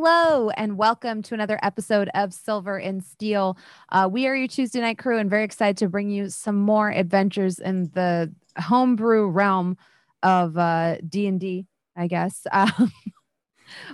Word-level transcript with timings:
Hello, 0.00 0.50
and 0.50 0.78
welcome 0.78 1.22
to 1.22 1.34
another 1.34 1.58
episode 1.60 2.08
of 2.14 2.32
Silver 2.32 2.78
and 2.78 3.02
Steel. 3.02 3.58
Uh, 3.88 4.08
we 4.08 4.28
are 4.28 4.36
your 4.36 4.46
Tuesday 4.46 4.80
night 4.80 4.96
crew, 4.96 5.18
and 5.18 5.28
very 5.28 5.42
excited 5.42 5.76
to 5.78 5.88
bring 5.88 6.08
you 6.08 6.30
some 6.30 6.54
more 6.54 6.88
adventures 6.88 7.58
in 7.58 7.90
the 7.94 8.32
homebrew 8.56 9.26
realm 9.26 9.76
of 10.22 10.56
uh, 10.56 10.98
D 11.08 11.26
and 11.26 11.40
D. 11.40 11.66
I 11.96 12.06
guess. 12.06 12.46
Um, 12.52 12.92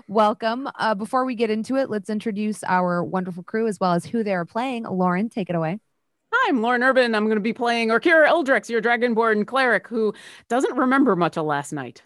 welcome. 0.07 0.69
Uh, 0.79 0.95
before 0.95 1.25
we 1.25 1.35
get 1.35 1.49
into 1.49 1.77
it, 1.77 1.89
let's 1.89 2.11
introduce 2.11 2.63
our 2.65 3.03
wonderful 3.03 3.43
crew 3.43 3.67
as 3.67 3.81
well 3.81 3.95
as 3.95 4.05
who 4.05 4.23
they 4.23 4.35
are 4.35 4.45
playing. 4.45 4.83
Lauren, 4.83 5.31
take 5.31 5.49
it 5.49 5.57
away. 5.57 5.79
Hi, 6.35 6.51
I'm 6.51 6.61
Lauren 6.61 6.83
Urban. 6.83 7.15
I'm 7.15 7.25
going 7.25 7.37
to 7.37 7.41
be 7.41 7.55
playing 7.55 7.89
Orkira 7.89 8.29
Eldrex, 8.29 8.69
your 8.69 8.83
Dragonborn 8.83 9.47
cleric 9.47 9.89
who 9.89 10.13
doesn't 10.51 10.77
remember 10.77 11.17
much 11.17 11.39
of 11.39 11.47
last 11.47 11.73
night. 11.73 12.03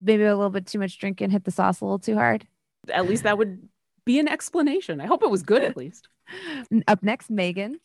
Maybe 0.00 0.24
a 0.24 0.34
little 0.34 0.48
bit 0.48 0.66
too 0.66 0.78
much 0.78 0.98
drinking, 0.98 1.28
hit 1.28 1.44
the 1.44 1.50
sauce 1.50 1.82
a 1.82 1.84
little 1.84 1.98
too 1.98 2.14
hard. 2.14 2.46
At 2.90 3.08
least 3.08 3.22
that 3.24 3.38
would 3.38 3.68
be 4.04 4.18
an 4.18 4.28
explanation. 4.28 5.00
I 5.00 5.06
hope 5.06 5.22
it 5.22 5.30
was 5.30 5.42
good 5.42 5.62
at 5.62 5.76
least. 5.76 6.08
Up 6.88 7.02
next, 7.02 7.30
Megan. 7.30 7.78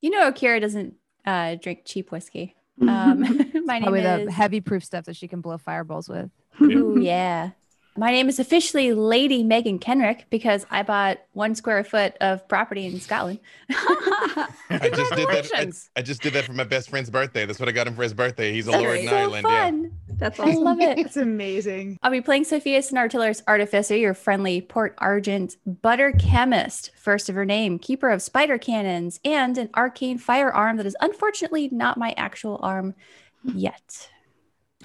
You 0.00 0.10
know, 0.10 0.28
Akira 0.28 0.60
doesn't 0.60 0.94
uh, 1.24 1.56
drink 1.56 1.82
cheap 1.84 2.10
whiskey. 2.10 2.54
Um, 2.80 3.20
my 3.64 3.78
name 3.78 3.82
Probably 3.82 4.00
is. 4.00 4.26
the 4.26 4.32
heavy 4.32 4.60
proof 4.60 4.84
stuff 4.84 5.04
that 5.06 5.16
she 5.16 5.28
can 5.28 5.40
blow 5.40 5.58
fireballs 5.58 6.08
with. 6.08 6.30
Ooh, 6.60 6.98
yeah. 7.00 7.50
My 7.96 8.10
name 8.10 8.28
is 8.28 8.40
officially 8.40 8.92
Lady 8.92 9.44
Megan 9.44 9.78
Kenrick 9.78 10.26
because 10.28 10.66
I 10.68 10.82
bought 10.82 11.20
one 11.32 11.54
square 11.54 11.84
foot 11.84 12.16
of 12.20 12.46
property 12.48 12.86
in 12.86 12.98
Scotland. 12.98 13.38
I 13.70 14.90
just 14.92 15.14
did 15.14 15.28
that. 15.28 15.50
I, 15.54 16.00
I 16.00 16.02
just 16.02 16.20
did 16.20 16.32
that 16.32 16.44
for 16.44 16.54
my 16.54 16.64
best 16.64 16.90
friend's 16.90 17.08
birthday. 17.08 17.46
That's 17.46 17.60
what 17.60 17.68
I 17.68 17.72
got 17.72 17.86
him 17.86 17.94
for 17.94 18.02
his 18.02 18.12
birthday. 18.12 18.52
He's 18.52 18.66
a 18.66 18.72
That's 18.72 18.82
lord 18.82 18.98
in 18.98 19.08
so 19.08 19.16
Ireland. 19.16 19.46
Yeah. 19.48 19.88
Fun. 20.32 20.46
That's 20.46 20.58
I 20.58 20.60
love 20.60 20.80
it. 20.80 20.98
It's 20.98 21.16
amazing. 21.16 21.98
I'll 22.02 22.10
be 22.10 22.20
playing 22.20 22.44
Sophia 22.44 22.80
Snartiller's 22.80 23.42
Artificer, 23.46 23.96
your 23.96 24.14
friendly 24.14 24.60
Port 24.60 24.94
Argent 24.98 25.56
butter 25.66 26.12
chemist, 26.12 26.90
first 26.96 27.28
of 27.28 27.34
her 27.34 27.44
name, 27.44 27.78
keeper 27.78 28.10
of 28.10 28.22
spider 28.22 28.58
cannons, 28.58 29.20
and 29.24 29.58
an 29.58 29.70
arcane 29.74 30.18
firearm 30.18 30.76
that 30.76 30.86
is 30.86 30.96
unfortunately 31.00 31.68
not 31.70 31.98
my 31.98 32.14
actual 32.16 32.58
arm 32.62 32.94
yet. 33.42 34.08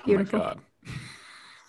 Beautiful. 0.06 0.40
Oh 0.40 0.44
my 0.44 0.50
god. 0.50 0.60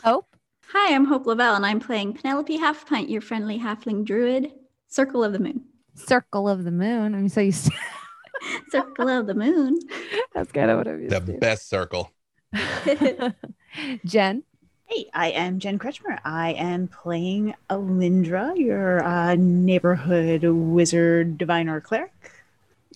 Hope. 0.05 0.37
Hi, 0.73 0.95
I'm 0.95 1.05
Hope 1.05 1.27
Lavelle, 1.27 1.57
and 1.57 1.67
I'm 1.67 1.81
playing 1.81 2.15
Penelope 2.15 2.57
Halfpint, 2.57 3.11
your 3.11 3.21
friendly 3.21 3.59
halfling 3.59 4.05
druid. 4.05 4.53
Circle 4.89 5.25
of 5.25 5.33
the 5.33 5.39
Moon. 5.39 5.65
Circle 5.95 6.49
of 6.49 6.65
the 6.65 6.71
Moon. 6.71 7.15
I 7.15 7.19
mean, 7.19 7.29
so 7.29 7.41
you. 7.41 7.53
Circle 8.71 9.09
of 9.09 9.27
the 9.27 9.35
Moon. 9.35 9.79
That's 10.35 10.53
kind 10.53 10.71
of 10.71 10.79
what 10.79 10.89
I'm 10.89 11.03
used 11.03 11.27
The 11.27 11.33
best 11.35 11.69
circle. 11.69 12.13
to. 13.77 13.99
Jen. 14.05 14.43
Hey, 14.87 15.07
I 15.15 15.31
am 15.31 15.61
Jen 15.61 15.79
Kretchmer. 15.79 16.19
I 16.25 16.53
am 16.55 16.89
playing 16.89 17.55
Alindra, 17.69 18.59
your 18.59 19.05
uh, 19.05 19.37
neighborhood 19.37 20.43
wizard, 20.43 21.39
diviner, 21.39 21.81
cleric, 21.81 22.33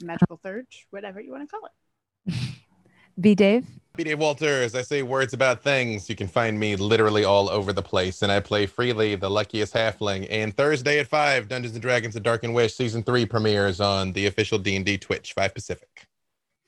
magical 0.02 0.41
third, 0.42 0.67
whatever 0.91 1.20
you 1.20 1.30
want 1.30 1.48
to 1.48 1.56
call 1.56 1.69
it. 1.69 2.34
B. 3.20 3.36
Dave. 3.36 3.64
B. 3.95 4.02
Dave 4.02 4.19
Walters. 4.19 4.75
I 4.75 4.83
say 4.83 5.02
words 5.02 5.34
about 5.34 5.62
things. 5.62 6.11
You 6.11 6.17
can 6.17 6.27
find 6.27 6.58
me 6.58 6.75
literally 6.75 7.22
all 7.22 7.48
over 7.48 7.72
the 7.72 7.83
place, 7.83 8.22
and 8.22 8.33
I 8.33 8.41
play 8.41 8.67
freely, 8.67 9.14
the 9.14 9.30
luckiest 9.30 9.72
halfling. 9.72 10.27
And 10.30 10.56
Thursday 10.56 10.98
at 10.98 11.06
five, 11.06 11.47
Dungeons 11.47 11.75
and 11.75 11.83
Dragons: 11.83 12.14
The 12.14 12.20
Dark 12.20 12.42
and 12.42 12.55
Wish 12.55 12.75
season 12.75 13.05
three 13.05 13.25
premieres 13.25 13.80
on 13.80 14.12
the 14.12 14.27
official 14.27 14.58
D 14.58 14.75
and 14.75 14.84
D 14.84 14.98
Twitch, 14.98 15.33
five 15.33 15.55
Pacific. 15.55 16.08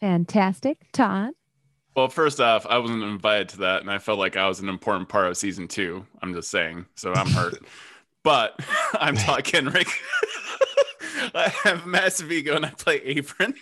Fantastic. 0.01 0.87
Todd. 0.93 1.33
Well, 1.97 2.11
first 2.11 2.41
off, 2.41 2.67
I 2.67 2.77
wasn't 2.77 3.05
invited 3.05 3.49
to 3.51 3.59
that, 3.61 3.81
and 3.81 3.91
I 3.91 3.97
felt 3.97 4.19
like 4.19 4.37
I 4.37 4.47
was 4.49 4.61
an 4.61 4.69
important 4.69 5.09
part 5.09 5.29
of 5.29 5.37
season 5.39 5.67
two. 5.67 6.07
I'm 6.21 6.35
just 6.35 6.51
saying, 6.51 6.85
so 6.95 7.15
I'm 7.15 7.27
hurt. 7.27 7.65
but 8.23 8.61
I'm 8.93 9.17
Todd 9.17 9.45
Kenrick. 9.45 9.89
I 11.35 11.49
have 11.65 11.87
massive 11.87 12.31
ego, 12.31 12.55
and 12.55 12.67
I 12.67 12.69
play 12.69 12.97
Apron, 12.97 13.55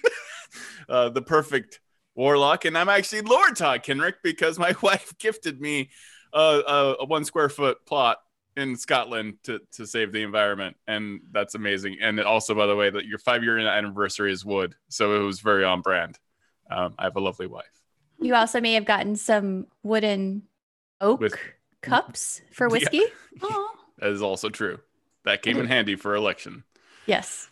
uh, 0.88 1.10
the 1.10 1.22
perfect 1.22 1.78
warlock, 2.16 2.64
and 2.64 2.76
I'm 2.76 2.88
actually 2.88 3.20
Lord 3.20 3.54
Todd 3.54 3.84
Kenrick 3.84 4.16
because 4.24 4.58
my 4.58 4.74
wife 4.82 5.16
gifted 5.18 5.60
me 5.60 5.90
uh, 6.32 6.60
a, 6.66 7.02
a 7.02 7.04
one 7.04 7.24
square 7.24 7.48
foot 7.48 7.86
plot 7.86 8.18
in 8.56 8.74
Scotland 8.74 9.34
to 9.44 9.60
to 9.74 9.86
save 9.86 10.10
the 10.10 10.22
environment, 10.22 10.76
and 10.88 11.20
that's 11.30 11.54
amazing. 11.54 11.98
And 12.00 12.18
it 12.18 12.26
also, 12.26 12.56
by 12.56 12.66
the 12.66 12.74
way, 12.74 12.90
that 12.90 13.06
your 13.06 13.18
five 13.18 13.44
year 13.44 13.58
anniversary 13.58 14.32
is 14.32 14.44
wood, 14.44 14.74
so 14.88 15.22
it 15.22 15.24
was 15.24 15.38
very 15.38 15.64
on 15.64 15.82
brand. 15.82 16.18
Um, 16.68 16.96
I 16.98 17.04
have 17.04 17.14
a 17.14 17.20
lovely 17.20 17.46
wife. 17.46 17.73
You 18.24 18.34
also 18.34 18.58
may 18.60 18.72
have 18.72 18.86
gotten 18.86 19.16
some 19.16 19.66
wooden 19.82 20.42
oak 21.00 21.20
With- 21.20 21.36
cups 21.82 22.40
for 22.52 22.66
Yeah. 22.68 22.72
whiskey. 22.72 23.02
That 23.98 24.10
is 24.10 24.22
also 24.22 24.48
true. 24.48 24.80
That 25.24 25.42
came 25.42 25.58
in 25.58 25.66
handy 25.66 25.94
for 25.94 26.14
election. 26.14 26.64
Yes. 27.06 27.48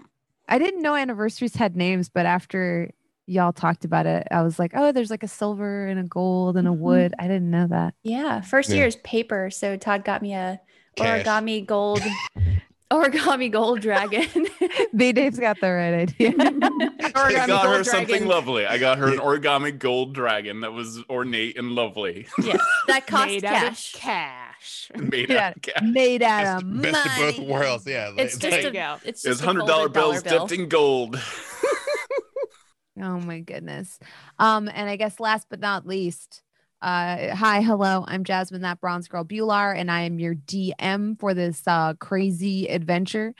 I 0.48 0.58
didn't 0.58 0.82
know 0.82 0.94
anniversaries 0.96 1.54
had 1.54 1.76
names, 1.76 2.08
but 2.08 2.26
after 2.26 2.90
y'all 3.26 3.52
talked 3.52 3.84
about 3.84 4.06
it, 4.06 4.26
I 4.32 4.42
was 4.42 4.58
like, 4.58 4.72
oh, 4.74 4.90
there's 4.92 5.10
like 5.10 5.22
a 5.22 5.28
silver 5.28 5.86
and 5.86 5.98
a 6.00 6.04
gold 6.04 6.56
and 6.56 6.66
a 6.66 6.72
Mhm. 6.72 6.78
wood. 6.78 7.14
I 7.20 7.28
didn't 7.28 7.50
know 7.50 7.66
that. 7.68 7.94
Yeah. 8.02 8.40
First 8.40 8.70
Yeah. 8.70 8.76
year 8.76 8.86
is 8.86 8.96
paper. 8.96 9.50
So 9.50 9.76
Todd 9.76 10.04
got 10.04 10.22
me 10.22 10.34
a 10.34 10.60
Cash. 10.96 11.24
origami 11.24 11.64
gold 11.64 12.00
origami 12.90 13.50
gold 13.50 13.80
dragon. 13.80 14.46
B. 14.96 15.12
Dave's 15.12 15.38
got 15.38 15.60
the 15.60 15.70
right 15.70 15.94
idea. 15.94 16.32
I 17.14 17.46
got 17.46 17.64
her 17.66 17.74
gold 17.74 17.86
something 17.86 18.26
lovely. 18.26 18.66
I 18.66 18.78
got 18.78 18.98
her 18.98 19.08
an 19.12 19.18
origami 19.18 19.76
gold 19.78 20.14
dragon 20.14 20.60
that 20.60 20.72
was 20.72 21.02
ornate 21.10 21.58
and 21.58 21.72
lovely. 21.72 22.26
yes. 22.42 22.60
That 22.86 23.06
cost 23.06 23.26
Made 23.28 23.42
cash. 23.42 23.92
cash. 23.94 24.90
Made 24.96 25.30
Yeah. 25.30 25.48
out 25.48 25.56
of 25.56 25.62
cash. 25.62 25.82
Made 25.82 26.22
out 26.22 26.62
of 26.62 26.82
Best, 26.82 26.92
best 26.94 27.06
of 27.30 27.36
both 27.36 27.46
worlds. 27.48 27.86
Yeah. 27.86 28.12
It's 28.16 28.34
like- 28.42 28.52
just 28.62 28.72
There 28.72 28.82
a, 28.82 28.94
it's 28.96 29.04
It's 29.04 29.22
just 29.22 29.42
a 29.42 29.44
hundred 29.46 29.66
dollar 29.66 29.88
bills 29.88 30.22
bill. 30.22 30.46
dipped 30.46 30.52
in 30.60 30.68
gold. 30.68 31.20
Oh 32.98 33.20
my 33.20 33.40
goodness. 33.40 33.98
Um, 34.38 34.70
and 34.72 34.88
I 34.88 34.96
guess 34.96 35.20
last 35.20 35.48
but 35.50 35.60
not 35.60 35.86
least, 35.86 36.42
uh, 36.86 37.34
hi, 37.34 37.62
hello, 37.62 38.04
I'm 38.06 38.22
Jasmine, 38.22 38.62
that 38.62 38.80
bronze 38.80 39.08
girl 39.08 39.24
Bhullar, 39.24 39.76
and 39.76 39.90
I 39.90 40.02
am 40.02 40.20
your 40.20 40.36
DM 40.36 41.18
for 41.18 41.34
this 41.34 41.62
uh 41.66 41.94
crazy 41.94 42.68
adventure. 42.68 43.34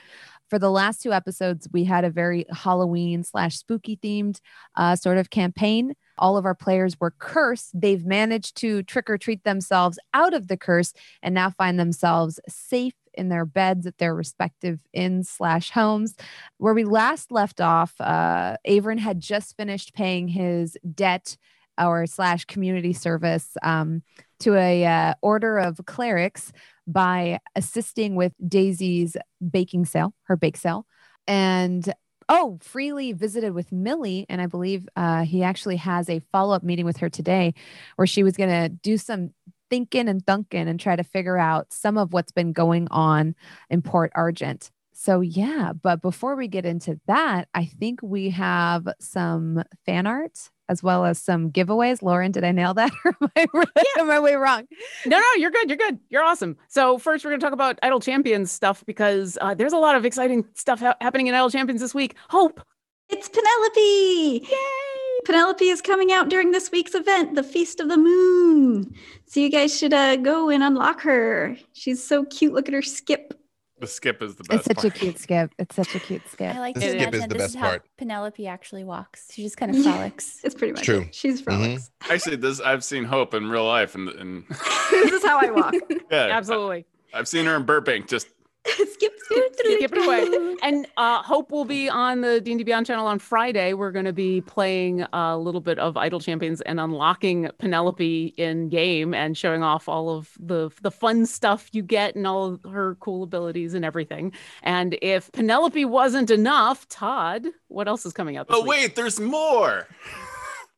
For 0.51 0.59
the 0.59 0.71
last 0.71 1.01
two 1.01 1.13
episodes, 1.13 1.69
we 1.73 1.85
had 1.85 2.05
a 2.05 2.11
very 2.11 2.45
Halloween 2.51 3.23
slash 3.23 3.57
spooky 3.57 3.97
themed 4.03 4.41
uh, 4.75 4.97
sort 4.97 5.19
of 5.19 5.31
campaign. 5.31 5.95
All 6.19 6.37
of 6.37 6.45
our 6.45 6.57
players 6.57 6.99
were 6.99 7.15
cursed. 7.21 7.71
They've 7.73 8.05
managed 8.05 8.57
to 8.57 8.83
trick 8.83 9.09
or 9.09 9.17
treat 9.17 9.45
themselves 9.45 9.97
out 10.13 10.35
of 10.35 10.49
the 10.49 10.57
curse 10.57 10.93
and 11.23 11.33
now 11.33 11.51
find 11.51 11.79
themselves 11.79 12.41
safe 12.49 12.95
in 13.15 13.29
their 13.29 13.47
beds 13.47 13.87
at 13.87 13.99
their 13.99 14.15
respective 14.15 14.81
inns 14.93 15.29
slash 15.31 15.71
homes 15.71 16.17
where 16.59 16.75
we 16.75 16.83
last 16.85 17.31
left 17.31 17.61
off, 17.61 17.95
uh, 18.01 18.57
Avron 18.67 18.99
had 18.99 19.21
just 19.21 19.57
finished 19.57 19.95
paying 19.95 20.27
his 20.27 20.77
debt 20.95 21.37
or 21.79 22.07
slash 22.07 22.45
community 22.45 22.93
service 22.93 23.57
um, 23.63 24.03
to 24.41 24.55
a 24.55 24.85
uh, 24.85 25.15
order 25.23 25.59
of 25.59 25.81
clerics 25.87 26.53
by 26.87 27.39
assisting 27.55 28.15
with 28.15 28.33
Daisy's 28.47 29.17
baking 29.51 29.85
sale, 29.85 30.15
her 30.25 30.37
bake 30.37 30.57
sale, 30.57 30.87
and 31.27 31.93
oh, 32.29 32.59
freely 32.61 33.13
visited 33.13 33.53
with 33.53 33.71
Millie, 33.73 34.27
and 34.29 34.41
I 34.41 34.47
believe 34.47 34.89
uh, 34.97 35.25
he 35.25 35.43
actually 35.43 35.77
has 35.77 36.09
a 36.09 36.21
follow 36.33 36.55
up 36.55 36.63
meeting 36.63 36.85
with 36.85 36.97
her 36.99 37.09
today, 37.09 37.55
where 37.97 38.07
she 38.07 38.23
was 38.23 38.37
going 38.37 38.51
to 38.51 38.69
do 38.69 38.99
some 38.99 39.31
thinking 39.71 40.09
and 40.09 40.25
thunking 40.25 40.69
and 40.69 40.79
try 40.79 40.97
to 40.97 41.05
figure 41.05 41.39
out 41.39 41.73
some 41.73 41.99
of 41.99 42.13
what's 42.13 42.33
been 42.33 42.53
going 42.53 42.89
on 42.91 43.35
in 43.71 43.83
Port 43.83 44.13
Argent. 44.15 44.71
So 44.99 45.21
yeah, 45.21 45.75
but 45.75 46.01
before 46.01 46.37
we 46.37 46.49
get 46.49 46.65
into 46.65 46.99
that, 47.07 47.49
I 47.55 47.67
think 47.67 48.01
we 48.03 48.31
have 48.31 48.89
some 48.99 49.63
fan 49.85 50.07
art 50.07 50.51
as 50.71 50.83
well 50.83 51.05
as 51.05 51.21
some 51.21 51.51
giveaways. 51.51 52.01
Lauren, 52.01 52.33
did 52.33 52.45
I 52.45 52.53
nail 52.53 52.73
that 52.75 52.91
or 53.05 53.15
am 53.21 53.31
I, 53.37 53.85
am 53.99 54.11
I 54.11 54.19
way 54.19 54.37
wrong? 54.37 54.67
No, 55.05 55.19
no, 55.19 55.27
you're 55.37 55.51
good. 55.51 55.69
You're 55.69 55.77
good. 55.77 55.99
You're 56.09 56.23
awesome. 56.23 56.57
So 56.69 56.97
first, 56.97 57.27
we're 57.27 57.31
going 57.31 57.41
to 57.41 57.45
talk 57.45 57.53
about 57.53 57.79
Idle 57.83 58.01
Champions 58.01 58.51
stuff 58.51 58.85
because 58.87 59.37
uh, 59.43 59.53
there's 59.53 59.75
a 59.75 59.79
lot 59.79 59.97
of 59.97 60.07
exciting 60.07 60.47
stuff 60.55 60.81
ha- 60.81 60.97
happening 61.03 61.27
in 61.27 61.35
Idle 61.35 61.51
Champions 61.51 61.83
this 61.83 61.95
week. 61.95 62.17
Hope. 62.31 62.63
It's 63.11 63.29
Penelope! 63.29 64.47
Yay! 64.51 65.21
Penelope 65.27 65.69
is 65.69 65.83
coming 65.83 66.11
out 66.11 66.31
during 66.31 66.53
this 66.53 66.71
week's 66.73 66.95
event, 66.95 67.35
the 67.35 67.43
Feast 67.43 67.81
of 67.81 67.89
the 67.89 67.99
Moon. 67.99 68.95
So 69.27 69.41
you 69.41 69.51
guys 69.51 69.77
should 69.77 69.93
uh, 69.93 70.17
go 70.17 70.49
and 70.49 70.63
unlock 70.63 71.03
her. 71.03 71.55
She's 71.75 72.03
so 72.03 72.25
cute. 72.25 72.55
Look 72.55 72.67
at 72.67 72.75
her 72.75 72.83
skip. 72.83 73.36
The 73.79 73.87
skip 73.87 74.23
is 74.23 74.37
the 74.37 74.45
best. 74.45 74.61
It's 74.61 74.69
best. 74.69 74.81
such 74.81 74.97
a 74.97 74.99
cute 74.99 75.19
skip. 75.19 75.53
It's 75.59 75.77
such 75.77 75.95
a 75.95 76.01
cute 76.01 76.27
skip. 76.29 76.55
I 76.55 76.61
like 76.61 76.77
The 76.77 76.81
skip 76.81 77.15
is 77.15 77.23
the 77.23 77.29
this 77.29 77.39
best 77.39 77.55
is 77.55 77.61
how 77.61 77.69
part. 77.69 77.85
Penelope 77.99 78.47
actually 78.47 78.85
walks. 78.85 79.29
She 79.31 79.43
just 79.43 79.59
kind 79.59 79.71
of 79.71 79.77
Yeah. 79.85 79.93
frolics. 79.93 80.41
It's 80.45 80.55
pretty 80.55 80.73
much 80.73 80.85
True. 80.85 81.01
it. 81.03 81.15
She's 81.15 81.43
mm-hmm. 81.43 81.63
frolics. 81.63 81.91
Actually, 82.09 82.37
this 82.37 82.61
I've 82.61 82.83
seen 82.83 83.05
Hope 83.05 83.35
in 83.35 83.51
real 83.51 83.67
life, 83.67 83.95
and, 83.95 84.09
and 84.09 84.45
this 84.91 85.13
is 85.13 85.25
how 85.25 85.39
I 85.39 85.51
walk. 85.51 85.75
yeah, 86.11 86.29
Absolutely. 86.31 86.87
I, 87.13 87.19
have 87.19 87.29
seen 87.29 87.45
her 87.45 87.55
in 87.55 87.65
Burbank. 87.65 88.09
Just 88.09 88.29
skip, 88.93 89.13
Skip 89.57 89.93
it 89.93 89.99
away. 90.07 90.57
And 90.63 90.87
uh, 90.97 91.23
Hope 91.23 91.51
will 91.51 91.65
be 91.65 91.89
on 91.89 92.21
the 92.21 92.41
D&D 92.41 92.65
Beyond 92.65 92.87
channel 92.87 93.07
on 93.07 93.19
Friday. 93.19 93.73
We're 93.73 93.91
going 93.93 94.05
to 94.05 94.13
be 94.13 94.41
playing 94.41 95.03
a 95.13 95.37
little 95.37 95.61
bit 95.61 95.79
of 95.79 95.97
Idle 95.97 96.21
Champions 96.21 96.61
and 96.63 96.79
unlocking 96.81 97.49
Penelope 97.59 98.35
in 98.37 98.69
game 98.69 99.15
and 99.15 99.37
showing 99.37 99.63
off 99.63 99.89
all 99.89 100.11
of 100.17 100.31
the 100.39 100.71
the 100.83 100.91
fun 100.91 101.27
stuff 101.27 101.69
you 101.73 101.83
get 101.83 102.15
and 102.15 102.27
all 102.27 102.55
of 102.55 102.61
her 102.71 102.97
cool 102.97 103.23
abilities 103.23 103.75
and 103.75 103.85
everything. 103.85 104.33
And 104.63 104.97
if 105.03 105.31
Penelope 105.33 105.85
wasn't 105.85 106.31
enough, 106.31 106.89
Todd, 106.89 107.47
what 107.69 107.89
else 107.89 108.07
is 108.07 108.13
coming 108.13 108.37
out 108.37 108.49
this 108.49 108.57
Oh 108.57 108.63
week? 108.63 108.71
wait, 108.71 108.95
there's 108.97 109.21
more. 109.21 109.87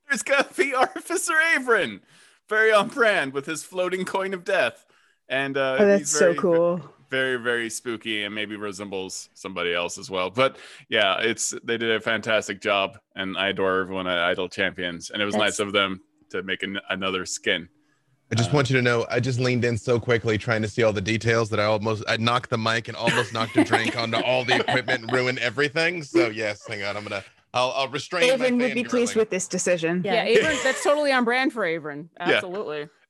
There's 0.08 0.23
gonna 0.23 0.46
be 0.56 0.75
Artificer 0.75 1.34
Avron, 1.55 2.00
very 2.49 2.73
on 2.73 2.88
brand 2.88 3.34
with 3.34 3.44
his 3.44 3.62
floating 3.62 4.06
coin 4.06 4.32
of 4.32 4.43
death, 4.43 4.87
and 5.29 5.55
uh, 5.58 5.76
Oh, 5.79 5.84
that's 5.87 6.00
he's 6.00 6.11
so 6.11 6.32
very, 6.32 6.37
cool. 6.37 6.94
Very 7.10 7.37
very 7.37 7.70
spooky 7.70 8.25
and 8.25 8.34
maybe 8.34 8.56
resembles 8.56 9.28
somebody 9.34 9.75
else 9.75 9.99
as 9.99 10.10
well. 10.10 10.31
But 10.31 10.58
yeah, 10.88 11.19
it's 11.20 11.55
they 11.64 11.76
did 11.78 11.90
a 11.90 12.00
fantastic 12.00 12.60
job, 12.60 12.99
and 13.16 13.37
I 13.37 13.49
adore 13.49 13.81
everyone 13.81 14.06
at 14.06 14.19
Idle 14.19 14.49
Champions, 14.49 15.10
and 15.10 15.20
it 15.22 15.25
was 15.25 15.34
That's- 15.34 15.58
nice 15.58 15.58
of 15.66 15.72
them 15.72 16.00
to 16.31 16.43
make 16.43 16.62
an, 16.62 16.78
another 16.90 17.25
skin. 17.25 17.69
I 18.31 18.34
just 18.34 18.50
Uh, 18.50 18.56
want 18.56 18.69
you 18.69 18.76
to 18.76 18.82
know, 18.82 19.06
I 19.10 19.20
just 19.20 19.40
leaned 19.40 19.64
in 19.64 19.78
so 19.78 19.99
quickly 19.99 20.37
trying 20.37 20.60
to 20.60 20.69
see 20.69 20.82
all 20.82 20.93
the 20.93 21.00
details 21.00 21.49
that 21.49 21.58
I 21.60 21.64
almost 21.64 22.05
I 22.06 22.19
knocked 22.19 22.50
the 22.50 22.58
mic 22.58 22.88
and 22.88 22.96
almost 22.96 23.32
knocked 23.32 23.56
a 23.56 23.64
drink 23.64 23.96
onto 24.02 24.19
all 24.19 24.44
the 24.44 24.56
equipment 24.56 25.05
and 25.05 25.12
ruined 25.12 25.38
everything. 25.38 26.02
So 26.02 26.28
yes, 26.28 26.66
hang 26.69 26.82
on, 26.82 26.96
I'm 26.99 27.05
gonna 27.05 27.25
I'll, 27.55 27.72
I'll 27.75 27.88
restrain. 27.88 28.28
my 28.28 28.34
Avon 28.34 28.58
would 28.58 28.75
be 28.75 28.84
pleased 28.84 29.16
with 29.16 29.31
this 29.31 29.49
decision. 29.49 30.02
Yeah, 30.05 30.26
Avron, 30.26 30.62
that's 30.62 30.84
totally 30.84 31.10
on 31.12 31.25
brand 31.25 31.55
for 31.55 31.62
Avron. 31.62 32.08
Yeah. 32.20 32.43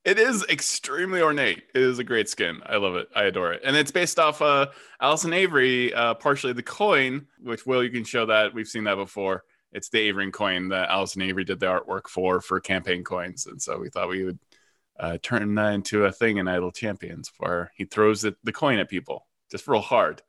Absolutely. 0.06 0.24
It 0.24 0.28
is 0.34 0.44
extremely 0.48 1.20
ornate. 1.20 1.64
It 1.74 1.82
is 1.82 1.98
a 1.98 2.04
great 2.04 2.28
skin. 2.28 2.60
I 2.64 2.76
love 2.76 2.94
it. 2.96 3.08
I 3.14 3.24
adore 3.24 3.52
it. 3.52 3.62
And 3.64 3.76
it's 3.76 3.90
based 3.90 4.18
off 4.18 4.40
uh 4.42 4.68
Allison 5.00 5.32
Avery, 5.32 5.92
uh 5.92 6.14
partially 6.14 6.52
the 6.52 6.62
coin, 6.62 7.26
which 7.42 7.66
Will 7.66 7.82
you 7.84 7.90
can 7.90 8.04
show 8.04 8.26
that. 8.26 8.54
We've 8.54 8.68
seen 8.68 8.84
that 8.84 8.94
before. 8.96 9.44
It's 9.72 9.90
the 9.90 9.98
Avery 10.00 10.30
coin 10.30 10.68
that 10.68 10.88
Allison 10.88 11.22
Avery 11.22 11.44
did 11.44 11.60
the 11.60 11.66
artwork 11.66 12.08
for 12.08 12.40
for 12.40 12.58
campaign 12.60 13.04
coins. 13.04 13.46
And 13.46 13.60
so 13.60 13.78
we 13.78 13.90
thought 13.90 14.08
we 14.08 14.24
would 14.24 14.38
uh, 14.98 15.18
turn 15.22 15.54
that 15.56 15.74
into 15.74 16.04
a 16.06 16.12
thing 16.12 16.38
in 16.38 16.48
Idle 16.48 16.72
Champions 16.72 17.30
where 17.38 17.70
he 17.76 17.84
throws 17.84 18.24
it, 18.24 18.34
the 18.44 18.52
coin 18.52 18.78
at 18.78 18.88
people 18.88 19.26
just 19.50 19.68
real 19.68 19.80
hard, 19.80 20.22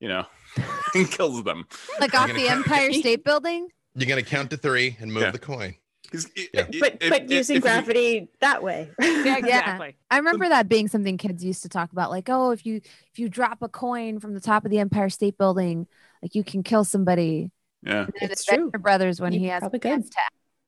you 0.00 0.08
know, 0.08 0.24
and 0.94 1.10
kills 1.10 1.42
them. 1.44 1.64
Like 2.00 2.14
off 2.14 2.32
the 2.32 2.48
Empire 2.48 2.92
State 2.92 3.24
Building. 3.24 3.68
You're 3.96 4.08
gonna 4.08 4.22
count 4.22 4.50
to 4.50 4.56
three 4.56 4.96
and 5.00 5.12
move 5.12 5.22
Yeah. 5.22 5.30
the 5.30 5.38
coin. 5.38 5.76
'Cause 6.14 6.30
it- 6.36 6.50
Yeah. 6.54 6.60
it- 6.70 6.80
But 6.80 6.96
if- 7.00 7.10
but 7.10 7.22
if- 7.24 7.30
using 7.30 7.56
if 7.56 7.58
you- 7.58 7.60
gravity 7.62 8.28
that 8.40 8.62
way. 8.62 8.90
Yeah, 9.00 9.36
exactly. 9.38 9.96
I 10.10 10.16
remember 10.18 10.48
that 10.48 10.68
being 10.68 10.88
something 10.88 11.18
kids 11.18 11.44
used 11.44 11.62
to 11.62 11.68
talk 11.68 11.92
about, 11.92 12.10
like, 12.10 12.28
oh, 12.30 12.50
if 12.52 12.64
you 12.64 12.76
if 13.12 13.18
you 13.18 13.28
drop 13.28 13.62
a 13.62 13.68
coin 13.68 14.20
from 14.20 14.34
the 14.34 14.40
top 14.40 14.64
of 14.64 14.70
the 14.70 14.78
Empire 14.78 15.08
State 15.10 15.36
Building, 15.38 15.86
like 16.22 16.34
you 16.34 16.44
can 16.44 16.62
kill 16.62 16.84
somebody. 16.84 17.50
yeah. 17.82 18.06
And 18.20 18.30
It's 18.32 18.42
Adventure 18.48 18.70
true. 18.70 18.80
Brothers, 18.80 19.20
when 19.20 19.32
You 19.32 19.40
he 19.40 19.46
has 19.46 19.62
a 19.62 19.78
chance 19.78 20.08
to, 20.08 20.16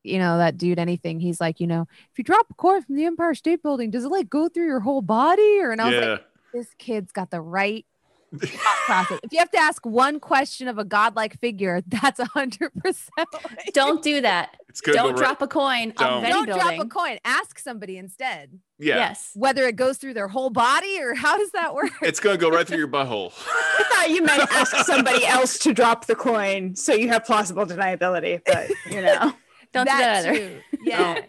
you 0.05 0.19
know, 0.19 0.37
that 0.39 0.57
dude, 0.59 0.79
anything, 0.79 1.19
he's 1.19 1.41
like, 1.41 1.61
you 1.61 1.67
know, 1.67 1.87
if 2.13 2.19
you 2.19 2.25
drop 2.25 2.47
a 2.51 2.55
coin 2.55 2.83
from 2.83 2.97
the 2.97 3.05
Empire 3.07 3.35
State 3.35 3.63
Building, 3.63 3.91
does 3.91 4.05
it 4.05 4.09
like 4.11 4.29
go 4.29 4.49
through 4.49 4.67
your 4.67 4.81
whole 4.81 5.03
body? 5.03 5.59
Or 5.61 5.71
and 5.71 5.81
I 5.81 5.87
was 5.87 5.95
Yeah. 5.95 6.11
like, 6.11 6.25
this 6.53 6.75
kid's 6.79 7.13
got 7.13 7.31
the 7.31 7.41
right 7.41 7.87
thought 7.87 7.96
process. 8.39 9.21
If 9.23 9.33
you 9.33 9.39
have 9.39 9.51
to 9.51 9.59
ask 9.59 9.85
one 9.85 10.21
question 10.21 10.69
of 10.69 10.79
a 10.79 10.85
godlike 10.85 11.39
figure, 11.41 11.83
that's 11.87 12.19
a 12.19 12.27
hundred 12.27 12.73
percent. 12.75 13.29
Don't 13.73 14.03
do 14.03 14.21
that. 14.21 14.57
It's 14.69 14.81
good. 14.81 14.95
Don't 14.95 15.13
go 15.15 15.19
drop 15.19 15.43
a 15.43 15.49
coin 15.49 15.93
Don't. 15.97 16.25
off 16.25 16.29
Don't 16.29 16.47
drop 16.47 16.79
a 16.79 16.87
coin. 16.87 17.19
Ask 17.25 17.59
somebody 17.59 17.97
instead. 17.97 18.59
Yeah. 18.79 18.97
Yes. 18.97 19.31
Whether 19.35 19.67
it 19.67 19.77
goes 19.77 19.97
through 19.97 20.15
their 20.15 20.29
whole 20.29 20.51
body 20.51 21.01
or 21.01 21.15
how 21.15 21.39
does 21.39 21.51
that 21.53 21.75
work? 21.75 21.91
It's 22.03 22.21
going 22.21 22.37
to 22.37 22.41
go 22.41 22.51
right 22.51 22.67
through 22.67 22.79
your 22.79 22.89
butthole. 22.89 23.33
I 23.49 23.85
thought 23.91 24.11
you 24.11 24.23
meant 24.23 24.43
ask 24.53 24.77
somebody 24.85 25.25
else 25.25 25.59
to 25.61 25.73
drop 25.73 26.07
the 26.07 26.15
coin 26.15 26.77
so 26.77 26.93
you 26.93 27.09
have 27.09 27.25
plausible 27.25 27.65
deniability, 27.65 28.43
but 28.45 28.71
you 28.91 29.01
know. 29.01 29.33
Don't 29.73 29.87
do 29.87 29.93
that 29.97 30.27
either. 30.27 30.39
too. 30.39 30.61
Yeah. 30.85 31.21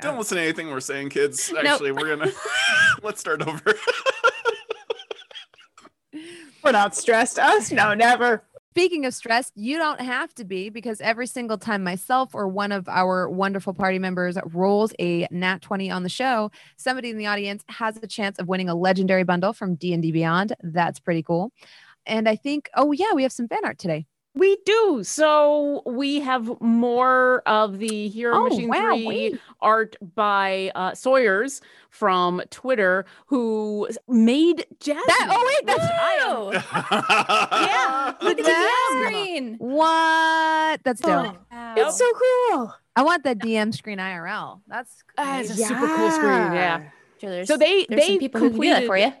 Don't 0.00 0.18
listen 0.18 0.36
to 0.36 0.42
anything 0.42 0.68
we're 0.68 0.80
saying, 0.80 1.10
kids. 1.10 1.52
Actually, 1.56 1.92
we're 1.92 2.16
gonna 2.16 2.32
let's 3.02 3.20
start 3.20 3.46
over. 3.46 3.74
We're 6.62 6.72
not 6.72 6.94
stressed. 6.94 7.38
Us? 7.38 7.72
No, 7.72 7.94
never. 7.94 8.44
Speaking 8.70 9.04
of 9.04 9.12
stress, 9.12 9.52
you 9.54 9.76
don't 9.76 10.00
have 10.00 10.34
to 10.36 10.44
be 10.44 10.70
because 10.70 11.00
every 11.02 11.26
single 11.26 11.58
time 11.58 11.84
myself 11.84 12.34
or 12.34 12.48
one 12.48 12.72
of 12.72 12.88
our 12.88 13.28
wonderful 13.28 13.74
party 13.74 13.98
members 13.98 14.38
rolls 14.46 14.94
a 14.98 15.26
nat 15.30 15.60
20 15.60 15.90
on 15.90 16.02
the 16.02 16.08
show, 16.08 16.50
somebody 16.76 17.10
in 17.10 17.18
the 17.18 17.26
audience 17.26 17.64
has 17.68 17.98
a 17.98 18.06
chance 18.06 18.38
of 18.38 18.48
winning 18.48 18.70
a 18.70 18.74
legendary 18.74 19.24
bundle 19.24 19.52
from 19.52 19.74
D&D 19.74 20.10
Beyond. 20.10 20.54
That's 20.62 21.00
pretty 21.00 21.22
cool. 21.22 21.52
And 22.06 22.26
I 22.26 22.36
think, 22.36 22.70
oh 22.74 22.92
yeah, 22.92 23.12
we 23.14 23.24
have 23.24 23.32
some 23.32 23.46
fan 23.46 23.60
art 23.62 23.78
today. 23.78 24.06
We 24.34 24.56
do. 24.64 25.04
So 25.04 25.82
we 25.84 26.20
have 26.20 26.58
more 26.60 27.42
of 27.46 27.78
the 27.78 28.08
Hero 28.08 28.34
Oh, 28.36 28.44
Machine 28.48 28.68
wow, 28.68 28.92
3 28.94 29.06
wait. 29.06 29.40
art 29.60 29.96
by 30.14 30.72
uh, 30.74 30.94
Sawyers 30.94 31.60
from 31.90 32.40
Twitter, 32.50 33.04
who 33.26 33.88
made 34.08 34.64
Jasmine. 34.80 35.04
That, 35.06 35.28
oh 35.30 35.44
wait, 35.46 35.66
that's 35.66 35.82
which 35.82 35.90
I 35.92 37.50
am- 37.52 37.64
yeah. 37.66 38.14
Look 38.22 38.38
at 38.38 38.44
that. 38.46 38.90
the 38.92 39.04
screen. 39.06 39.56
what? 39.58 40.80
That's 40.84 41.00
dope. 41.02 41.36
Wow. 41.52 41.74
It's 41.76 41.98
so 41.98 42.10
cool. 42.50 42.74
I 42.96 43.02
want 43.02 43.24
that 43.24 43.38
DM 43.38 43.74
screen 43.74 43.98
IRL. 43.98 44.60
That's 44.66 45.04
That 45.16 45.42
is 45.44 45.50
a 45.50 45.54
crazy. 45.54 45.68
super 45.68 45.86
cool 45.96 46.10
screen. 46.10 46.52
Yeah. 46.52 46.82
Sure, 47.20 47.30
there's, 47.30 47.48
So 47.48 47.56
they 47.56 47.86
there's 47.88 48.00
they 48.00 48.08
some 48.08 48.18
people 48.18 48.40
who 48.40 48.50
can 48.50 48.60
do 48.60 48.68
that 48.70 48.86
for 48.86 48.96
you. 48.96 49.12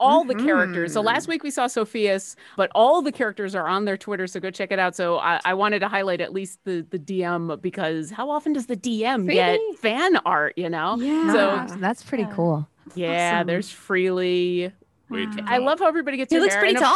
All 0.00 0.24
the 0.24 0.34
characters. 0.34 0.92
So 0.92 1.00
last 1.00 1.22
mm-hmm. 1.22 1.32
week 1.32 1.42
we 1.42 1.50
saw 1.50 1.66
Sophia's, 1.66 2.36
but 2.56 2.70
all 2.74 3.02
the 3.02 3.12
characters 3.12 3.54
are 3.54 3.66
on 3.66 3.84
their 3.84 3.96
Twitter. 3.96 4.26
So 4.26 4.40
go 4.40 4.50
check 4.50 4.70
it 4.70 4.78
out. 4.78 4.94
So 4.94 5.18
I, 5.18 5.40
I 5.44 5.54
wanted 5.54 5.80
to 5.80 5.88
highlight 5.88 6.20
at 6.20 6.32
least 6.32 6.60
the 6.64 6.86
the 6.90 6.98
DM 6.98 7.60
because 7.60 8.10
how 8.10 8.30
often 8.30 8.52
does 8.52 8.66
the 8.66 8.76
DM 8.76 9.30
get 9.30 9.60
fan 9.78 10.16
art? 10.24 10.54
You 10.56 10.70
know? 10.70 10.96
Yeah. 10.98 11.32
So- 11.66 11.76
that's 11.78 12.02
pretty 12.02 12.26
cool. 12.32 12.68
Yeah, 12.94 13.36
Awesome. 13.36 13.46
there's 13.46 13.70
freely. 13.70 14.72
Wait. 15.10 15.28
Wow. 15.28 15.44
I 15.46 15.58
love 15.58 15.78
how 15.78 15.88
everybody 15.88 16.16
gets. 16.16 16.30
He 16.30 16.36
their 16.36 16.42
looks 16.42 16.54
hair 16.54 16.62
pretty 16.62 16.76
in 16.76 16.82
a- 16.82 16.86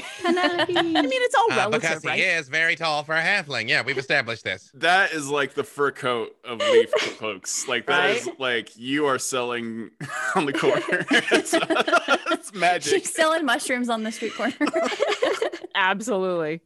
tall. 0.00 0.32
I 0.32 0.66
mean, 1.02 1.10
it's 1.12 1.34
all 1.34 1.52
Uh, 1.52 1.56
relative, 1.56 1.80
because 1.82 2.02
he 2.02 2.08
right? 2.08 2.18
is 2.20 2.48
very 2.48 2.76
tall 2.76 3.02
for 3.04 3.14
a 3.14 3.22
halfling. 3.22 3.68
Yeah, 3.68 3.82
we've 3.82 3.98
established 3.98 4.44
this. 4.44 4.70
That 4.74 5.12
is 5.12 5.28
like 5.28 5.54
the 5.54 5.64
fur 5.64 5.90
coat 5.90 6.36
of 6.44 6.58
leaf 6.60 6.90
cloaks. 7.18 7.66
Like 7.74 7.86
that 7.86 8.10
is 8.10 8.26
Right? 8.26 8.40
like 8.40 8.76
you 8.76 9.06
are 9.06 9.18
selling 9.18 9.90
on 10.34 10.46
the 10.46 10.52
corner. 10.52 11.06
it's, 11.10 11.54
it's 11.54 12.54
magic. 12.54 12.92
She's 13.04 13.12
selling 13.14 13.44
mushrooms 13.44 13.88
on 13.88 14.02
the 14.02 14.12
street 14.12 14.34
corner. 14.34 14.54
Absolutely. 15.74 16.60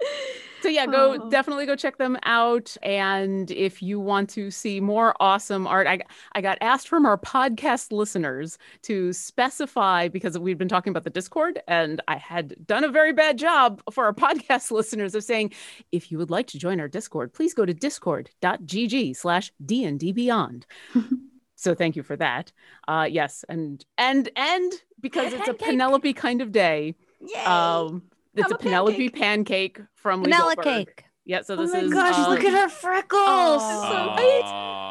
So 0.60 0.68
yeah, 0.68 0.86
go 0.86 1.16
Oh. 1.20 1.30
definitely 1.30 1.66
go 1.66 1.76
check 1.76 1.98
them 1.98 2.18
out. 2.24 2.76
And 2.82 3.48
if 3.52 3.80
you 3.80 4.00
want 4.00 4.28
to 4.30 4.50
see 4.50 4.80
more 4.80 5.14
awesome 5.20 5.68
art, 5.68 5.86
I 5.86 6.00
I 6.32 6.40
got 6.40 6.58
asked 6.60 6.88
from 6.88 7.06
our 7.06 7.16
podcast 7.16 7.92
listeners 7.92 8.58
to 8.82 9.12
specify 9.12 10.08
because 10.08 10.36
we've 10.36 10.58
been 10.58 10.66
talking 10.68 10.90
about 10.90 11.04
the 11.04 11.10
Discord, 11.10 11.60
and 11.68 12.00
I 12.08 12.16
had 12.16 12.56
done 12.66 12.82
a 12.82 12.88
very 12.88 13.12
bad 13.12 13.38
job 13.38 13.80
for 13.92 14.04
our 14.04 14.12
podcast 14.26 14.72
listeners 14.72 15.14
of 15.14 15.22
saying, 15.22 15.52
if 15.92 16.10
you 16.10 16.18
would 16.18 16.30
like 16.30 16.48
to 16.48 16.58
join 16.58 16.80
our 16.80 16.88
Discord, 16.88 17.32
please 17.32 17.54
go 17.54 17.64
to 17.64 17.72
discord.gg 17.72 19.16
slash 19.16 19.52
DND 19.64 20.12
Beyond. 20.14 20.66
So 21.60 21.74
thank 21.74 21.96
you 21.96 22.04
for 22.04 22.14
that. 22.14 22.52
Uh 22.86 23.08
yes, 23.10 23.44
and 23.48 23.84
and 23.96 24.28
and 24.36 24.72
because 25.00 25.32
it's 25.32 25.48
a 25.48 25.54
Penelope 25.54 26.12
kind 26.12 26.40
of 26.40 26.52
day. 26.52 26.94
Yay. 27.20 27.40
Um, 27.42 28.02
it's 28.34 28.46
I'm 28.46 28.52
a 28.52 28.54
a 28.54 28.58
Penelope 28.58 29.08
pancake, 29.10 29.80
from 29.94 30.22
Lee 30.22 30.30
Vanilla 30.30 30.54
Goldberg. 30.56 30.86
cake. 30.86 31.04
Yeah, 31.24 31.42
so 31.42 31.56
this 31.56 31.68
is 31.70 31.74
oh 31.74 31.78
my 31.80 31.84
is 31.84 31.92
gosh, 31.92 32.14
um, 32.14 32.30
look 32.30 32.44
at 32.44 32.52
her 32.54 32.68
freckles. 32.70 33.20
Aw. 33.62 34.16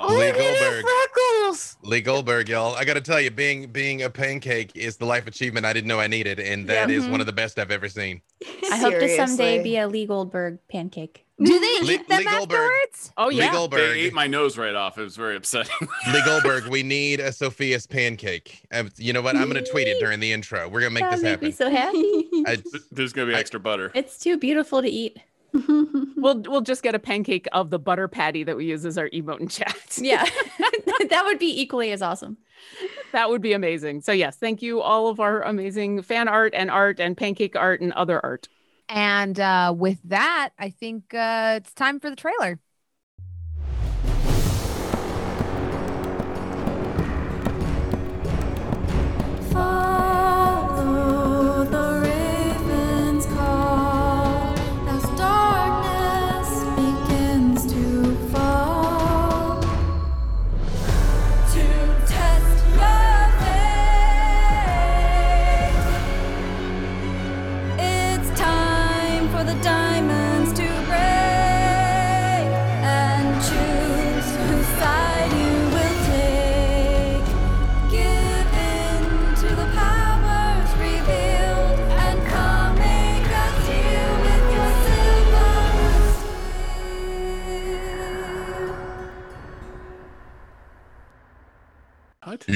Lee 0.09 0.17
Look 0.27 0.35
at 0.35 0.57
her 0.57 0.81
Goldberg. 0.81 0.85
freckles. 0.85 1.77
Lee 1.83 2.01
Goldberg, 2.01 2.49
y'all. 2.49 2.75
I 2.75 2.85
gotta 2.85 3.01
tell 3.01 3.19
you, 3.19 3.31
being 3.31 3.71
being 3.71 4.03
a 4.03 4.09
pancake 4.09 4.71
is 4.75 4.97
the 4.97 5.05
life 5.05 5.25
achievement 5.27 5.65
I 5.65 5.73
didn't 5.73 5.87
know 5.87 5.99
I 5.99 6.07
needed, 6.07 6.39
and 6.39 6.67
that 6.67 6.91
is 6.91 7.05
Yeah. 7.05 7.11
one 7.11 7.19
of 7.21 7.25
the 7.25 7.33
best 7.33 7.57
I've 7.57 7.71
ever 7.71 7.89
seen. 7.89 8.21
I 8.71 8.77
hope 8.77 8.93
to 8.93 9.15
someday 9.15 9.63
be 9.63 9.77
a 9.77 9.87
Lee 9.87 10.05
Goldberg 10.05 10.59
pancake. 10.69 11.25
Do 11.39 11.59
they 11.59 11.81
Lee- 11.85 11.93
eat 11.95 12.07
them 12.07 12.19
Lee 12.19 12.25
afterwards? 12.27 13.13
Oh 13.15 13.27
Lee 13.27 13.35
yeah, 13.37 13.51
They 13.51 13.57
Goldberg, 13.57 13.95
ate 13.97 14.13
my 14.13 14.25
nose 14.25 14.57
right 14.57 14.73
off. 14.73 14.97
It 14.97 15.03
was 15.03 15.15
very 15.15 15.35
upsetting. 15.35 15.75
Lee 16.13 16.21
Goldberg, 16.25 16.65
we 16.67 16.81
need 16.81 17.19
a 17.19 17.31
Sophia's 17.31 17.85
pancake. 17.85 18.63
Uh, 18.71 18.85
you 18.97 19.13
know 19.13 19.21
what? 19.21 19.35
I'm 19.35 19.47
gonna 19.47 19.63
tweet 19.63 19.87
it 19.87 19.99
during 19.99 20.19
the 20.19 20.31
intro. 20.31 20.67
We're 20.67 20.81
gonna 20.81 20.91
make 20.91 21.03
That 21.03 21.11
this 21.11 21.21
make 21.23 21.41
me 21.41 21.51
happen. 21.51 21.57
so 21.57 21.69
happy. 21.69 22.43
I, 22.47 22.57
There's 22.91 23.13
gonna 23.13 23.27
be 23.27 23.35
I- 23.35 23.39
extra 23.39 23.59
butter. 23.59 23.91
it's 23.93 24.17
too 24.19 24.37
beautiful 24.37 24.81
to 24.81 24.87
eat. 24.89 25.19
we'll 25.53 26.41
we'll 26.41 26.61
just 26.61 26.83
get 26.83 26.93
a 26.95 26.99
pancake 26.99 27.47
of 27.53 27.69
the 27.69 27.79
butter 27.79 28.07
patty 28.07 28.43
that 28.43 28.57
we 28.57 28.65
use 28.65 28.85
as 28.85 28.97
our 28.97 29.09
emote 29.09 29.39
in 29.39 29.47
chat. 29.47 29.97
Yeah, 29.97 30.25
that 31.09 31.23
would 31.25 31.39
be 31.39 31.61
equally 31.61 31.91
as 31.91 32.01
awesome. 32.01 32.37
that 33.13 33.29
would 33.29 33.41
be 33.41 33.53
amazing. 33.53 34.01
So 34.01 34.11
yes, 34.11 34.37
thank 34.37 34.61
you 34.61 34.81
all 34.81 35.07
of 35.07 35.19
our 35.19 35.41
amazing 35.43 36.01
fan 36.01 36.27
art 36.27 36.53
and 36.53 36.69
art 36.69 36.99
and 36.99 37.15
pancake 37.15 37.55
art 37.55 37.79
and 37.81 37.93
other 37.93 38.23
art. 38.23 38.49
And 38.89 39.39
uh, 39.39 39.73
with 39.77 39.99
that, 40.05 40.51
I 40.57 40.69
think 40.69 41.13
uh, 41.13 41.55
it's 41.57 41.73
time 41.73 41.99
for 41.99 42.09
the 42.09 42.15
trailer. 42.15 42.59
What? 92.37 92.55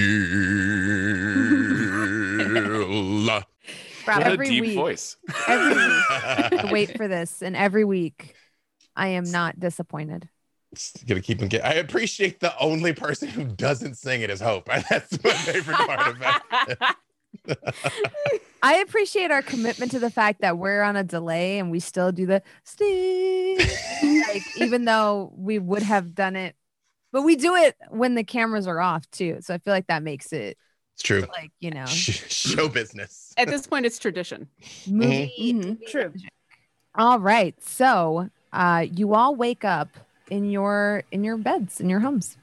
Hila. 2.50 3.44
Bravo. 4.06 4.20
What 4.22 4.28
a 4.28 4.32
Every 4.32 4.48
deep 4.48 4.62
week. 4.62 4.76
voice. 4.76 5.18
Every 5.48 5.76
week. 5.76 6.04
Wait 6.72 6.98
for 6.98 7.08
this, 7.08 7.42
and 7.42 7.56
every 7.56 7.86
week, 7.86 8.36
I 8.96 9.10
am 9.10 9.24
not 9.26 9.60
disappointed. 9.60 10.28
Gonna 11.06 11.22
keep 11.22 11.42
him 11.42 11.50
get. 11.50 11.66
I 11.66 11.74
appreciate 11.74 12.40
the 12.40 12.58
only 12.58 12.94
person 12.94 13.28
who 13.28 13.44
doesn't 13.46 13.96
sing 13.96 14.22
it 14.22 14.30
is 14.30 14.40
Hope. 14.40 14.66
That's 14.90 15.24
my 15.24 15.32
favorite 15.32 15.76
part 15.78 16.08
of 16.08 16.22
it. 17.48 17.58
I 18.64 18.76
appreciate 18.78 19.32
our 19.32 19.42
commitment 19.42 19.92
to 19.92 20.00
the 20.00 20.10
fact 20.10 20.42
that 20.42 20.58
we're 20.58 20.82
on 20.82 20.96
a 20.96 21.04
delay 21.04 21.60
and 21.60 21.72
we 21.72 21.80
still 21.80 22.12
do 22.12 22.26
the 22.26 22.42
sting, 22.64 23.58
like 24.30 24.44
even 24.58 24.86
though 24.86 25.34
we 25.36 25.60
would 25.60 25.84
have 25.84 26.14
done 26.16 26.36
it, 26.36 26.56
but 27.12 27.22
we 27.24 27.36
do 27.36 27.56
it 27.56 27.76
when 27.90 28.16
the 28.16 28.24
cameras 28.24 28.68
are 28.68 28.80
off 28.80 29.10
too. 29.12 29.38
So 29.42 29.54
I 29.54 29.58
feel 29.58 29.74
like 29.74 29.88
that 29.88 30.04
makes 30.04 30.32
it 30.34 30.58
It's 30.96 31.04
true. 31.04 31.26
like 31.32 31.52
you 31.60 31.72
know 31.72 31.86
show 31.88 32.68
business. 32.70 33.34
At 33.38 33.48
this 33.50 33.68
point, 33.68 33.86
it's 33.86 34.00
tradition. 34.00 34.48
movie. 34.88 35.32
Mhm. 35.40 35.86
True. 35.88 36.14
All 36.96 37.20
right, 37.20 37.56
so 37.64 38.30
uh, 38.52 38.86
you 38.92 39.14
all 39.14 39.36
wake 39.36 39.64
up 39.64 39.88
in 40.30 40.50
your 40.50 41.04
in 41.12 41.24
your 41.24 41.38
beds 41.38 41.80
in 41.80 41.90
your 41.90 42.00
homes. 42.02 42.38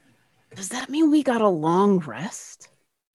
Does 0.55 0.69
that 0.69 0.89
mean 0.89 1.11
we 1.11 1.21
got 1.23 1.41
a 1.41 1.47
long 1.47 1.99
rest? 1.99 2.69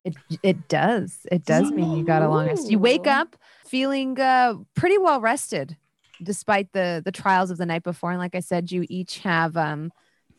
It 0.04 0.14
it 0.42 0.68
does. 0.68 1.26
It 1.32 1.44
does 1.44 1.72
mean 1.72 1.96
you 1.96 2.04
got 2.04 2.22
a 2.22 2.28
long 2.28 2.46
rest. 2.46 2.70
You 2.70 2.78
wake 2.78 3.06
up 3.06 3.36
feeling 3.66 4.20
uh, 4.20 4.54
pretty 4.76 4.98
well 4.98 5.20
rested, 5.20 5.76
despite 6.22 6.72
the 6.72 7.02
the 7.04 7.10
trials 7.12 7.50
of 7.50 7.58
the 7.58 7.66
night 7.66 7.82
before. 7.82 8.10
And 8.10 8.20
like 8.20 8.34
I 8.34 8.40
said, 8.40 8.70
you 8.70 8.86
each 8.88 9.18
have 9.20 9.56
um 9.56 9.90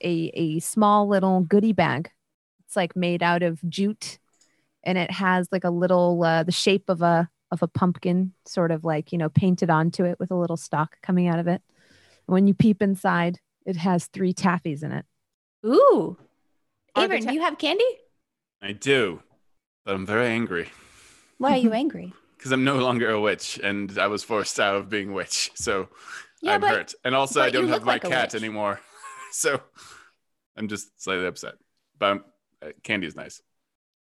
a 0.03 0.31
a 0.33 0.59
small 0.59 1.07
little 1.07 1.41
goodie 1.41 1.73
bag. 1.73 2.11
It's 2.65 2.75
like 2.75 2.95
made 2.95 3.21
out 3.23 3.43
of 3.43 3.59
jute, 3.69 4.17
and 4.83 4.97
it 4.97 5.11
has 5.11 5.47
like 5.51 5.63
a 5.63 5.69
little 5.69 6.23
uh, 6.23 6.43
the 6.43 6.51
shape 6.51 6.89
of 6.89 7.01
a 7.01 7.29
of 7.51 7.61
a 7.61 7.67
pumpkin, 7.67 8.33
sort 8.45 8.71
of 8.71 8.83
like 8.83 9.11
you 9.11 9.17
know 9.17 9.29
painted 9.29 9.69
onto 9.69 10.05
it 10.05 10.19
with 10.19 10.31
a 10.31 10.35
little 10.35 10.57
stalk 10.57 10.97
coming 11.01 11.27
out 11.27 11.39
of 11.39 11.47
it. 11.47 11.61
When 12.25 12.47
you 12.47 12.53
peep 12.53 12.81
inside, 12.81 13.39
it 13.65 13.77
has 13.77 14.07
three 14.07 14.33
taffies 14.33 14.83
in 14.83 14.91
it. 14.91 15.05
Ooh. 15.65 16.17
Are 16.95 17.03
Avery, 17.03 17.21
ta- 17.21 17.29
do 17.29 17.35
you 17.35 17.41
have 17.41 17.57
candy? 17.57 17.83
I 18.61 18.71
do, 18.71 19.21
but 19.85 19.93
I'm 19.95 20.05
very 20.05 20.27
angry 20.27 20.69
Why 21.37 21.51
are 21.51 21.57
you 21.57 21.73
angry? 21.83 22.13
because 22.37 22.51
I'm 22.51 22.63
no 22.63 22.77
longer 22.77 23.09
a 23.09 23.19
witch, 23.19 23.59
and 23.61 23.97
I 23.97 24.07
was 24.07 24.23
forced 24.23 24.59
out 24.59 24.75
of 24.75 24.89
being 24.89 25.13
witch. 25.13 25.51
So 25.55 25.89
Yeah, 26.41 26.55
I'm 26.55 26.61
but 26.61 26.69
hurt, 26.69 26.93
and 27.03 27.15
also 27.15 27.41
I 27.41 27.49
don't 27.49 27.67
have 27.69 27.83
my 27.83 27.93
like 27.93 28.03
cat 28.03 28.33
anymore. 28.35 28.79
So 29.35 29.59
I'm 30.57 30.67
just 30.67 31.01
slightly 31.01 31.25
upset. 31.25 31.55
But 31.99 32.05
I'm, 32.05 32.23
uh, 32.61 32.67
candy 32.83 33.07
is 33.07 33.15
nice. 33.15 33.41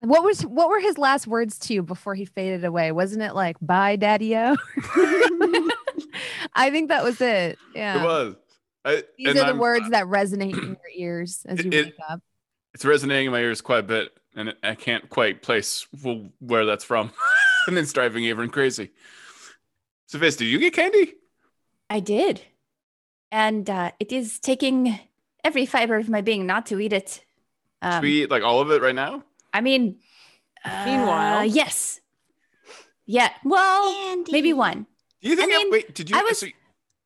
What 0.00 0.22
was 0.22 0.42
what 0.44 0.68
were 0.68 0.80
his 0.80 0.98
last 0.98 1.26
words 1.26 1.58
to 1.60 1.74
you 1.74 1.82
before 1.82 2.14
he 2.14 2.24
faded 2.26 2.64
away? 2.64 2.92
Wasn't 2.92 3.22
it 3.22 3.34
like 3.34 3.56
"Bye, 3.62 3.96
Daddy-O"? 3.96 4.56
I 6.54 6.70
think 6.70 6.88
that 6.88 7.02
was 7.02 7.20
it. 7.20 7.58
Yeah, 7.74 8.02
It 8.02 8.04
was. 8.04 8.34
I, 8.84 9.02
these 9.16 9.28
are 9.28 9.34
the 9.34 9.44
I'm- 9.46 9.58
words 9.58 9.88
that 9.90 10.04
resonate 10.04 10.52
in 10.58 10.76
your 10.76 10.90
ears 10.94 11.44
as 11.48 11.64
you 11.64 11.70
It- 11.72 11.84
wake 11.86 11.94
up. 12.08 12.20
It's 12.74 12.84
resonating 12.84 13.26
in 13.26 13.32
my 13.32 13.38
ears 13.38 13.60
quite 13.60 13.78
a 13.78 13.82
bit, 13.84 14.18
and 14.34 14.52
I 14.64 14.74
can't 14.74 15.08
quite 15.08 15.42
place 15.42 15.86
wh- 16.02 16.26
where 16.42 16.66
that's 16.66 16.82
from. 16.84 17.12
and 17.68 17.78
it's 17.78 17.92
driving 17.92 18.24
Averin 18.24 18.50
crazy. 18.50 18.90
Sophis, 20.10 20.36
did 20.36 20.46
you 20.46 20.58
get 20.58 20.72
candy? 20.74 21.14
I 21.88 22.00
did. 22.00 22.42
And 23.30 23.70
uh, 23.70 23.92
it 24.00 24.10
is 24.10 24.40
taking 24.40 24.98
every 25.44 25.66
fiber 25.66 25.96
of 25.96 26.08
my 26.08 26.20
being 26.22 26.46
not 26.46 26.66
to 26.66 26.80
eat 26.80 26.92
it. 26.92 27.24
Um, 27.82 27.92
Should 27.94 28.02
we 28.02 28.22
eat 28.22 28.30
like 28.30 28.42
all 28.42 28.60
of 28.60 28.70
it 28.70 28.82
right 28.82 28.94
now? 28.94 29.22
I 29.52 29.60
mean, 29.60 29.98
uh, 30.64 30.84
Meanwhile- 30.86 31.44
yes. 31.44 32.00
Yeah. 33.06 33.30
Well, 33.44 34.24
maybe 34.30 34.52
one. 34.52 34.86
Do 35.20 35.28
you 35.28 35.36
think? 35.36 35.52
I 35.52 35.58
mean, 35.58 35.70
wait, 35.70 35.94
did 35.94 36.08
you? 36.10 36.16
I 36.16 36.22
was- 36.22 36.40
so- 36.40 36.46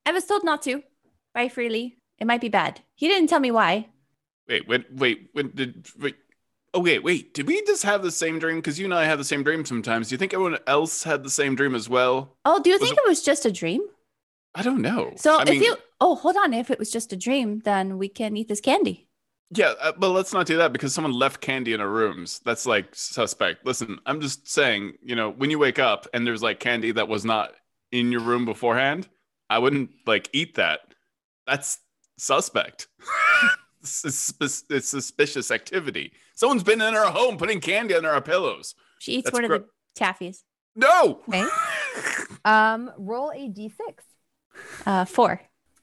I 0.07 0.13
was 0.13 0.25
told 0.25 0.45
not 0.45 0.63
to 0.63 0.83
by 1.35 1.49
Freely. 1.49 1.97
It 2.19 2.27
might 2.27 2.41
be 2.41 2.49
bad. 2.49 2.81
He 2.95 3.09
didn't 3.09 3.29
tell 3.29 3.41
me 3.41 3.51
why. 3.51 3.89
wait, 4.49 4.67
wait, 4.67 4.87
wait. 4.93 5.29
When 5.33 5.51
did? 5.55 5.87
Wait. 5.99 6.17
Oh 6.75 6.81
wait, 6.81 7.03
wait. 7.03 7.35
Did 7.35 7.47
we 7.47 7.63
just 7.63 7.83
have 7.83 8.03
the 8.03 8.11
same 8.11 8.39
dream? 8.39 8.57
Because 8.57 8.79
you 8.79 8.85
and 8.87 8.95
I 8.95 9.05
have 9.05 9.19
the 9.19 9.25
same 9.25 9.43
dream 9.43 9.65
sometimes. 9.65 10.09
Do 10.09 10.15
you 10.15 10.19
think 10.19 10.33
everyone 10.35 10.59
else 10.67 11.03
had 11.03 11.23
the 11.23 11.31
same 11.31 11.55
dream 11.55 11.75
as 11.75 11.89
well? 11.89 12.37
Oh, 12.45 12.61
do 12.63 12.71
you 12.71 12.75
Was 12.79 12.89
think 12.89 12.99
it 12.99 13.09
was 13.09 13.23
just 13.23 13.45
a 13.47 13.53
dream? 13.53 13.83
I 14.59 14.63
don't 14.63 14.83
know. 14.83 15.13
So 15.17 15.39
I 15.39 15.43
if 15.43 15.51
mean, 15.51 15.63
you, 15.63 15.77
oh, 16.01 16.17
hold 16.17 16.37
on. 16.37 16.53
If 16.53 16.73
it 16.73 16.81
was 16.81 16.91
just 16.91 17.13
a 17.13 17.17
dream, 17.17 17.61
then 17.61 17.97
we 17.97 18.09
can 18.09 18.37
eat 18.37 18.49
this 18.49 18.61
candy. 18.61 19.07
Yeah, 19.51 19.75
uh, 19.81 19.93
but 19.97 20.09
let's 20.09 20.33
not 20.33 20.47
do 20.47 20.57
that 20.57 20.73
because 20.73 20.93
someone 20.93 21.13
left 21.13 21.41
candy 21.41 21.75
in 21.75 21.81
our 21.81 21.89
rooms. 21.89 22.41
That's 22.45 22.67
like 22.67 22.89
suspect. 22.93 23.65
Listen, 23.65 24.01
I'm 24.05 24.21
just 24.21 24.49
saying, 24.49 24.95
you 25.01 25.15
know, 25.15 25.31
when 25.31 25.51
you 25.51 25.61
wake 25.61 25.79
up 25.79 26.09
and 26.13 26.27
there's 26.27 26.43
like 26.43 26.59
candy 26.59 26.91
that 26.91 27.07
was 27.07 27.25
not 27.25 27.53
in 27.93 28.11
your 28.11 28.21
room 28.21 28.45
beforehand, 28.45 29.09
I 29.49 29.61
wouldn't 29.61 29.91
like 30.07 30.29
eat 30.33 30.57
that. 30.57 30.81
That's 31.47 31.79
suspect. 32.19 32.89
it's, 33.81 34.35
it's 34.69 34.89
suspicious 34.89 35.53
activity. 35.53 36.15
Someone's 36.35 36.65
been 36.65 36.83
in 36.83 36.97
our 36.97 37.13
home 37.13 37.39
putting 37.39 37.61
candy 37.61 37.95
under 37.95 38.11
our 38.11 38.21
pillows. 38.21 38.75
She 38.99 39.13
eats 39.13 39.31
That's 39.31 39.35
one 39.35 39.45
of 39.45 39.51
the 39.51 39.67
taffies. 39.97 40.39
No. 40.75 41.21
Okay. 41.29 41.45
Um, 42.45 42.93
roll 42.97 43.31
a 43.33 43.49
d6 43.49 43.73
Uh, 44.87 45.05
four. 45.05 45.41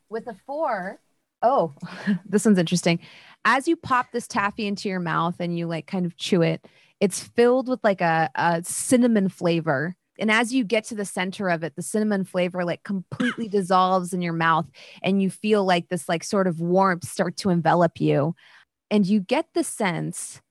with 0.09 0.27
a 0.27 0.35
four. 0.45 0.99
Oh, 1.41 1.73
this 2.25 2.45
one's 2.45 2.59
interesting. 2.59 2.99
As 3.43 3.67
you 3.67 3.75
pop 3.75 4.07
this 4.11 4.27
taffy 4.27 4.65
into 4.65 4.89
your 4.89 4.99
mouth 4.99 5.35
and 5.39 5.57
you 5.57 5.67
like 5.67 5.87
kind 5.87 6.05
of 6.05 6.17
chew 6.17 6.41
it, 6.41 6.65
it's 6.99 7.21
filled 7.21 7.67
with 7.67 7.79
like 7.83 8.01
a, 8.01 8.29
a 8.35 8.63
cinnamon 8.63 9.29
flavor. 9.29 9.95
And 10.17 10.31
as 10.31 10.53
you 10.53 10.63
get 10.63 10.85
to 10.85 10.95
the 10.95 11.05
center 11.05 11.49
of 11.49 11.63
it, 11.63 11.75
the 11.75 11.81
cinnamon 11.81 12.23
flavor 12.23 12.63
like 12.63 12.83
completely 12.83 13.47
dissolves 13.49 14.13
in 14.13 14.21
your 14.21 14.33
mouth, 14.33 14.65
and 15.03 15.21
you 15.21 15.29
feel 15.29 15.65
like 15.65 15.89
this 15.89 16.07
like 16.07 16.23
sort 16.23 16.47
of 16.47 16.61
warmth 16.61 17.05
start 17.05 17.37
to 17.37 17.49
envelop 17.49 17.99
you. 17.99 18.35
And 18.89 19.05
you 19.05 19.19
get 19.19 19.47
the 19.53 19.63
sense 19.63 20.41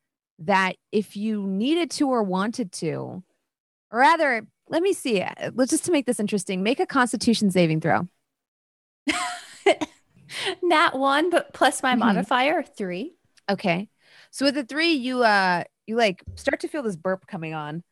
that 0.41 0.77
if 0.93 1.17
you 1.17 1.47
needed 1.47 1.91
to 1.93 2.09
or 2.09 2.23
wanted 2.23 2.73
to, 2.73 3.23
or 3.91 3.99
rather, 3.99 4.47
let 4.69 4.83
me 4.83 4.93
see, 4.93 5.23
uh, 5.23 5.51
let's 5.55 5.71
just 5.71 5.85
to 5.85 5.93
make 5.93 6.07
this 6.07 6.21
interesting, 6.21 6.63
make 6.63 6.81
a 6.81 6.87
constitution 6.87 7.51
saving 7.51 7.81
throw. 7.81 8.09
Nat 10.63 10.97
one, 10.99 11.31
but 11.31 11.53
plus 11.55 11.83
my 11.83 11.95
Mhm. 11.95 11.99
modifier 12.01 12.63
three. 12.63 13.15
Okay. 13.51 13.89
So 14.31 14.45
with 14.47 14.55
the 14.55 14.65
three, 14.65 14.93
you 14.93 15.23
uh 15.23 15.65
you 15.87 15.97
like 15.97 16.23
start 16.35 16.61
to 16.61 16.69
feel 16.69 16.83
this 16.83 16.97
burp 16.97 17.27
coming 17.27 17.55
on, 17.55 17.83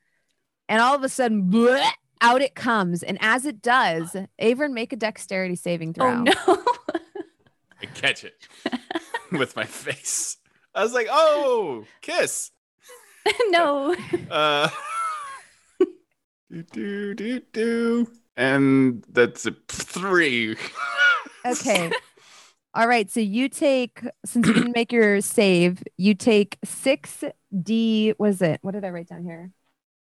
and 0.69 0.81
all 0.81 0.95
of 0.95 1.03
a 1.05 1.09
sudden, 1.09 1.51
bleh, 1.51 1.89
out 2.21 2.41
it 2.43 2.55
comes. 2.55 3.03
And 3.03 3.19
as 3.21 3.45
it 3.47 3.61
does, 3.63 4.17
Avern 4.41 4.73
make 4.73 4.93
a 4.93 4.97
dexterity 4.97 5.57
saving 5.57 5.95
throw. 5.95 6.07
Oh 6.07 6.23
no. 6.23 6.33
I 7.83 7.87
catch 7.87 8.25
it 8.25 8.35
with 9.33 9.57
my 9.57 9.65
face. 9.65 10.37
I 10.75 10.83
was 10.83 10.95
like, 10.95 11.09
oh, 11.11 11.85
kiss. 12.01 12.51
no. 13.51 13.95
Uh, 14.31 14.69
do, 16.51 16.63
do, 16.73 17.15
do, 17.15 17.41
do. 17.53 18.11
And 18.37 19.05
that's 19.09 19.47
a 19.47 19.55
three. 19.69 20.57
Okay. 21.45 21.91
All 22.75 22.89
right. 22.89 23.11
So 23.11 23.21
you 23.21 23.49
take 23.49 24.03
since 24.25 24.47
you 24.47 24.55
didn't 24.55 24.75
make 24.75 24.93
your 24.93 25.21
save, 25.21 25.83
you 25.97 26.15
take 26.15 26.59
six 26.65 27.23
D. 27.63 28.15
What 28.17 28.31
is 28.31 28.43
it? 28.43 28.61
What 28.63 28.73
did 28.73 28.85
I 28.85 28.91
write 28.91 29.09
down 29.09 29.25
here? 29.25 29.51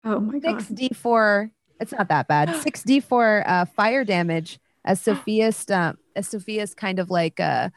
Oh 0.06 0.20
my 0.20 0.40
god. 0.40 0.60
6D4. 0.60 1.52
It's 1.80 1.92
not 1.92 2.08
that 2.10 2.28
bad. 2.28 2.56
Six 2.62 2.84
D 2.84 3.00
four 3.00 3.44
uh, 3.46 3.66
fire 3.66 4.04
damage 4.04 4.60
as 4.86 5.02
Sophia's 5.06 5.70
uh, 5.70 5.94
as 6.16 6.28
Sophia's 6.28 6.74
kind 6.74 7.00
of 7.00 7.10
like 7.10 7.40
uh 7.40 7.70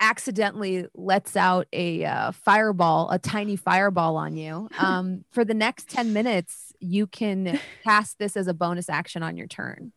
accidentally 0.00 0.84
lets 0.94 1.36
out 1.36 1.68
a 1.72 2.04
uh, 2.04 2.32
fireball, 2.32 3.08
a 3.10 3.20
tiny 3.20 3.54
fireball 3.56 4.16
on 4.16 4.36
you. 4.36 4.68
Um, 4.78 5.24
for 5.32 5.44
the 5.44 5.54
next 5.54 5.88
ten 5.88 6.12
minutes, 6.12 6.72
you 6.80 7.06
can 7.06 7.60
cast 7.84 8.18
this 8.18 8.36
as 8.36 8.46
a 8.46 8.54
bonus 8.54 8.88
action 8.88 9.22
on 9.22 9.36
your 9.36 9.46
turn. 9.46 9.92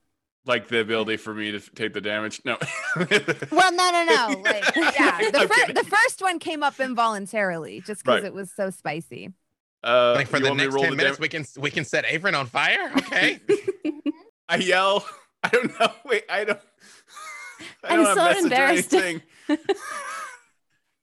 Like 0.49 0.67
the 0.67 0.79
ability 0.81 1.15
for 1.17 1.33
me 1.33 1.51
to 1.51 1.59
take 1.59 1.93
the 1.93 2.01
damage. 2.01 2.41
No. 2.43 2.57
Well, 3.51 3.71
no, 3.71 3.91
no, 3.91 4.03
no. 4.05 4.41
Like, 4.41 4.75
yeah, 4.75 5.29
the, 5.31 5.47
fir- 5.47 5.73
the 5.73 5.85
first 5.85 6.21
one 6.21 6.39
came 6.39 6.63
up 6.63 6.79
involuntarily 6.79 7.81
just 7.81 8.03
because 8.03 8.21
Right. 8.23 8.25
it 8.25 8.33
was 8.33 8.51
so 8.51 8.69
spicy. 8.69 9.31
Uh, 9.83 10.13
like 10.15 10.27
for 10.27 10.39
the 10.39 10.47
want 10.47 10.57
me 10.59 10.65
to 10.65 10.71
next 10.71 10.81
10 10.81 10.89
the 10.91 10.95
minutes, 10.97 11.17
dam- 11.17 11.21
we 11.21 11.29
can 11.29 11.45
we 11.57 11.71
can 11.71 11.85
set 11.85 12.03
Averin 12.05 12.37
on 12.37 12.47
fire. 12.47 12.91
Okay. 12.97 13.39
I 14.49 14.57
yell, 14.57 15.05
I 15.43 15.49
don't 15.49 15.79
know. 15.79 15.87
Wait, 16.05 16.25
I 16.29 16.43
don't. 16.43 16.59
I 17.85 17.93
I'm 17.93 18.03
don't 18.03 18.15
so 18.17 18.23
message 18.25 18.43
embarrassed. 18.43 18.93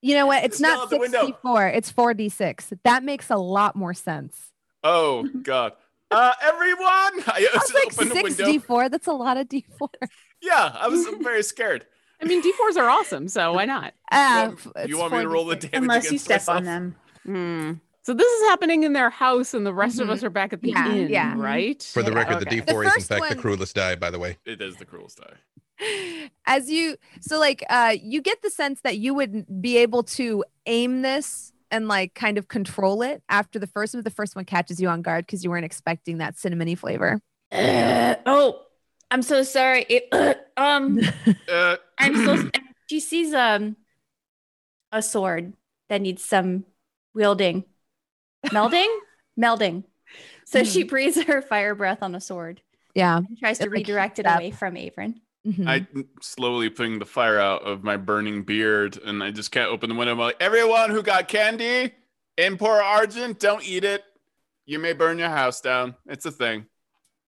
You 0.03 0.15
know 0.15 0.27
what? 0.27 0.45
It's 0.45 0.59
Smell 0.59 0.75
not 0.75 0.83
out 0.85 0.91
the 0.91 0.99
window. 0.99 1.21
64. 1.27 1.69
It's 1.69 1.93
4d6. 1.93 2.79
That 2.85 3.03
makes 3.03 3.31
a 3.31 3.37
lot 3.37 3.75
more 3.77 3.95
sense. 3.95 4.53
Oh 4.85 5.27
God. 5.43 5.73
Uh, 6.11 6.33
everyone, 6.43 6.87
I, 7.27 7.49
I 7.53 7.59
was 7.59 7.75
like 7.75 7.93
six 7.93 8.37
d4. 8.41 8.91
That's 8.91 9.07
a 9.07 9.13
lot 9.13 9.37
of 9.37 9.49
d4. 9.49 9.89
Yeah, 10.43 10.73
I 10.79 10.89
was 10.89 11.07
very 11.23 11.43
scared. 11.43 11.87
I 12.21 12.25
mean, 12.25 12.43
D4s 12.43 12.77
are 12.79 12.89
awesome, 12.89 13.29
so 13.29 13.53
why 13.53 13.67
not? 13.67 13.93
Uh, 14.11 14.53
Well, 14.65 14.75
f- 14.77 14.89
you 14.89 14.97
want 14.97 15.13
me 15.13 15.21
to 15.21 15.29
roll 15.29 15.45
the 15.45 15.57
damage 15.57 15.83
Unless 15.83 16.11
you 16.13 16.19
step 16.19 16.37
myself? 16.41 16.57
on 16.57 16.65
them. 16.65 16.95
Hmm. 17.27 17.73
So 18.05 18.15
this 18.15 18.27
is 18.27 18.49
happening 18.49 18.85
in 18.85 18.95
their 18.95 19.11
house, 19.11 19.53
and 19.53 19.67
the 19.67 19.75
rest 19.75 20.01
of 20.01 20.09
Mhm. 20.09 20.13
us 20.13 20.23
are 20.25 20.31
back 20.31 20.55
at 20.55 20.63
the 20.63 20.71
Yeah, 20.71 20.95
inn, 20.95 21.11
yeah. 21.11 21.35
right? 21.37 21.83
For 21.83 22.03
the 22.03 22.13
Yeah, 22.13 22.17
record, 22.19 22.37
okay. 22.37 22.45
the 22.57 22.63
D4 22.63 22.85
is 22.85 22.87
in 22.87 23.01
first 23.01 23.09
fact 23.09 23.29
the 23.29 23.37
cruelest 23.37 23.75
die, 23.75 23.97
by 23.97 24.11
the 24.11 24.19
way. 24.19 24.39
It 24.47 24.63
is 24.63 24.77
the 24.77 24.87
cruelest 24.87 25.19
die. 25.19 26.29
As 26.47 26.71
you, 26.71 26.97
so 27.21 27.39
like, 27.39 27.63
uh, 27.69 27.95
you 28.01 28.23
get 28.23 28.41
the 28.41 28.49
sense 28.51 28.81
that 28.83 28.97
you 28.97 29.13
would 29.13 29.61
be 29.61 29.77
able 29.77 30.05
to 30.05 30.43
aim 30.65 31.03
this 31.03 31.53
and 31.71 31.89
like 31.89 32.15
kind 32.15 32.39
of 32.39 32.49
control 32.49 33.03
it 33.03 33.23
after 33.29 33.59
the 33.59 33.67
first 33.67 33.95
one. 33.95 34.03
The 34.05 34.11
first 34.11 34.37
one 34.37 34.45
catches 34.45 34.81
you 34.81 34.89
on 34.89 35.03
guard 35.03 35.27
because 35.27 35.43
you 35.45 35.51
weren't 35.51 35.65
expecting 35.65 36.19
that 36.19 36.37
cinnamony 36.37 36.77
flavor. 36.79 37.21
Uh, 37.53 38.17
oh, 38.27 38.63
I'm 39.11 39.23
so 39.23 39.43
sorry. 39.43 39.85
It, 39.89 40.09
um, 40.57 41.01
Uh, 41.49 41.77
I'm 41.99 42.17
so. 42.25 42.51
She 42.89 43.01
sees 43.01 43.35
um 43.35 43.75
a 44.93 45.03
sword 45.03 45.55
that 45.89 46.01
needs 46.01 46.25
some 46.25 46.65
wielding, 47.15 47.65
melding, 48.47 48.87
melding. 49.41 49.85
So 50.45 50.63
she 50.63 50.85
breathes 50.85 51.21
her 51.25 51.43
fire 51.43 51.75
breath 51.75 52.03
on 52.03 52.13
the 52.13 52.21
sword 52.21 52.63
Yeah. 52.95 53.17
and 53.19 53.37
tries 53.39 53.59
to 53.59 53.65
It, 53.65 53.71
like, 53.71 53.81
redirect 53.89 54.19
it 54.21 54.27
up. 54.27 54.39
away 54.39 54.53
from 54.53 54.75
Avron. 54.75 55.17
Mhm. 55.47 55.69
I 55.69 55.87
slowly 56.21 56.69
putting 56.71 56.99
the 56.99 57.07
fire 57.07 57.39
out 57.39 57.63
of 57.63 57.85
my 57.85 57.97
burning 57.97 58.43
beard, 58.43 58.99
and 59.05 59.23
I 59.23 59.31
just 59.31 59.53
can't 59.53 59.71
open 59.71 59.91
the 59.91 59.95
window. 59.95 60.13
I'm 60.13 60.19
like, 60.19 60.37
everyone 60.41 60.91
who 60.91 61.03
got 61.03 61.29
candy 61.29 61.93
in 62.37 62.57
Port 62.57 62.83
Argent, 62.83 63.39
don't 63.39 63.67
eat 63.67 63.85
it. 63.85 64.03
You 64.65 64.81
may 64.81 64.93
burn 64.93 65.19
your 65.19 65.29
house 65.29 65.61
down. 65.61 65.95
It's 66.07 66.27
a 66.27 66.33
thing. 66.33 66.67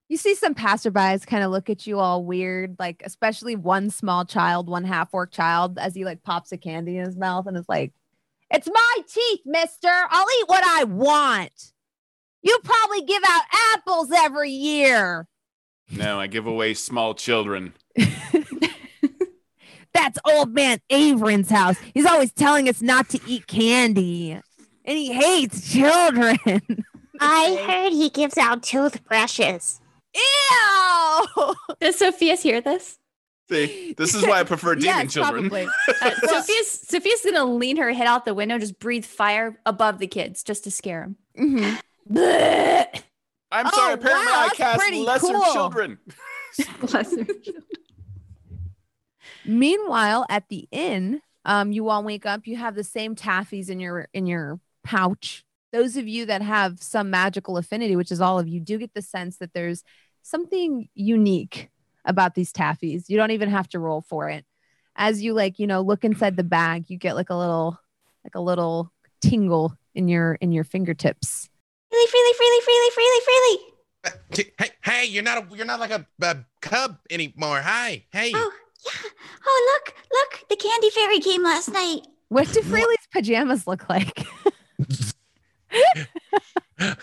You 0.08 0.16
see 0.16 0.34
some 0.34 0.54
passerbys 0.54 1.26
kind 1.26 1.44
of 1.44 1.50
look 1.52 1.70
at 1.70 1.86
you 1.86 2.00
all 2.00 2.24
weird, 2.24 2.76
like 2.78 3.02
especially 3.04 3.54
one 3.54 3.90
small 3.90 4.24
child, 4.24 4.68
one 4.68 4.84
half 4.84 5.10
orc 5.12 5.30
child, 5.30 5.78
as 5.78 5.94
he 5.94 6.04
like 6.04 6.22
pops 6.24 6.50
a 6.50 6.56
candy 6.56 6.96
in 6.96 7.04
his 7.04 7.16
mouth 7.16 7.46
and 7.46 7.56
is 7.56 7.68
like, 7.68 7.92
It's 8.50 8.66
my 8.66 8.96
teeth, 9.06 9.40
mister. 9.44 9.90
I'll 10.10 10.26
eat 10.40 10.48
what 10.48 10.64
I 10.66 10.84
want. 10.84 11.72
You 12.42 12.58
probably 12.64 13.02
give 13.02 13.22
out 13.28 13.42
apples 13.74 14.10
every 14.12 14.50
year. 14.50 15.27
No, 15.90 16.20
I 16.20 16.26
give 16.26 16.46
away 16.46 16.74
small 16.74 17.14
children. 17.14 17.72
That's 19.94 20.18
old 20.26 20.54
man 20.54 20.80
Averin's 20.90 21.50
house. 21.50 21.76
He's 21.94 22.06
always 22.06 22.32
telling 22.32 22.68
us 22.68 22.82
not 22.82 23.08
to 23.10 23.20
eat 23.26 23.46
candy. 23.46 24.32
And 24.84 24.96
he 24.98 25.12
hates 25.12 25.72
children. 25.72 26.38
I 27.20 27.56
heard 27.66 27.92
he 27.92 28.10
gives 28.10 28.38
out 28.38 28.62
toothbrushes. 28.62 29.80
Ew. 30.14 31.54
Does 31.80 31.96
Sophia's 31.98 32.42
hear 32.42 32.60
this? 32.60 32.98
See, 33.50 33.94
this 33.96 34.14
is 34.14 34.22
why 34.26 34.40
I 34.40 34.44
prefer 34.44 34.74
demon 34.74 34.84
yes, 35.04 35.12
children. 35.12 35.48
probably. 35.48 35.66
Uh, 36.02 36.10
Sophia's 36.26 36.70
Sophia's 36.70 37.20
gonna 37.24 37.44
lean 37.46 37.78
her 37.78 37.92
head 37.92 38.06
out 38.06 38.24
the 38.26 38.34
window, 38.34 38.58
just 38.58 38.78
breathe 38.78 39.06
fire 39.06 39.58
above 39.64 39.98
the 39.98 40.06
kids, 40.06 40.42
just 40.42 40.64
to 40.64 40.70
scare 40.70 41.00
them. 41.34 41.78
Mhm. 42.10 43.02
I'm 43.50 43.66
Oh, 43.66 43.70
sorry, 43.70 43.94
apparently 43.94 44.32
wow, 44.32 44.48
I 44.50 44.54
cast 44.54 44.92
lesser 44.92 45.26
cool. 45.32 45.52
children. 45.52 45.98
lesser 46.92 47.24
her. 47.24 47.34
Meanwhile, 49.44 50.26
at 50.28 50.48
the 50.48 50.68
inn, 50.70 51.20
um, 51.44 51.72
you 51.72 51.88
all 51.88 52.02
wake 52.04 52.26
up. 52.26 52.46
You 52.46 52.56
have 52.56 52.74
the 52.74 52.84
same 52.84 53.14
taffies 53.14 53.70
in 53.70 53.80
your 53.80 54.08
in 54.12 54.26
your 54.26 54.60
pouch. 54.84 55.44
Those 55.72 55.96
of 55.96 56.06
you 56.08 56.26
that 56.26 56.42
have 56.42 56.82
some 56.82 57.10
magical 57.10 57.56
affinity, 57.56 57.96
which 57.96 58.10
is 58.12 58.20
all 58.20 58.38
of 58.38 58.48
you, 58.48 58.60
do 58.60 58.78
get 58.78 58.94
the 58.94 59.02
sense 59.02 59.36
that 59.38 59.52
there's 59.54 59.82
something 60.22 60.88
unique 60.94 61.70
about 62.04 62.34
these 62.34 62.52
taffies. 62.52 63.04
You 63.08 63.16
don't 63.16 63.30
even 63.32 63.50
have 63.50 63.68
to 63.70 63.78
roll 63.78 64.00
for 64.02 64.28
it. 64.28 64.44
As 64.96 65.22
you 65.22 65.32
like, 65.34 65.58
you 65.58 65.66
know, 65.66 65.80
look 65.82 66.04
inside 66.04 66.36
the 66.36 66.44
bag, 66.44 66.88
you 66.88 66.96
get 66.98 67.16
like 67.16 67.30
a 67.30 67.34
little, 67.36 67.78
like 68.24 68.34
a 68.34 68.40
little 68.40 68.92
tingle 69.22 69.74
in 69.94 70.08
your 70.08 70.34
in 70.34 70.52
your 70.52 70.64
fingertips. 70.64 71.48
Freely, 71.90 72.06
freely, 72.10 72.32
freely, 72.36 72.60
freely, 72.64 72.90
freely, 72.94 73.20
freely. 73.24 73.58
Uh, 74.04 74.10
Hey, 74.58 74.70
hey, 74.84 75.04
you're 75.06 75.22
not 75.22 75.38
a, 75.38 75.56
you're 75.56 75.66
not 75.66 75.80
like 75.80 75.90
a, 75.90 76.06
a 76.22 76.36
cub 76.60 76.98
anymore. 77.10 77.60
Hi, 77.60 78.04
hey. 78.12 78.32
Oh, 78.34 78.52
yeah. 78.86 79.10
Oh, 79.46 79.80
look, 79.84 79.94
look. 80.12 80.48
The 80.48 80.56
candy 80.56 80.90
fairy 80.90 81.20
came 81.20 81.42
last 81.42 81.70
night. 81.72 82.06
What 82.28 82.52
do 82.52 82.62
Freely's 82.62 83.08
pajamas 83.12 83.66
look 83.66 83.88
like? 83.88 84.24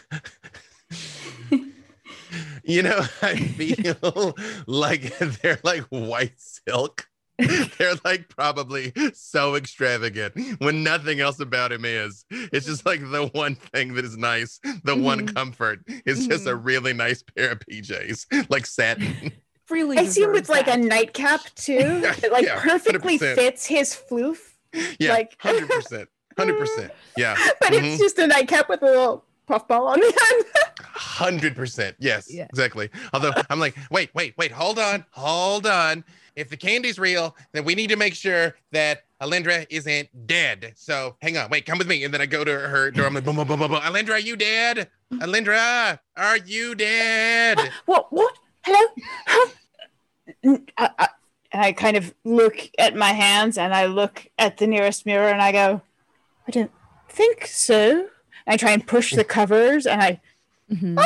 You 2.63 2.81
know, 2.81 3.05
I 3.21 3.35
feel 3.35 4.35
like 4.67 5.17
they're 5.19 5.59
like 5.63 5.83
white 5.89 6.33
silk. 6.37 7.07
They're 7.77 7.95
like 8.05 8.29
probably 8.29 8.93
so 9.13 9.55
extravagant 9.55 10.33
when 10.59 10.83
nothing 10.83 11.19
else 11.19 11.39
about 11.39 11.71
him 11.71 11.83
is. 11.85 12.25
It's 12.29 12.65
just 12.65 12.85
like 12.85 13.01
the 13.01 13.27
one 13.33 13.55
thing 13.55 13.93
that 13.95 14.05
is 14.05 14.17
nice, 14.17 14.59
the 14.83 14.95
one 14.95 15.27
Mhm. 15.27 15.35
comfort 15.35 15.79
is 16.05 16.27
just 16.27 16.47
a 16.47 16.55
really 16.55 16.93
nice 16.93 17.21
pair 17.23 17.51
of 17.51 17.59
PJs, 17.59 18.49
like 18.49 18.65
satin. 18.65 19.31
Freely, 19.65 19.97
I 19.97 20.05
see 20.05 20.21
him 20.21 20.31
with 20.31 20.43
deserves 20.47 20.49
like 20.67 20.67
a 20.67 20.77
nightcap 20.77 21.41
too, 21.55 22.01
that 22.21 22.31
like 22.31 22.45
yeah, 22.45 22.59
perfectly 22.61 23.17
100%. 23.19 23.35
fits 23.35 23.65
his 23.65 23.93
floof. 24.09 24.37
Yeah, 24.99 25.13
Like- 25.13 25.35
hundred 25.39 25.69
percent, 25.69 26.07
hundred 26.37 26.57
percent. 26.59 26.91
Yeah, 27.17 27.35
But 27.59 27.71
Mhm. 27.73 27.83
it's 27.83 27.97
just 28.01 28.19
a 28.19 28.27
nightcap 28.27 28.69
with 28.69 28.81
a 28.81 28.85
little 28.85 29.25
puffball 29.47 29.87
on 29.87 29.99
the 29.99 30.05
end. 30.33 30.45
hundred 30.93 31.55
percent. 31.55 31.95
Yes, 31.99 32.31
Yeah. 32.33 32.45
exactly. 32.45 32.89
Although 33.13 33.31
I'm 33.49 33.59
like, 33.59 33.75
wait, 33.91 34.09
wait, 34.13 34.33
wait, 34.37 34.51
hold 34.51 34.79
on, 34.79 35.05
hold 35.11 35.65
on. 35.67 36.03
If 36.35 36.49
the 36.49 36.57
candy's 36.57 36.99
real, 36.99 37.35
then 37.53 37.63
we 37.63 37.75
need 37.75 37.87
to 37.89 37.95
make 37.95 38.13
sure 38.13 38.55
that 38.71 39.03
Alindra 39.21 39.65
isn't 39.69 40.09
dead. 40.27 40.73
So 40.75 41.15
hang 41.21 41.37
on, 41.37 41.49
wait, 41.49 41.65
come 41.65 41.77
with 41.77 41.87
me. 41.87 42.03
And 42.03 42.13
then 42.13 42.19
I 42.21 42.25
go 42.25 42.43
to 42.43 42.51
her 42.51 42.91
door. 42.91 43.05
I'm 43.07 43.13
like, 43.13 43.23
boom, 43.23 43.37
boom, 43.37 43.47
boom, 43.47 43.59
boom, 43.59 43.71
boom. 43.71 43.79
Alindra, 43.81 44.11
are 44.11 44.19
you 44.19 44.35
dead? 44.35 44.89
Alindra, 45.13 45.99
are 46.17 46.37
you 46.37 46.75
dead? 46.75 47.57
What? 47.85 48.11
What? 48.11 48.33
Hello? 48.65 48.87
Huh? 49.27 49.49
N- 50.43 50.65
I, 50.77 50.89
I, 50.99 51.07
and 51.53 51.61
I 51.63 51.71
kind 51.71 51.95
of 51.95 52.13
look 52.25 52.57
at 52.77 52.95
my 52.95 53.13
hands 53.13 53.57
and 53.57 53.73
I 53.73 53.85
look 53.85 54.27
at 54.37 54.57
the 54.57 54.67
nearest 54.67 55.05
mirror 55.05 55.29
and 55.29 55.41
I 55.41 55.51
go, 55.53 55.81
I 56.47 56.51
don't 56.51 56.71
think 57.07 57.45
so. 57.47 58.07
I 58.47 58.57
try 58.57 58.71
and 58.71 58.85
push 58.85 59.13
the 59.13 59.23
covers 59.23 59.85
and 59.87 60.01
I, 60.01 60.19
Mhm. 60.71 60.97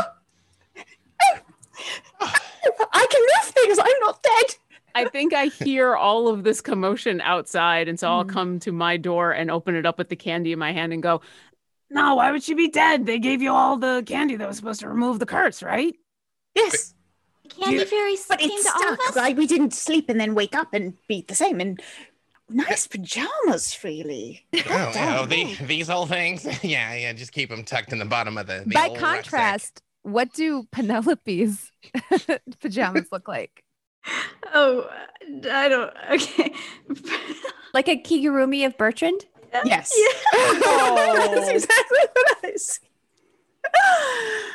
I 2.22 3.08
can 3.10 3.22
move 3.22 3.54
things. 3.54 3.80
I'm 3.80 4.00
not 4.02 4.24
dead. 4.24 4.56
I 4.96 5.06
think 5.06 5.34
I 5.34 5.46
hear 5.46 5.96
all 5.96 6.28
of 6.28 6.44
this 6.44 6.62
commotion 6.62 7.22
outside, 7.22 7.88
and 7.88 8.00
so 8.00 8.10
I'll 8.10 8.26
Mhm. 8.26 8.30
come 8.30 8.60
to 8.62 8.72
my 8.72 8.98
door 8.98 9.32
and 9.32 9.50
open 9.52 9.76
it 9.76 9.86
up 9.86 9.98
with 9.98 10.10
the 10.10 10.16
candy 10.16 10.52
in 10.52 10.60
my 10.60 10.72
hand 10.74 10.94
and 10.94 11.02
go, 11.04 11.22
"No, 11.90 12.16
why 12.16 12.32
would 12.32 12.44
she 12.44 12.54
be 12.54 12.68
dead? 12.70 13.06
They 13.06 13.20
gave 13.20 13.42
you 13.42 13.52
all 13.52 13.78
the 13.78 14.04
candy 14.06 14.36
that 14.36 14.48
was 14.48 14.58
supposed 14.58 14.82
to 14.82 14.90
remove 14.90 15.20
the 15.20 15.26
curse, 15.26 15.64
right?" 15.64 15.96
Yes, 16.56 16.94
The 17.44 17.50
candy 17.50 17.78
Yeah. 17.78 17.86
fairies 17.86 18.26
but 18.28 18.40
came 18.40 18.52
it's 18.52 18.64
to 18.66 18.72
all 18.76 18.94
of 18.94 19.00
us. 19.08 19.16
Like 19.16 19.38
we 19.38 19.48
didn't 19.48 19.74
sleep 19.74 20.10
and 20.10 20.20
then 20.20 20.36
wake 20.36 20.56
up 20.56 20.74
and 20.74 20.96
be 21.08 21.24
the 21.28 21.36
same. 21.36 21.60
And 21.60 21.82
nice 22.50 22.86
pajamas, 22.88 23.74
freely. 23.74 24.46
Oh, 24.70 24.92
oh 24.96 25.26
the, 25.26 25.56
these 25.66 25.90
old 25.90 26.10
things. 26.10 26.46
yeah, 26.64 26.94
yeah. 26.96 27.14
Just 27.14 27.32
keep 27.32 27.50
them 27.50 27.64
tucked 27.64 27.92
in 27.94 28.00
the 28.00 28.06
bottom 28.06 28.38
of 28.38 28.48
the. 28.48 28.64
the 28.66 28.74
By 28.76 28.88
old 28.88 29.02
rucksack. 29.02 29.24
contrast, 29.24 29.82
what 30.04 30.32
do 30.34 30.64
Penelope's 30.72 31.72
pajamas 32.62 33.08
look 33.12 33.28
like? 33.28 33.64
Oh, 34.54 34.90
I 35.52 35.68
don't. 35.70 35.94
Okay. 36.12 36.54
Like 37.74 37.88
a 37.88 37.98
Kigurumi 38.02 38.66
of 38.66 38.76
Bertrand? 38.78 39.26
Yes. 39.66 39.92
Yeah. 39.96 40.08
That's 41.36 41.50
exactly 41.50 41.98
what 42.14 42.38
I 42.44 42.56
see. 42.56 42.80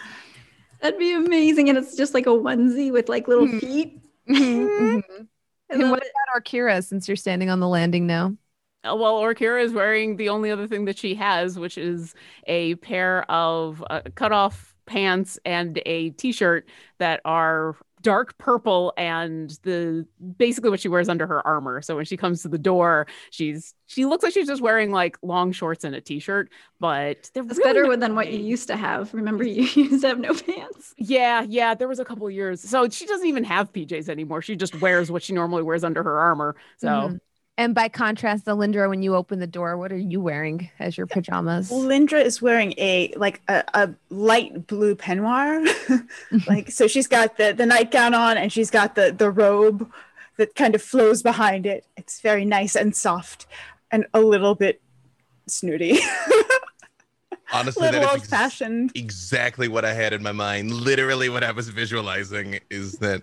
That'd 0.80 0.98
be 0.98 1.12
amazing. 1.14 1.68
And 1.68 1.78
it's 1.78 1.96
just 1.96 2.12
like 2.14 2.26
a 2.26 2.30
onesie 2.30 2.92
with 2.92 3.08
like 3.08 3.28
little 3.28 3.46
Mhm. 3.46 3.60
feet. 3.60 4.00
Mhm, 4.28 4.68
mhm. 5.02 5.26
And 5.70 5.90
what 5.90 6.02
it. 6.02 6.10
about 6.32 6.42
Orkira 6.44 6.84
since 6.84 7.08
you're 7.08 7.16
standing 7.16 7.50
on 7.50 7.60
the 7.60 7.68
landing 7.68 8.06
now? 8.06 8.36
Uh, 8.84 8.94
Well, 8.96 9.20
Orkira 9.20 9.62
is 9.62 9.72
wearing 9.72 10.16
the 10.16 10.28
only 10.28 10.50
other 10.50 10.66
thing 10.66 10.84
that 10.86 10.98
she 10.98 11.14
has, 11.14 11.58
which 11.58 11.78
is 11.78 12.14
a 12.46 12.74
pair 12.76 13.28
of 13.30 13.82
uh, 13.90 14.02
cut-off 14.14 14.74
pants 14.86 15.38
and 15.46 15.80
a 15.86 16.10
t-shirt 16.10 16.68
that 16.98 17.20
are 17.24 17.76
dark 18.04 18.38
purple 18.38 18.92
and 18.96 19.58
the 19.64 20.06
basically 20.38 20.70
what 20.70 20.80
she 20.80 20.88
wears 20.88 21.08
under 21.08 21.26
her 21.26 21.46
armor. 21.46 21.82
So 21.82 21.96
when 21.96 22.04
she 22.04 22.16
comes 22.16 22.42
to 22.42 22.48
the 22.48 22.58
door, 22.58 23.08
she's 23.30 23.74
she 23.86 24.04
looks 24.06 24.22
like 24.24 24.32
she's 24.32 24.46
just 24.48 24.62
wearing 24.62 24.92
like 24.92 25.18
long 25.22 25.52
shorts 25.52 25.84
and 25.84 25.94
a 25.96 26.00
t-shirt, 26.00 26.50
but 26.80 27.30
they're 27.34 27.44
It's 27.48 27.58
really 27.58 27.62
better 27.64 27.82
not 27.82 27.98
than 28.00 28.14
what 28.14 28.32
you 28.32 28.38
used 28.40 28.68
to 28.68 28.76
have. 28.76 29.12
Remember, 29.14 29.44
you 29.44 29.62
used 29.64 30.02
to 30.02 30.08
have 30.08 30.20
no 30.20 30.34
pants. 30.34 30.94
Yeah, 30.96 31.42
yeah, 31.42 31.74
there 31.74 31.88
was 31.88 31.98
a 31.98 32.04
couple 32.04 32.30
years. 32.30 32.60
So 32.62 32.88
she 32.88 33.06
doesn't 33.06 33.26
even 33.26 33.44
have 33.44 33.72
PJs 33.72 34.08
anymore. 34.08 34.42
She 34.42 34.56
just 34.56 34.74
wears 34.80 35.10
what 35.10 35.22
she 35.22 35.32
normally 35.32 35.62
wears 35.62 35.84
under 35.84 36.02
her 36.02 36.20
armor. 36.20 36.56
So 36.76 37.14
Mhm. 37.14 37.20
And 37.56 37.72
by 37.72 37.88
contrast, 37.88 38.46
Alindra, 38.46 38.88
when 38.88 39.02
you 39.02 39.14
open 39.14 39.38
the 39.38 39.46
door, 39.46 39.76
what 39.76 39.92
are 39.92 39.96
you 39.96 40.20
wearing 40.20 40.70
as 40.80 40.96
your 40.96 41.06
pajamas? 41.06 41.70
Lindra 41.70 42.24
is 42.24 42.42
wearing 42.42 42.74
a 42.78 43.14
like 43.16 43.42
a, 43.46 43.62
a 43.74 43.94
light 44.10 44.66
blue 44.66 44.96
peignoir. 44.96 45.64
like 46.48 46.70
so 46.70 46.88
she's 46.88 47.06
got 47.06 47.36
the 47.36 47.52
the 47.52 47.64
nightgown 47.64 48.12
on 48.12 48.36
and 48.36 48.52
she's 48.52 48.70
got 48.70 48.96
the 48.96 49.12
the 49.16 49.30
robe 49.30 49.88
that 50.36 50.56
kind 50.56 50.74
of 50.74 50.82
flows 50.82 51.22
behind 51.22 51.64
it. 51.64 51.86
It's 51.96 52.20
very 52.20 52.44
nice 52.44 52.74
and 52.74 52.94
soft 52.94 53.46
and 53.92 54.04
a 54.12 54.20
little 54.20 54.56
bit 54.56 54.80
snooty. 55.46 55.98
Honestly, 57.52 57.82
little 57.82 58.00
that 58.00 58.20
is 58.20 58.32
old 58.32 58.82
ex- 58.82 58.92
exactly 58.96 59.68
what 59.68 59.84
I 59.84 59.92
had 59.92 60.12
in 60.12 60.24
my 60.24 60.32
mind. 60.32 60.72
Literally, 60.72 61.28
what 61.28 61.44
I 61.44 61.52
was 61.52 61.68
visualizing 61.68 62.58
is 62.68 62.98
that 62.98 63.22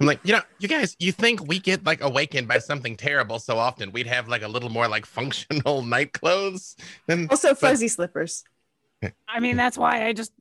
I'm 0.00 0.06
like, 0.06 0.20
you 0.24 0.32
know, 0.32 0.42
you 0.58 0.68
guys, 0.68 0.94
you 0.98 1.12
think 1.12 1.46
we 1.46 1.58
get 1.58 1.84
like 1.84 2.02
awakened 2.02 2.48
by 2.48 2.58
something 2.58 2.96
terrible 2.96 3.38
so 3.38 3.58
often? 3.58 3.92
We'd 3.92 4.06
have 4.06 4.28
like 4.28 4.42
a 4.42 4.48
little 4.48 4.68
more 4.68 4.88
like 4.88 5.06
functional 5.18 5.82
night 5.82 6.12
clothes. 6.12 6.76
Then 7.06 7.28
Also 7.30 7.54
fuzzy 7.54 7.88
slippers. 7.88 8.44
I 9.28 9.40
mean, 9.40 9.56
that's 9.56 9.76
why 9.76 10.06
I 10.06 10.12
just 10.12 10.32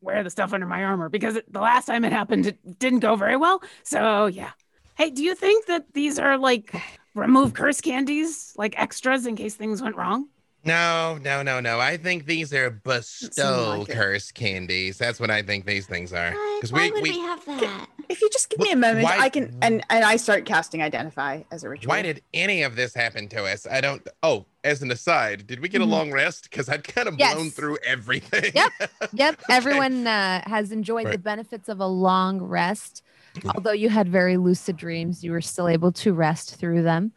wear 0.00 0.22
the 0.22 0.30
stuff 0.30 0.52
under 0.52 0.66
my 0.66 0.84
armor 0.84 1.08
because 1.08 1.36
it, 1.36 1.50
the 1.52 1.60
last 1.60 1.86
time 1.86 2.04
it 2.04 2.12
happened, 2.12 2.46
it 2.46 2.78
didn't 2.78 3.00
go 3.00 3.16
very 3.16 3.36
well. 3.36 3.62
So, 3.82 4.26
yeah. 4.26 4.50
Hey, 4.96 5.10
do 5.10 5.22
you 5.22 5.34
think 5.34 5.66
that 5.66 5.92
these 5.94 6.18
are 6.18 6.36
like 6.36 6.74
remove 7.14 7.54
curse 7.54 7.80
candies, 7.80 8.52
like 8.56 8.78
extras 8.78 9.26
in 9.26 9.36
case 9.36 9.54
things 9.54 9.82
went 9.82 9.96
wrong? 9.96 10.28
No, 10.64 11.18
no, 11.22 11.42
no, 11.42 11.60
no. 11.60 11.80
I 11.80 11.96
think 11.96 12.26
these 12.26 12.52
are 12.54 12.70
bestow 12.70 13.78
like 13.80 13.88
it. 13.88 13.92
curse 13.94 14.30
candies. 14.30 14.96
That's 14.98 15.18
what 15.18 15.30
I 15.30 15.42
think 15.42 15.66
these 15.66 15.86
things 15.86 16.12
are. 16.12 16.30
Because 16.56 16.72
Why 16.72 16.82
we, 16.84 16.90
would 16.92 17.02
we, 17.02 17.10
we, 17.10 17.18
have 17.18 17.44
that? 17.46 17.86
If 18.08 18.20
you 18.20 18.28
just 18.30 18.48
give 18.50 18.60
me 18.60 18.70
a 18.70 18.76
moment, 18.76 19.04
why- 19.04 19.18
I 19.18 19.28
can 19.28 19.56
and 19.62 19.84
and 19.90 20.04
I 20.04 20.16
start 20.16 20.44
casting 20.44 20.80
identify 20.82 21.42
as 21.50 21.64
a 21.64 21.68
ritual. 21.68 21.88
why 21.90 22.02
did 22.02 22.22
any 22.32 22.62
of 22.62 22.76
this 22.76 22.94
happen 22.94 23.28
to 23.30 23.44
us? 23.44 23.66
I 23.66 23.80
don't. 23.80 24.06
Oh, 24.22 24.46
as 24.62 24.82
an 24.82 24.90
aside, 24.92 25.46
did 25.48 25.58
we 25.60 25.68
get 25.68 25.80
a 25.80 25.84
Mhm. 25.84 25.90
long 25.90 26.12
rest? 26.12 26.48
Because 26.50 26.68
I'd 26.68 26.84
kind 26.86 27.08
of 27.08 27.18
Yes. 27.18 27.34
blown 27.34 27.50
through 27.50 27.78
everything. 27.84 28.52
Yep. 28.54 28.70
Yep. 29.14 29.40
Okay. 29.44 29.54
Everyone 29.54 30.06
uh, 30.06 30.42
has 30.46 30.70
enjoyed 30.70 31.10
the 31.10 31.18
benefits 31.18 31.68
of 31.68 31.80
a 31.80 31.86
long 31.86 32.40
rest. 32.40 33.02
Although 33.54 33.72
you 33.72 33.88
had 33.88 34.08
very 34.08 34.36
lucid 34.36 34.76
dreams, 34.76 35.24
you 35.24 35.32
were 35.32 35.40
still 35.40 35.66
able 35.66 35.90
to 35.92 36.12
rest 36.12 36.54
through 36.56 36.82
them. 36.82 37.12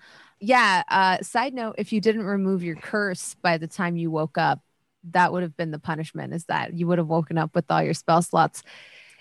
Yeah. 0.46 0.84
Uh, 0.88 1.18
side 1.24 1.54
note 1.54 1.76
if 1.78 1.92
you 1.92 2.00
didn't 2.00 2.24
remove 2.24 2.64
your 2.64 2.76
curse 2.76 3.36
by 3.42 3.58
the 3.58 3.68
time 3.68 3.98
you 3.98 4.12
woke 4.12 4.38
up, 4.38 4.60
that 5.12 5.32
would 5.32 5.42
have 5.44 5.58
been 5.58 5.72
the 5.72 5.80
punishment 5.80 6.34
is 6.34 6.46
that 6.46 6.74
you 6.74 6.86
would 6.88 7.00
have 7.00 7.08
woken 7.08 7.38
up 7.38 7.56
with 7.56 7.66
all 7.70 7.82
your 7.82 7.94
spell 7.96 8.22
slots 8.22 8.62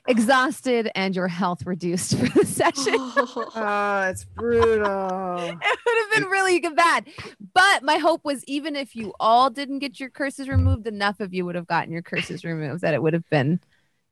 exhausted 0.07 0.91
and 0.95 1.17
your 1.17 1.29
health 1.29 1.65
reduced 1.65 2.19
for 2.19 2.29
the 2.29 2.45
session. 2.47 2.95
Oh, 2.99 4.07
it's 4.11 4.25
brutal. 4.25 5.39
it 5.41 5.79
would 5.87 5.99
have 5.99 6.13
been 6.23 6.29
really 6.31 6.61
bad. 6.61 7.09
But 7.55 7.83
my 7.83 7.97
hope 7.97 8.23
was 8.23 8.45
even 8.45 8.77
if 8.77 8.95
you 8.95 9.15
all 9.19 9.49
didn't 9.49 9.79
get 9.79 9.99
your 9.99 10.11
curses 10.11 10.47
removed, 10.49 10.87
enough 10.87 11.21
of 11.21 11.33
you 11.33 11.47
would 11.47 11.55
have 11.55 11.67
gotten 11.67 11.91
your 11.93 12.03
curses 12.03 12.45
removed 12.45 12.83
that 12.83 12.93
it 12.93 13.03
would 13.03 13.15
have 13.15 13.29
been, 13.31 13.61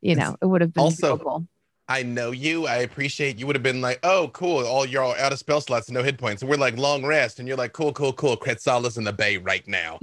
you 0.01 0.15
know, 0.17 0.37
it 0.41 0.47
would 0.47 0.63
have 0.63 0.73
been 0.73 0.85
Also- 0.85 1.19
doable. 1.19 1.47
I 1.93 2.03
know 2.03 2.31
you. 2.31 2.67
I 2.67 2.77
appreciate 2.77 3.39
you 3.39 3.47
would 3.47 3.55
have 3.55 3.63
been 3.63 3.83
like, 3.83 3.99
oh, 4.03 4.31
cool. 4.33 4.65
All 4.67 4.87
you're 4.87 5.03
all 5.03 5.15
out 5.17 5.31
of 5.33 5.39
spell 5.39 5.61
slots 5.61 5.89
and 5.89 5.95
no 5.95 6.03
hit 6.03 6.17
points. 6.17 6.41
And 6.41 6.51
we're 6.51 6.57
like 6.57 6.77
long 6.79 7.05
rest. 7.05 7.39
And 7.39 7.47
you're 7.47 7.57
like, 7.59 7.75
cool, 7.75 7.93
cool, 7.93 8.15
cool. 8.15 8.35
Quetzal's 8.37 8.97
in 8.97 9.05
the 9.05 9.13
bay 9.13 9.37
right 9.37 9.67
now. 9.69 9.99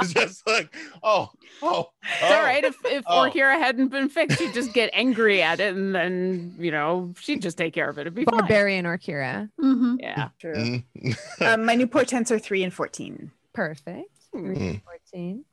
it's 0.00 0.12
just 0.14 0.46
like, 0.46 0.74
oh, 1.02 1.30
oh. 1.62 1.90
It's 2.22 2.32
all 2.32 2.42
right. 2.42 2.64
If 2.64 2.76
if 2.86 3.04
Oh. 3.06 3.28
Orkira 3.28 3.58
hadn't 3.58 3.88
been 3.88 4.08
fixed, 4.08 4.38
she'd 4.38 4.54
just 4.54 4.72
get 4.72 4.90
angry 4.92 5.42
at 5.42 5.60
it, 5.60 5.74
and 5.76 5.94
then 5.94 6.54
you 6.58 6.70
know 6.70 7.12
she'd 7.20 7.42
just 7.42 7.58
take 7.58 7.74
care 7.74 7.88
of 7.88 7.98
it. 7.98 8.02
It'd 8.02 8.14
be 8.14 8.24
fine. 8.24 8.38
Barbarian 8.40 8.86
or 8.86 8.96
Kira. 8.98 9.50
hmm 9.60 9.96
Yeah. 10.00 10.28
True. 10.40 10.54
Mm. 10.54 11.16
um, 11.42 11.64
my 11.64 11.74
new 11.74 11.86
portents 11.86 12.30
are 12.30 12.38
three 12.38 12.62
and 12.62 12.72
fourteen. 12.72 13.30
Perfect. 13.52 14.10
Three, 14.32 14.56
Mm. 14.56 14.82
14. 15.12 15.44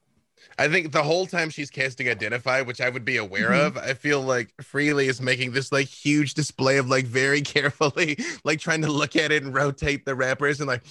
I 0.58 0.68
think 0.68 0.92
the 0.92 1.04
whole 1.04 1.26
time 1.26 1.50
she's 1.50 1.70
casting 1.70 2.08
Identify, 2.08 2.62
which 2.62 2.80
I 2.82 2.90
would 2.90 3.04
be 3.06 3.18
aware 3.18 3.50
Mhm. 3.50 3.66
of, 3.68 3.78
I 3.78 3.94
feel 3.94 4.22
like 4.22 4.54
Freely 4.62 5.08
is 5.08 5.20
making 5.22 5.52
this 5.52 5.72
like 5.72 5.88
huge 5.88 6.34
display 6.34 6.78
of 6.78 6.88
like 6.90 7.06
very 7.06 7.42
carefully, 7.54 8.18
like 8.44 8.60
trying 8.60 8.82
to 8.84 8.92
look 8.92 9.16
at 9.16 9.32
it 9.32 9.44
and 9.44 9.54
rotate 9.54 10.06
the 10.06 10.16
wrappers 10.16 10.60
and 10.60 10.68
like, 10.68 10.84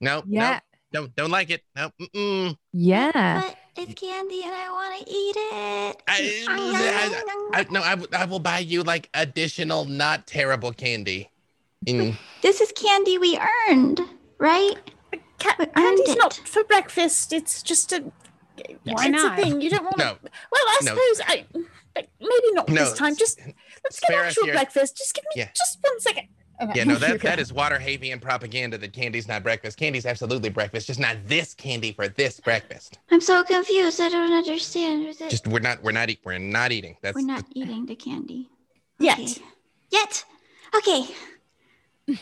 no, 0.00 0.22
Yeah. 0.26 0.60
no, 0.92 1.00
don't 1.00 1.16
don't 1.16 1.30
like 1.30 1.50
it. 1.50 1.62
No, 1.74 1.90
mm-mm. 2.00 2.56
Yeah. 2.72 3.42
But 3.42 3.56
it's 3.76 4.00
candy 4.00 4.42
and 4.44 4.54
I 4.54 4.70
want 4.70 5.06
to 5.06 5.12
eat 5.12 5.36
it. 5.36 6.02
I, 6.08 6.44
I, 6.48 7.60
I, 7.60 7.66
no, 7.70 7.82
I, 7.82 7.90
w- 7.90 8.08
I 8.12 8.24
will 8.24 8.38
buy 8.38 8.60
you 8.60 8.82
like 8.82 9.10
additional 9.14 9.84
not 9.84 10.26
terrible 10.26 10.72
candy. 10.72 11.30
Mm. 11.86 12.16
this 12.42 12.60
is 12.60 12.72
candy 12.72 13.18
we 13.18 13.38
earned, 13.68 14.00
right? 14.38 14.74
Ca- 15.38 15.54
We 15.58 15.64
earned 15.66 15.74
candy's 15.74 16.16
not 16.16 16.34
for 16.34 16.64
breakfast. 16.64 17.32
It's 17.32 17.62
just 17.62 17.92
a. 17.92 18.04
Why 18.84 19.06
it's 19.06 19.08
not? 19.10 19.38
a 19.38 19.42
thing. 19.42 19.60
You 19.60 19.70
don't 19.70 19.84
want. 19.84 19.98
No. 19.98 20.16
Well, 20.22 20.62
I 20.66 20.78
No. 20.82 20.90
suppose 20.94 21.20
I. 21.26 21.44
but 21.94 22.08
Maybe 22.20 22.52
not 22.52 22.68
No, 22.68 22.84
this 22.84 22.92
time. 22.98 23.16
Just 23.16 23.38
let's 23.84 24.00
get 24.00 24.06
Spare 24.08 24.20
us 24.24 24.26
actual 24.32 24.46
your- 24.46 24.54
breakfast. 24.54 24.96
Just 24.96 25.14
give 25.14 25.24
me 25.24 25.42
Yeah. 25.42 25.48
just 25.54 25.78
one 25.82 26.00
second. 26.00 26.28
Okay. 26.62 26.72
Yeah, 26.74 26.84
no, 26.84 26.94
Here 26.96 27.08
we 27.10 27.12
that 27.14 27.20
go. 27.20 27.28
that 27.28 27.38
is 27.38 27.52
Waterdhavian 27.52 28.20
propaganda 28.20 28.78
that 28.78 28.92
candy's 28.92 29.28
not 29.28 29.42
breakfast. 29.42 29.76
Candy's 29.78 30.06
absolutely 30.06 30.48
breakfast, 30.50 30.86
just 30.86 30.98
not 31.00 31.16
this 31.26 31.52
candy 31.54 31.92
for 31.92 32.08
this 32.08 32.40
breakfast. 32.40 32.98
I'm 33.10 33.20
so 33.20 33.42
confused. 33.44 34.00
I 34.00 34.08
don't 34.08 34.32
understand. 34.32 35.06
Is 35.06 35.20
it- 35.20 35.30
Just 35.30 35.46
we're 35.46 35.60
not 35.60 35.82
we're 35.82 35.92
not 35.92 36.08
eat 36.10 36.20
we're 36.24 36.38
not 36.38 36.72
eating. 36.72 36.96
That's 37.02 37.14
we're 37.14 37.26
not 37.26 37.44
eating 37.54 37.86
the 37.86 37.94
candy 37.94 38.48
Yet. 38.98 39.18
Okay. 39.18 39.34
Yet. 39.90 40.24
Okay. 40.74 41.06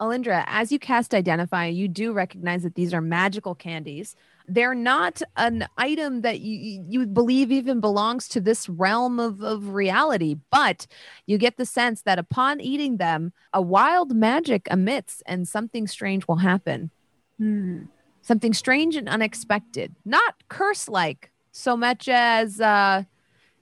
Alindra, 0.00 0.44
as 0.46 0.72
you 0.72 0.78
cast 0.78 1.14
Identify, 1.14 1.66
you 1.66 1.88
do 1.88 2.12
recognize 2.12 2.62
that 2.64 2.74
these 2.74 2.92
are 2.92 3.00
magical 3.00 3.54
candies. 3.54 4.16
They're 4.46 4.74
not 4.74 5.22
an 5.36 5.66
item 5.78 6.20
that 6.20 6.40
you, 6.40 6.84
you 6.86 7.06
believe 7.06 7.50
even 7.50 7.80
belongs 7.80 8.28
to 8.28 8.40
this 8.40 8.68
realm 8.68 9.18
of, 9.18 9.42
of 9.42 9.68
reality, 9.70 10.36
but 10.50 10.86
you 11.26 11.38
get 11.38 11.56
the 11.56 11.64
sense 11.64 12.02
that 12.02 12.18
upon 12.18 12.60
eating 12.60 12.98
them, 12.98 13.32
a 13.52 13.62
wild 13.62 14.14
magic 14.14 14.68
emits 14.70 15.22
and 15.24 15.48
something 15.48 15.86
strange 15.86 16.28
will 16.28 16.36
happen. 16.36 16.90
Hmm. 17.38 17.84
Something 18.20 18.54
strange 18.54 18.96
and 18.96 19.08
unexpected, 19.08 19.94
not 20.04 20.34
curse 20.48 20.88
like 20.88 21.30
so 21.52 21.76
much 21.76 22.08
as 22.08 22.60
uh, 22.60 23.04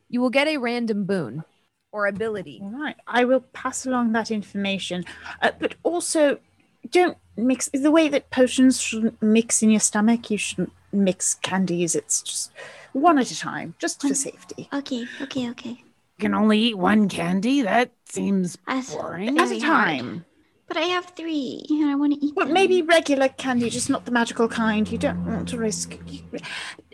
you 0.09 0.21
will 0.21 0.31
get 0.31 0.49
a 0.49 0.57
random 0.57 1.05
boon 1.05 1.45
or 1.93 2.07
ability. 2.07 2.61
All 2.63 2.71
right. 2.71 2.97
I 3.07 3.25
will 3.25 3.41
pass 3.53 3.87
along 3.87 4.13
that 4.13 4.31
information, 4.31 5.05
uh, 5.43 5.51
but 5.59 5.75
also 5.83 6.39
don't 6.91 7.17
mix 7.37 7.69
the 7.73 7.91
way 7.91 8.09
that 8.09 8.31
potions 8.31 8.81
shouldn't 8.81 9.21
mix 9.23 9.63
in 9.63 9.71
your 9.71 9.81
stomach. 9.81 10.31
You 10.31 10.39
shouldn't 10.39 10.73
mix 10.93 11.35
candies. 11.35 11.95
It's 11.95 12.23
just 12.23 12.51
one 12.93 13.19
at 13.19 13.31
a 13.31 13.39
time, 13.39 13.75
just 13.79 14.03
for 14.03 14.15
safety. 14.15 14.69
Okay. 14.73 15.07
Okay. 15.23 15.49
Okay. 15.51 15.71
You 15.71 16.21
can 16.21 16.35
only 16.35 16.59
eat 16.59 16.79
one 16.79 17.09
candy. 17.09 17.63
That 17.63 17.91
seems 18.07 18.59
As- 18.67 18.95
boring. 18.95 19.39
At 19.39 19.47
a 19.47 19.49
Very 19.49 19.61
hard. 19.61 19.87
time. 19.99 20.25
But 20.69 20.77
I 20.77 20.83
have 20.83 21.07
three, 21.17 21.67
and 21.69 21.91
I 21.91 21.95
want 21.97 22.15
to 22.15 22.25
eat 22.25 22.35
Well, 22.35 22.47
them. 22.47 22.55
maybe 22.55 22.81
regular 22.81 23.29
candy, 23.29 23.69
just 23.69 23.91
not 23.91 24.07
the 24.07 24.11
magical 24.11 24.49
kind. 24.49 24.91
You 24.91 24.97
don't 24.97 25.27
want 25.27 25.49
to 25.51 25.59
risk 25.59 25.99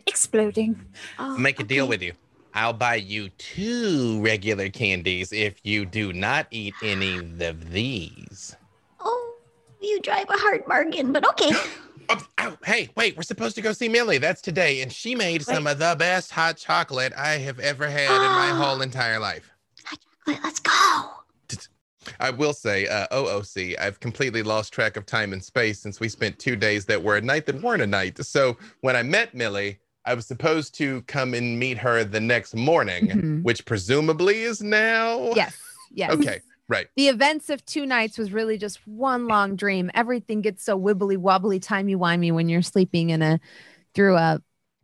exploding. 0.06 0.80
Oh, 1.18 1.36
make 1.36 1.60
a 1.60 1.64
deal 1.64 1.86
with 1.86 2.02
you. 2.02 2.12
I'll 2.54 2.72
buy 2.72 2.96
you 2.96 3.28
two 3.38 4.20
regular 4.20 4.68
candies 4.68 5.32
if 5.32 5.60
you 5.62 5.84
do 5.86 6.12
not 6.12 6.46
eat 6.50 6.74
any 6.82 7.18
of 7.18 7.70
these. 7.70 8.56
Oh, 9.80 9.86
you 9.86 10.00
drive 10.00 10.26
a 10.28 10.36
hard 10.36 10.64
bargain, 10.66 11.12
but 11.12 11.26
okay. 11.30 11.50
Oh, 12.10 12.26
ow, 12.38 12.56
hey, 12.64 12.88
wait, 12.96 13.18
we're 13.18 13.22
supposed 13.22 13.54
to 13.56 13.60
go 13.60 13.74
see 13.74 13.86
Millie. 13.86 14.16
That's 14.16 14.40
today. 14.40 14.80
And 14.80 14.90
she 14.90 15.14
made 15.14 15.42
some 15.42 15.66
of 15.66 15.78
the 15.78 15.94
best 15.98 16.30
hot 16.30 16.56
chocolate 16.56 17.12
I 17.14 17.32
have 17.32 17.58
ever 17.58 17.86
had 17.86 18.10
in 18.10 18.32
my 18.32 18.48
whole 18.64 18.80
entire 18.80 19.18
life. 19.18 19.50
Wait, 20.26 20.38
let's 20.42 20.58
go. 20.58 20.70
I 22.18 22.30
will 22.30 22.54
say, 22.54 22.86
uh, 22.86 23.08
OOC, 23.12 23.78
I've 23.78 24.00
completely 24.00 24.42
lost 24.42 24.72
track 24.72 24.96
of 24.96 25.04
time 25.04 25.34
and 25.34 25.44
space 25.44 25.80
since 25.80 26.00
we 26.00 26.08
spent 26.08 26.38
two 26.38 26.56
days 26.56 26.86
that 26.86 27.02
were 27.02 27.18
a 27.18 27.20
night 27.20 27.44
that 27.44 27.60
weren't 27.60 27.82
a 27.82 27.86
night. 27.86 28.24
So 28.24 28.56
when 28.80 28.96
I 28.96 29.02
met 29.02 29.34
Millie, 29.34 29.78
I 30.06 30.14
was 30.14 30.24
supposed 30.26 30.74
to 30.76 31.02
come 31.02 31.34
and 31.34 31.58
meet 31.58 31.76
her 31.76 32.04
the 32.04 32.20
next 32.20 32.54
morning, 32.54 33.08
Mhm. 33.08 33.42
which 33.42 33.66
presumably 33.66 34.44
is 34.44 34.62
now. 34.62 35.34
Yes. 35.34 35.58
Yes. 35.90 36.12
Okay, 36.12 36.40
right. 36.68 36.86
the 36.96 37.08
events 37.08 37.50
of 37.50 37.64
two 37.64 37.86
nights 37.86 38.18
was 38.18 38.32
really 38.32 38.58
just 38.58 38.86
one 38.86 39.26
long 39.26 39.56
dream. 39.56 39.90
Everything 39.94 40.40
gets 40.42 40.62
so 40.64 40.78
wibbly 40.78 41.16
wobbly, 41.16 41.58
timey 41.60 41.96
wimey 41.96 42.32
when 42.32 42.48
you're 42.48 42.62
sleeping 42.62 43.10
in 43.10 43.22
a 43.22 43.40
through 43.94 44.16
a 44.16 44.40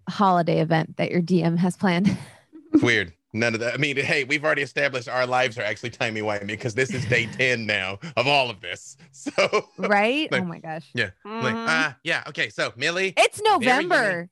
holiday 0.09 0.61
event 0.61 0.97
that 0.97 1.11
your 1.11 1.23
DM 1.23 1.57
has 1.59 1.77
planned. 1.77 2.17
Weird. 2.83 3.13
None 3.37 3.53
of 3.55 3.61
that. 3.61 3.75
I 3.75 3.79
mean, 3.79 3.97
hey, 3.97 4.23
we've 4.23 4.45
already 4.45 4.63
established 4.63 5.09
our 5.09 5.27
lives 5.27 5.59
are 5.59 5.63
actually 5.63 5.91
timey 5.91 6.21
wimey 6.21 6.47
because 6.47 6.75
this 6.75 6.95
is 6.95 7.05
day 7.07 7.27
10 7.39 7.67
now 7.67 7.99
of 8.17 8.29
all 8.29 8.49
of 8.49 8.61
this. 8.61 8.97
So, 9.13 9.67
Right? 9.77 10.31
Like- 10.31 10.43
oh 10.43 10.45
my 10.45 10.59
gosh. 10.61 10.89
yeah. 10.95 11.11
Like, 11.25 11.55
Mhm. 11.55 11.67
ah, 11.69 11.97
yeah. 12.05 12.23
Okay. 12.29 12.49
So, 12.51 12.73
Millie, 12.77 13.13
It's 13.17 13.41
Very 13.41 13.59
November. 13.59 14.31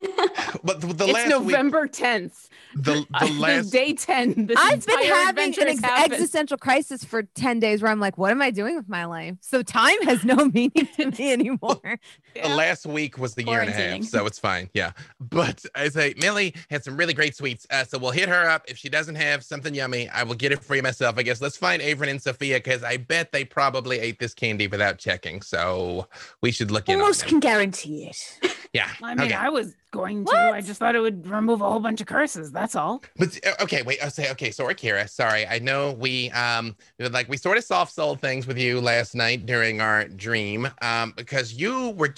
but 0.62 0.80
the, 0.80 0.86
the 0.88 1.04
it's 1.06 1.12
last 1.12 1.28
November 1.28 1.88
10th. 1.88 2.22
week, 2.22 2.32
the, 2.84 3.06
the 3.20 3.32
last, 3.40 3.70
day 3.70 3.92
10. 3.94 4.46
This 4.46 4.56
I've 4.60 4.86
been 4.86 5.02
having 5.02 5.58
an 5.60 5.68
ex- 5.68 5.82
existential 5.82 6.56
crisis 6.56 7.02
for 7.04 7.22
10 7.24 7.58
days 7.58 7.82
where 7.82 7.90
I'm 7.90 7.98
like, 7.98 8.16
what 8.16 8.30
am 8.30 8.40
I 8.40 8.50
doing 8.50 8.76
with 8.76 8.88
my 8.88 9.06
life? 9.06 9.34
So 9.40 9.62
time 9.62 10.00
has 10.02 10.24
no 10.24 10.36
meaning 10.54 10.88
to 10.96 11.10
me 11.10 11.32
anymore. 11.32 11.80
the 11.82 11.98
Yeah. 12.36 12.54
last 12.54 12.86
week 12.86 13.18
was 13.18 13.34
the 13.34 13.44
year 13.44 13.60
and 13.60 13.70
a 13.70 13.72
half. 13.72 14.04
So 14.04 14.24
it's 14.26 14.38
fine. 14.38 14.70
Yeah. 14.72 14.92
But 15.20 15.64
I 15.74 15.88
say, 15.88 16.14
Millie 16.18 16.54
had 16.70 16.84
some 16.84 16.96
really 16.96 17.14
great 17.14 17.34
sweets. 17.34 17.66
Uh, 17.70 17.82
so 17.84 17.98
we'll 17.98 18.12
hit 18.12 18.28
her 18.28 18.48
up. 18.48 18.64
If 18.68 18.78
she 18.78 18.88
doesn't 18.88 19.16
have 19.16 19.42
something 19.42 19.74
yummy, 19.74 20.08
I 20.10 20.22
will 20.22 20.34
get 20.36 20.52
it 20.52 20.62
for 20.62 20.76
you 20.76 20.82
myself. 20.82 21.18
I 21.18 21.22
guess 21.24 21.40
let's 21.40 21.56
find 21.56 21.82
Averin 21.82 22.08
and 22.10 22.22
Sophia 22.22 22.58
because 22.58 22.84
I 22.84 22.98
bet 22.98 23.32
they 23.32 23.44
probably 23.44 23.98
ate 23.98 24.20
this 24.20 24.34
candy 24.34 24.68
without 24.68 24.98
checking. 24.98 25.42
So 25.42 26.06
we 26.40 26.52
should 26.52 26.70
look 26.70 26.88
in. 26.88 26.96
on 26.96 27.00
Almost 27.00 27.20
them. 27.22 27.28
can 27.30 27.40
guarantee 27.40 28.04
it. 28.04 28.38
Yeah. 28.78 28.90
I 29.02 29.14
mean, 29.14 29.26
okay. 29.26 29.34
I 29.34 29.48
was 29.48 29.74
going 29.90 30.24
to. 30.26 30.36
I 30.58 30.60
just 30.60 30.78
thought 30.78 30.94
it 30.94 31.00
would 31.00 31.26
remove 31.26 31.60
a 31.66 31.68
whole 31.70 31.80
bunch 31.80 32.00
of 32.00 32.06
curses. 32.06 32.52
That's 32.52 32.76
all. 32.76 33.02
But 33.16 33.30
uh, 33.44 33.64
okay, 33.64 33.82
wait. 33.82 33.98
I'll 34.02 34.10
say 34.10 34.30
okay. 34.34 34.50
So 34.52 34.68
Akira, 34.68 35.08
sorry. 35.08 35.46
I 35.46 35.58
know 35.58 35.80
we 35.92 36.30
um 36.30 36.76
like 36.98 37.28
we 37.28 37.36
sort 37.36 37.58
of 37.58 37.64
soft 37.64 37.92
sold 37.92 38.20
things 38.20 38.46
with 38.46 38.58
you 38.58 38.80
last 38.80 39.14
night 39.14 39.46
during 39.46 39.80
our 39.80 40.04
dream 40.26 40.68
um 40.82 41.12
because 41.16 41.54
you 41.54 41.90
were 42.00 42.14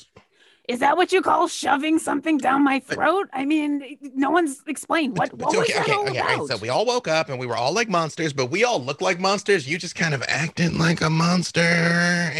Is 0.68 0.80
that 0.84 0.96
what 0.96 1.10
you 1.14 1.20
call 1.22 1.48
shoving 1.48 1.98
something 1.98 2.36
down 2.38 2.62
my 2.62 2.78
throat? 2.80 3.26
I 3.32 3.44
mean, 3.44 3.96
no 4.14 4.30
one's 4.30 4.62
explained 4.66 5.16
what, 5.18 5.30
but- 5.30 5.38
what 5.40 5.56
was 5.56 5.64
okay 5.64 5.72
that 5.72 5.82
okay 5.82 5.92
all 5.92 6.08
okay. 6.08 6.18
all 6.20 6.26
right, 6.26 6.34
about. 6.36 6.48
so 6.48 6.56
we 6.58 6.68
all 6.68 6.84
woke 6.86 7.08
up 7.08 7.28
and 7.30 7.38
we 7.42 7.46
were 7.46 7.56
all 7.56 7.72
like 7.72 7.88
monsters, 7.88 8.32
but 8.40 8.46
we 8.54 8.60
all 8.68 8.80
looked 8.88 9.02
like 9.02 9.18
monsters. 9.18 9.66
You 9.66 9.78
just 9.78 9.96
kind 9.96 10.14
of 10.14 10.22
acted 10.28 10.74
like 10.86 11.00
a 11.00 11.10
monster, 11.10 11.60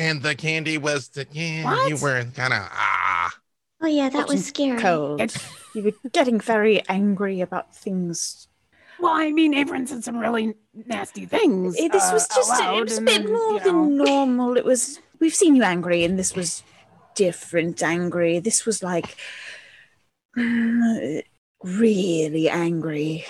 and 0.07 0.23
the 0.23 0.35
candy 0.35 0.77
was 0.79 1.09
the, 1.09 1.27
yeah. 1.33 1.89
You 1.89 1.97
were 1.97 2.25
kind 2.37 2.53
of 2.53 2.61
ah. 2.71 3.00
Oh 3.83 3.87
yeah, 3.87 4.09
that 4.11 4.29
was 4.29 4.47
scary. 4.47 4.79
Cold. 4.81 5.21
It- 5.21 5.37
You 5.75 5.85
were 5.85 6.11
getting 6.13 6.41
very 6.41 6.83
angry 6.89 7.41
about 7.41 7.75
things. 7.75 8.49
well, 8.99 9.13
I 9.13 9.31
mean, 9.31 9.55
Averin 9.55 9.87
said 9.89 10.03
some 10.05 10.19
really 10.19 10.55
nasty 10.75 11.25
things. 11.27 11.77
Eh, 11.79 11.89
this 11.89 12.11
uh, 12.11 12.11
was 12.13 12.27
just 12.29 12.51
out 12.61 12.77
it 12.77 12.83
was 12.85 12.99
a 12.99 13.03
bit 13.03 13.23
then, 13.23 13.33
more 13.33 13.53
you 13.55 13.61
than 13.61 13.97
know, 13.97 14.05
normal. 14.05 14.57
It 14.57 14.65
was 14.65 14.99
we've 15.21 15.35
seen 15.35 15.55
you 15.57 15.63
angry, 15.63 16.05
and 16.05 16.19
this 16.19 16.35
was 16.35 16.63
different 17.15 17.83
angry. 17.83 18.39
This 18.41 18.67
was 18.67 18.83
like 18.83 19.17
really 21.63 22.49
angry. 22.49 23.25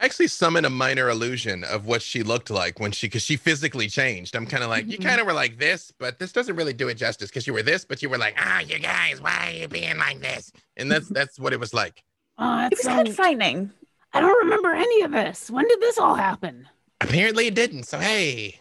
I 0.00 0.04
actually 0.04 0.28
summoned 0.28 0.64
a 0.64 0.70
minor 0.70 1.08
illusion 1.08 1.64
of 1.64 1.86
what 1.86 2.02
she 2.02 2.22
looked 2.22 2.50
like 2.50 2.78
when 2.78 2.92
she 2.92 3.08
because 3.08 3.22
she 3.22 3.36
physically 3.36 3.88
changed. 3.88 4.36
I'm 4.36 4.46
kind 4.46 4.62
of 4.62 4.70
like, 4.70 4.86
you 4.86 4.96
Mhm. 4.98 5.04
kind 5.04 5.20
of 5.20 5.26
were 5.26 5.32
like 5.32 5.58
this, 5.58 5.92
but 5.98 6.18
this 6.20 6.30
doesn't 6.30 6.54
really 6.54 6.72
do 6.72 6.86
it 6.88 6.94
justice 6.94 7.30
because 7.30 7.46
you 7.48 7.52
were 7.52 7.62
this, 7.64 7.84
but 7.84 8.00
you 8.00 8.08
were 8.08 8.18
like, 8.18 8.36
ah, 8.38 8.60
you 8.60 8.78
guys, 8.78 9.20
why 9.20 9.48
are 9.52 9.56
you 9.60 9.66
being 9.68 9.98
like 9.98 10.20
this? 10.20 10.52
And 10.76 10.90
that's 10.90 11.08
that's 11.18 11.38
what 11.38 11.52
it 11.52 11.58
was 11.60 11.74
like. 11.74 12.04
uh, 12.38 12.68
It 12.70 12.76
was 12.76 12.82
so- 12.84 12.90
kind 12.90 13.08
of 13.08 13.16
frightening. 13.16 13.72
I 14.12 14.20
don't 14.20 14.38
remember 14.44 14.72
any 14.72 15.02
of 15.02 15.10
this. 15.10 15.50
When 15.50 15.66
did 15.68 15.80
this 15.80 15.98
all 15.98 16.14
happen? 16.14 16.68
Apparently 17.00 17.46
it 17.48 17.54
didn't. 17.54 17.82
So 17.84 17.98
hey, 17.98 18.60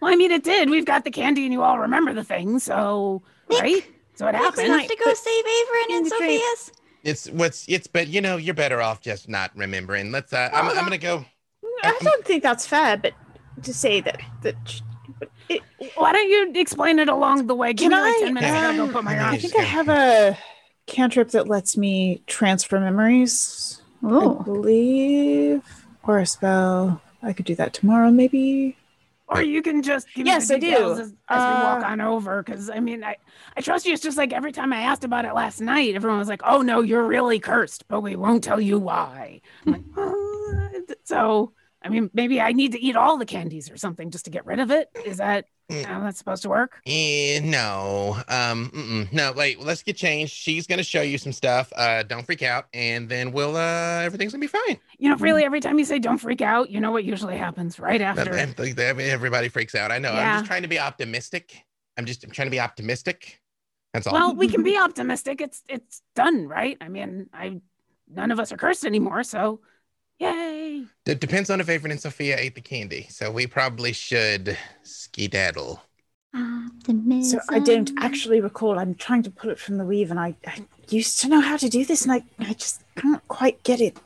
Well, 0.00 0.12
I 0.12 0.16
mean, 0.16 0.30
it 0.30 0.44
did. 0.44 0.70
We've 0.70 0.84
got 0.84 1.02
the 1.04 1.10
candy, 1.10 1.42
and 1.44 1.52
you 1.52 1.62
all 1.62 1.78
remember 1.80 2.12
the 2.14 2.22
thing. 2.22 2.60
So, 2.60 3.20
Nick, 3.50 3.60
right? 3.62 3.84
So 4.14 4.28
it 4.28 4.32
Nick, 4.32 4.40
we 4.40 4.44
happened. 4.46 4.80
have 4.80 4.90
to 4.90 4.96
go 5.04 5.12
save 5.14 5.44
Averin 5.44 5.96
and 5.96 6.06
the 6.06 6.10
dream. 6.18 6.40
Sophia's. 6.40 6.72
It's 7.08 7.28
what's 7.30 7.68
it's 7.68 7.86
but 7.86 8.08
you 8.08 8.20
know 8.20 8.36
you're 8.36 8.54
better 8.54 8.80
off 8.80 9.00
just 9.00 9.28
not 9.28 9.50
remembering. 9.56 10.12
Let's 10.12 10.32
uh, 10.32 10.50
I'm, 10.52 10.68
I'm 10.68 10.84
gonna 10.84 10.98
go. 10.98 11.24
I 11.82 11.98
don't 12.02 12.24
think 12.26 12.42
that's 12.42 12.66
fair, 12.66 12.96
but 12.96 13.14
to 13.62 13.74
say 13.74 14.00
that 14.00 14.20
that 14.42 14.80
it, 15.48 15.62
Why 15.94 16.12
don't 16.12 16.28
you 16.28 16.52
explain 16.60 16.98
it 16.98 17.08
along 17.08 17.46
the 17.46 17.54
way? 17.54 17.72
Give 17.72 17.90
Can 17.90 17.92
me 17.92 18.00
like 18.00 18.16
I, 18.16 18.20
10 18.20 18.34
minutes. 18.34 18.52
I 18.52 18.60
gotta 18.60 18.74
go 18.76 18.88
put 18.88 19.04
my 19.04 19.18
I 19.18 19.34
I 19.34 19.36
arms. 19.36 19.42
think 19.42 19.56
I 19.56 19.62
have 19.62 19.88
a 19.88 20.38
cantrip 20.86 21.30
that 21.30 21.48
lets 21.48 21.76
me 21.76 22.22
transfer 22.26 22.80
memories. 22.80 23.82
I 24.02 24.04
Oh, 24.10 24.42
believe, 24.44 25.62
or 26.04 26.18
a 26.18 26.26
spell. 26.26 27.02
I 27.22 27.32
could 27.32 27.46
do 27.46 27.54
that 27.56 27.72
tomorrow, 27.74 28.10
maybe. 28.10 28.77
Or 29.30 29.42
you 29.42 29.60
can 29.60 29.82
just 29.82 30.06
give 30.14 30.24
me 30.24 30.30
Yes, 30.32 30.48
the 30.48 30.54
I 30.54 30.58
do. 30.58 30.66
details 30.68 30.98
as, 31.00 31.14
as 31.28 31.46
we 31.46 31.52
walk 31.62 31.82
Uh, 31.82 31.86
on 31.86 32.00
over. 32.00 32.42
Because 32.42 32.70
I 32.70 32.80
mean, 32.80 33.04
I, 33.04 33.16
I 33.56 33.60
trust 33.60 33.84
you. 33.86 33.92
It's 33.92 34.02
just 34.02 34.16
like 34.16 34.32
every 34.32 34.52
time 34.52 34.72
I 34.72 34.80
asked 34.82 35.04
about 35.04 35.26
it 35.26 35.34
last 35.34 35.60
night, 35.60 35.94
everyone 35.94 36.18
was 36.18 36.28
like, 36.28 36.40
"Oh 36.44 36.62
no, 36.62 36.80
you're 36.80 37.06
really 37.06 37.38
cursed," 37.38 37.86
but 37.88 38.00
we 38.00 38.16
won't 38.16 38.42
tell 38.42 38.60
you 38.60 38.78
why. 38.78 39.40
I'm 39.66 39.72
like, 39.72 39.82
"Uh," 39.96 40.94
so 41.04 41.52
I 41.82 41.88
mean, 41.90 42.10
maybe 42.12 42.40
I 42.40 42.52
need 42.52 42.72
to 42.72 42.80
eat 42.80 42.96
all 42.96 43.18
the 43.18 43.26
candies 43.26 43.70
or 43.70 43.76
something 43.76 44.10
just 44.10 44.24
to 44.24 44.30
get 44.30 44.44
rid 44.46 44.58
of 44.58 44.70
it. 44.70 44.88
Is 45.04 45.18
that 45.18 45.46
Mm. 45.70 45.84
how 45.84 46.00
that's 46.00 46.16
supposed 46.16 46.42
to 46.44 46.48
work? 46.48 46.80
Eh, 46.86 47.40
no, 47.44 48.16
um, 48.28 48.70
mm-mm. 48.70 49.12
no. 49.12 49.32
Wait, 49.32 49.60
let's 49.60 49.82
get 49.82 49.98
changed. 49.98 50.32
She's 50.32 50.66
gonna 50.66 50.82
show 50.82 51.02
you 51.02 51.18
some 51.18 51.30
stuff. 51.30 51.70
Uh, 51.76 52.02
don't 52.04 52.24
freak 52.24 52.42
out, 52.42 52.68
and 52.72 53.06
then 53.06 53.32
we'll 53.32 53.54
uh, 53.54 54.00
everything's 54.00 54.32
gonna 54.32 54.40
be 54.40 54.46
fine. 54.46 54.80
You 54.98 55.10
know, 55.10 55.16
really, 55.16 55.44
every 55.44 55.60
time 55.60 55.78
you 55.78 55.84
say 55.84 55.98
"don't 55.98 56.16
freak 56.16 56.40
out," 56.40 56.70
you 56.70 56.80
know 56.80 56.90
what 56.90 57.04
usually 57.04 57.36
happens 57.36 57.78
right 57.78 58.00
after. 58.00 58.32
Ev- 58.32 58.58
ev- 58.58 58.98
Everybody 58.98 59.50
freaks 59.50 59.74
out. 59.74 59.92
I 59.92 59.98
know. 59.98 60.10
I'm 60.10 60.38
just 60.38 60.46
trying 60.46 60.62
to 60.62 60.68
be 60.68 60.78
optimistic. 60.78 61.62
I'm 61.98 62.06
just 62.06 62.24
I'm 62.24 62.30
trying 62.30 62.46
to 62.46 62.50
be 62.50 62.60
optimistic. 62.60 63.38
That's 63.92 64.06
all. 64.06 64.14
Well, 64.14 64.34
we 64.34 64.48
can 64.48 64.62
be 64.72 64.78
optimistic. 64.78 65.42
It's 65.42 65.62
it's 65.68 66.00
done, 66.14 66.48
right? 66.48 66.78
I 66.80 66.88
mean, 66.88 67.28
I 67.34 67.60
none 68.08 68.30
of 68.30 68.40
us 68.40 68.52
are 68.52 68.56
cursed 68.56 68.86
anymore, 68.86 69.22
so 69.22 69.60
yay. 70.18 70.84
it 71.06 71.20
depends 71.20 71.50
on 71.50 71.60
if 71.60 71.66
Averin 71.66 71.90
and 71.90 72.00
Sophia 72.00 72.36
ate 72.38 72.54
the 72.54 72.60
candy, 72.60 73.06
so 73.10 73.30
we 73.30 73.46
probably 73.46 73.92
should 73.92 74.56
skedaddle. 74.82 75.82
Uh, 76.34 76.66
Optimism. 76.78 77.40
So 77.40 77.54
I 77.54 77.58
don't 77.58 77.90
actually 77.98 78.40
recall. 78.40 78.78
I'm 78.78 78.94
trying 78.94 79.22
to 79.24 79.30
pull 79.30 79.50
it 79.50 79.58
from 79.58 79.78
the 79.78 79.84
weave, 79.84 80.10
and 80.10 80.20
I, 80.20 80.36
I 80.46 80.64
used 80.88 81.20
to 81.20 81.28
know 81.28 81.40
how 81.40 81.56
to 81.56 81.68
do 81.68 81.84
this, 81.84 82.02
and 82.04 82.12
I, 82.12 82.22
I 82.38 82.52
just 82.54 82.82
can't 82.96 83.26
quite 83.28 83.62
get 83.62 83.80
it 83.80 83.96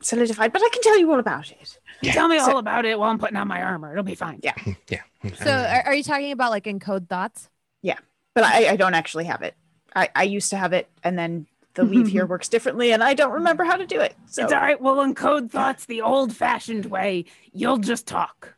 solidified. 0.00 0.52
But 0.52 0.62
I 0.62 0.68
can 0.72 0.82
tell 0.82 0.98
you 0.98 1.10
all 1.12 1.18
about 1.18 1.50
it. 1.50 1.78
Yeah. 2.02 2.12
Tell 2.12 2.28
me 2.28 2.38
So- 2.38 2.52
all 2.52 2.58
about 2.58 2.84
it 2.84 2.98
while 2.98 3.10
I'm 3.10 3.18
putting 3.18 3.36
on 3.36 3.48
my 3.48 3.62
armor. 3.62 3.92
It'll 3.92 4.04
be 4.04 4.14
fine. 4.14 4.40
Yeah. 4.42 4.54
Yeah. 4.88 5.02
So 5.38 5.50
are, 5.50 5.82
are 5.86 5.94
you 5.94 6.02
talking 6.02 6.32
about 6.32 6.50
like 6.50 6.64
encode 6.64 7.08
thoughts? 7.08 7.48
Yeah, 7.80 7.98
but 8.34 8.42
I, 8.44 8.70
I 8.70 8.76
don't 8.76 8.94
actually 8.94 9.24
have 9.26 9.42
it. 9.42 9.54
I, 9.94 10.08
I 10.16 10.24
used 10.24 10.50
to 10.50 10.56
have 10.56 10.72
it, 10.72 10.88
and 11.04 11.16
then 11.16 11.46
the 11.74 11.84
weave 11.84 12.08
here 12.08 12.26
works 12.32 12.48
differently, 12.48 12.92
and 12.92 13.02
I 13.02 13.14
don't 13.14 13.32
remember 13.32 13.64
how 13.64 13.76
to 13.76 13.86
do 13.86 14.00
it. 14.00 14.14
So 14.26 14.44
It's 14.44 14.52
all 14.52 14.60
right. 14.60 14.80
We'll 14.80 14.96
encode 14.96 15.50
thoughts 15.50 15.86
the 15.86 16.02
old-fashioned 16.02 16.86
way. 16.86 17.24
You'll 17.52 17.78
just 17.78 18.06
talk. 18.06 18.54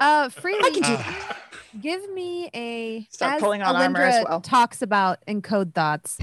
Uh, 0.00 0.28
freely, 0.28 0.60
I 0.64 0.70
can 0.70 0.82
do 0.82 0.92
Uh, 0.92 0.96
that. 0.96 1.36
give 1.80 2.12
me 2.12 2.48
a 2.54 3.06
Start 3.10 3.34
as 3.34 3.40
pulling 3.40 3.62
on 3.62 3.74
armor 3.74 4.00
as 4.00 4.14
Alindra 4.24 4.28
well. 4.28 4.40
talks 4.40 4.82
about 4.82 5.18
encode 5.26 5.74
thoughts. 5.74 6.18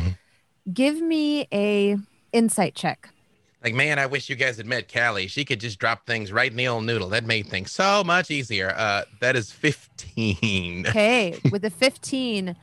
Give 0.71 1.01
me 1.01 1.47
a 1.51 1.97
insight 2.31 2.75
check. 2.75 3.09
Like, 3.63 3.73
man, 3.75 3.99
I 3.99 4.05
wish 4.07 4.29
you 4.29 4.35
guys 4.35 4.57
had 4.57 4.65
met 4.65 4.91
Callie. 4.91 5.27
She 5.27 5.45
could 5.45 5.59
just 5.59 5.77
drop 5.79 6.07
things 6.07 6.31
right 6.31 6.49
in 6.49 6.57
the 6.57 6.67
old 6.67 6.83
noodle. 6.85 7.09
That 7.09 7.25
made 7.25 7.47
things 7.47 7.71
so 7.71 8.03
much 8.03 8.31
easier. 8.31 8.73
Uh, 8.75 9.03
that 9.19 9.35
is 9.35 9.51
15. 9.51 10.87
Okay, 10.87 11.37
with 11.51 11.63
a 11.65 11.69
15, 11.69 12.55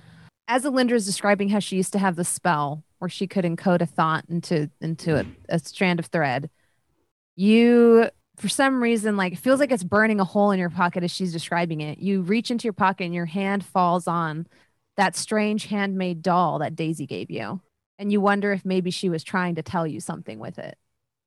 as 0.48 0.64
Alindra 0.64 0.92
is 0.92 1.06
describing 1.06 1.50
how 1.50 1.58
she 1.60 1.76
used 1.76 1.92
to 1.92 1.98
have 1.98 2.16
the 2.16 2.24
spell 2.24 2.82
where 2.98 3.08
she 3.08 3.26
could 3.26 3.44
encode 3.44 3.80
a 3.80 3.86
thought 3.86 4.24
into 4.28 4.70
into 4.80 5.16
a, 5.16 5.24
mm-hmm. 5.24 5.32
a 5.48 5.58
strand 5.58 5.98
of 5.98 6.06
thread, 6.06 6.50
you 7.36 8.10
for 8.36 8.48
some 8.48 8.82
reason 8.82 9.16
like 9.16 9.32
it 9.32 9.38
feels 9.38 9.60
like 9.60 9.72
it's 9.72 9.84
burning 9.84 10.20
a 10.20 10.24
hole 10.24 10.50
in 10.52 10.58
your 10.58 10.70
pocket 10.70 11.02
as 11.02 11.10
she's 11.10 11.32
describing 11.32 11.80
it. 11.80 11.98
You 11.98 12.22
reach 12.22 12.50
into 12.50 12.64
your 12.64 12.72
pocket 12.72 13.04
and 13.04 13.14
your 13.14 13.26
hand 13.26 13.64
falls 13.64 14.06
on 14.06 14.46
that 14.96 15.16
strange 15.16 15.66
handmade 15.66 16.22
doll 16.22 16.58
that 16.58 16.76
Daisy 16.76 17.06
gave 17.06 17.30
you. 17.30 17.60
And 17.98 18.12
you 18.12 18.20
wonder 18.20 18.52
if 18.52 18.64
maybe 18.64 18.90
she 18.90 19.08
was 19.08 19.24
trying 19.24 19.56
to 19.56 19.62
tell 19.62 19.86
you 19.86 20.00
something 20.00 20.38
with 20.38 20.58
it. 20.58 20.76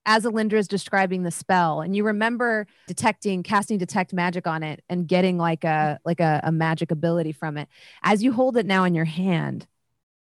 As 0.06 0.24
Alindra 0.24 0.54
is 0.54 0.68
describing 0.68 1.24
the 1.24 1.32
spell, 1.32 1.82
and 1.82 1.96
you 1.96 2.04
remember 2.04 2.66
detecting, 2.88 3.44
casting 3.44 3.78
detect 3.78 4.14
magic 4.14 4.48
on 4.48 4.64
it 4.64 4.84
and 4.90 5.08
getting 5.08 5.38
like 5.38 5.64
a 5.64 6.00
like 6.04 6.20
a, 6.20 6.42
a 6.44 6.52
magic 6.52 6.92
ability 6.92 7.34
from 7.34 7.58
it. 7.58 7.68
As 8.04 8.24
you 8.24 8.32
hold 8.32 8.58
it 8.58 8.66
now 8.66 8.84
in 8.84 8.96
your 8.96 9.06
hand, 9.06 9.68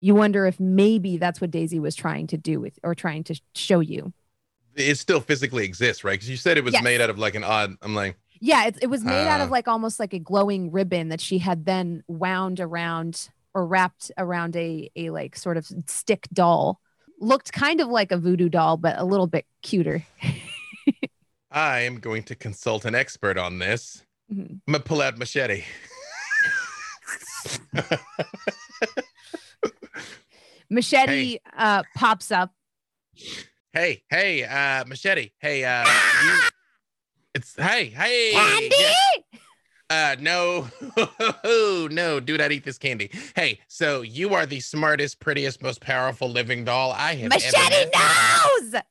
you 0.01 0.15
wonder 0.15 0.45
if 0.45 0.59
maybe 0.59 1.17
that's 1.17 1.41
what 1.41 1.51
Daisy 1.51 1.79
was 1.79 1.95
trying 1.95 2.27
to 2.27 2.37
do 2.37 2.59
with 2.59 2.77
or 2.83 2.95
trying 2.95 3.23
to 3.25 3.39
show 3.55 3.79
you. 3.79 4.13
It 4.75 4.97
still 4.97 5.19
physically 5.19 5.65
exists, 5.65 6.03
right? 6.03 6.13
Because 6.13 6.29
you 6.29 6.37
said 6.37 6.57
it 6.57 6.63
was 6.63 6.73
Yes. 6.73 6.83
made 6.83 7.01
out 7.01 7.09
of 7.09 7.17
like 7.19 7.35
an 7.35 7.43
odd. 7.43 7.75
I'm 7.81 7.95
like, 7.95 8.17
Yeah, 8.39 8.65
it, 8.67 8.77
it 8.83 8.87
was 8.87 9.03
made 9.03 9.27
out 9.27 9.41
of 9.41 9.49
Ah. 9.49 9.51
like 9.51 9.67
almost 9.67 9.99
like 9.99 10.13
a 10.13 10.19
glowing 10.19 10.71
ribbon 10.71 11.09
that 11.09 11.19
she 11.19 11.39
had 11.39 11.65
then 11.65 12.03
wound 12.07 12.59
around 12.61 13.29
or 13.53 13.65
wrapped 13.65 14.11
around 14.17 14.55
a 14.55 14.89
a 14.95 15.09
like 15.09 15.35
sort 15.35 15.57
of 15.57 15.67
stick 15.87 16.27
doll. 16.31 16.79
Looked 17.19 17.51
kind 17.51 17.81
of 17.81 17.89
like 17.89 18.13
a 18.13 18.17
voodoo 18.17 18.47
doll, 18.47 18.77
but 18.77 18.97
a 18.97 19.03
little 19.03 19.27
bit 19.27 19.45
cuter. 19.63 20.05
I 21.51 21.79
am 21.81 21.99
going 21.99 22.23
to 22.23 22.35
consult 22.35 22.85
an 22.85 22.95
expert 22.95 23.37
on 23.37 23.59
this. 23.59 24.05
Mhm. 24.31 24.61
I'm 24.67 24.73
gonna 24.73 24.79
pull 24.83 25.01
out 25.01 25.17
machete. 25.17 25.65
Machete 30.69 31.39
uh, 31.57 31.83
pops 31.95 32.31
up 32.31 32.51
hey, 33.73 34.03
hey, 34.09 34.43
uh, 34.43 34.85
machete. 34.85 35.31
Hey, 35.39 35.63
uh, 35.63 35.85
you, 36.23 36.39
it's 37.35 37.55
hey, 37.55 37.85
hey. 37.85 38.31
Candy? 38.33 38.75
yeah. 38.79 39.39
Uh, 39.91 40.15
no, 40.19 40.67
no, 41.89 42.19
do 42.19 42.37
not 42.37 42.51
eat 42.51 42.63
this 42.63 42.77
candy. 42.77 43.09
Hey, 43.35 43.59
so 43.67 44.01
you 44.01 44.35
are 44.35 44.45
the 44.45 44.59
smartest, 44.59 45.19
prettiest, 45.19 45.63
most 45.63 45.81
powerful 45.81 46.29
living 46.29 46.63
doll 46.63 46.91
I 46.91 47.15
have 47.15 47.31
ever 47.31 47.43
Machete 47.43 47.89
met. 47.91 47.93
knows. 47.95 48.81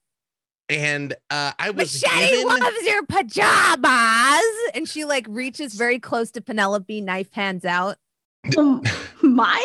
And 0.71 1.15
uh, 1.31 1.53
I 1.59 1.71
was 1.71 2.03
Machete 2.03 2.31
given. 2.43 2.59
loves 2.59 2.83
your 2.83 3.07
pajamas. 3.07 4.43
And 4.75 4.89
she 4.89 5.05
like 5.05 5.27
reaches 5.29 5.75
very 5.75 6.01
close 6.01 6.33
to 6.33 6.41
Penelope, 6.41 7.01
knife 7.01 7.33
hands 7.33 7.65
out. 7.65 7.97
Um, 8.57 8.83
mine? 9.23 9.63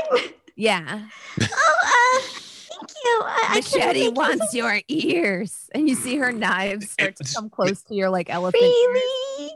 Yeah. 0.55 1.01
Oh, 1.41 1.45
uh, 1.85 2.21
thank 2.21 2.91
you. 3.03 3.21
I, 3.23 3.45
I 3.49 3.61
couldn't 3.61 3.79
Machete 3.79 3.99
think 4.01 4.11
of 4.11 4.17
wants 4.17 4.53
your 4.53 4.79
ears. 4.87 5.69
And 5.73 5.89
you 5.89 5.95
see 5.95 6.17
her 6.17 6.31
knives 6.31 6.91
start 6.91 7.15
to 7.17 7.33
come 7.33 7.49
close 7.49 7.81
to 7.83 7.95
your 7.95 8.09
like 8.09 8.29
elephant. 8.29 8.63
ears. 8.63 9.51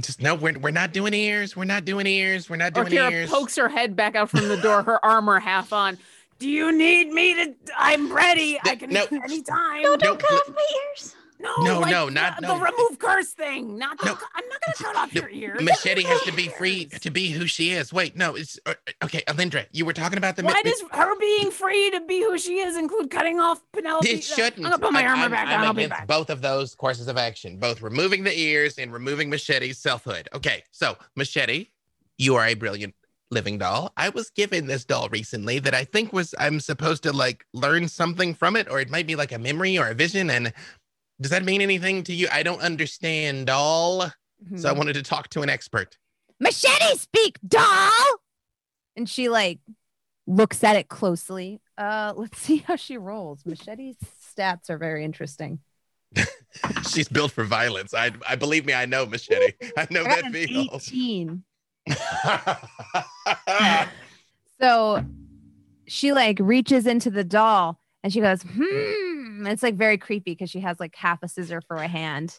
Just 0.00 0.22
no, 0.22 0.34
we're, 0.34 0.58
we're 0.58 0.70
not 0.70 0.92
doing 0.92 1.12
ears. 1.14 1.54
We're 1.56 1.64
not 1.64 1.84
doing 1.84 2.06
ears. 2.06 2.48
We're 2.48 2.56
not 2.56 2.72
doing 2.72 2.88
Kira 2.88 3.10
ears. 3.12 3.30
pokes 3.30 3.56
her 3.56 3.68
head 3.68 3.94
back 3.94 4.14
out 4.14 4.30
from 4.30 4.48
the 4.48 4.56
door, 4.56 4.82
her 4.82 5.04
armor 5.04 5.38
half 5.38 5.72
on. 5.72 5.98
Do 6.38 6.48
you 6.48 6.72
need 6.76 7.12
me 7.12 7.34
to? 7.34 7.54
I'm 7.76 8.12
ready. 8.12 8.58
I 8.58 8.74
Th- 8.74 8.78
can 8.80 8.90
no. 8.90 9.04
anytime. 9.24 9.82
No, 9.82 9.96
don't 9.96 10.20
No, 10.20 10.26
cut 10.28 10.32
off 10.32 10.48
my 10.48 10.66
ears. 10.90 11.14
No, 11.42 11.56
No, 11.64 11.80
like 11.80 11.90
no, 11.90 12.08
not- 12.08 12.40
the, 12.40 12.46
no. 12.46 12.58
the 12.58 12.64
remove 12.64 12.98
curse 12.98 13.32
thing. 13.32 13.76
Not 13.76 13.98
the, 13.98 14.06
No. 14.06 14.12
I'm 14.34 14.44
not 14.48 14.60
gonna 14.64 14.92
cut 14.92 14.96
off 14.96 15.14
No, 15.14 15.22
your 15.22 15.30
ears. 15.30 15.60
Machete 15.62 16.02
has 16.04 16.20
to 16.22 16.32
be 16.32 16.48
free 16.48 16.84
to 17.00 17.10
be 17.10 17.30
who 17.30 17.46
she 17.46 17.70
is. 17.72 17.92
Wait, 17.92 18.16
no, 18.16 18.34
it's 18.36 18.58
uh, 18.66 18.74
okay. 19.04 19.22
Alindra, 19.26 19.66
you 19.72 19.84
were 19.84 19.92
talking 19.92 20.18
about 20.18 20.36
the. 20.36 20.44
Why 20.44 20.60
mi- 20.64 20.70
does 20.70 20.82
her 20.92 21.18
being 21.18 21.50
free 21.50 21.90
to 21.90 22.00
be 22.02 22.20
who 22.20 22.38
she 22.38 22.58
is 22.58 22.76
include 22.76 23.10
cutting 23.10 23.40
off 23.40 23.60
Penelope? 23.72 24.08
It 24.08 24.22
shouldn't. 24.22 24.58
I'm 24.58 24.62
gonna 24.64 24.78
put 24.78 24.92
my 24.92 25.04
armor 25.04 25.22
I'm- 25.22 25.30
back 25.32 25.48
I'm 25.48 25.60
on. 25.60 25.66
I'll 25.66 25.72
be 25.74 25.86
back. 25.86 26.06
both 26.06 26.30
of 26.30 26.42
those 26.42 26.74
courses 26.74 27.08
of 27.08 27.16
action, 27.16 27.58
both 27.58 27.82
removing 27.82 28.22
the 28.24 28.38
ears 28.38 28.78
and 28.78 28.92
removing 28.92 29.28
Machete's 29.28 29.78
selfhood. 29.78 30.28
Okay, 30.34 30.62
so 30.70 30.96
Machete, 31.16 31.68
you 32.18 32.36
are 32.36 32.46
a 32.46 32.54
brilliant 32.54 32.94
living 33.30 33.56
doll. 33.56 33.90
I 33.96 34.10
was 34.10 34.28
given 34.30 34.66
this 34.66 34.84
doll 34.84 35.08
recently 35.08 35.58
that 35.60 35.74
I 35.74 35.84
think 35.84 36.12
was 36.12 36.34
I'm 36.38 36.60
supposed 36.60 37.02
to 37.04 37.12
like 37.12 37.46
learn 37.54 37.88
something 37.88 38.34
from 38.34 38.56
it, 38.56 38.70
or 38.70 38.78
it 38.80 38.90
might 38.90 39.06
be 39.06 39.16
like 39.16 39.32
a 39.32 39.38
memory 39.38 39.78
or 39.78 39.88
a 39.88 39.94
vision. 39.94 40.28
And 40.30 40.52
does 41.20 41.30
that 41.30 41.44
mean 41.44 41.60
anything 41.60 42.02
to 42.04 42.12
you? 42.14 42.28
I 42.32 42.42
don't 42.42 42.60
understand 42.60 43.46
doll, 43.46 44.10
so 44.56 44.68
I 44.68 44.72
Mhm. 44.72 44.76
wanted 44.76 44.92
to 44.94 45.02
talk 45.02 45.28
to 45.30 45.42
an 45.42 45.50
expert. 45.50 45.96
Machete 46.40 46.96
speak, 46.96 47.38
doll. 47.46 47.92
And 48.96 49.08
she 49.08 49.28
like 49.28 49.60
looks 50.26 50.64
at 50.64 50.76
it 50.76 50.88
closely. 50.88 51.60
Uh, 51.78 52.12
let's 52.16 52.38
see 52.38 52.58
how 52.58 52.76
she 52.76 52.96
rolls. 52.96 53.44
Machete's 53.46 53.96
stats 54.36 54.68
are 54.70 54.78
very 54.78 55.04
interesting. 55.04 55.60
She's 56.92 57.08
built 57.08 57.32
for 57.32 57.44
violence. 57.44 57.94
I 57.94 58.10
I 58.28 58.36
believe 58.36 58.66
me, 58.66 58.74
I 58.74 58.86
know 58.86 59.06
Machete. 59.06 59.52
I 59.76 59.86
know 59.90 60.04
At 60.04 60.22
that 60.24 60.32
feel. 60.32 60.68
18. 60.72 61.44
So 64.60 65.04
she 65.88 66.12
like 66.12 66.38
reaches 66.40 66.86
into 66.86 67.10
the 67.10 67.24
doll 67.24 67.80
and 68.04 68.12
she 68.12 68.20
goes, 68.20 68.42
hmm. 68.42 69.11
Mm, 69.32 69.50
it's 69.50 69.62
like 69.62 69.76
very 69.76 69.98
creepy 69.98 70.32
because 70.32 70.50
she 70.50 70.60
has 70.60 70.78
like 70.80 70.94
half 70.96 71.22
a 71.22 71.28
scissor 71.28 71.60
for 71.66 71.76
a 71.76 71.88
hand. 71.88 72.38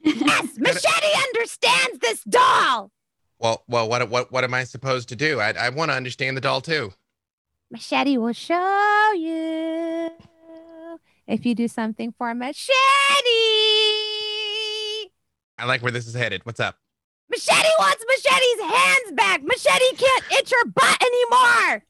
Yes, 0.00 0.48
Machete 0.58 1.18
understands 1.28 1.98
this 2.00 2.24
doll. 2.24 2.90
well, 3.38 3.62
well, 3.68 3.88
what 3.88 4.08
what 4.08 4.32
what 4.32 4.44
am 4.44 4.54
I 4.54 4.64
supposed 4.64 5.08
to 5.10 5.16
do? 5.16 5.40
I 5.40 5.50
I 5.52 5.68
want 5.68 5.90
to 5.90 5.96
understand 5.96 6.36
the 6.36 6.40
doll 6.40 6.60
too. 6.60 6.92
Machete 7.70 8.18
will 8.18 8.32
show 8.32 9.12
you 9.16 10.10
if 11.26 11.46
you 11.46 11.54
do 11.54 11.68
something 11.68 12.12
for 12.18 12.34
Machete. 12.34 12.72
I 15.58 15.64
like 15.64 15.82
where 15.82 15.92
this 15.92 16.06
is 16.06 16.14
headed. 16.14 16.44
What's 16.44 16.60
up? 16.60 16.76
Machete 17.30 17.68
wants 17.78 18.04
Machete's 18.08 18.74
hands 18.74 19.12
back. 19.12 19.42
Machete 19.42 19.96
can't 19.96 20.24
itch 20.32 20.50
her 20.50 20.66
butt 20.68 21.02
anymore. 21.02 21.84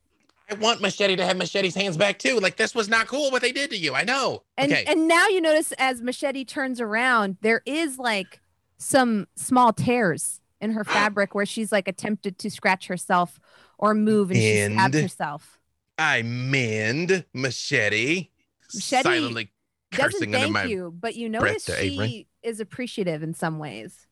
I 0.53 0.55
want 0.55 0.83
Machete 0.83 1.17
to 1.17 1.25
have 1.25 1.39
Machete's 1.39 1.75
hands 1.75 1.97
back 1.97 2.19
too. 2.19 2.39
Like 2.39 2.57
this 2.57 2.75
was 2.75 2.87
not 2.87 3.07
cool 3.07 3.31
what 3.31 3.41
they 3.41 3.53
did 3.53 3.71
to 3.71 3.77
you. 3.77 3.95
I 3.95 4.05
know. 4.05 4.43
And 4.59 4.71
okay. 4.71 4.85
and 4.87 5.09
now 5.09 5.29
you 5.29 5.41
notice 5.41 5.73
as 5.79 6.03
Machete 6.03 6.45
turns 6.45 6.79
around, 6.79 7.39
there 7.41 7.63
is 7.65 7.99
like 7.99 8.41
some 8.77 9.29
small 9.35 9.73
tears 9.73 10.41
in 10.61 10.73
her 10.73 10.85
fabric 10.85 11.35
where 11.35 11.47
she's 11.47 11.73
like 11.73 11.89
attempted 11.89 12.39
to 12.41 12.51
scratch 12.51 12.87
herself 12.87 13.41
or 13.79 13.95
move 13.95 14.31
and 14.31 14.39
she 14.39 14.75
stabs 14.75 15.01
herself. 15.01 15.59
I 15.97 16.21
mend 16.21 17.25
Machete. 17.33 18.31
Machete 18.75 19.03
silently 19.03 19.53
Doesn't 19.91 20.13
cursing 20.13 20.35
under 20.35 20.53
thank 20.53 20.71
you, 20.71 20.95
but 20.99 21.17
you 21.17 21.31
notice 21.31 21.65
she 21.65 21.73
Avery. 21.73 22.29
is 22.43 22.61
appreciative 22.61 23.23
in 23.23 23.33
some 23.33 23.59
ways. 23.59 24.07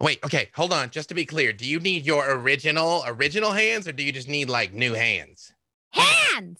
Wait, 0.00 0.22
okay, 0.24 0.50
hold 0.54 0.72
on. 0.72 0.90
Just 0.90 1.08
to 1.08 1.14
be 1.14 1.24
clear, 1.24 1.52
do 1.52 1.66
you 1.66 1.80
need 1.80 2.04
your 2.04 2.30
original 2.30 3.02
original 3.06 3.52
hands, 3.52 3.88
or 3.88 3.92
do 3.92 4.02
you 4.02 4.12
just 4.12 4.28
need 4.28 4.48
like 4.50 4.72
new 4.72 4.92
hands? 4.92 5.52
Hands. 5.90 6.58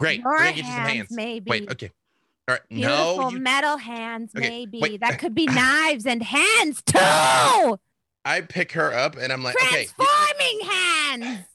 Great. 0.00 0.20
Your 0.20 0.30
We're 0.32 0.44
get 0.46 0.56
you 0.56 0.62
some 0.64 0.72
hands, 0.72 0.92
hands. 0.96 1.10
maybe. 1.12 1.50
Wait, 1.50 1.70
okay. 1.70 1.90
All 2.48 2.54
right. 2.54 2.68
Beautiful 2.68 3.16
No, 3.22 3.30
you, 3.30 3.38
metal 3.38 3.76
hands, 3.76 4.32
Okay, 4.36 4.48
maybe. 4.48 4.80
wait. 4.80 5.00
That 5.00 5.18
could 5.20 5.34
be 5.34 5.46
knives 5.46 6.06
and 6.06 6.22
hands 6.22 6.82
too. 6.82 6.98
I 8.24 8.40
pick 8.48 8.72
her 8.72 8.92
up 8.92 9.16
and 9.16 9.32
I'm 9.32 9.42
like, 9.44 9.54
okay. 9.62 9.86
Transforming 9.86 10.60
hands. 10.68 11.46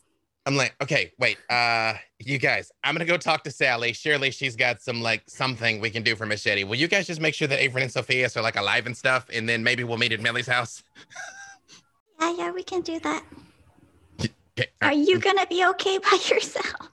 I'm 0.45 0.55
like, 0.55 0.75
okay, 0.81 1.11
wait. 1.19 1.37
Uh, 1.49 1.95
you 2.19 2.37
guys, 2.37 2.71
I'm 2.83 2.93
gonna 2.93 3.05
go 3.05 3.17
talk 3.17 3.43
to 3.45 3.51
Sally. 3.51 3.93
Surely 3.93 4.31
she's 4.31 4.55
got 4.55 4.81
some 4.81 5.01
like 5.01 5.23
something 5.27 5.79
we 5.79 5.89
can 5.89 6.03
do 6.03 6.15
for 6.15 6.25
Machete. 6.25 6.63
Will 6.63 6.75
you 6.75 6.87
guys 6.87 7.07
just 7.07 7.19
make 7.19 7.33
sure 7.33 7.47
that 7.47 7.59
Avery 7.59 7.81
and 7.81 7.91
Sophia 7.91 8.29
are 8.35 8.41
like 8.41 8.55
alive 8.55 8.85
and 8.85 8.95
stuff, 8.95 9.27
and 9.33 9.49
then 9.49 9.63
maybe 9.63 9.83
we'll 9.83 9.97
meet 9.97 10.11
at 10.11 10.21
Millie's 10.21 10.47
house? 10.47 10.83
Yeah, 12.17 12.33
yeah, 12.37 12.51
we 12.51 12.63
can 12.63 12.79
do 12.79 12.97
that. 12.99 13.23
Okay. 14.57 14.69
Are 14.81 14.93
you 14.93 15.19
gonna 15.19 15.45
be 15.47 15.65
okay 15.65 15.97
by 15.97 16.17
yourself? 16.29 16.89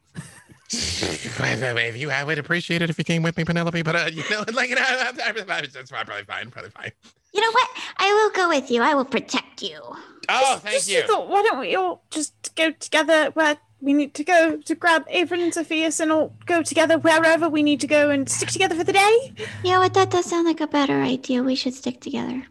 if 0.73 1.97
you, 1.97 2.11
I 2.11 2.25
would 2.25 2.39
appreciate 2.39 2.83
it 2.83 2.91
if 2.91 2.99
you 2.99 3.05
came 3.05 3.23
with 3.23 3.37
me, 3.37 3.45
Penelope. 3.45 3.83
But 3.83 3.97
uh, 3.97 4.11
you 4.13 4.25
know, 4.31 4.45
like, 4.53 4.71
you 4.71 4.75
know, 4.75 4.83
I'm, 4.85 5.19
I'm, 5.25 5.51
I'm, 5.51 5.65
it's 5.65 5.91
probably 5.91 6.25
fine, 6.25 6.51
probably 6.51 6.71
fine. 6.71 6.93
You 7.33 7.41
know 7.41 7.51
what? 7.51 7.69
I 7.99 8.13
will 8.13 8.31
go 8.31 8.49
with 8.49 8.71
you. 8.71 8.83
I 8.83 8.95
will 8.95 9.05
protect 9.05 9.63
you. 9.63 9.81
Oh, 10.29 10.59
thank 10.63 10.75
just 10.77 10.89
you. 10.91 11.03
thought, 11.03 11.29
why 11.29 11.43
don't 11.43 11.61
we 11.61 11.75
all 11.75 12.03
just 12.11 12.55
go 12.55 12.71
together 12.71 13.31
where 13.35 13.59
we 13.81 13.93
need 13.93 14.15
to 14.15 14.25
go 14.25 14.57
to 14.59 14.75
grab 14.75 15.09
Avron 15.09 15.43
and 15.43 15.53
Sophia's 15.53 15.99
and 16.01 16.13
all 16.13 16.35
go 16.47 16.63
together 16.63 16.99
wherever 16.99 17.49
we 17.49 17.63
need 17.63 17.81
to 17.81 17.87
go 17.87 18.11
and 18.11 18.29
stick 18.29 18.49
together 18.51 18.75
for 18.77 18.85
the 18.85 18.93
day? 18.93 19.35
Yeah, 19.65 19.79
what 19.79 19.95
that 19.95 20.11
does 20.11 20.27
sound 20.27 20.47
like 20.47 20.61
a 20.61 20.67
better 20.69 21.01
idea. 21.03 21.43
We 21.43 21.55
should 21.57 21.75
stick 21.75 22.01
together. 22.01 22.47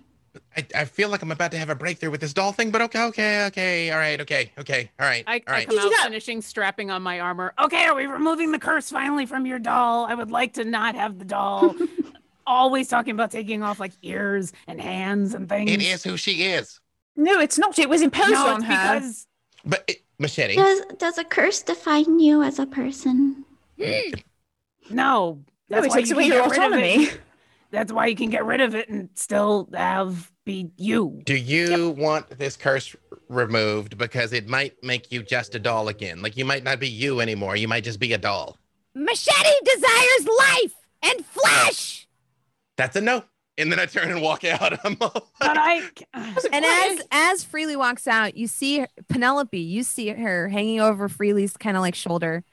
I, 0.56 0.66
I 0.76 0.86
feel 0.86 1.08
like 1.10 1.22
I'm 1.22 1.32
about 1.32 1.52
to 1.52 1.58
have 1.58 1.70
a 1.70 1.76
breakthrough 1.76 2.12
with 2.12 2.20
this 2.22 2.34
doll 2.34 2.52
thing, 2.52 2.72
but 2.72 2.82
okay, 2.82 3.04
okay, 3.04 3.46
okay, 3.46 3.92
all 3.92 3.98
right, 3.98 4.20
okay, 4.20 4.52
okay, 4.60 4.92
all 5.00 5.06
right, 5.06 5.24
I, 5.28 5.42
all 5.48 5.56
I 5.56 5.66
come 5.66 5.78
out 5.78 5.92
Yeah. 5.92 6.04
finishing 6.04 6.42
strapping 6.42 6.92
on 6.92 7.02
my 7.02 7.22
armor. 7.22 7.54
Okay, 7.64 7.86
are 7.86 7.96
we 7.96 8.06
removing 8.06 8.52
the 8.52 8.60
curse 8.60 8.90
finally 8.90 9.26
from 9.26 9.46
your 9.46 9.60
doll? 9.60 10.06
I 10.06 10.14
would 10.14 10.32
like 10.32 10.54
to 10.56 10.66
not 10.66 10.96
have 10.96 11.20
the 11.20 11.26
doll. 11.26 11.76
Always 12.48 12.90
talking 12.90 13.14
about 13.14 13.32
taking 13.32 13.64
off 13.64 13.80
like 13.80 13.94
ears 14.02 14.52
and 14.68 14.82
hands 14.82 15.34
and 15.36 15.48
things. 15.48 15.72
It 15.72 15.82
is 15.82 16.04
who 16.04 16.18
she 16.18 16.44
is. 16.44 16.80
No, 17.24 17.40
it's 17.40 17.58
not. 17.58 17.78
It 17.80 17.90
was 17.90 18.02
imposed 18.02 18.32
no, 18.32 18.48
on 18.48 18.58
it's 18.58 18.66
her. 18.66 18.96
because 18.96 19.28
But 19.66 19.84
it, 19.88 19.98
machete. 20.20 20.56
Does 20.56 20.82
does 20.98 21.18
a 21.18 21.24
curse 21.24 21.62
define 21.62 22.20
you 22.20 22.42
as 22.44 22.60
a 22.60 22.66
person? 22.66 23.46
Mm. 23.80 24.22
no. 24.90 25.44
No, 25.70 25.78
That's 25.82 25.86
it 25.86 25.90
why 25.90 25.96
takes 25.98 26.10
you 26.10 26.16
away 26.16 26.26
your 26.26 26.42
get 26.44 26.52
rid 26.52 26.60
of 26.60 26.74
it. 26.74 26.84
autonomy. 26.84 27.10
That's 27.72 27.94
why 27.94 28.08
you 28.08 28.16
can 28.18 28.30
get 28.30 28.44
rid 28.46 28.60
of 28.60 28.76
it 28.76 28.90
and 28.90 29.10
still 29.16 29.70
have 29.74 30.30
be 30.44 30.72
you. 30.76 31.22
Do 31.26 31.36
you 31.36 31.92
want 31.92 32.38
this 32.38 32.58
curse 32.58 32.94
removed 33.30 33.98
because 33.98 34.34
it 34.34 34.50
might 34.50 34.74
make 34.84 35.12
you 35.12 35.24
just 35.24 35.56
a 35.56 35.60
doll 35.60 35.88
again? 35.88 36.22
Like 36.22 36.36
you 36.36 36.44
might 36.44 36.64
not 36.64 36.80
be 36.80 36.90
you 36.90 37.22
anymore. 37.22 37.56
You 37.56 37.70
might 37.70 37.86
just 37.86 38.00
be 38.00 38.12
a 38.12 38.18
doll. 38.18 38.58
Machete 38.94 39.56
desires 39.64 40.28
life 40.40 40.74
and 41.04 41.26
flesh. 41.26 42.08
That's 42.76 42.96
a 42.98 43.02
no. 43.02 43.24
And 43.58 43.72
then 43.72 43.80
I 43.80 43.86
turn 43.86 44.10
and 44.10 44.22
walk 44.22 44.44
out. 44.44 44.74
I'm 44.86 44.98
all, 45.02 45.30
But 45.40 45.58
I 45.58 45.82
And 46.14 46.66
as 46.66 47.02
as 47.12 47.44
Freely 47.44 47.76
walks 47.76 48.08
out, 48.08 48.36
you 48.38 48.48
see 48.48 48.86
Penelope. 49.10 49.60
You 49.60 49.84
see 49.84 50.10
her 50.10 50.50
hanging 50.50 50.80
over 50.82 51.10
Freely's 51.10 51.58
kind 51.58 51.76
of 51.78 51.82
like 51.82 51.96
shoulder, 51.96 52.44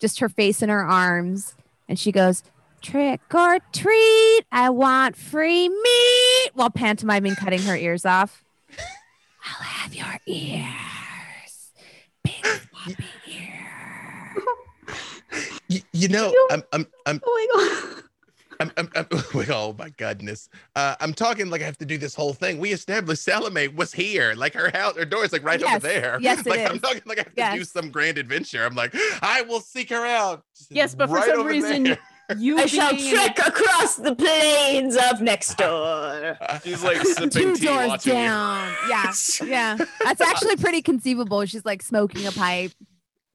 just 0.00 0.20
her 0.20 0.28
face 0.28 0.62
in 0.62 0.68
her 0.68 0.84
arms, 0.84 1.54
and 1.88 1.98
she 1.98 2.10
goes, 2.10 2.42
"Trick 2.82 3.20
or 3.34 3.58
treat! 3.72 4.42
I 4.50 4.70
want 4.70 5.16
free 5.16 5.68
meat!" 5.68 6.50
While 6.54 6.70
pantomiming 6.70 7.36
cutting 7.36 7.62
her 7.62 7.76
ears 7.76 8.04
off. 8.04 8.42
I'll 8.78 9.62
have 9.62 9.94
your 9.94 10.18
ears, 10.26 11.72
big 12.24 12.44
floppy 12.44 13.04
ear. 13.28 14.34
you, 15.68 15.80
you 15.92 16.08
know, 16.08 16.34
I'm, 16.50 16.62
I'm, 16.72 16.86
I'm, 17.06 17.20
Oh 17.24 17.48
my 17.56 17.92
god. 17.94 18.02
I'm, 18.60 18.72
I'm, 18.76 18.88
I'm 18.94 19.06
oh 19.50 19.74
my 19.78 19.90
goodness. 19.90 20.48
Uh, 20.74 20.94
I'm 21.00 21.12
talking 21.14 21.50
like 21.50 21.62
I 21.62 21.64
have 21.64 21.78
to 21.78 21.84
do 21.86 21.98
this 21.98 22.14
whole 22.14 22.32
thing. 22.32 22.58
We 22.58 22.72
established 22.72 23.22
Salome 23.22 23.68
was 23.68 23.92
here. 23.92 24.34
Like 24.34 24.54
her 24.54 24.70
house, 24.72 24.96
her 24.96 25.04
door 25.04 25.24
is 25.24 25.32
like 25.32 25.44
right 25.44 25.60
Yes. 25.60 25.76
over 25.76 25.86
there. 25.86 26.18
Yes, 26.20 26.40
it 26.40 26.46
like 26.46 26.60
I'm 26.60 26.76
is. 26.76 26.80
talking 26.82 27.02
like 27.06 27.18
I 27.18 27.42
have 27.42 27.52
to 27.52 27.58
do 27.58 27.64
some 27.64 27.90
grand 27.90 28.18
adventure. 28.18 28.64
I'm 28.64 28.74
like, 28.74 28.94
I 29.22 29.42
will 29.42 29.60
seek 29.60 29.90
her 29.90 30.04
out. 30.06 30.44
Yes, 30.70 30.94
but 30.94 31.08
for 31.08 31.20
some 31.22 31.44
reason 31.46 31.82
there. 31.84 31.98
You 32.38 32.58
I 32.58 32.66
shall 32.66 32.90
being 32.92 33.14
an- 33.16 33.32
trek 33.34 33.38
across 33.46 33.94
the 33.96 34.12
plains 34.14 34.96
of 34.96 35.20
next 35.20 35.56
door. 35.58 36.36
She's 36.64 36.82
like 36.82 36.96
sipping 37.02 37.30
Two 37.30 37.54
tea, 37.56 37.66
doors 37.66 37.86
watching 37.88 38.14
you. 38.14 38.18
down. 38.18 38.74
Yeah, 38.88 39.12
yeah. 39.44 39.76
That's 40.02 40.20
actually 40.20 40.56
pretty 40.56 40.82
conceivable. 40.82 41.44
She's 41.46 41.64
like 41.64 41.82
smoking 41.82 42.26
a 42.26 42.32
pipe. 42.32 42.72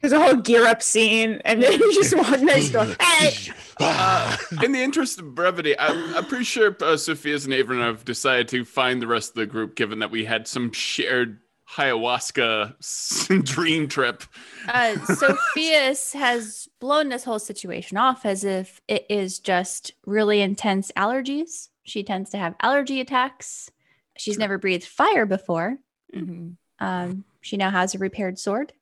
There's 0.02 0.12
a 0.14 0.20
whole 0.20 0.36
gear 0.36 0.66
up 0.66 0.82
scene, 0.82 1.40
and 1.46 1.62
then 1.64 1.74
you 1.74 1.94
just 1.94 2.18
walk 2.18 2.42
next 2.42 2.70
door. 2.72 2.88
Hey, 3.00 3.34
Uh, 3.82 4.38
in 4.64 4.72
the 4.72 4.82
interest 4.82 5.20
of 5.20 5.34
brevity, 5.36 5.78
I'm, 5.78 6.16
I'm 6.16 6.26
pretty 6.26 6.44
sure 6.46 6.76
uh, 6.82 6.98
Sophia's 6.98 7.46
and 7.46 7.54
Avron 7.54 7.80
have 7.80 8.06
decided 8.06 8.48
to 8.50 8.66
find 8.66 9.02
the 9.02 9.08
rest 9.08 9.30
of 9.30 9.36
the 9.36 9.46
group, 9.46 9.76
given 9.76 10.00
that 10.00 10.12
we 10.12 10.26
had 10.26 10.48
some 10.48 10.72
shared 10.72 11.40
ayahuasca 11.76 13.44
dream 13.46 13.88
trip. 13.88 14.24
Uh, 14.68 14.98
Sophia's 15.06 16.14
has 16.14 16.68
blown 16.80 17.10
this 17.10 17.24
whole 17.24 17.40
situation 17.40 17.98
off 17.98 18.26
as 18.26 18.44
if 18.44 18.82
it 18.88 19.06
is 19.10 19.40
just 19.40 19.94
really 20.06 20.42
intense 20.42 20.92
allergies. 20.98 21.70
She 21.84 22.04
tends 22.04 22.30
to 22.32 22.38
have 22.38 22.56
allergy 22.62 23.00
attacks. 23.02 23.72
She's 24.18 24.38
never 24.38 24.58
breathed 24.58 24.84
fire 24.86 25.26
before. 25.26 25.78
Mhm. 26.14 26.58
Um, 26.80 27.24
she 27.42 27.58
now 27.58 27.70
has 27.70 27.96
a 27.96 28.00
repaired 28.00 28.38
sword. 28.38 28.74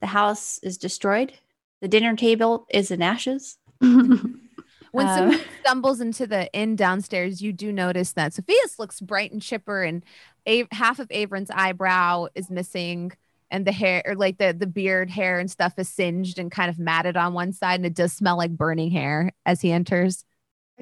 The 0.00 0.06
house 0.06 0.58
is 0.62 0.78
destroyed. 0.78 1.32
The 1.80 1.88
dinner 1.88 2.14
table 2.14 2.66
is 2.70 2.90
in 2.90 3.02
ashes. 3.02 3.58
When 4.92 5.06
Um, 5.06 5.32
Sophia 5.32 5.44
stumbles 5.60 6.00
into 6.00 6.26
the 6.26 6.52
inn 6.52 6.74
downstairs, 6.74 7.40
you 7.40 7.52
do 7.52 7.70
notice 7.72 8.12
that 8.14 8.34
Sophia's 8.34 8.76
looks 8.78 9.00
bright 9.00 9.30
and 9.30 9.40
chipper, 9.40 9.84
and 9.84 10.04
a- 10.46 10.66
half 10.72 10.98
of 10.98 11.06
Avron's 11.10 11.50
eyebrow 11.50 12.26
is 12.34 12.50
missing, 12.50 13.12
and 13.52 13.64
the 13.64 13.70
hair, 13.72 14.02
or 14.04 14.16
like 14.16 14.38
the 14.38 14.52
the 14.52 14.66
beard 14.66 15.08
hair 15.08 15.38
and 15.38 15.48
stuff, 15.48 15.74
is 15.78 15.88
singed 15.88 16.40
and 16.40 16.50
kind 16.50 16.68
of 16.70 16.78
matted 16.80 17.16
on 17.16 17.34
one 17.34 17.52
side, 17.52 17.76
and 17.78 17.86
it 17.86 17.94
does 17.94 18.12
smell 18.12 18.36
like 18.36 18.50
burning 18.50 18.90
hair 18.90 19.30
as 19.46 19.60
he 19.60 19.70
enters. 19.70 20.24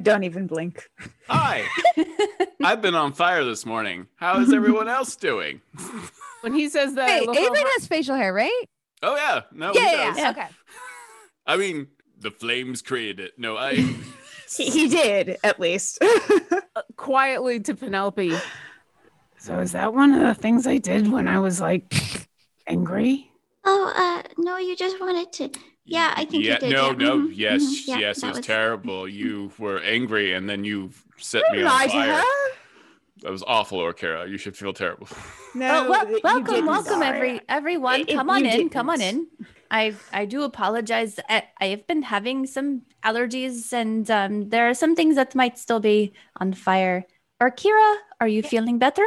don't 0.01 0.24
even 0.24 0.46
blink. 0.46 0.88
Hi, 1.28 1.64
I've 2.64 2.80
been 2.80 2.94
on 2.94 3.12
fire 3.12 3.44
this 3.44 3.66
morning. 3.66 4.07
How 4.16 4.40
is 4.40 4.55
everyone 4.55 4.88
else 4.88 5.16
doing? 5.16 5.61
when 6.40 6.55
he 6.55 6.70
says 6.70 6.94
that, 6.94 7.11
I 7.11 7.18
Hey, 7.18 7.26
Avron 7.26 7.62
has 7.74 7.86
facial 7.86 8.16
hair, 8.16 8.32
right? 8.32 8.64
Oh 9.03 9.16
yeah, 9.16 9.42
no, 9.53 9.72
he 9.72 9.78
yeah, 9.80 9.92
yeah, 9.92 10.07
does. 10.09 10.18
yeah. 10.18 10.30
Okay. 10.30 10.46
I 11.46 11.57
mean, 11.59 11.88
the 12.20 12.30
flames 12.30 12.82
created 12.82 13.20
it. 13.20 13.38
No, 13.38 13.56
I. 13.56 13.94
He, 14.56 14.70
he 14.70 14.88
did, 14.88 15.36
at 15.44 15.60
least. 15.60 15.98
uh, 16.02 16.80
quietly 16.96 17.60
to 17.60 17.74
Penelope. 17.74 18.34
So 19.36 19.58
is 19.58 19.72
that 19.72 19.92
one 19.92 20.12
of 20.12 20.20
the 20.20 20.32
things 20.32 20.66
I 20.66 20.78
did 20.78 21.12
when 21.12 21.28
I 21.28 21.38
was 21.38 21.60
like 21.60 21.94
angry? 22.66 23.30
Oh, 23.64 23.92
uh, 23.94 24.26
no, 24.38 24.56
you 24.56 24.74
just 24.74 24.98
wanted 25.00 25.32
to. 25.34 25.50
Yeah, 25.84 26.14
I 26.16 26.24
think 26.24 26.44
yeah, 26.44 26.54
you 26.54 26.58
did. 26.60 26.72
no, 26.72 26.86
yeah. 26.86 26.96
no, 26.96 27.18
mhm, 27.18 27.32
yes, 27.34 27.62
mhm, 27.62 27.88
yeah, 27.88 27.98
yes, 27.98 28.18
it 28.18 28.20
that 28.22 28.36
was, 28.36 28.46
terrible. 28.46 29.06
You 29.06 29.52
were 29.58 29.80
angry, 29.80 30.32
and 30.32 30.48
then 30.48 30.64
you 30.64 30.92
set 31.18 31.42
me 31.52 31.58
Don't 31.58 31.66
on 31.68 31.72
lie 31.72 31.86
to 31.86 31.92
fire. 31.92 32.12
her. 32.14 32.24
That 33.22 33.30
was 33.32 33.42
awful, 33.46 33.78
Orkira. 33.78 34.28
You 34.28 34.38
should 34.38 34.56
feel 34.56 34.72
terrible. 34.72 35.08
No, 35.54 35.86
Oh, 35.86 35.90
well, 35.90 36.06
that 36.06 36.22
welcome, 36.22 36.44
didn't. 36.54 36.66
welcome, 36.66 37.02
every 37.02 37.40
everyone. 37.48 38.00
It- 38.00 38.10
it- 38.10 38.14
come 38.16 38.30
on 38.30 38.44
you 38.44 38.50
in, 38.50 38.68
come 38.68 38.90
on 38.90 39.00
in. 39.00 39.26
I 39.70 39.94
I 40.12 40.24
do 40.24 40.42
apologize. 40.44 41.18
I, 41.28 41.42
I 41.60 41.66
have 41.66 41.86
been 41.86 42.02
having 42.02 42.46
some 42.46 42.82
allergies, 43.04 43.72
and 43.72 44.10
um, 44.10 44.48
there 44.48 44.68
are 44.70 44.74
some 44.74 44.94
things 44.94 45.16
that 45.16 45.34
might 45.34 45.58
still 45.58 45.80
be 45.80 46.12
on 46.40 46.52
fire. 46.54 47.04
Orkira, 47.42 47.96
are 48.20 48.28
you 48.28 48.42
feeling 48.42 48.78
better? 48.78 49.06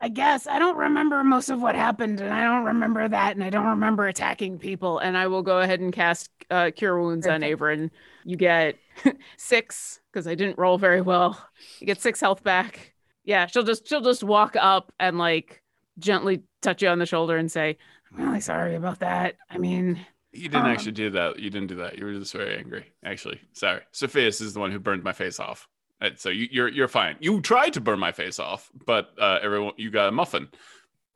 I 0.00 0.08
guess 0.10 0.46
I 0.46 0.58
don't 0.58 0.76
remember 0.76 1.24
most 1.24 1.48
of 1.48 1.62
what 1.62 1.74
happened, 1.74 2.20
and 2.20 2.32
I 2.32 2.44
don't 2.44 2.64
remember 2.64 3.08
that, 3.08 3.34
and 3.36 3.42
I 3.42 3.48
don't 3.48 3.66
remember 3.66 4.06
attacking 4.06 4.58
people. 4.58 4.98
And 4.98 5.16
I 5.16 5.26
will 5.28 5.42
go 5.42 5.60
ahead 5.60 5.80
and 5.80 5.92
cast 5.92 6.28
uh, 6.50 6.70
Cure 6.76 7.00
Wounds 7.00 7.26
on 7.26 7.40
Perfect. 7.40 7.60
Averin. 7.60 7.90
You 8.24 8.36
get 8.36 8.76
six 9.38 10.00
because 10.12 10.26
I 10.26 10.34
didn't 10.34 10.58
roll 10.58 10.76
very 10.78 11.00
well. 11.00 11.40
You 11.80 11.86
get 11.86 12.02
six 12.02 12.20
health 12.20 12.42
back. 12.44 12.92
Yeah, 13.26 13.46
she'll 13.46 13.64
just 13.64 13.86
she'll 13.86 14.00
just 14.00 14.24
walk 14.24 14.56
up 14.58 14.92
and 14.98 15.18
like 15.18 15.60
gently 15.98 16.44
touch 16.62 16.80
you 16.82 16.88
on 16.88 16.98
the 16.98 17.06
shoulder 17.06 17.36
and 17.36 17.52
say, 17.52 17.76
"I'm 18.12 18.24
really 18.28 18.40
sorry 18.40 18.74
about 18.76 19.00
that. 19.00 19.34
I 19.50 19.58
mean, 19.58 20.00
You 20.32 20.48
didn't 20.48 20.66
Um, 20.66 20.70
actually 20.70 20.92
do 20.92 21.10
that. 21.10 21.38
You 21.38 21.50
didn't 21.50 21.68
do 21.68 21.76
that. 21.76 21.98
You 21.98 22.04
were 22.06 22.12
just 22.14 22.32
very 22.32 22.56
angry. 22.56 22.92
Actually, 23.04 23.40
sorry. 23.52 23.80
Sophia's 23.92 24.40
is 24.40 24.54
the 24.54 24.60
one 24.60 24.70
who 24.70 24.78
burned 24.78 25.02
my 25.02 25.12
face 25.12 25.40
off. 25.40 25.66
Uh, 26.00 26.10
So 26.16 26.28
you, 26.28 26.46
you're 26.50 26.68
you're 26.68 26.88
fine. 26.88 27.16
You 27.20 27.40
tried 27.40 27.72
to 27.74 27.80
burn 27.80 27.98
my 27.98 28.12
face 28.12 28.38
off, 28.38 28.70
but 28.86 29.10
uh, 29.18 29.38
everyone 29.42 29.72
you 29.76 29.90
got 29.90 30.08
a 30.08 30.12
muffin, 30.12 30.48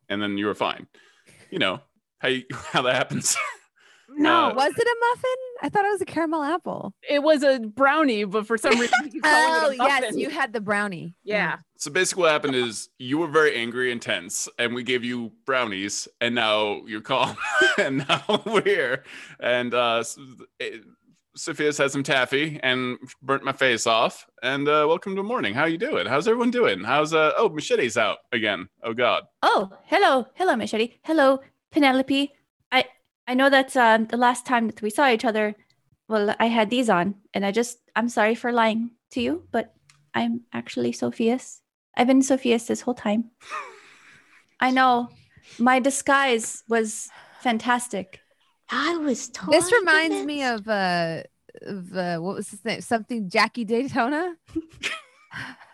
and 0.08 0.20
then 0.20 0.36
you 0.36 0.46
were 0.46 0.54
fine. 0.54 0.86
You 1.50 1.58
know 1.60 1.80
how 2.18 2.28
you, 2.28 2.44
how 2.72 2.82
that 2.82 2.96
happens. 2.96 3.36
no, 4.16 4.50
Uh, 4.50 4.54
Was 4.54 4.72
it 4.76 4.86
a 4.86 4.96
muffin? 5.10 5.30
I 5.62 5.68
thought 5.68 5.84
it 5.84 5.90
was 5.90 6.00
a 6.00 6.06
caramel 6.06 6.42
apple. 6.42 6.94
it 7.08 7.22
was 7.22 7.42
a 7.42 7.60
brownie, 7.60 8.24
but 8.24 8.46
for 8.46 8.56
some 8.58 8.78
reason 8.78 9.10
he's 9.10 9.20
calling 9.22 9.24
Oh 9.24 9.70
it 9.70 9.80
a 9.80 9.84
yes, 10.06 10.16
you 10.16 10.30
had 10.30 10.52
the 10.52 10.60
brownie. 10.60 11.14
yeah." 11.24 11.58
So 11.76 11.90
basically, 11.90 12.22
what 12.24 12.32
happened 12.32 12.54
is 12.56 12.88
you 12.98 13.16
were 13.18 13.26
very 13.28 13.56
angry 13.56 13.90
and 13.92 14.00
tense, 14.02 14.48
and 14.58 14.74
we 14.74 14.82
gave 14.82 15.02
you 15.04 15.32
brownies, 15.46 16.08
and 16.20 16.34
now 16.34 16.82
you're 16.86 17.00
calm, 17.00 17.36
and 17.78 18.06
now 18.08 18.42
we're 18.44 18.62
here. 18.64 19.04
And 19.40 19.72
uh, 19.72 19.98
S- 20.00 20.18
eh, 20.60 20.78
Sophia's 21.36 21.78
had 21.78 21.90
some 21.90 22.02
taffy 22.02 22.58
and 22.62 22.98
burnt 23.22 23.44
my 23.44 23.52
face 23.52 23.86
off. 23.86 24.26
And 24.42 24.68
uh, 24.68 24.84
welcome 24.88 25.14
to 25.16 25.22
morning. 25.22 25.54
How 25.54 25.64
you 25.66 25.78
doing? 25.78 26.06
How's 26.06 26.26
everyone 26.28 26.50
doing? 26.50 26.82
How's 26.84 27.14
uh? 27.14 27.32
Oh, 27.36 27.48
machete's 27.48 27.96
out 27.96 28.18
again. 28.32 28.68
Oh 28.82 28.92
God. 28.92 29.24
Oh, 29.42 29.70
hello, 29.84 30.26
hello, 30.34 30.56
Machete. 30.56 30.98
Hello, 31.04 31.40
Penelope. 31.70 32.32
I 33.30 33.32
I 33.32 33.34
know 33.34 33.48
that 33.48 33.76
um, 33.76 34.06
the 34.06 34.16
last 34.16 34.44
time 34.44 34.66
that 34.66 34.82
we 34.82 34.90
saw 34.90 35.08
each 35.08 35.24
other, 35.24 35.54
well, 36.08 36.34
I 36.40 36.46
had 36.46 36.68
these 36.68 36.90
on, 36.90 37.14
and 37.32 37.46
I 37.46 37.52
just 37.52 37.78
I'm 37.94 38.08
sorry 38.08 38.34
for 38.34 38.50
lying 38.50 38.90
to 39.12 39.20
you, 39.20 39.44
but 39.52 39.72
I'm 40.12 40.40
actually 40.52 40.90
Sophia's. 40.90 41.60
I've 41.96 42.08
been 42.08 42.22
Sophia's 42.22 42.66
this 42.66 42.80
whole 42.80 42.94
time. 42.94 43.30
I 44.58 44.72
know, 44.72 45.10
my 45.60 45.78
disguise 45.78 46.64
was 46.68 47.08
fantastic. 47.40 48.18
I 48.68 48.96
was 48.96 49.28
totally. 49.28 49.58
This 49.58 49.72
reminds 49.72 50.26
me 50.26 50.42
of 50.42 50.66
uh 50.68 51.22
of 51.62 51.96
uh, 51.96 52.18
what 52.18 52.34
was 52.34 52.50
his 52.50 52.64
name? 52.64 52.80
Something 52.80 53.30
Jackie 53.30 53.64
Daytona. 53.64 54.34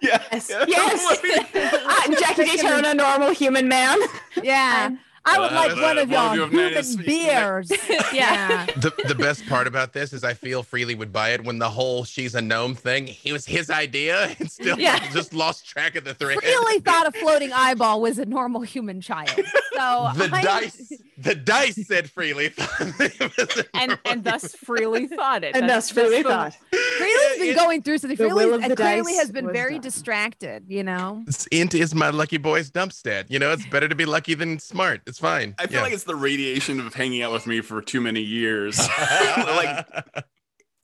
Yes. 0.02 0.50
Yes. 0.68 1.18
Ah, 1.88 2.04
Jackie 2.20 2.44
Daytona, 2.44 2.92
normal 2.92 3.30
human 3.30 3.66
man. 3.66 3.98
Yeah. 4.42 4.90
I 5.28 5.38
would 5.40 5.50
Uh, 5.50 5.54
like 5.54 5.76
one 5.76 5.98
of 5.98 6.08
one 6.10 6.28
of 6.30 6.34
your 6.34 6.34
you 6.36 6.40
have 6.42 6.52
made 6.52 6.76
us 6.76 6.90
human 6.90 7.06
beers. 7.06 7.72
Yeah. 8.12 8.66
The 8.76 8.92
the 9.08 9.14
best 9.14 9.44
part 9.46 9.66
about 9.66 9.92
this 9.92 10.12
is 10.12 10.22
I 10.24 10.32
feel 10.34 10.62
Freely 10.62 10.94
would 10.94 11.12
buy 11.12 11.30
it 11.30 11.44
when 11.44 11.58
the 11.58 11.68
whole 11.68 12.04
she's 12.04 12.34
a 12.34 12.40
gnome 12.40 12.74
thing. 12.74 13.14
It 13.24 13.32
was 13.32 13.44
his 13.44 13.68
idea 13.70 14.34
and 14.38 14.50
still 14.50 14.78
Yeah. 14.78 14.98
just 15.12 15.34
lost 15.34 15.66
track 15.68 15.96
of 15.96 16.04
the 16.04 16.14
thread. 16.14 16.38
Really 16.42 16.80
thought 16.86 17.06
a 17.08 17.12
floating 17.12 17.52
eyeball 17.52 18.00
was 18.00 18.18
a 18.18 18.24
normal 18.24 18.62
human 18.62 19.00
child. 19.00 19.28
So 19.74 20.10
the 20.16 20.30
I- 20.32 20.42
dice 20.42 20.92
the 21.18 21.34
dice 21.34 21.86
said 21.86 22.10
Freely. 22.10 22.52
and 23.74 23.98
and 24.04 24.24
thus 24.24 24.54
freely 24.54 25.06
thought 25.06 25.44
it. 25.44 25.56
And 25.56 25.68
thus 25.68 25.90
freely 25.90 26.22
that's 26.22 26.56
thought. 26.56 26.56
Freely's 26.98 27.38
been 27.38 27.48
It- 27.48 27.56
going 27.56 27.82
through 27.82 27.98
something. 27.98 28.16
the 28.16 28.28
will 28.28 28.36
Freely 28.36 28.54
of 28.64 28.68
the 28.70 28.76
clearly 28.76 29.12
dice 29.12 29.18
has 29.20 29.30
been 29.32 29.52
very 29.52 29.74
done. 29.74 29.80
distracted, 29.82 30.64
you 30.68 30.82
know? 30.82 31.24
Int 31.52 31.74
is 31.74 31.94
my 31.94 32.10
lucky 32.10 32.36
boy's 32.36 32.70
dump 32.70 32.92
stat. 32.92 33.26
You 33.30 33.38
know, 33.38 33.52
it's 33.52 33.66
better 33.66 33.88
to 33.88 33.94
be 33.94 34.04
lucky 34.04 34.34
than 34.34 34.58
smart. 34.58 35.00
It's 35.06 35.18
fine. 35.18 35.54
I 35.58 35.66
feel 35.66 35.76
Yeah. 35.78 35.82
like 35.82 35.92
it's 35.92 36.04
the 36.04 36.16
radiation 36.16 36.80
of 36.80 36.94
hanging 36.94 37.22
out 37.22 37.32
with 37.32 37.46
me 37.46 37.60
for 37.60 37.80
too 37.82 38.00
many 38.00 38.20
years. 38.20 38.78
like 39.36 39.86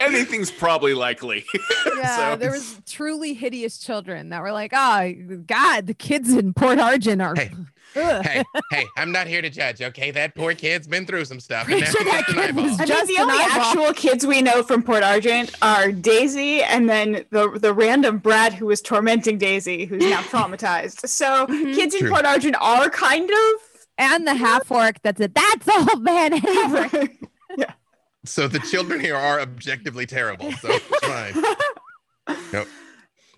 anything's 0.00 0.50
probably 0.50 0.94
likely. 0.94 1.44
Yeah, 1.96 2.32
So- 2.32 2.36
there 2.36 2.50
was 2.50 2.80
truly 2.88 3.34
hideous 3.34 3.78
children 3.78 4.30
that 4.30 4.42
were 4.42 4.52
like, 4.52 4.72
oh, 4.74 5.12
God, 5.46 5.86
the 5.86 5.94
kids 5.94 6.32
in 6.32 6.52
Port 6.54 6.78
Argent 6.78 7.22
are. 7.22 7.34
Hey, 7.34 7.50
Ugh." 7.52 7.66
Hey, 7.94 8.42
hey, 8.70 8.86
I'm 8.96 9.12
not 9.12 9.26
here 9.26 9.42
to 9.42 9.50
judge, 9.50 9.80
okay? 9.82 10.10
That 10.10 10.34
poor 10.34 10.54
kid's 10.54 10.86
been 10.86 11.06
through 11.06 11.24
some 11.26 11.40
stuff. 11.40 11.68
and 11.68 11.78
Pretty 11.80 11.82
now 11.82 11.90
sure 11.90 12.02
he's 12.04 12.12
that 12.12 12.26
just 12.26 12.36
an 12.38 12.44
kid 12.46 12.56
was 12.56 12.64
eyeball. 12.72 12.80
I 12.82 12.86
Just 12.86 13.06
mean, 13.08 13.16
the 13.16 13.22
only 13.22 13.34
eyeball. 13.44 13.60
actual 13.62 13.92
kids 13.94 14.26
we 14.26 14.42
know 14.42 14.62
from 14.62 14.82
Port 14.82 15.02
Argent 15.02 15.54
are 15.62 15.92
Daisy 15.92 16.62
and 16.62 16.88
then 16.88 17.24
the 17.30 17.58
the 17.60 17.72
random 17.72 18.18
Brad 18.18 18.52
who 18.54 18.66
was 18.66 18.80
tormenting 18.80 19.38
Daisy, 19.38 19.84
who's 19.84 20.02
now 20.02 20.20
traumatized. 20.22 21.08
So 21.08 21.46
Mhm. 21.46 21.74
kids 21.74 21.94
in 21.94 22.00
True. 22.02 22.10
Port 22.10 22.24
Argent 22.26 22.56
are 22.60 22.88
kind 22.90 23.28
of 23.30 23.60
and 23.98 24.26
the 24.26 24.34
half 24.34 24.70
orc 24.70 25.00
that's 25.02 25.20
it. 25.20 25.34
That's 25.34 25.68
all, 25.68 25.98
man. 26.00 26.34
Avery. 26.46 27.18
So 28.24 28.46
the 28.48 28.60
children 28.60 29.00
here 29.00 29.16
are 29.16 29.40
objectively 29.40 30.06
terrible. 30.06 30.52
So 30.52 30.68
it's 30.70 31.06
fine. 31.06 32.36
Nope. 32.52 32.68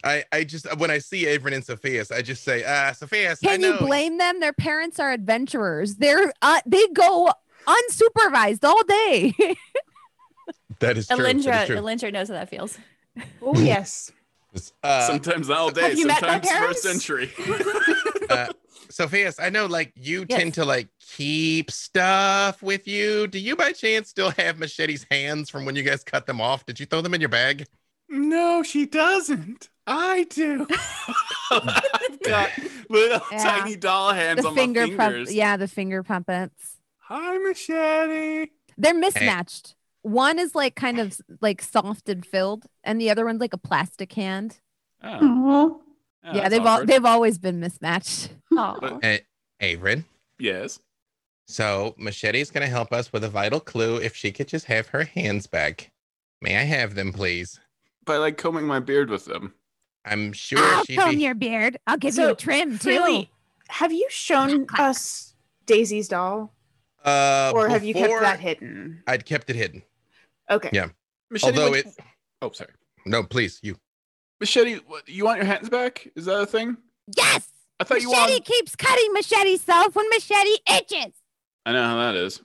I, 0.04 0.24
I 0.32 0.44
just 0.44 0.66
when 0.78 0.90
I 0.90 0.98
see 0.98 1.24
Averin 1.24 1.54
and 1.54 1.64
Sophia's, 1.64 2.10
I 2.10 2.20
just 2.22 2.44
say, 2.44 2.62
ah, 2.66 2.92
Sophia's. 2.92 3.38
I 3.42 3.46
Can 3.46 3.62
you 3.62 3.76
blame 3.78 4.18
them? 4.18 4.38
Their 4.40 4.52
parents 4.52 5.00
are 5.00 5.12
adventurers. 5.12 5.96
They're 5.96 6.32
uh, 6.42 6.60
they 6.66 6.86
go 6.88 7.32
unsupervised 7.66 8.64
all 8.64 8.82
day. 8.84 9.34
That 10.80 10.98
is 10.98 11.06
true. 11.06 11.16
that 11.22 11.36
is 11.36 11.46
Elindra, 11.46 11.66
true. 11.66 11.76
Elindra 11.76 12.12
knows 12.12 12.28
how 12.28 12.34
that 12.34 12.50
feels. 12.50 12.78
oh 13.40 13.58
yes. 13.58 14.10
Uh, 14.82 15.06
sometimes 15.06 15.48
all 15.48 15.70
day, 15.70 15.82
Have 15.90 15.98
you 15.98 16.06
met 16.06 16.20
my 16.20 16.40
sometimes 16.40 16.48
for 16.50 16.56
a 16.56 16.58
parents? 16.58 16.82
century. 16.82 17.32
Uh, 18.30 18.48
Sophias, 18.88 19.38
I 19.38 19.50
know 19.50 19.66
like 19.66 19.92
you 19.96 20.24
Yes. 20.28 20.38
tend 20.40 20.54
to 20.54 20.64
like 20.64 20.88
keep 20.98 21.70
stuff 21.70 22.62
with 22.62 22.88
you. 22.88 23.26
Do 23.26 23.38
you 23.38 23.54
by 23.54 23.72
chance 23.72 24.08
still 24.08 24.30
have 24.30 24.58
Machete's 24.58 25.04
hands 25.10 25.50
from 25.50 25.64
when 25.66 25.76
you 25.76 25.82
guys 25.82 26.02
cut 26.02 26.24
them 26.26 26.40
off? 26.40 26.64
Did 26.64 26.80
you 26.80 26.86
throw 26.86 27.02
them 27.02 27.12
in 27.14 27.20
your 27.20 27.28
bag? 27.28 27.66
No, 28.08 28.62
she 28.62 28.86
doesn't. 28.86 29.68
I 29.86 30.24
do. 30.30 30.66
I've 31.50 32.20
got 32.24 32.50
little 32.88 33.20
Yeah. 33.32 33.38
tiny 33.42 33.76
doll 33.76 34.12
hands 34.12 34.42
the 34.42 34.48
on 34.48 34.54
finger 34.54 34.86
my 34.86 34.94
pump. 34.96 35.12
fingers. 35.14 35.34
Yeah, 35.34 35.56
the 35.56 35.68
finger 35.68 36.02
puppets. 36.02 36.76
Hi, 37.00 37.36
machete. 37.38 38.50
They're 38.78 38.94
mismatched. 38.94 39.74
One 40.02 40.38
is 40.38 40.54
like 40.54 40.74
kind 40.74 40.98
of 40.98 41.18
like 41.40 41.62
soft 41.62 42.08
and 42.08 42.24
filled, 42.24 42.64
and 42.82 43.00
the 43.00 43.10
other 43.10 43.24
one's 43.24 43.40
like 43.40 43.52
a 43.54 43.58
plastic 43.58 44.12
hand. 44.14 44.58
Oh, 45.02 45.80
Aw. 46.24 46.30
oh, 46.30 46.34
yeah, 46.34 46.48
they've 46.48 46.64
all, 46.64 46.84
they've 46.84 47.04
always 47.04 47.38
been 47.38 47.60
mismatched. 47.60 48.30
Aw. 48.56 48.78
But- 48.80 49.04
Uh, 49.04 49.18
Avrin. 49.60 50.04
Yes. 50.38 50.78
So 51.46 51.94
Machete's 51.98 52.50
gonna 52.50 52.66
help 52.66 52.92
us 52.92 53.12
with 53.12 53.22
a 53.24 53.28
vital 53.28 53.60
clue 53.60 53.96
if 53.98 54.16
she 54.16 54.32
could 54.32 54.48
just 54.48 54.64
have 54.66 54.88
her 54.88 55.04
hands 55.04 55.46
back. 55.46 55.90
May 56.40 56.56
I 56.56 56.62
have 56.62 56.94
them, 56.94 57.12
please? 57.12 57.60
By 58.04 58.16
like 58.18 58.36
combing 58.38 58.66
my 58.66 58.80
beard 58.80 59.10
with 59.10 59.24
them. 59.24 59.54
I'm 60.04 60.32
sure 60.32 60.58
I'll 60.58 60.84
she'd 60.84 60.98
comb 60.98 61.16
be. 61.16 61.22
your 61.22 61.34
beard. 61.34 61.78
I'll 61.86 61.96
give 61.96 62.16
you 62.16 62.28
a 62.30 62.34
trim 62.34 62.78
too. 62.78 62.90
Really, 62.90 63.30
have 63.68 63.92
you 63.92 64.06
shown 64.10 64.66
Clack. 64.66 64.80
us 64.90 65.34
Daisy's 65.66 66.08
doll, 66.08 66.52
Uh, 67.04 67.52
or 67.54 67.68
have 67.68 67.84
you 67.84 67.94
kept 67.94 68.04
before- 68.06 68.20
that 68.20 68.40
hidden? 68.40 69.02
I'd 69.06 69.24
kept 69.24 69.48
it 69.48 69.56
hidden. 69.56 69.82
Okay. 70.50 70.68
Yeah. 70.72 70.88
Machete, 71.30 71.52
Although 71.58 71.70
what- 71.70 71.78
it, 71.86 71.96
Oh, 72.42 72.50
sorry. 72.52 72.72
no, 73.06 73.22
please, 73.22 73.60
you. 73.62 73.78
Machete, 74.40 74.76
what, 74.86 75.08
you 75.08 75.24
want 75.24 75.38
your 75.38 75.46
hands 75.46 75.70
back? 75.70 76.06
Is 76.16 76.26
that 76.26 76.38
a 76.40 76.46
thing? 76.46 76.76
Yes. 77.16 77.48
I 77.80 77.84
thought 77.84 78.02
you 78.02 78.10
Machete 78.10 78.32
wanted. 78.32 78.44
keeps 78.44 78.76
cutting 78.76 79.12
Machete's 79.14 79.62
self 79.62 79.94
when 79.96 80.06
Machete 80.10 80.58
itches. 80.70 81.14
I 81.64 81.72
know 81.72 81.82
how 81.82 81.96
that 81.96 82.14
is. 82.16 82.42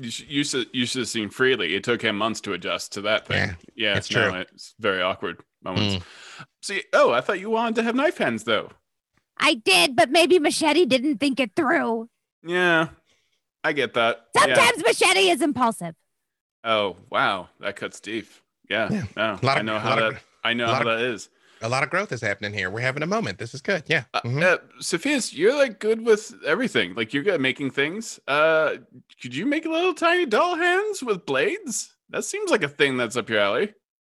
You 0.00 0.10
should, 0.10 0.28
you 0.30 0.44
should, 0.44 0.66
you 0.72 0.86
should 0.86 1.00
have 1.00 1.08
seen 1.08 1.28
freely. 1.28 1.74
It 1.74 1.82
took 1.84 2.00
him 2.02 2.16
months 2.16 2.40
to 2.42 2.52
adjust 2.52 2.92
to 2.94 3.00
that 3.02 3.26
thing. 3.26 3.36
Yeah, 3.38 3.54
Yeah, 3.74 3.96
it's 3.96 4.10
no, 4.10 4.30
true. 4.30 4.40
It's 4.52 4.74
very 4.78 5.02
awkward 5.02 5.40
moments. 5.62 5.96
Mm. 5.96 6.02
See, 6.62 6.82
oh, 6.92 7.10
I 7.12 7.20
thought 7.20 7.40
you 7.40 7.50
wanted 7.50 7.74
to 7.76 7.82
have 7.82 7.94
knife 7.94 8.18
hands 8.18 8.44
though. 8.44 8.70
I 9.38 9.54
did, 9.54 9.96
but 9.96 10.10
maybe 10.10 10.38
Machete 10.38 10.84
didn't 10.84 11.18
think 11.18 11.40
it 11.40 11.52
through. 11.56 12.08
Yeah, 12.44 12.88
I 13.64 13.72
get 13.72 13.94
that. 13.94 14.26
Yeah. 14.34 14.42
Sometimes 14.54 14.84
Machete 14.86 15.30
is 15.30 15.42
impulsive. 15.42 15.94
Oh 16.64 16.96
wow, 17.10 17.48
that 17.60 17.76
cuts 17.76 18.00
deep. 18.00 18.28
Yeah, 18.68 18.88
Yeah. 18.90 19.04
no, 19.16 19.48
I 19.48 19.62
know 19.62 19.76
a 19.76 19.80
how 19.80 19.96
that. 19.96 20.04
of- 20.04 20.24
I 20.44 20.52
know 20.54 20.66
how 20.66 20.80
of- 20.80 20.86
that 20.86 21.00
is. 21.00 21.28
A 21.62 21.68
lot 21.68 21.82
of 21.82 21.90
growth 21.90 22.12
is 22.12 22.20
happening 22.20 22.52
here. 22.52 22.70
We're 22.70 22.80
having 22.80 23.02
a 23.02 23.06
moment. 23.06 23.38
This 23.38 23.52
is 23.54 23.60
good. 23.60 23.82
Yeah. 23.86 24.04
Uh, 24.14 24.20
Mhm. 24.20 24.42
uh, 24.42 24.58
Sophia's, 24.80 25.34
you're 25.34 25.56
like 25.56 25.80
good 25.80 26.04
with 26.04 26.32
everything. 26.46 26.94
Like 26.94 27.12
you're 27.12 27.22
good 27.24 27.34
at 27.34 27.40
making 27.40 27.70
things. 27.72 28.20
Uh, 28.28 28.76
could 29.20 29.34
you 29.34 29.44
make 29.44 29.64
little 29.64 29.94
tiny 29.94 30.24
doll 30.26 30.56
hands 30.56 31.02
with 31.02 31.26
blades? 31.26 31.94
That 32.10 32.24
seems 32.24 32.50
like 32.50 32.62
a 32.62 32.68
thing 32.68 32.96
that's 32.96 33.16
up 33.16 33.28
your 33.28 33.40
alley. 33.40 33.74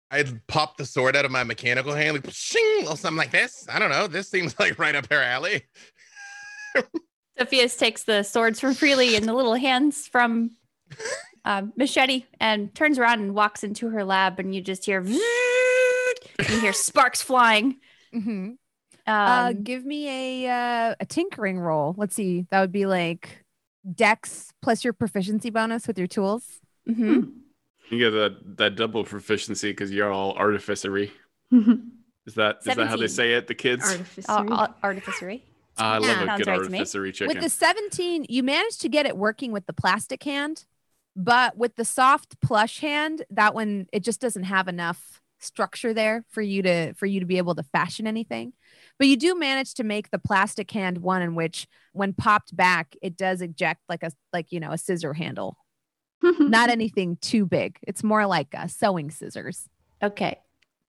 I'd 0.10 0.46
pop 0.48 0.78
the 0.78 0.86
sword 0.86 1.16
out 1.16 1.26
of 1.26 1.32
my 1.32 1.44
mechanical 1.44 1.94
hand, 1.94 2.14
like 2.14 2.32
shing, 2.34 2.88
or 2.88 2.96
something 2.96 3.18
like 3.18 3.32
this. 3.32 3.66
I 3.70 3.80
don't 3.80 3.90
know. 3.90 4.08
This 4.08 4.30
seems 4.30 4.58
like 4.60 4.80
right 4.80 4.96
up 4.96 5.12
her 5.12 5.22
alley. 5.22 5.64
Sophia's 7.38 7.76
takes 7.76 8.04
the 8.04 8.24
swords 8.24 8.60
from 8.60 8.74
Freely 8.76 9.16
and 9.16 9.26
the 9.28 9.34
little 9.34 9.56
hands 9.56 10.08
from 10.08 10.52
um, 11.46 11.74
Machete 11.76 12.26
and 12.40 12.74
turns 12.76 13.00
around 13.00 13.22
and 13.22 13.34
walks 13.36 13.64
into 13.64 13.90
her 13.90 14.04
lab, 14.06 14.40
and 14.40 14.54
you 14.54 14.62
just 14.62 14.86
hear 14.86 15.02
you 16.50 16.60
hear 16.60 16.74
sparks 16.74 17.22
flying. 17.22 17.78
hmm 18.12 18.28
Um, 18.30 18.58
uh, 19.08 19.54
give 19.54 19.84
me 19.86 20.46
a 20.46 20.50
uh, 20.52 20.96
a 21.00 21.06
tinkering 21.06 21.60
roll. 21.60 21.94
Let's 21.98 22.16
see. 22.16 22.46
That 22.52 22.62
would 22.62 22.72
be 22.72 22.86
like 22.86 23.44
Dex 23.96 24.54
plus 24.62 24.84
your 24.84 24.94
proficiency 24.94 25.50
bonus 25.50 25.88
with 25.88 25.98
your 25.98 26.08
tools. 26.08 26.62
mhm. 26.88 27.32
You 27.90 28.00
get 28.00 28.12
that 28.12 28.58
that 28.58 28.76
double 28.76 29.04
proficiency 29.04 29.72
because 29.72 29.92
you're 29.92 30.12
all 30.12 30.34
artificery. 30.36 31.12
Is 32.26 32.36
that 32.36 32.60
is 32.66 32.76
that 32.76 32.88
how 32.88 32.96
they 32.96 33.08
say 33.08 33.34
it? 33.34 33.48
The 33.48 33.56
kids. 33.56 33.84
Artificer. 33.84 34.32
Uh, 34.32 34.46
uh, 34.56 34.68
artificery. 34.82 35.42
Ah, 35.78 35.94
I 35.96 35.98
love 35.98 36.08
Yeah. 36.08 36.36
a 36.36 36.38
good 36.38 36.48
right 36.48 36.60
artificery 36.60 37.12
chicken. 37.12 37.36
With 37.36 37.44
the 37.44 37.50
17, 37.50 38.28
you 38.30 38.42
managed 38.44 38.80
to 38.82 38.90
get 38.90 39.06
it 39.06 39.18
working 39.18 39.52
with 39.52 39.66
the 39.66 39.74
plastic 39.74 40.24
hand, 40.24 40.66
but 41.16 41.58
with 41.58 41.76
the 41.76 41.84
soft 41.84 42.40
plush 42.40 42.80
hand, 42.80 43.26
that 43.32 43.54
one 43.54 43.88
it 43.92 44.04
just 44.04 44.22
doesn't 44.22 44.44
have 44.44 44.68
enough 44.70 45.22
structure 45.44 45.94
there 45.94 46.26
for 46.30 46.42
you 46.42 46.62
to 46.64 46.94
for 46.94 47.06
you 47.06 47.20
to 47.20 47.26
be 47.26 47.38
able 47.38 47.56
to 47.56 47.64
fashion 47.64 48.08
anything. 48.08 48.54
But 48.98 49.08
you 49.08 49.18
do 49.18 49.38
manage 49.38 49.74
to 49.76 49.84
make 49.84 50.12
the 50.12 50.20
plastic 50.20 50.70
hand 50.72 51.00
one 51.00 51.22
in 51.22 51.36
which 51.36 51.68
when 51.94 52.14
popped 52.14 52.56
back, 52.56 52.96
it 53.02 53.18
does 53.18 53.42
eject 53.42 53.82
like 53.90 54.04
a 54.04 54.12
like 54.32 54.52
you 54.52 54.60
know 54.60 54.72
a 54.72 54.78
scissor 54.78 55.14
handle. 55.14 55.58
Not 56.22 56.70
anything 56.70 57.18
too 57.18 57.46
big. 57.46 57.78
It's 57.84 58.04
more 58.04 58.26
like 58.26 58.56
uh, 58.56 58.68
sewing 58.68 59.12
scissors. 59.12 59.68
Okay. 60.02 60.40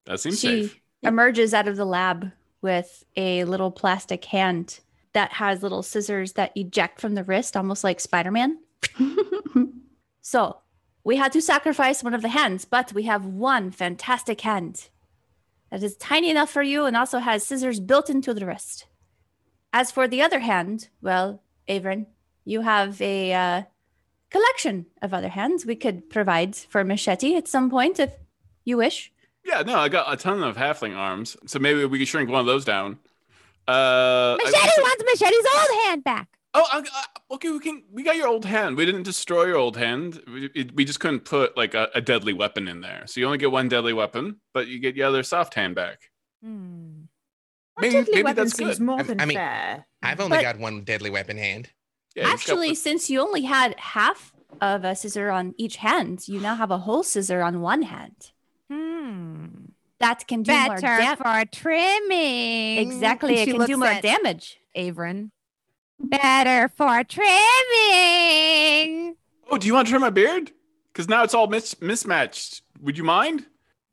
that 0.07 0.21
seems 0.21 0.41
she 0.41 0.69
safe. 0.69 0.81
emerges 1.03 1.53
out 1.55 1.69
of 1.69 1.77
the 1.77 1.85
lab 1.85 2.31
with 2.63 3.05
a 3.17 3.45
little 3.45 3.71
plastic 3.71 4.25
hand 4.25 4.81
that 5.13 5.33
has 5.33 5.63
little 5.63 5.83
scissors 5.83 6.33
that 6.35 6.53
eject 6.57 7.01
from 7.01 7.15
the 7.15 7.25
wrist, 7.25 7.57
almost 7.57 7.85
like 7.85 8.01
Spider 8.01 8.31
Man. 8.31 8.59
So 10.25 10.57
we 11.05 11.17
had 11.17 11.33
to 11.33 11.43
sacrifice 11.43 12.03
one 12.03 12.15
of 12.15 12.23
the 12.23 12.29
hands, 12.29 12.65
but 12.65 12.93
we 12.93 13.05
have 13.05 13.27
one 13.27 13.71
fantastic 13.71 14.41
hand 14.41 14.89
that 15.71 15.83
is 15.83 15.97
tiny 15.97 16.31
enough 16.31 16.51
for 16.51 16.63
you 16.63 16.87
and 16.87 16.97
also 16.97 17.19
has 17.19 17.45
scissors 17.45 17.79
built 17.79 18.09
into 18.09 18.33
the 18.33 18.47
wrist. 18.47 18.87
As 19.73 19.91
for 19.91 20.09
the 20.09 20.23
other 20.23 20.39
hand, 20.39 20.89
well, 21.03 21.43
Avron, 21.69 22.07
you 22.45 22.63
have 22.63 23.01
a 23.03 23.33
uh, 23.33 23.63
collection 24.31 24.87
of 25.03 25.13
other 25.13 25.29
hands 25.29 25.67
we 25.67 25.77
could 25.77 26.09
provide 26.09 26.57
for 26.57 26.83
Machete 26.85 27.37
at 27.37 27.49
some 27.49 27.71
point 27.71 27.99
if 27.99 28.13
you 28.65 28.77
wish. 28.77 29.13
Yeah, 29.45 29.63
no, 29.63 29.77
I 29.77 29.91
got 29.91 30.11
a 30.11 30.17
ton 30.17 30.43
of 30.43 30.57
halfling 30.57 30.97
arms, 30.97 31.37
so 31.47 31.59
maybe 31.59 31.85
we 31.85 31.99
could 31.99 32.09
shrink 32.09 32.31
one 32.31 32.41
of 32.41 32.47
those 32.47 32.65
down. 32.65 32.99
Uh, 33.69 34.37
I- 34.41 34.71
wants 34.79 35.05
Machete's 35.05 35.47
old 35.55 35.85
hand 35.85 36.05
back. 36.05 36.29
Oh, 36.57 36.65
I, 36.73 36.79
I- 36.79 37.35
okay. 37.35 37.51
We 37.51 37.59
can. 37.59 37.83
We 37.91 38.03
got 38.05 38.17
your 38.17 38.29
old 38.29 38.45
hand. 38.45 38.77
We 38.77 38.87
didn't 38.87 39.03
destroy 39.03 39.45
your 39.47 39.57
old 39.57 39.77
hand. 39.77 40.23
We, 40.27 40.47
it, 40.55 40.75
we 40.75 40.85
just 40.85 41.01
couldn't 41.01 41.21
put 41.25 41.57
like 41.57 41.75
a, 41.75 41.89
a 41.95 42.01
deadly 42.01 42.33
weapon 42.33 42.69
in 42.69 42.81
there. 42.81 43.03
So 43.07 43.21
you 43.21 43.27
only 43.27 43.39
get 43.39 43.51
one 43.51 43.69
deadly 43.69 43.93
weapon, 43.93 44.41
but 44.53 44.69
you 44.69 44.79
get 44.79 44.95
your 44.97 45.09
other 45.09 45.23
soft 45.23 45.55
hand 45.55 45.75
back. 45.75 45.99
Hmm. 46.43 47.03
Maybe- 47.81 47.93
deadly 47.95 48.13
maybe 48.13 48.23
weapon 48.25 48.45
that's 48.45 48.57
seems 48.57 48.79
good. 48.79 48.85
more 48.85 49.01
I- 49.01 49.03
than 49.03 49.21
I 49.21 49.25
mean- 49.25 49.37
fair. 49.37 49.87
I've 50.03 50.21
only 50.21 50.37
But- 50.39 50.43
got 50.43 50.59
one 50.59 50.85
deadly 50.85 51.11
weapon 51.11 51.37
hand. 51.39 51.71
Yeah, 52.15 52.29
Actually, 52.29 52.69
the- 52.71 52.75
since 52.77 53.11
you 53.11 53.21
only 53.21 53.43
had 53.43 53.75
half 53.81 54.33
of 54.61 54.85
a 54.85 54.95
scissor 54.95 55.31
on 55.31 55.55
each 55.59 55.77
hand, 55.77 56.29
you 56.29 56.39
now 56.39 56.55
have 56.55 56.71
a 56.71 56.79
whole 56.79 57.03
scissor 57.03 57.43
on 57.43 57.61
one 57.61 57.83
hand. 57.83 58.31
Hmm. 58.71 59.47
That 59.99 60.27
can 60.29 60.43
do 60.45 60.53
more 60.53 60.77
Better 60.81 61.17
for 61.17 61.45
trimming. 61.51 62.79
Exactly, 62.79 63.35
it 63.41 63.47
can 63.47 63.67
do 63.67 63.77
more 63.77 63.89
at 63.89 64.03
damage. 64.03 64.59
Avron. 64.77 65.31
Better 66.01 66.69
for 66.69 67.03
trimming. 67.05 67.31
oh, 69.51 69.59
do 69.59 69.67
you 69.67 69.75
want 69.75 69.87
to 69.87 69.91
trim 69.91 70.03
my 70.03 70.11
beard? 70.11 70.53
Because 70.93 71.09
now 71.09 71.23
it's 71.25 71.35
all 71.35 71.47
mis- 71.47 71.81
mismatched. 71.81 72.63
Would 72.81 72.99
you 72.99 73.05
mind? 73.05 73.47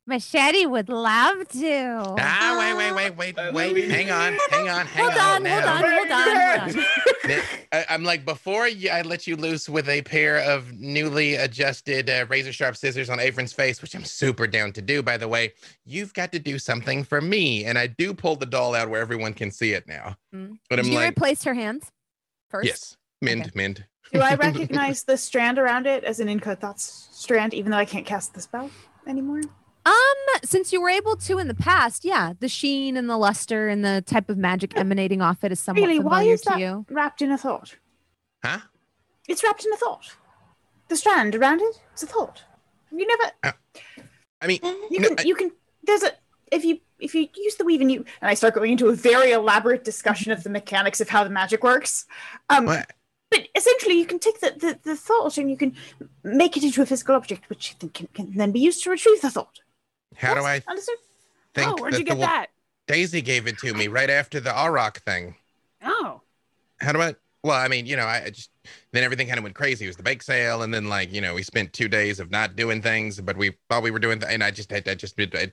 Machete 0.07 0.65
would 0.65 0.89
love 0.89 1.47
to. 1.49 2.15
Ah, 2.17 2.55
wait, 2.59 2.93
wait, 2.95 3.15
wait, 3.15 3.35
wait, 3.35 3.53
wait. 3.53 3.91
Hang 3.91 4.09
on, 4.09 4.35
hang 4.49 4.67
on, 4.67 4.85
hang 4.87 5.03
Hold 5.03 5.17
on, 5.17 5.45
hold 5.45 5.63
on, 5.63 5.83
hold 5.83 6.11
on, 6.11 6.63
hold 6.63 6.77
on. 6.77 6.83
I, 7.71 7.85
I'm 7.89 8.03
like, 8.03 8.25
before 8.25 8.63
I 8.65 9.03
let 9.05 9.27
you 9.27 9.35
loose 9.35 9.69
with 9.69 9.87
a 9.87 10.01
pair 10.01 10.39
of 10.39 10.73
newly 10.73 11.35
adjusted 11.35 12.09
uh, 12.09 12.25
razor 12.29 12.51
sharp 12.51 12.75
scissors 12.75 13.09
on 13.09 13.19
Avron's 13.19 13.53
face, 13.53 13.81
which 13.81 13.95
I'm 13.95 14.03
super 14.03 14.47
down 14.47 14.73
to 14.73 14.81
do, 14.81 15.03
by 15.03 15.17
the 15.17 15.27
way. 15.27 15.53
You've 15.85 16.13
got 16.13 16.31
to 16.31 16.39
do 16.39 16.57
something 16.57 17.03
for 17.03 17.21
me. 17.21 17.65
And 17.65 17.77
I 17.77 17.87
do 17.87 18.13
pull 18.13 18.35
the 18.35 18.47
doll 18.47 18.73
out 18.73 18.89
where 18.89 19.01
everyone 19.01 19.33
can 19.33 19.51
see 19.51 19.73
it 19.73 19.87
now. 19.87 20.15
Mm. 20.33 20.57
But 20.69 20.79
I'm 20.79 20.87
you 20.87 20.95
like, 20.95 21.11
replace 21.11 21.43
her 21.43 21.53
hands 21.53 21.91
first? 22.49 22.65
yes, 22.67 22.97
mind, 23.21 23.41
Okay. 23.41 23.51
mind. 23.55 23.85
Do 24.11 24.19
I 24.19 24.35
recognize 24.35 25.03
the 25.03 25.15
strand 25.15 25.59
around 25.59 25.85
it 25.85 26.03
as 26.03 26.19
an 26.19 26.27
Inca 26.27 26.55
Thoughts 26.55 27.07
strand, 27.11 27.53
even 27.53 27.71
though 27.71 27.77
I 27.77 27.85
can't 27.85 28.05
cast 28.05 28.33
the 28.33 28.41
spell 28.41 28.69
anymore? 29.07 29.41
Um, 29.85 29.93
since 30.43 30.71
you 30.71 30.79
were 30.81 30.89
able 30.89 31.15
to 31.17 31.39
in 31.39 31.47
the 31.47 31.55
past, 31.55 32.05
yeah, 32.05 32.33
the 32.39 32.47
sheen 32.47 32.95
and 32.97 33.09
the 33.09 33.17
luster 33.17 33.67
and 33.67 33.83
the 33.83 34.03
type 34.05 34.29
of 34.29 34.37
magic 34.37 34.77
emanating 34.77 35.21
off 35.21 35.43
it 35.43 35.51
is 35.51 35.59
somewhat 35.59 35.81
Really, 35.81 35.99
why 35.99 36.19
familiar 36.19 36.33
is 36.33 36.41
to 36.41 36.49
that 36.49 36.59
you. 36.59 36.85
wrapped 36.89 37.21
in 37.21 37.31
a 37.31 37.37
thought? 37.37 37.75
Huh? 38.43 38.59
It's 39.27 39.43
wrapped 39.43 39.65
in 39.65 39.73
a 39.73 39.77
thought. 39.77 40.15
The 40.87 40.95
strand 40.95 41.35
around 41.35 41.61
it 41.61 41.81
is 41.95 42.03
a 42.03 42.07
thought. 42.07 42.43
You 42.91 43.07
never. 43.07 43.55
I 44.41 44.47
mean, 44.47 44.59
You 44.91 44.99
no, 44.99 45.07
can. 45.09 45.19
I- 45.19 45.23
you 45.23 45.35
can. 45.35 45.51
There's 45.83 46.03
a. 46.03 46.11
If 46.51 46.65
you 46.65 46.79
if 46.99 47.15
you 47.15 47.27
use 47.35 47.55
the 47.55 47.63
weave 47.63 47.79
and 47.81 47.89
you 47.91 48.03
and 48.21 48.29
I 48.29 48.33
start 48.33 48.53
going 48.53 48.73
into 48.73 48.87
a 48.89 48.93
very 48.93 49.31
elaborate 49.31 49.83
discussion 49.85 50.31
of 50.33 50.43
the 50.43 50.49
mechanics 50.49 50.99
of 51.01 51.07
how 51.09 51.23
the 51.23 51.29
magic 51.29 51.63
works. 51.63 52.05
Um, 52.49 52.65
what? 52.65 52.91
but 53.31 53.47
essentially, 53.55 53.97
you 53.97 54.05
can 54.05 54.19
take 54.19 54.41
the, 54.41 54.51
the, 54.57 54.79
the 54.83 54.95
thought 54.97 55.37
and 55.37 55.49
you 55.49 55.55
can 55.55 55.75
make 56.23 56.57
it 56.57 56.63
into 56.63 56.81
a 56.81 56.85
physical 56.85 57.15
object, 57.15 57.49
which 57.49 57.75
then 57.79 57.89
can, 57.91 58.07
can 58.13 58.33
then 58.35 58.51
be 58.51 58.59
used 58.59 58.83
to 58.83 58.89
retrieve 58.89 59.21
the 59.21 59.31
thought. 59.31 59.59
How 60.15 60.33
do 60.33 60.41
I 60.41 60.61
Understood? 60.67 60.97
think 61.53 61.67
oh, 61.69 61.81
where'd 61.81 61.97
you 61.97 62.03
get 62.03 62.19
that? 62.19 62.47
Daisy 62.87 63.21
gave 63.21 63.47
it 63.47 63.57
to 63.59 63.73
me 63.73 63.87
right 63.87 64.09
after 64.09 64.39
the 64.39 64.49
Auroch 64.49 64.97
thing. 64.97 65.35
Oh, 65.83 66.21
how 66.79 66.91
do 66.91 67.01
I? 67.01 67.15
Well, 67.43 67.57
I 67.57 67.67
mean, 67.67 67.85
you 67.85 67.95
know, 67.95 68.05
I 68.05 68.25
I 68.25 68.29
just 68.29 68.49
then 68.91 69.03
everything 69.03 69.27
kind 69.27 69.37
of 69.37 69.43
went 69.43 69.55
crazy. 69.55 69.85
It 69.85 69.89
was 69.89 69.97
the 69.97 70.03
bake 70.03 70.21
sale, 70.21 70.61
and 70.61 70.73
then 70.73 70.89
like 70.89 71.11
you 71.13 71.21
know, 71.21 71.33
we 71.33 71.43
spent 71.43 71.73
two 71.73 71.87
days 71.87 72.19
of 72.19 72.31
not 72.31 72.55
doing 72.55 72.81
things, 72.81 73.19
but 73.21 73.37
we 73.37 73.53
thought 73.69 73.83
we 73.83 73.91
were 73.91 73.99
doing, 73.99 74.19
th- 74.19 74.31
and 74.31 74.43
I 74.43 74.51
just 74.51 74.71
I, 74.71 74.81
I 74.85 74.95
just 74.95 75.19
I, 75.19 75.51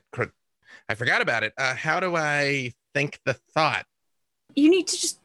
I 0.88 0.94
forgot 0.94 1.22
about 1.22 1.42
it. 1.44 1.52
Uh, 1.56 1.74
how 1.74 2.00
do 2.00 2.16
I 2.16 2.72
think 2.94 3.20
the 3.24 3.34
thought? 3.34 3.86
You 4.54 4.70
need 4.70 4.86
to 4.88 5.00
just 5.00 5.20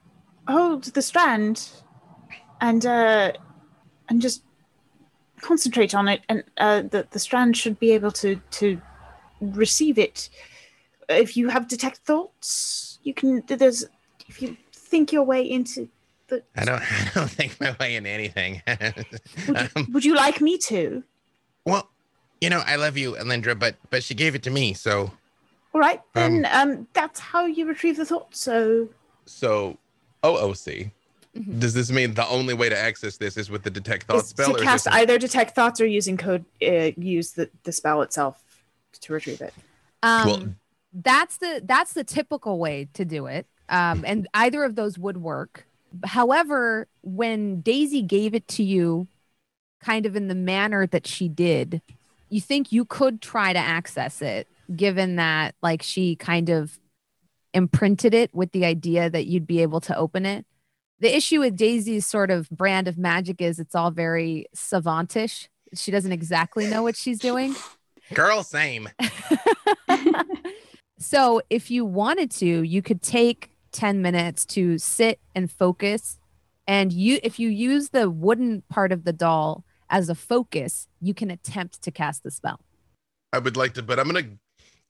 hold 0.48 0.84
the 0.84 1.02
strand 1.02 1.70
and 2.62 2.86
uh 2.86 3.32
and 4.10 4.22
just 4.22 4.44
concentrate 5.42 5.94
on 5.96 6.08
it 6.08 6.22
and 6.30 6.44
uh 6.58 6.82
the, 6.82 7.08
the 7.12 7.20
strand 7.20 7.56
should 7.58 7.80
be 7.80 7.92
able 7.92 8.12
to 8.12 8.36
to 8.52 8.82
receive 9.52 9.98
it. 9.98 10.30
If 11.10 11.36
you 11.36 11.50
have 11.50 11.68
detect 11.68 11.98
thoughts, 11.98 13.00
you 13.04 13.14
can 13.14 13.44
there's 13.48 13.86
if 14.28 14.42
you 14.42 14.56
think 14.72 15.12
your 15.12 15.24
way 15.24 15.50
into 15.50 15.90
the 16.28 16.44
I 16.56 16.66
don't 16.66 16.82
I 16.92 17.12
don't 17.14 17.30
think 17.30 17.60
my 17.60 17.76
way 17.80 17.96
into 17.96 18.10
anything. 18.10 18.62
would 18.68 19.58
you, 19.58 19.68
Um, 19.76 19.88
would 19.92 20.06
you 20.06 20.16
like 20.16 20.40
me 20.42 20.58
to? 20.60 21.04
well, 21.66 21.90
you 22.42 22.50
know, 22.50 22.62
I 22.66 22.76
love 22.76 22.98
you, 22.98 23.14
Alindra, 23.14 23.58
but 23.58 23.76
but 23.90 24.04
she 24.04 24.14
gave 24.16 24.36
it 24.36 24.44
to 24.44 24.50
me, 24.50 24.74
so 24.74 25.12
All 25.74 25.82
right, 25.82 26.02
then 26.14 26.48
um 26.52 26.88
that's 26.94 27.20
how 27.20 27.46
you 27.46 27.66
retrieve 27.66 27.98
the 27.98 28.06
thoughts. 28.06 28.40
So 28.40 28.90
so 29.26 29.78
OOC. 30.24 30.92
Mhm. 31.36 31.60
Does 31.60 31.74
this 31.74 31.90
mean 31.92 32.14
the 32.14 32.28
only 32.28 32.54
way 32.54 32.70
to 32.70 32.78
access 32.78 33.18
this 33.18 33.38
is 33.38 33.50
with 33.50 33.64
the 33.64 33.72
detect 33.72 34.06
thoughts 34.06 34.30
spell? 34.30 34.50
to 34.50 34.54
or 34.54 34.58
is 34.58 34.64
cast 34.64 34.88
either 34.90 35.18
detect 35.18 35.56
thoughts 35.56 35.82
or 35.82 35.88
using 35.88 36.16
code 36.16 36.46
uh, 36.62 36.92
use 36.96 37.32
the, 37.32 37.50
the 37.64 37.72
spell 37.72 38.04
itself 38.04 38.43
to 39.02 39.14
retrieve 39.14 39.42
it. 39.42 39.54
Um, 40.02 40.28
Well- 40.28 40.56
that's 40.96 41.38
the 41.38 41.62
that's 41.66 41.94
the 41.94 42.04
typical 42.04 42.60
way 42.60 42.88
to 42.94 43.04
do 43.04 43.26
it. 43.26 43.48
Um, 43.70 44.04
and 44.06 44.28
either 44.34 44.64
of 44.64 44.76
those 44.76 44.98
would 45.00 45.18
work. 45.18 45.66
However, 46.06 46.88
when 47.02 47.62
Daisy 47.62 48.02
gave 48.02 48.36
it 48.36 48.48
to 48.50 48.64
you, 48.64 49.08
kind 49.82 50.06
of 50.06 50.16
in 50.16 50.28
the 50.28 50.36
manner 50.36 50.86
that 50.88 51.08
she 51.08 51.28
did, 51.30 51.82
you 52.30 52.42
think 52.42 52.72
you 52.72 52.86
could 52.86 53.22
try 53.22 53.54
to 53.54 53.60
access 53.60 54.22
it, 54.22 54.48
given 54.76 55.16
that 55.16 55.56
like 55.64 55.82
she 55.82 56.16
kind 56.16 56.50
of 56.50 56.80
imprinted 57.54 58.14
it 58.14 58.34
with 58.34 58.52
the 58.52 58.66
idea 58.66 59.10
that 59.10 59.26
you'd 59.26 59.48
be 59.48 59.62
able 59.62 59.80
to 59.82 59.98
open 59.98 60.26
it. 60.26 60.46
The 61.00 61.16
issue 61.16 61.40
with 61.40 61.56
Daisy's 61.56 62.06
sort 62.06 62.32
of 62.32 62.50
brand 62.50 62.88
of 62.88 62.98
magic 62.98 63.42
is 63.42 63.60
it's 63.60 63.76
all 63.76 63.92
very 63.92 64.46
savantish. 64.56 65.48
She 65.74 65.92
doesn't 65.92 66.12
exactly 66.12 66.68
know 66.68 66.84
what 66.84 66.96
she's 66.96 67.20
doing. 67.20 67.56
Girl, 68.14 68.44
same. 68.44 68.90
So 71.04 71.42
if 71.50 71.70
you 71.70 71.84
wanted 71.84 72.32
to, 72.32 72.64
you 72.64 72.82
could 72.82 73.02
take 73.02 73.52
10 73.74 74.02
minutes 74.02 74.46
to 74.46 74.78
sit 74.78 75.20
and 75.36 75.52
focus. 75.52 76.18
And 76.66 76.94
you 76.94 77.20
if 77.22 77.40
you 77.40 77.50
use 77.50 77.90
the 77.90 78.10
wooden 78.10 78.64
part 78.70 78.94
of 78.94 79.04
the 79.04 79.12
doll 79.12 79.66
as 79.90 80.08
a 80.08 80.16
focus, 80.16 80.88
you 81.02 81.14
can 81.14 81.30
attempt 81.30 81.82
to 81.82 81.92
cast 81.92 82.24
the 82.24 82.32
spell. 82.32 82.62
I 83.34 83.40
would 83.40 83.58
like 83.58 83.74
to, 83.74 83.84
but 83.84 84.00
I'm 84.00 84.08
gonna. 84.08 84.30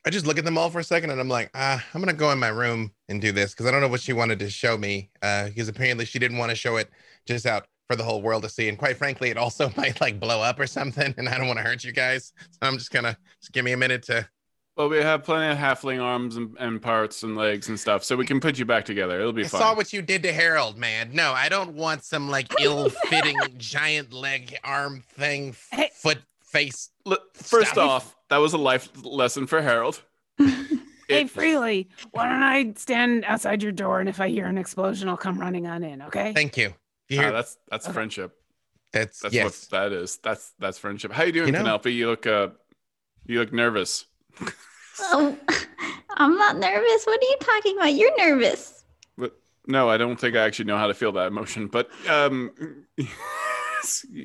I 0.05 0.11
just 0.11 0.28
look 0.28 0.38
at 0.38 0.45
them 0.45 0.57
all 0.57 0.70
for 0.70 0.80
a 0.80 0.84
second, 0.84 1.09
and 1.09 1.20
I'm 1.20 1.30
like, 1.30 1.49
ah, 1.55 1.84
I'm 1.93 2.01
gonna 2.01 2.14
go 2.14 2.30
in 2.32 2.38
my 2.38 2.49
room 2.49 2.91
and 3.09 3.20
do 3.20 3.32
this 3.32 3.51
because 3.51 3.66
I 3.66 3.72
don't 3.72 3.82
know 3.82 3.88
what 3.88 4.01
she 4.01 4.14
wanted 4.14 4.38
to 4.39 4.51
show 4.51 4.78
me. 4.78 5.09
Uh, 5.24 5.47
because 5.47 5.68
apparently 5.68 6.05
she 6.05 6.20
didn't 6.20 6.38
want 6.38 6.51
to 6.51 6.55
show 6.55 6.76
it 6.76 6.91
just 7.26 7.47
out 7.47 7.66
for 7.90 7.96
the 7.96 8.04
whole 8.04 8.22
world 8.22 8.44
to 8.44 8.50
see, 8.50 8.70
and 8.70 8.78
quite 8.78 8.98
frankly, 8.98 9.30
it 9.30 9.38
also 9.38 9.72
might 9.78 10.00
like 10.02 10.20
blow 10.20 10.42
up 10.42 10.60
or 10.60 10.68
something, 10.68 11.14
and 11.18 11.28
I 11.30 11.38
don't 11.38 11.48
want 11.48 11.58
to 11.60 11.64
hurt 11.64 11.84
you 11.84 11.92
guys. 11.92 12.34
So 12.52 12.58
I'm 12.62 12.78
just 12.78 12.92
gonna 12.92 13.18
just 13.42 13.52
give 13.54 13.66
me 13.66 13.72
a 13.74 13.78
minute 13.78 14.04
to. 14.04 14.28
Well, 14.76 14.90
we 14.90 14.98
have 14.98 15.24
plenty 15.24 15.52
of 15.52 15.58
halfling 15.60 16.02
arms 16.02 16.36
and, 16.36 16.58
and 16.60 16.82
parts 16.82 17.22
and 17.22 17.38
legs 17.38 17.70
and 17.70 17.80
stuff, 17.80 18.04
so 18.04 18.16
we 18.16 18.26
can 18.26 18.40
put 18.40 18.58
you 18.58 18.66
back 18.66 18.86
together. 18.86 19.20
It'll 19.20 19.32
be 19.32 19.46
I 19.46 19.48
fine. 19.48 19.62
saw 19.62 19.76
what 19.76 19.94
you 19.94 20.02
did 20.02 20.24
to 20.24 20.34
Harold, 20.34 20.80
man. 20.80 21.12
No, 21.14 21.32
I 21.32 21.48
don't 21.48 21.76
want 21.76 22.04
some 22.04 22.28
like 22.28 22.52
ill-fitting 22.60 23.38
giant 23.58 24.12
leg, 24.14 24.58
arm 24.64 25.04
thing, 25.16 25.50
f- 25.50 25.68
Hey. 25.72 25.90
foot, 25.94 26.18
face. 26.44 26.90
L- 27.06 27.20
First 27.36 27.74
Stop. 27.74 27.88
off, 27.88 28.16
that 28.30 28.38
was 28.38 28.54
a 28.54 28.58
life 28.58 28.90
lesson 29.04 29.46
for 29.46 29.62
Harold. 29.62 30.02
Hey, 31.10 31.26
Freely, 31.28 31.90
why 32.12 32.28
don't 32.28 32.42
I 32.42 32.74
stand 32.78 33.26
outside 33.26 33.62
your 33.62 33.74
door 33.74 34.00
and 34.00 34.08
if 34.10 34.20
I 34.22 34.30
hear 34.30 34.46
an 34.48 34.58
explosion, 34.58 35.10
I'll 35.10 35.18
come 35.18 35.38
running 35.38 35.68
on 35.68 35.84
in, 35.84 36.02
okay? 36.04 36.34
Thank 36.34 36.58
you. 36.58 36.74
You 37.14 37.22
hear? 37.22 37.32
that's 37.32 37.57
that's 37.70 37.86
Okay. 37.86 37.93
friendship. 37.93 38.36
that's 38.91 39.20
That's 39.20 39.34
yes. 39.34 39.45
what 39.45 39.70
that 39.72 39.91
is. 39.93 40.18
That's 40.18 40.53
that's 40.59 40.78
friendship. 40.78 41.11
How 41.11 41.24
you 41.24 41.32
doing, 41.32 41.47
You 41.47 41.51
know- 41.53 41.59
Penelope? 41.59 41.93
You 41.93 42.07
look 42.07 42.28
uh, 42.28 42.49
you 43.26 43.39
look 43.39 43.51
nervous. 43.53 44.05
Oh, 44.99 45.38
I'm 46.18 46.36
not 46.38 46.57
nervous. 46.57 47.05
What 47.05 47.20
are 47.22 47.26
you 47.30 47.38
talking 47.39 47.78
about? 47.78 47.93
You're 47.93 48.16
nervous. 48.18 48.84
But 49.18 49.34
no, 49.68 49.89
I 49.89 49.97
don't 49.97 50.20
think 50.20 50.36
I 50.36 50.39
actually 50.45 50.66
know 50.66 50.78
how 50.78 50.88
to 50.88 50.93
feel 50.93 51.11
that 51.14 51.28
emotion. 51.28 51.68
But 51.68 51.89
um, 52.09 52.51
you 52.97 53.07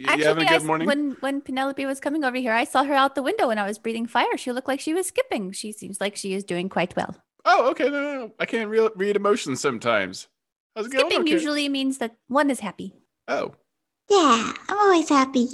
Actually, 0.06 0.24
having 0.24 0.44
a 0.44 0.46
I 0.46 0.50
good 0.50 0.60
s- 0.60 0.64
morning? 0.64 0.86
when 0.86 1.10
when 1.20 1.40
Penelope 1.40 1.84
was 1.86 2.00
coming 2.00 2.24
over 2.24 2.36
here, 2.36 2.52
I 2.52 2.64
saw 2.64 2.84
her 2.84 2.94
out 2.94 3.14
the 3.14 3.22
window 3.22 3.48
when 3.48 3.58
I 3.58 3.66
was 3.66 3.78
breathing 3.78 4.06
fire. 4.06 4.36
She 4.36 4.52
looked 4.52 4.68
like 4.68 4.80
she 4.80 4.94
was 4.94 5.06
skipping. 5.06 5.52
She 5.52 5.72
seems 5.72 6.00
like 6.00 6.16
she 6.16 6.34
is 6.34 6.44
doing 6.44 6.68
quite 6.68 6.94
well. 6.96 7.16
Oh, 7.44 7.70
okay. 7.70 7.84
No, 7.88 8.02
no, 8.02 8.14
no. 8.26 8.32
I 8.38 8.44
can't 8.46 8.68
re- 8.68 8.90
read 8.96 9.16
emotions 9.16 9.60
sometimes. 9.60 10.28
How's 10.78 10.86
it 10.86 10.92
going? 10.92 11.06
Skipping 11.06 11.20
Okay. 11.22 11.32
usually 11.32 11.68
means 11.68 11.98
that 11.98 12.14
one 12.28 12.50
is 12.50 12.60
happy. 12.60 12.94
Oh, 13.26 13.54
Yeah, 14.08 14.52
I'm 14.68 14.78
always 14.78 15.08
happy. 15.08 15.48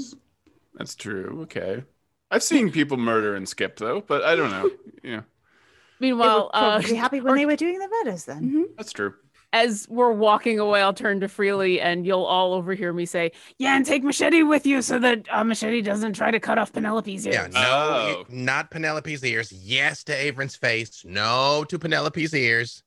that's 0.75 0.95
true. 0.95 1.41
Okay. 1.45 1.83
I've 2.31 2.43
seen 2.43 2.70
people 2.70 2.99
murder 2.99 3.35
and 3.35 3.49
skip 3.49 3.77
though, 3.79 4.03
but 4.03 4.22
I 4.22 4.37
don't 4.37 4.51
know. 4.51 4.70
Yeah, 5.03 5.22
Meanwhile, 6.01 6.51
they 6.53 6.61
were 6.61 6.66
uh, 6.66 6.79
probably 6.81 6.97
happy 6.97 7.20
when 7.22 7.37
they 7.37 7.47
were 7.47 7.57
doing 7.57 7.79
the 7.79 7.89
murders 7.89 8.25
then. 8.27 8.51
Mhm. 8.51 8.64
that's 8.77 8.93
true. 8.93 9.14
as 9.55 9.87
we're 9.89 10.12
walking 10.12 10.59
away, 10.59 10.83
I'll 10.83 10.93
turn 10.93 11.20
to 11.20 11.29
Freely 11.29 11.81
and 11.81 12.05
you'll 12.07 12.25
all 12.25 12.53
overhear 12.53 12.93
me 12.93 13.07
say, 13.07 13.33
Yeah, 13.59 13.77
and 13.77 13.87
take 13.87 14.03
Machete 14.05 14.43
with 14.43 14.66
you 14.66 14.83
so 14.83 14.99
that 14.99 15.27
uh, 15.31 15.43
Machete 15.45 15.81
doesn't 15.81 16.12
try 16.14 16.31
to 16.31 16.39
cut 16.41 16.59
off 16.59 16.70
Penelope's 16.72 17.25
ears. 17.25 17.35
Yeah, 17.35 17.47
no, 17.49 17.61
Oh. 17.61 18.25
not 18.29 18.70
Penelope's 18.70 19.25
ears. 19.25 19.51
Yes 19.53 20.05
to 20.05 20.12
Avron's 20.12 20.57
face. 20.57 21.03
No 21.07 21.64
to 21.70 21.79
Penelope's 21.79 22.35
ears. 22.35 22.84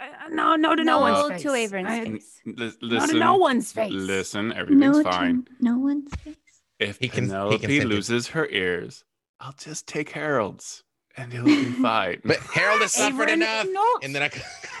Uh, 0.00 0.28
no, 0.30 0.54
no 0.56 0.74
to 0.76 0.84
no, 0.84 0.98
No 0.98 1.00
one's 1.00 1.42
to 1.42 1.50
face. 1.50 1.70
Avron's 1.72 1.88
I- 1.88 2.04
face. 2.04 2.40
L- 2.46 2.52
No 2.56 2.72
listen, 2.82 3.08
to 3.14 3.18
no 3.18 3.36
one's 3.36 3.72
face. 3.72 3.92
listen. 3.92 4.52
Everything's 4.52 4.80
No, 4.98 5.02
fine. 5.02 5.44
to 5.44 5.50
no 5.60 5.78
one's 5.78 6.14
face. 6.16 6.36
If 6.78 6.98
He 6.98 7.08
can- 7.08 7.24
he 7.24 7.30
Penelope 7.30 7.58
consented. 7.58 7.88
loses 7.88 8.28
her 8.28 8.46
ears, 8.50 9.04
I'll 9.40 9.54
just 9.58 9.86
take 9.88 10.10
Harold's, 10.10 10.84
and 11.16 11.32
he'll 11.32 11.44
be 11.44 11.64
fine. 11.82 12.20
But 12.24 12.36
Harold 12.38 12.80
has 12.82 12.92
suffered 12.92 13.28
Avron, 13.28 13.32
enough. 13.34 13.66
not 13.70 14.04
And 14.04 14.14
then 14.14 14.22
I 14.22 14.30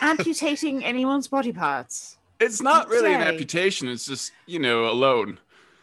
amputating 0.00 0.84
anyone's 0.84 1.26
body 1.28 1.52
parts. 1.52 2.16
it's 2.40 2.62
not 2.62 2.88
really 2.88 3.12
an 3.12 3.20
amputation. 3.22 3.88
It's 3.88 4.06
just 4.06 4.30
you 4.46 4.58
know 4.60 4.86
alone. 4.88 5.38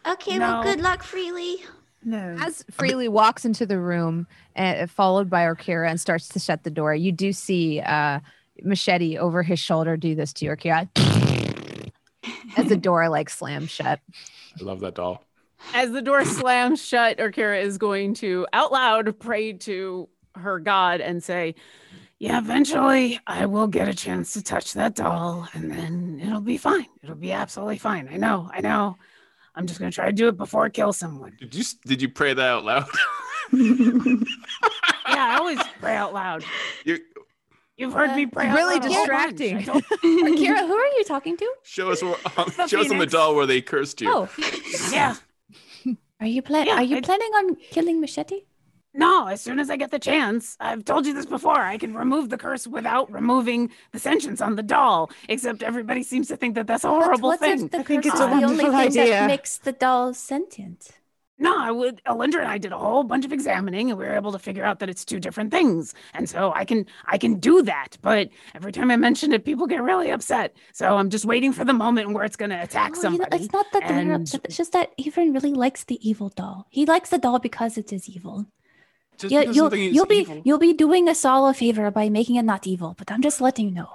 Okay, 0.08 0.38
No. 0.38 0.48
well, 0.60 0.64
good 0.64 0.82
luck, 0.82 1.04
Freely. 1.04 1.58
No. 2.04 2.38
As 2.40 2.64
Freely 2.70 3.08
walks 3.10 3.44
into 3.46 3.66
the 3.66 3.80
room, 3.80 4.28
uh, 4.56 4.86
followed 4.86 5.30
by 5.30 5.42
Orkira, 5.46 5.90
and 5.90 6.00
starts 6.00 6.28
to 6.30 6.40
shut 6.40 6.64
the 6.64 6.70
door, 6.70 6.94
you 6.94 7.12
do 7.12 7.34
see 7.34 7.80
uh, 7.82 8.20
Machete 8.64 9.18
over 9.18 9.44
his 9.44 9.60
shoulder 9.60 9.98
do 9.98 10.16
this 10.16 10.34
to 10.34 10.46
your 10.46 10.56
Orkira 10.58 10.90
as 12.58 12.68
the 12.68 12.78
door 12.78 13.10
like 13.10 13.30
slams 13.30 13.70
shut. 13.70 14.00
I 14.60 14.64
love 14.64 14.80
that 14.82 14.96
doll. 14.96 15.24
As 15.74 15.92
the 15.92 16.02
door 16.02 16.24
slams 16.26 16.84
shut, 16.86 17.18
Orkira 17.18 17.62
is 17.62 17.78
going 17.78 18.14
to 18.16 18.46
out 18.54 18.72
loud 18.72 19.20
pray 19.20 19.54
to 19.54 20.08
her 20.36 20.60
god 20.60 21.02
and 21.02 21.24
say, 21.24 21.56
Yeah, 22.20 22.38
eventually 22.38 23.20
I 23.26 23.46
will 23.46 23.68
get 23.68 23.88
a 23.88 23.94
chance 23.94 24.34
to 24.34 24.44
touch 24.44 24.74
that 24.74 24.96
doll 24.96 25.48
and 25.54 25.72
then 25.72 26.20
it'll 26.24 26.42
be 26.42 26.58
fine. 26.58 26.88
It'll 27.04 27.16
be 27.16 27.32
absolutely 27.32 27.78
fine. 27.78 28.10
I 28.12 28.18
know, 28.18 28.50
I 28.54 28.62
know. 28.62 28.98
I'm 29.56 29.66
just 29.68 29.80
going 29.80 29.90
to 29.90 29.96
try 29.96 30.08
to 30.08 30.12
do 30.12 30.28
it 30.28 30.36
before 30.38 30.66
it 30.66 30.74
kills 30.74 30.98
someone. 30.98 31.38
Did 31.40 31.56
you 31.56 31.64
did 31.86 32.02
you 32.02 32.10
pray 32.10 32.34
that 32.34 32.48
out 32.48 32.66
loud? 32.66 32.88
Yeah, 35.08 35.28
I 35.34 35.38
always 35.38 35.60
pray 35.80 35.96
out 35.96 36.14
loud. 36.14 36.44
you 36.84 37.00
You've 37.78 37.94
heard 37.94 38.16
me 38.16 38.26
pray 38.26 38.50
Really 38.52 38.76
loud 38.80 38.86
a 38.86 38.94
whole 38.94 39.08
bunch. 39.08 39.36
distracting. 39.38 39.58
I 39.58 39.62
don't- 39.64 39.86
Kira, 40.40 40.66
who 40.68 40.74
are 40.74 40.88
you 40.98 41.04
talking 41.06 41.36
to? 41.38 41.54
show 41.64 41.92
us 41.92 42.02
where, 42.02 42.16
um, 42.38 42.52
The 42.56 42.68
show 42.68 42.80
us 42.82 42.90
on 42.92 43.00
the 43.00 43.06
doll 43.06 43.36
where 43.36 43.46
they 43.46 43.62
cursed 43.62 44.00
you. 44.02 44.10
Oh, 44.12 44.30
yeah. 44.92 45.16
are 46.22 46.28
you 46.28 46.42
plan? 46.42 46.68
Yeah, 46.68 46.76
are 46.76 46.84
you 46.84 46.98
I- 46.98 47.02
planning 47.02 47.32
on 47.36 47.56
killing 47.56 48.00
Machete? 48.00 48.46
No, 48.98 49.28
as 49.28 49.42
soon 49.42 49.60
as 49.60 49.70
I 49.70 49.76
get 49.76 49.92
the 49.92 50.00
chance, 50.00 50.56
I've 50.62 50.86
told 50.86 51.06
you 51.06 51.14
this 51.14 51.26
before, 51.26 51.60
I 51.60 51.78
can 51.78 51.94
remove 51.96 52.30
the 52.30 52.38
curse 52.38 52.66
without 52.66 53.12
removing 53.12 53.70
the 53.92 54.00
sentience 54.00 54.40
on 54.40 54.56
the 54.56 54.64
doll. 54.64 55.12
Except 55.28 55.62
everybody 55.62 56.02
seems 56.02 56.30
to 56.30 56.38
think 56.38 56.56
that 56.56 56.66
that's 56.66 56.86
a 56.86 56.88
horrible 56.88 57.28
What's 57.32 57.42
thing. 57.42 57.66
it- 57.66 57.72
the 57.72 57.80
I 57.80 57.84
think 57.84 58.06
it's 58.06 58.16
is 58.16 58.22
a 58.22 58.24
the 58.24 58.32
only 58.32 58.46
wonderful 58.46 58.72
thing 58.72 58.80
idea. 58.88 59.06
that 59.10 59.28
makes 59.28 59.58
the 59.58 59.74
doll 59.74 60.14
sentient. 60.14 60.92
No, 61.38 61.54
I 61.58 61.70
would. 61.70 62.02
Alindra 62.06 62.40
and 62.40 62.48
I 62.48 62.58
did 62.58 62.72
a 62.72 62.78
whole 62.78 63.04
bunch 63.04 63.26
of 63.26 63.34
examining, 63.34 63.90
and 63.90 64.00
we 64.00 64.06
were 64.06 64.16
able 64.16 64.32
to 64.32 64.40
figure 64.40 64.64
out 64.64 64.80
that 64.80 64.90
it's 64.90 65.04
two 65.04 65.20
different 65.20 65.52
things. 65.52 65.94
And 66.14 66.30
so 66.30 66.54
I 66.56 66.64
can 66.64 66.86
I 67.08 67.18
can 67.18 67.40
do 67.40 67.62
that. 67.64 67.98
But 68.02 68.30
every 68.54 68.72
time 68.72 68.90
I 68.90 68.96
mention 68.96 69.34
it, 69.34 69.44
people 69.44 69.68
get 69.68 69.84
really 69.84 70.10
upset. 70.12 70.56
So 70.72 70.96
I'm 70.96 71.10
just 71.10 71.26
waiting 71.26 71.52
for 71.52 71.66
the 71.66 71.74
moment 71.74 72.12
where 72.14 72.24
it's 72.24 72.38
going 72.38 72.52
to 72.52 72.62
attack 72.64 72.92
Oh, 72.94 72.96
you 72.96 72.96
know, 72.96 73.02
somebody. 73.26 73.44
it's 73.44 73.52
not 73.52 73.66
that 73.74 73.84
they're 73.88 74.00
and- 74.00 74.22
upset. 74.22 74.42
It's 74.46 74.56
just 74.56 74.72
that 74.72 74.98
Avron 74.98 75.34
really 75.34 75.54
likes 75.54 75.84
the 75.84 76.00
evil 76.10 76.30
doll. 76.30 76.68
He 76.70 76.86
likes 76.86 77.10
the 77.10 77.18
doll 77.18 77.40
because 77.40 77.78
it 77.78 77.92
is 77.92 78.08
evil. 78.08 78.46
Just 79.18 79.32
Yeah, 79.34 79.42
you'll 79.42 79.56
something 79.70 79.84
is 79.84 79.94
you'll 79.96 80.06
be 80.06 80.20
evil. 80.20 80.42
you'll 80.46 80.58
be 80.58 80.74
doing 80.74 81.10
us 81.10 81.26
all 81.26 81.50
a 81.50 81.54
favor 81.54 81.92
by 81.92 82.08
making 82.10 82.38
it 82.38 82.44
not 82.44 82.66
evil. 82.66 82.96
But 82.98 83.12
I'm 83.12 83.22
just 83.22 83.42
letting 83.42 83.66
you 83.70 83.72
know. 83.76 83.90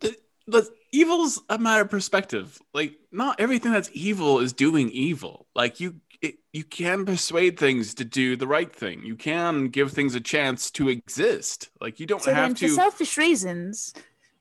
Th- 0.00 0.16
let's- 0.46 0.70
evil's 0.90 1.42
a 1.50 1.58
matter 1.58 1.82
of 1.82 1.90
perspective. 1.90 2.60
Like, 2.72 2.94
not 3.12 3.38
everything 3.40 3.72
that's 3.72 3.90
evil 3.92 4.38
is 4.38 4.54
doing 4.54 4.88
evil. 4.90 5.46
Like, 5.54 5.80
you 5.80 5.96
it, 6.20 6.36
you 6.52 6.64
can 6.64 7.04
persuade 7.06 7.58
things 7.58 7.94
to 7.94 8.04
do 8.04 8.36
the 8.36 8.46
right 8.46 8.74
thing. 8.74 9.04
You 9.04 9.14
can 9.16 9.68
give 9.68 9.92
things 9.92 10.14
a 10.14 10.20
chance 10.20 10.70
to 10.72 10.88
exist. 10.88 11.70
Like, 11.80 12.00
you 12.00 12.06
don't 12.06 12.22
So 12.22 12.34
have 12.34 12.48
then, 12.50 12.54
for 12.54 12.60
to. 12.60 12.68
selfish 12.68 13.16
reasons, 13.16 13.94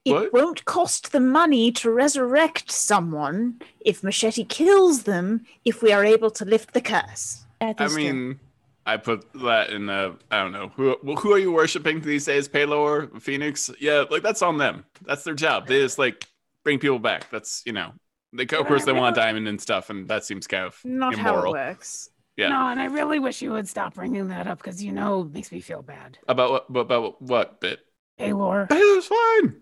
it 0.06 0.12
What? 0.14 0.34
won't 0.34 0.66
cost 0.66 1.12
the 1.12 1.20
money 1.20 1.72
to 1.74 1.92
resurrect 1.92 2.72
someone 2.72 3.62
if 3.82 4.04
Machete 4.04 4.44
kills 4.46 5.04
them. 5.04 5.46
If 5.66 5.82
we 5.82 5.92
are 5.92 6.04
able 6.06 6.32
to 6.32 6.46
lift 6.46 6.74
the 6.74 6.82
curse. 6.82 7.46
That 7.60 7.80
I 7.80 7.86
is 7.86 7.94
true. 7.94 8.04
mean, 8.04 8.40
I 8.86 8.98
put 8.98 9.32
that 9.34 9.70
in 9.72 9.86
the 9.88 10.16
I 10.32 10.38
don't 10.42 10.54
know 10.54 10.70
who 10.76 10.96
who 11.16 11.34
are 11.34 11.38
you 11.40 11.52
worshiping 11.52 12.00
these 12.02 12.26
days? 12.26 12.48
Palor, 12.48 13.08
Phoenix? 13.20 13.70
Yeah, 13.80 14.06
like 14.10 14.24
that's 14.24 14.42
on 14.42 14.58
them. 14.58 14.86
That's 15.06 15.24
their 15.24 15.34
job. 15.36 15.68
They 15.68 15.82
just 15.82 16.00
like 16.00 16.26
bring 16.64 16.80
people 16.80 17.00
back. 17.00 17.30
That's 17.30 17.64
you 17.66 17.74
know. 17.74 17.94
They 18.34 18.44
of 18.44 18.68
course 18.68 18.86
they 18.86 18.94
want 18.94 19.16
diamond 19.16 19.48
and 19.48 19.60
stuff, 19.60 19.90
and 19.90 20.08
that 20.10 20.26
seems 20.26 20.48
kind 20.48 20.66
of 20.66 20.80
Not 20.84 21.16
how 21.16 21.46
it 21.46 21.50
works. 21.52 22.10
Yeah. 22.36 22.50
No, 22.50 22.68
and 22.68 22.80
I 22.80 22.86
really 22.86 23.20
wish 23.20 23.42
you 23.42 23.52
would 23.52 23.68
stop 23.68 23.96
bringing 23.96 24.28
that 24.28 24.46
up 24.46 24.60
because 24.60 24.84
you 24.84 24.92
know 24.92 25.22
it 25.22 25.34
makes 25.34 25.52
me 25.52 25.60
feel 25.60 25.82
bad. 25.82 26.20
About 26.28 26.52
what? 26.52 26.70
About, 26.70 26.82
about 26.82 27.22
what 27.22 27.60
bit? 27.60 27.80
Paylor, 28.20 28.70
Taylor's 28.70 29.08
fine. 29.08 29.62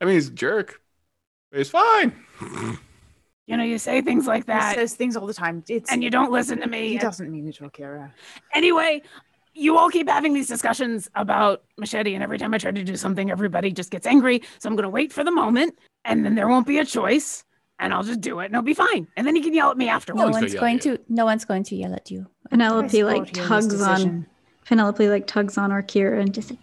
I 0.00 0.04
mean, 0.04 0.14
he's 0.14 0.28
a 0.28 0.32
jerk. 0.32 0.80
But 1.50 1.58
he's 1.58 1.70
fine. 1.70 2.12
you 3.46 3.56
know, 3.56 3.64
you 3.64 3.78
say 3.78 4.02
things 4.02 4.26
like 4.26 4.44
He 4.44 4.52
that 4.52 4.74
says 4.74 4.94
things 4.94 5.16
all 5.16 5.26
the 5.26 5.34
time. 5.34 5.62
It's 5.68 5.90
and 5.90 6.02
you 6.02 6.10
don't 6.10 6.32
listen 6.32 6.60
to 6.60 6.66
me. 6.66 6.88
he 6.88 6.92
and- 6.94 7.00
doesn't 7.02 7.30
mean 7.30 7.48
it, 7.48 7.60
Akira. 7.60 8.12
Anyway, 8.54 9.02
you 9.54 9.78
all 9.78 9.90
keep 9.90 10.08
having 10.08 10.32
these 10.34 10.48
discussions 10.48 11.08
about 11.14 11.62
machete, 11.78 12.14
and 12.14 12.22
every 12.22 12.38
time 12.38 12.52
I 12.52 12.58
try 12.58 12.70
to 12.72 12.84
do 12.84 12.96
something, 12.96 13.30
everybody 13.30 13.70
just 13.70 13.90
gets 13.90 14.06
angry. 14.06 14.42
So 14.58 14.68
I'm 14.68 14.76
going 14.76 14.84
to 14.84 14.90
wait 14.90 15.12
for 15.12 15.24
the 15.24 15.30
moment, 15.30 15.78
and 16.04 16.24
then 16.24 16.34
there 16.34 16.48
won't 16.48 16.66
be 16.66 16.78
a 16.78 16.84
choice, 16.84 17.44
and 17.78 17.92
I'll 17.92 18.02
just 18.02 18.20
do 18.20 18.38
it, 18.40 18.46
and 18.46 18.54
it'll 18.54 18.62
be 18.62 18.74
fine. 18.74 19.08
And 19.16 19.26
then 19.26 19.34
you 19.36 19.42
can 19.42 19.54
yell 19.54 19.70
at 19.70 19.76
me 19.76 19.88
afterwards. 19.88 20.22
gonna 20.22 20.32
one's 20.32 20.54
going 20.54 20.78
to. 20.80 20.98
No 21.08 21.24
one's 21.24 21.44
going 21.44 21.64
to 21.64 21.76
yell 21.76 21.94
at 21.94 22.10
you. 22.10 22.26
Penelope 22.50 23.02
like 23.04 23.28
support 23.28 23.36
you 23.36 23.42
in 23.42 23.68
this 23.68 23.80
tugs 23.80 23.82
on. 23.82 24.26
Penelope 24.66 25.08
like 25.08 25.26
tugs 25.26 25.58
on 25.58 25.70
Orkira 25.70 26.20
and 26.20 26.32
just 26.32 26.50
like, 26.50 26.60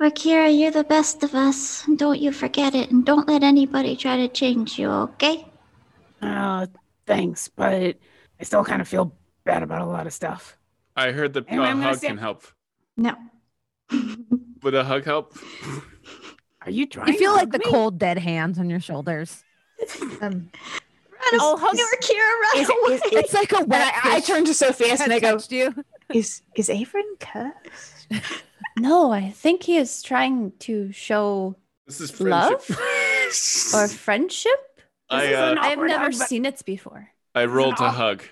Akira, 0.00 0.50
you're 0.50 0.70
the 0.70 0.84
best 0.84 1.22
of 1.22 1.34
us. 1.34 1.84
Don't 1.96 2.20
you 2.20 2.32
forget 2.32 2.74
it, 2.74 2.90
and 2.90 3.06
don't 3.06 3.26
let 3.28 3.42
anybody 3.42 3.96
try 3.96 4.16
to 4.18 4.28
change 4.28 4.78
you, 4.78 4.90
okay? 4.90 5.46
Uh, 6.20 6.66
thanks, 7.06 7.48
but 7.48 7.96
I 8.40 8.42
still 8.44 8.64
kind 8.64 8.82
of 8.82 8.88
feel 8.88 9.14
bad 9.44 9.62
about 9.62 9.82
a 9.82 9.86
lot 9.86 10.06
of 10.06 10.12
stuff. 10.12 10.56
I 10.96 11.12
heard 11.12 11.32
that 11.34 11.44
Anyway, 11.48 11.66
a 11.66 11.68
I'm 11.70 11.76
gonna 11.78 11.88
hug 11.90 11.98
say- 11.98 12.08
can 12.08 12.18
help. 12.18 12.42
no. 12.96 13.14
Would 14.62 14.74
a 14.74 14.82
hug 14.84 15.04
help? 15.04 15.36
Are 16.62 16.70
you 16.70 16.86
trying? 16.86 17.12
You 17.12 17.18
feel 17.18 17.32
to 17.32 17.36
like 17.36 17.42
hug 17.48 17.52
the 17.52 17.58
me? 17.58 17.64
cold, 17.70 17.98
dead 17.98 18.18
hands 18.18 18.58
on 18.58 18.70
your 18.70 18.80
shoulders. 18.80 19.43
Um, 20.22 20.50
Run, 21.32 21.40
I'll 21.40 21.56
hug 21.56 21.74
Orkira, 21.74 22.40
run 22.42 22.62
is, 22.62 22.68
away. 22.68 22.94
is, 22.96 23.02
is, 23.02 23.12
It's 23.12 23.34
like 23.34 23.52
a 23.52 23.58
and 23.58 23.68
wet 23.70 23.94
I, 24.04 24.16
I 24.16 24.20
turn 24.20 24.44
to 24.44 24.54
Sophia 24.54 24.96
and 25.00 25.12
I 25.12 25.20
go, 25.20 25.32
touched 25.32 25.52
you. 25.52 25.74
"Is 26.12 26.42
is 26.54 26.68
Avron 26.68 27.18
cursed?" 27.20 28.08
No, 28.76 29.12
I 29.12 29.30
think 29.30 29.62
he 29.62 29.76
is 29.76 30.02
trying 30.02 30.52
to 30.60 30.90
show 30.92 31.54
This 31.86 32.00
is 32.00 32.20
Love? 32.20 32.68
or 33.74 33.88
friendship. 33.88 34.50
I 35.08 35.20
This 35.20 35.30
is 35.30 35.36
uh, 35.36 35.52
an 35.52 35.58
I've 35.58 35.78
never 35.78 36.04
hug, 36.04 36.14
seen 36.14 36.44
it 36.44 36.62
before. 36.66 37.08
I 37.34 37.44
rolled 37.44 37.76
to 37.78 37.84
an 37.84 37.94
hug. 37.94 38.22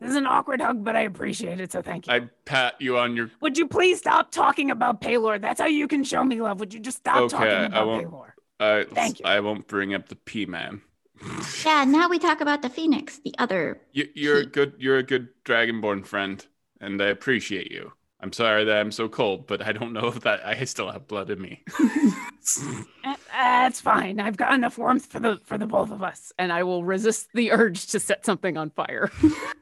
This 0.00 0.10
is 0.10 0.16
an 0.16 0.26
awkward 0.26 0.60
hug, 0.60 0.84
but 0.84 0.94
I 0.94 1.00
appreciate 1.02 1.58
it, 1.58 1.72
so 1.72 1.80
thank 1.80 2.06
you. 2.06 2.12
I 2.12 2.28
pat 2.44 2.74
you 2.80 2.98
on 2.98 3.16
your. 3.16 3.30
Would 3.40 3.56
you 3.56 3.66
please 3.66 3.98
stop 3.98 4.30
talking 4.30 4.70
about 4.70 5.00
Paylor? 5.00 5.40
That's 5.40 5.58
how 5.60 5.66
you 5.66 5.88
can 5.88 6.04
show 6.04 6.22
me 6.22 6.40
love. 6.42 6.60
Would 6.60 6.74
you 6.74 6.80
just 6.80 6.98
stop 6.98 7.16
Okay, 7.22 7.36
talking 7.36 7.48
I 7.48 7.64
about 7.66 7.86
won't. 7.86 8.06
Paylor? 8.06 8.30
I, 8.58 8.84
Thank 8.90 9.20
you. 9.20 9.26
I 9.26 9.40
won't 9.40 9.66
bring 9.68 9.94
up 9.94 10.08
the 10.08 10.16
P 10.16 10.46
man. 10.46 10.82
Yeah, 11.64 11.84
now 11.84 12.08
we 12.08 12.18
talk 12.18 12.40
about 12.42 12.60
the 12.62 12.68
Phoenix, 12.68 13.18
the 13.24 13.34
other. 13.38 13.80
You, 13.92 14.06
you're 14.14 14.38
a 14.38 14.46
good. 14.46 14.74
You're 14.78 14.98
a 14.98 15.02
good 15.02 15.28
dragonborn 15.44 16.06
friend, 16.06 16.44
and 16.80 17.00
I 17.02 17.06
appreciate 17.06 17.72
you. 17.72 17.92
I'm 18.20 18.32
sorry 18.32 18.64
that 18.64 18.76
I'm 18.78 18.92
so 18.92 19.08
cold, 19.08 19.46
but 19.46 19.62
I 19.66 19.72
don't 19.72 19.92
know 19.92 20.08
if 20.08 20.20
that 20.20 20.46
I 20.46 20.64
still 20.64 20.90
have 20.90 21.08
blood 21.08 21.30
in 21.30 21.40
me. 21.40 21.64
Uh, 23.04 23.14
That's 23.32 23.80
fine. 23.80 24.20
I've 24.20 24.36
got 24.36 24.54
enough 24.54 24.78
warmth 24.78 25.06
for 25.06 25.18
the 25.18 25.40
for 25.44 25.58
the 25.58 25.66
both 25.66 25.90
of 25.90 26.04
us, 26.04 26.32
and 26.38 26.52
I 26.52 26.62
will 26.62 26.84
resist 26.84 27.28
the 27.34 27.50
urge 27.50 27.86
to 27.88 27.98
set 27.98 28.24
something 28.24 28.56
on 28.56 28.70
fire. 28.70 29.10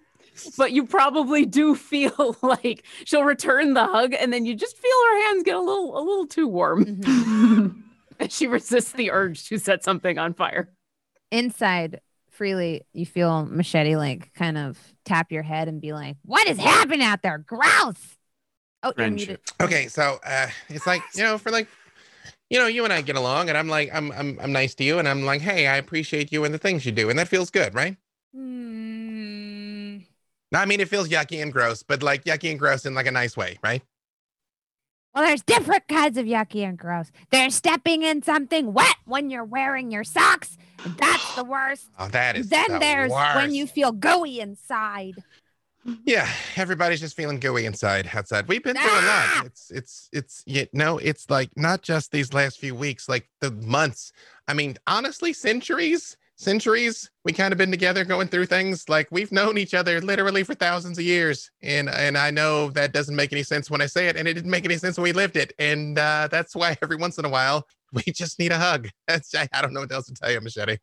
but 0.59 0.73
you 0.73 0.87
probably 0.87 1.47
do 1.47 1.75
feel 1.75 2.37
like 2.43 2.85
she'll 3.07 3.25
return 3.25 3.73
the 3.73 3.87
hug, 3.87 4.13
and 4.13 4.35
then 4.35 4.45
you 4.45 4.55
just 4.55 4.77
feel 4.77 4.91
her 5.11 5.23
hands 5.29 5.45
get 5.45 5.57
a 5.57 5.61
little 5.61 5.97
a 5.99 6.03
little 6.03 6.27
too 6.27 6.47
warm. 6.47 6.85
Mhm. 6.85 7.83
And 8.19 8.33
she 8.33 8.47
resists 8.47 8.93
the 8.93 9.11
urge 9.11 9.49
to 9.49 9.59
set 9.59 9.85
something 9.85 10.19
on 10.19 10.35
fire. 10.35 10.69
Inside, 11.31 12.01
freely, 12.31 12.87
you 12.93 13.07
feel 13.07 13.47
machete 13.47 13.97
like 13.97 14.33
kind 14.35 14.59
of 14.59 14.79
tap 15.05 15.33
your 15.33 15.43
head 15.43 15.69
and 15.69 15.81
be 15.81 15.93
like, 15.93 16.17
"What 16.25 16.49
is 16.49 16.59
happening 16.59 17.03
out 17.03 17.23
there? 17.23 17.39
Gross!" 17.39 18.17
Oh. 18.83 18.93
Friendship. 18.93 19.43
Okay, 19.61 19.89
so 19.89 20.19
uh, 20.25 20.49
it's 20.69 20.87
like 20.87 21.03
you 21.15 21.23
know, 21.23 21.39
for 21.39 21.51
like, 21.51 21.69
you 22.51 22.59
know, 22.59 22.67
you 22.67 22.85
and 22.85 22.93
I 22.93 23.01
get 23.01 23.17
along, 23.17 23.49
and 23.49 23.57
I'm 23.57 23.69
like, 23.69 23.91
I'm 23.93 24.13
I'm 24.13 24.39
I'm 24.41 24.53
nice 24.53 24.75
to 24.77 24.85
you, 24.85 24.99
and 24.99 25.09
I'm 25.09 25.25
like, 25.25 25.41
hey, 25.41 25.67
I 25.67 25.77
appreciate 25.77 26.31
you 26.31 26.45
and 26.45 26.53
the 26.53 26.59
things 26.59 26.85
you 26.85 26.93
do, 26.93 27.11
and 27.11 27.19
that 27.19 27.29
feels 27.29 27.51
good, 27.51 27.75
right? 27.75 27.97
Hmm. 28.35 29.99
No, 30.53 30.61
I 30.61 30.67
mean, 30.67 30.81
it 30.81 30.89
feels 30.89 31.09
yucky 31.09 31.43
and 31.43 31.53
gross, 31.53 31.83
but 31.83 32.03
like 32.03 32.25
yucky 32.25 32.51
and 32.51 32.59
gross 32.59 32.87
in 32.87 32.95
like 32.95 33.07
a 33.07 33.11
nice 33.11 33.37
way, 33.37 33.59
right? 33.63 33.83
Well, 35.15 35.25
there's 35.25 35.43
different 35.43 35.87
kinds 35.87 36.19
of 36.19 36.27
yucky 36.27 36.67
and 36.67 36.77
gross. 36.77 37.13
There's 37.31 37.55
stepping 37.55 38.03
in 38.03 38.23
something 38.23 38.73
wet 38.73 38.97
when 39.05 39.31
you're 39.31 39.45
wearing 39.45 39.91
your 39.93 40.03
socks. 40.05 40.57
That's 40.85 41.35
the 41.37 41.45
worst. 41.45 41.89
Oh, 41.99 42.09
that 42.09 42.37
is 42.37 42.49
then 42.49 42.73
the 42.73 42.79
there's 42.79 43.13
when 43.13 43.55
you 43.55 43.67
feel 43.67 43.93
gooey 43.93 44.41
inside. 44.41 45.23
Yeah, 46.05 46.29
everybody's 46.57 47.01
just 47.01 47.15
feeling 47.15 47.39
gooey 47.39 47.67
inside 47.67 48.09
outside. 48.13 48.49
We've 48.49 48.63
been 48.63 48.75
through 48.77 48.91
a 48.91 49.03
Ah! 49.03 49.35
lot. 49.37 49.47
It's 49.47 49.71
it's 49.71 50.09
it's 50.13 50.43
you 50.47 50.67
know, 50.73 50.99
it's 50.99 51.29
like 51.31 51.51
not 51.57 51.83
just 51.83 52.11
these 52.11 52.33
last 52.33 52.59
few 52.59 52.75
weeks, 52.75 53.09
like 53.09 53.29
the 53.41 53.51
months. 53.51 54.13
I 54.49 54.55
mean, 54.55 54.77
honestly, 54.87 55.33
centuries, 55.33 56.17
centuries. 56.37 57.11
We 57.25 57.33
kind 57.33 57.53
of 57.53 57.59
been 57.59 57.71
together 57.71 58.05
going 58.05 58.29
through 58.29 58.47
things. 58.47 58.89
Like 58.89 59.09
we've 59.11 59.33
known 59.33 59.59
each 59.59 59.75
other 59.75 60.01
literally 60.01 60.43
for 60.43 60.55
thousands 60.55 60.99
of 60.99 61.05
years. 61.05 61.51
And 61.63 61.89
and 61.89 62.19
I 62.19 62.31
know 62.31 62.71
that 62.71 62.93
doesn't 62.93 63.17
make 63.17 63.33
any 63.33 63.43
sense 63.43 63.71
when 63.71 63.81
I 63.81 63.87
say 63.87 64.09
it, 64.09 64.17
and 64.17 64.27
it 64.27 64.35
didn't 64.35 64.51
make 64.51 64.65
any 64.65 64.77
sense 64.77 64.97
when 64.97 65.05
we 65.05 65.13
lived 65.13 65.37
it. 65.37 65.53
And 65.59 65.99
uh, 65.99 66.29
that's 66.31 66.55
why 66.55 66.77
every 66.83 66.97
once 66.97 67.19
in 67.19 67.25
a 67.25 67.31
while 67.31 67.67
we 67.93 68.03
just 68.13 68.39
need 68.39 68.53
a 68.53 68.59
hug. 68.59 68.89
That's 69.07 69.35
I, 69.35 69.49
I 69.53 69.63
don't 69.63 69.73
know 69.73 69.81
what 69.81 69.93
else 69.93 70.07
to 70.07 70.15
tell 70.15 70.31
you, 70.31 70.41
Machete. 70.41 70.79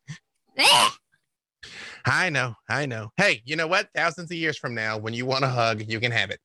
I 2.04 2.30
know, 2.30 2.54
I 2.68 2.86
know. 2.86 3.10
Hey, 3.16 3.42
you 3.44 3.54
know 3.54 3.68
what? 3.68 3.88
Thousands 3.94 4.30
of 4.32 4.36
years 4.36 4.58
from 4.58 4.74
now, 4.74 4.98
when 4.98 5.14
you 5.14 5.24
want 5.24 5.44
a 5.44 5.48
hug, 5.48 5.84
you 5.86 6.00
can 6.00 6.10
have 6.10 6.30
it. 6.30 6.40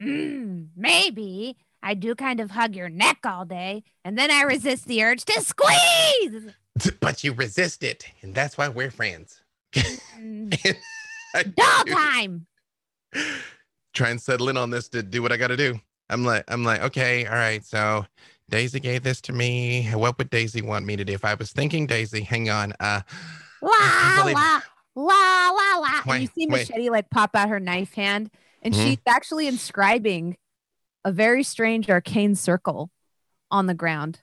Hmm, 0.00 0.64
maybe 0.76 1.56
I 1.82 1.94
do 1.94 2.14
kind 2.14 2.40
of 2.40 2.52
hug 2.52 2.76
your 2.76 2.88
neck 2.88 3.18
all 3.24 3.44
day, 3.44 3.82
and 4.04 4.16
then 4.16 4.30
I 4.30 4.42
resist 4.42 4.86
the 4.86 5.02
urge 5.02 5.24
to 5.24 5.40
squeeze. 5.40 6.54
But 7.00 7.24
you 7.24 7.32
resist 7.32 7.82
it, 7.82 8.06
and 8.22 8.34
that's 8.34 8.56
why 8.56 8.68
we're 8.68 8.90
friends. 8.90 9.42
I 9.76 11.42
Dog 11.42 11.88
time. 11.90 12.46
Try 13.92 14.10
and 14.10 14.20
settle 14.20 14.48
in 14.48 14.56
on 14.56 14.70
this 14.70 14.88
to 14.90 15.02
do 15.02 15.22
what 15.22 15.32
I 15.32 15.36
got 15.36 15.48
to 15.48 15.56
do. 15.56 15.80
I'm 16.08 16.24
like, 16.24 16.44
I'm 16.48 16.64
like, 16.64 16.82
okay, 16.82 17.26
all 17.26 17.34
right. 17.34 17.64
So 17.64 18.06
Daisy 18.48 18.80
gave 18.80 19.02
this 19.02 19.20
to 19.22 19.32
me. 19.32 19.88
What 19.92 20.18
would 20.18 20.30
Daisy 20.30 20.62
want 20.62 20.86
me 20.86 20.96
to 20.96 21.04
do? 21.04 21.12
If 21.12 21.24
I 21.24 21.34
was 21.34 21.52
thinking 21.52 21.86
Daisy, 21.86 22.22
hang 22.22 22.50
on. 22.50 22.72
Uh, 22.80 23.02
La 23.62 24.22
la 24.24 24.60
la 24.96 25.50
la 25.50 25.78
la. 25.78 25.88
And 26.06 26.22
you 26.22 26.28
Wait, 26.28 26.34
see 26.34 26.46
wait. 26.48 26.70
Machete 26.70 26.90
like 26.90 27.10
pop 27.10 27.30
out 27.34 27.48
her 27.48 27.60
knife 27.60 27.94
hand, 27.94 28.30
and 28.62 28.74
Mhm. 28.74 28.84
she's 28.84 28.98
actually 29.06 29.46
inscribing 29.46 30.36
a 31.04 31.12
very 31.12 31.42
strange 31.42 31.88
arcane 31.88 32.34
circle 32.34 32.90
on 33.50 33.66
the 33.66 33.74
ground. 33.74 34.20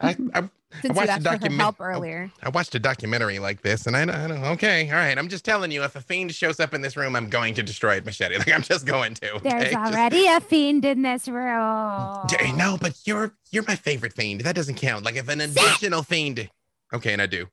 I, 0.00 0.16
I, 0.34 0.50
Since 0.82 0.94
watched 0.96 1.00
you 1.00 1.06
the 1.06 1.12
asked 1.12 1.22
for 1.22 1.28
her 1.30 1.36
document- 1.38 1.60
help 1.60 1.76
oh, 1.80 1.84
earlier. 1.84 2.30
I 2.42 2.48
watched 2.48 2.74
a 2.74 2.78
documentary 2.78 3.38
like 3.38 3.62
this, 3.62 3.86
and 3.86 3.96
I, 3.96 4.02
I 4.02 4.26
don't. 4.28 4.44
Okay, 4.44 4.90
all 4.90 4.96
right. 4.96 5.16
I'm 5.16 5.28
just 5.28 5.44
telling 5.44 5.70
you, 5.70 5.82
if 5.84 5.94
a 5.96 6.00
fiend 6.00 6.34
shows 6.34 6.58
up 6.60 6.74
in 6.74 6.82
this 6.82 6.96
room, 6.96 7.14
I'm 7.16 7.28
going 7.30 7.54
to 7.54 7.62
destroy 7.62 7.96
it, 7.96 8.04
Machete. 8.04 8.36
Like 8.38 8.52
I'm 8.52 8.62
just 8.62 8.84
going 8.84 9.14
to. 9.14 9.40
There's 9.42 9.54
okay? 9.62 9.70
Just- 9.72 9.94
already 9.94 10.26
a 10.26 10.40
fiend 10.40 10.84
in 10.84 11.02
this 11.02 11.28
room. 11.28 12.26
No, 12.56 12.76
but 12.80 12.98
you're 13.04 13.32
you're 13.52 13.64
my 13.68 13.76
favorite 13.76 14.12
fiend. 14.12 14.40
That 14.42 14.54
doesn't 14.56 14.74
count. 14.76 15.04
Like 15.04 15.16
if 15.16 15.28
an 15.28 15.40
additional 15.40 16.02
fiend. 16.02 16.50
Okay, 16.92 17.12
and 17.12 17.22
I 17.22 17.26
do. 17.26 17.46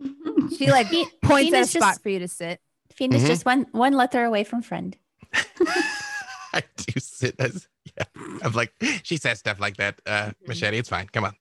She 0.56 0.68
like 0.70 0.88
points 1.22 1.50
Fiend 1.50 1.54
at 1.54 1.58
a 1.58 1.60
is 1.60 1.70
spot 1.70 1.80
just- 1.82 2.02
for 2.02 2.08
you 2.08 2.18
to 2.18 2.28
sit. 2.28 2.60
Fiend 2.92 3.14
is 3.14 3.22
Mhm. 3.22 3.26
just 3.28 3.46
one 3.46 3.66
one 3.72 3.92
letter 3.92 4.24
away 4.24 4.42
from 4.44 4.62
friend. 4.62 4.96
I 6.52 6.62
do 6.76 6.98
sit 6.98 7.36
as 7.38 7.68
yeah. 7.96 8.04
I'm 8.42 8.52
like 8.52 8.72
she 9.04 9.16
says 9.16 9.38
stuff 9.38 9.60
like 9.60 9.76
that. 9.76 10.00
Uh 10.04 10.32
machete, 10.48 10.78
it's 10.78 10.88
fine. 10.88 11.06
Come 11.12 11.24
on. 11.24 11.34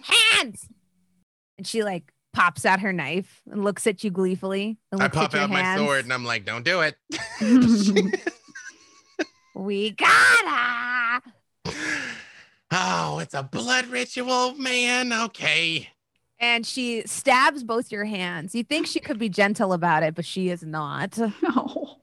Hands. 0.00 0.68
And 1.58 1.66
she 1.66 1.82
like 1.82 2.12
pops 2.32 2.64
out 2.64 2.80
her 2.80 2.92
knife 2.92 3.42
and 3.50 3.62
looks 3.62 3.86
at 3.86 4.02
you 4.04 4.10
gleefully. 4.10 4.78
And 4.90 5.02
I 5.02 5.08
pop 5.08 5.24
at 5.26 5.32
your 5.34 5.42
out 5.42 5.50
my 5.50 5.76
sword 5.76 6.04
and 6.04 6.12
I'm 6.12 6.24
like, 6.24 6.44
don't 6.44 6.64
do 6.64 6.80
it. 6.80 6.96
We 9.54 9.90
gotta. 9.90 11.22
oh, 12.72 13.18
it's 13.18 13.34
a 13.34 13.42
blood 13.42 13.86
ritual, 13.86 14.54
man. 14.54 15.12
Okay. 15.12 15.90
and 16.40 16.64
she 16.66 17.02
stabs 17.06 17.62
both 17.62 17.92
your 17.92 18.06
hands. 18.06 18.54
You 18.54 18.64
think 18.64 18.86
she 18.86 18.98
could 18.98 19.18
be 19.18 19.28
gentle 19.28 19.72
about 19.74 20.02
it, 20.02 20.14
but 20.14 20.24
she 20.24 20.48
is 20.48 20.62
not. 20.62 21.18
No. 21.42 21.96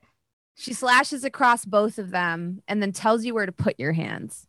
She 0.55 0.73
slashes 0.73 1.23
across 1.23 1.63
both 1.63 1.97
of 1.97 2.11
them 2.11 2.61
and 2.67 2.81
then 2.81 2.91
tells 2.91 3.23
you 3.23 3.33
where 3.33 3.45
to 3.45 3.51
put 3.51 3.79
your 3.79 3.93
hands. 3.93 4.45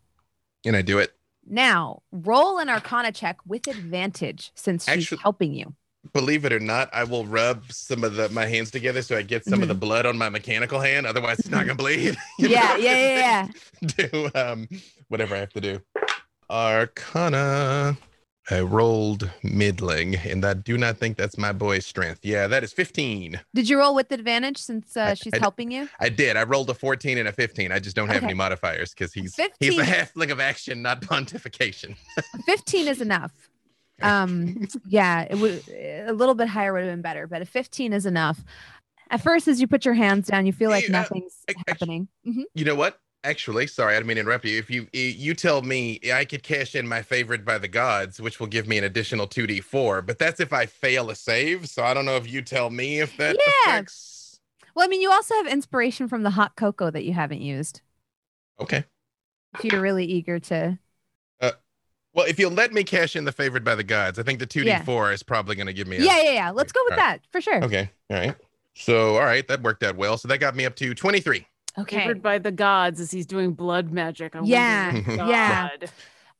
And 0.66 0.74
I 0.76 0.82
do 0.82 0.98
it. 0.98 1.12
Now, 1.50 2.02
roll 2.12 2.58
an 2.58 2.68
arcana 2.68 3.10
check 3.12 3.36
with 3.44 3.66
advantage 3.66 4.52
since 4.54 4.84
she's 4.84 4.94
Actually- 5.04 5.18
helping 5.18 5.52
you. 5.52 5.74
Believe 6.14 6.46
it 6.46 6.52
or 6.52 6.60
not, 6.60 6.88
I 6.94 7.04
will 7.04 7.26
rub 7.26 7.70
some 7.70 8.04
of 8.04 8.14
the 8.14 8.30
my 8.30 8.46
hands 8.46 8.70
together 8.70 9.02
so 9.02 9.18
I 9.18 9.22
get 9.22 9.44
some 9.44 9.60
of 9.60 9.68
the 9.68 9.74
blood 9.74 10.06
on 10.06 10.16
my 10.16 10.30
mechanical 10.30 10.80
hand. 10.80 11.06
Otherwise, 11.06 11.40
it's 11.40 11.50
not 11.50 11.66
gonna 11.66 11.74
bleed. 11.84 12.16
Yeah, 12.38 12.76
yeah, 12.78 12.96
yeah, 12.96 13.48
yeah. 13.82 13.88
do 14.08 14.30
um 14.34 14.66
whatever 15.08 15.34
I 15.36 15.40
have 15.40 15.52
to 15.52 15.60
do. 15.60 15.80
Arcana. 16.48 17.98
I 18.50 18.60
rolled 18.60 19.30
middling, 19.42 20.16
and 20.16 20.44
I 20.44 20.54
do 20.54 20.78
not 20.78 20.96
think 20.96 21.16
that's 21.16 21.36
my 21.36 21.52
boy's 21.52 21.86
strength. 21.86 22.20
Yeah, 22.24 22.46
that 22.46 22.64
is 22.64 22.72
15. 22.72 23.38
Did 23.54 23.68
you 23.68 23.78
roll 23.78 23.94
with 23.94 24.10
advantage 24.12 24.56
since 24.58 24.96
uh, 24.96 25.14
she's 25.14 25.34
I 25.34 25.38
helping 25.38 25.70
you? 25.70 25.88
I 26.00 26.08
did. 26.08 26.36
I 26.36 26.42
rolled 26.44 26.70
a 26.70 26.74
14 26.74 27.18
and 27.18 27.28
a 27.28 27.32
15. 27.32 27.70
I 27.70 27.78
just 27.78 27.94
don't 27.94 28.08
have 28.08 28.16
Okay. 28.18 28.26
any 28.26 28.34
modifiers 28.34 28.90
because 28.94 29.12
he's 29.12 29.36
he's 29.60 29.74
15. 29.76 29.80
a 29.80 29.84
halfling 29.84 30.32
of 30.32 30.40
action, 30.40 30.82
not 30.82 31.02
pontification. 31.02 31.96
15 32.46 32.88
is 32.88 33.00
enough. 33.00 33.32
Um, 34.02 34.66
yeah, 34.88 35.26
it 35.30 35.36
would 35.38 35.62
a 35.68 36.12
little 36.12 36.34
bit 36.34 36.48
higher 36.48 36.72
would 36.72 36.82
have 36.84 36.90
been 36.92 37.02
better, 37.02 37.26
but 37.26 37.42
a 37.42 37.46
15 37.46 37.92
is 37.92 38.06
enough. 38.06 38.42
At 39.10 39.20
first, 39.20 39.46
as 39.48 39.60
you 39.60 39.66
put 39.66 39.84
your 39.84 39.94
hands 39.94 40.28
down, 40.28 40.46
you 40.46 40.52
feel 40.52 40.70
like 40.70 40.84
Yeah, 40.84 40.92
nothing's 40.92 41.36
I- 41.48 41.52
I- 41.58 41.62
happening. 41.70 42.08
Mhm. 42.26 42.44
You 42.54 42.64
know 42.64 42.74
what? 42.76 42.98
Actually, 43.22 43.66
sorry, 43.66 43.94
I 43.94 43.98
didn't 43.98 44.06
mean 44.06 44.14
to 44.14 44.22
interrupt 44.22 44.46
you. 44.46 44.58
If 44.58 44.70
you 44.70 44.88
eh, 44.94 45.12
you 45.14 45.34
tell 45.34 45.60
me 45.60 46.00
eh, 46.02 46.16
I 46.16 46.24
could 46.24 46.42
cash 46.42 46.74
in 46.74 46.88
my 46.88 47.02
favored 47.02 47.44
by 47.44 47.58
the 47.58 47.68
gods, 47.68 48.18
which 48.18 48.40
will 48.40 48.46
give 48.46 48.66
me 48.66 48.78
an 48.78 48.84
additional 48.84 49.26
2d4, 49.26 50.00
but 50.00 50.18
that's 50.18 50.40
if 50.40 50.54
I 50.54 50.64
fail 50.64 51.10
a 51.10 51.14
save. 51.14 51.68
So 51.68 51.84
I 51.84 51.92
don't 51.92 52.06
know 52.06 52.16
if 52.16 52.30
you 52.30 52.40
tell 52.40 52.70
me 52.70 52.98
if 53.00 53.16
that 53.18 53.36
Yeah. 53.36 53.42
affects. 53.46 54.40
Well, 54.74 54.84
I 54.84 54.88
mean, 54.88 55.02
you 55.02 55.10
also 55.12 55.34
have 55.36 55.46
inspiration 55.46 56.08
from 56.08 56.22
the 56.22 56.30
hot 56.30 56.56
cocoa 56.56 56.90
that 56.90 57.04
you 57.04 57.12
haven't 57.12 57.42
used. 57.42 57.82
Okay. 58.58 58.84
If 59.54 59.64
you're 59.64 59.80
really 59.80 60.04
eager 60.06 60.38
to. 60.40 60.78
Uh, 61.40 61.52
well, 62.14 62.26
if 62.26 62.38
you'll 62.38 62.52
let 62.52 62.72
me 62.72 62.84
cash 62.84 63.16
in 63.16 63.24
the 63.24 63.32
favored 63.32 63.64
by 63.64 63.74
the 63.74 63.84
gods, 63.84 64.18
I 64.18 64.22
think 64.24 64.38
the 64.40 64.46
2d4 64.46 65.12
is 65.14 65.22
probably 65.22 65.56
going 65.56 65.68
to 65.68 65.72
give 65.72 65.88
me 65.88 65.98
a 65.98 66.02
Yeah, 66.02 66.20
yeah, 66.22 66.32
yeah. 66.32 66.50
Let's 66.50 66.72
go 66.72 66.80
with 66.84 66.92
All 66.92 66.98
right. 66.98 67.06
that 67.06 67.22
for 67.32 67.40
sure. 67.40 67.62
Okay. 67.62 67.90
All 68.10 68.16
right. 68.18 68.36
So, 68.74 69.16
all 69.16 69.24
right, 69.24 69.46
that 69.48 69.62
worked 69.62 69.82
out 69.82 69.96
well. 69.96 70.16
So 70.18 70.28
that 70.28 70.38
got 70.38 70.56
me 70.56 70.64
up 70.66 70.76
to 70.76 70.94
23. 70.94 71.46
Okay. 71.78 72.00
Favored 72.00 72.22
by 72.22 72.38
the 72.38 72.50
gods 72.50 73.00
as 73.00 73.10
he's 73.10 73.26
doing 73.26 73.52
blood 73.52 73.90
magic. 73.92 74.34
I 74.34 74.40
wonder 74.40 74.50
Yeah, 74.52 74.92
which 74.94 75.06
yeah. 75.06 75.68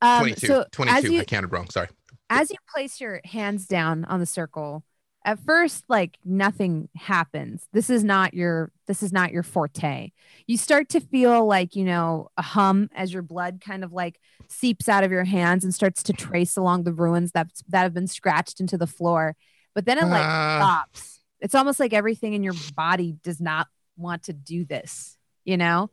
Um, 0.03 0.21
22. 0.21 0.47
so 0.47 0.65
22. 0.73 0.97
as 0.97 1.05
you 1.13 1.21
I 1.21 1.25
counted 1.25 1.53
wrong. 1.53 1.69
Sorry. 1.71 1.89
as 2.31 2.51
you 2.51 2.57
place 2.73 3.01
your 3.01 3.21
hands 3.25 3.67
down 3.67 4.05
on 4.07 4.19
the 4.21 4.27
circle 4.27 4.85
at 5.27 5.39
first 5.41 5.85
like 5.91 6.17
nothing 6.25 6.89
happens 6.97 7.69
this 7.75 7.91
is 7.91 8.03
not 8.03 8.33
your 8.33 8.73
this 8.87 9.03
is 9.03 9.13
not 9.13 9.31
your 9.33 9.43
forte 9.43 10.11
you 10.47 10.57
start 10.57 10.89
to 10.89 10.99
feel 11.01 11.45
like 11.45 11.77
you 11.77 11.85
know 11.85 12.31
a 12.39 12.43
hum 12.43 12.89
as 12.95 13.13
your 13.13 13.21
blood 13.21 13.61
kind 13.63 13.85
of 13.85 13.93
like 13.93 14.19
seeps 14.49 14.89
out 14.89 15.05
of 15.05 15.11
your 15.11 15.25
hands 15.25 15.63
and 15.63 15.75
starts 15.75 16.03
to 16.03 16.15
trace 16.15 16.57
along 16.57 16.85
the 16.85 16.93
ruins 16.95 17.33
that 17.33 17.49
that 17.69 17.83
have 17.83 17.93
been 17.93 18.07
scratched 18.07 18.61
into 18.61 18.79
the 18.79 18.87
floor 18.87 19.37
but 19.75 19.85
then 19.85 19.99
it 19.99 20.07
like 20.07 20.25
Ah. 20.25 20.85
stops 20.89 21.21
it's 21.41 21.55
almost 21.55 21.79
like 21.79 21.93
everything 21.93 22.33
in 22.33 22.43
your 22.43 22.55
body 22.75 23.15
does 23.23 23.43
not 23.43 23.67
want 23.99 24.23
to 24.23 24.33
do 24.33 24.65
this 24.65 25.19
you 25.45 25.57
know? 25.57 25.91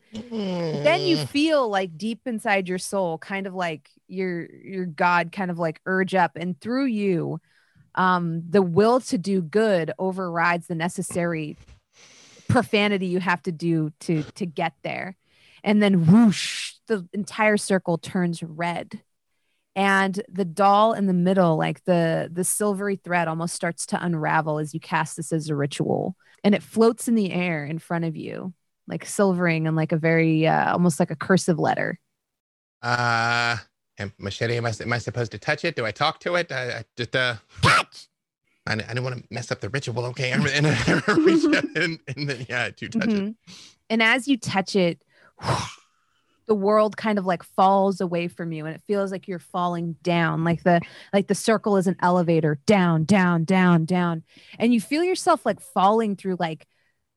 Then 0.84 1.06
you 1.08 1.18
Mm. 1.18 1.28
feel 1.30 1.70
like 1.70 1.98
deep 1.98 2.22
inside 2.26 2.68
your 2.68 2.78
soul 2.78 3.18
kind 3.18 3.48
of 3.48 3.54
like 3.54 3.90
your 4.08 4.48
your 4.54 4.86
god 4.86 5.32
kind 5.32 5.52
of 5.52 5.60
like 5.60 5.82
urge 5.86 6.16
up 6.16 6.32
and 6.36 6.60
through 6.62 6.86
you 6.86 7.40
um 7.96 8.44
the 8.50 8.62
will 8.62 9.00
to 9.02 9.18
do 9.18 9.42
good 9.42 9.92
overrides 10.00 10.68
the 10.68 10.76
necessary 10.76 11.58
profanity 12.48 13.08
you 13.08 13.20
have 13.20 13.42
to 13.44 13.52
do 13.52 13.92
to 14.02 14.24
to 14.36 14.46
get 14.46 14.74
there. 14.84 15.18
And 15.64 15.82
then 15.82 16.06
whoosh 16.06 16.74
the 16.88 17.08
entire 17.14 17.58
circle 17.58 17.98
turns 17.98 18.42
red. 18.44 19.02
And 19.76 20.22
the 20.30 20.46
doll 20.46 20.94
in 20.94 21.06
the 21.06 21.14
middle 21.14 21.58
like 21.58 21.84
the 21.86 22.30
the 22.32 22.44
silvery 22.44 22.96
thread 22.96 23.28
almost 23.28 23.54
starts 23.56 23.86
to 23.88 24.04
unravel 24.04 24.60
as 24.60 24.74
you 24.74 24.80
cast 24.80 25.18
this 25.18 25.32
as 25.32 25.50
a 25.50 25.56
ritual. 25.56 26.16
And 26.44 26.56
it 26.56 26.64
floats 26.64 27.08
in 27.08 27.16
the 27.16 27.32
air 27.32 27.66
in 27.66 27.80
front 27.80 28.06
of 28.06 28.16
you 28.16 28.54
like 28.88 29.06
silvering 29.06 29.68
and 29.68 29.76
like 29.76 29.92
a 29.92 29.98
very 29.98 30.48
uh, 30.48 30.72
almost 30.74 31.00
like 31.00 31.12
a 31.12 31.16
cursive 31.16 31.60
letter 31.60 32.00
Uh, 32.82 33.58
machete, 34.20 34.58
am 34.58 34.66
I, 34.66 34.74
am 34.82 34.94
I 34.94 35.00
supposed 35.00 35.32
to 35.32 35.40
touch 35.40 35.66
it? 35.66 35.76
Do 35.76 35.86
I 35.86 35.92
talk 35.92 36.20
to 36.22 36.36
it? 36.36 36.52
I, 36.52 36.80
I 36.80 36.84
just, 36.96 37.16
uh, 37.16 37.36
I, 38.68 38.74
I 38.74 38.76
didn't 38.76 39.04
want 39.04 39.18
to 39.18 39.24
mess 39.32 39.52
up 39.52 39.62
the 39.62 39.70
ritual. 39.70 40.06
Okay. 40.08 40.32
And, 40.32 40.46
and, 40.48 40.68
I 40.68 41.02
reach 41.18 41.46
out 41.56 41.66
and, 41.76 42.00
and 42.08 42.30
then, 42.30 42.46
yeah, 42.50 42.66
I 42.66 42.70
do 42.72 42.90
touch 42.90 43.14
it. 43.14 43.24
Mhm. 43.24 43.36
and 43.90 44.04
as 44.04 44.28
you 44.28 44.38
touch 44.38 44.76
it 44.76 45.02
the 46.48 46.56
world 46.56 46.96
kind 46.96 47.20
of 47.20 47.26
like 47.26 47.44
falls 47.44 48.00
away 48.00 48.28
from 48.30 48.52
you 48.54 48.66
and 48.66 48.74
it 48.76 48.82
feels 48.88 49.12
like 49.12 49.28
you're 49.28 49.38
falling 49.40 49.96
down 50.02 50.44
like 50.46 50.64
the 50.64 50.80
like 51.14 51.28
the 51.28 51.36
circle 51.36 51.76
is 51.78 51.88
an 51.88 51.96
elevator 52.02 52.60
down 52.66 53.04
down 53.04 53.44
down 53.44 53.84
down 53.86 54.24
and 54.58 54.74
you 54.74 54.80
feel 54.80 55.04
yourself 55.04 55.46
like 55.46 55.60
falling 55.60 56.16
through 56.16 56.38
like 56.40 56.66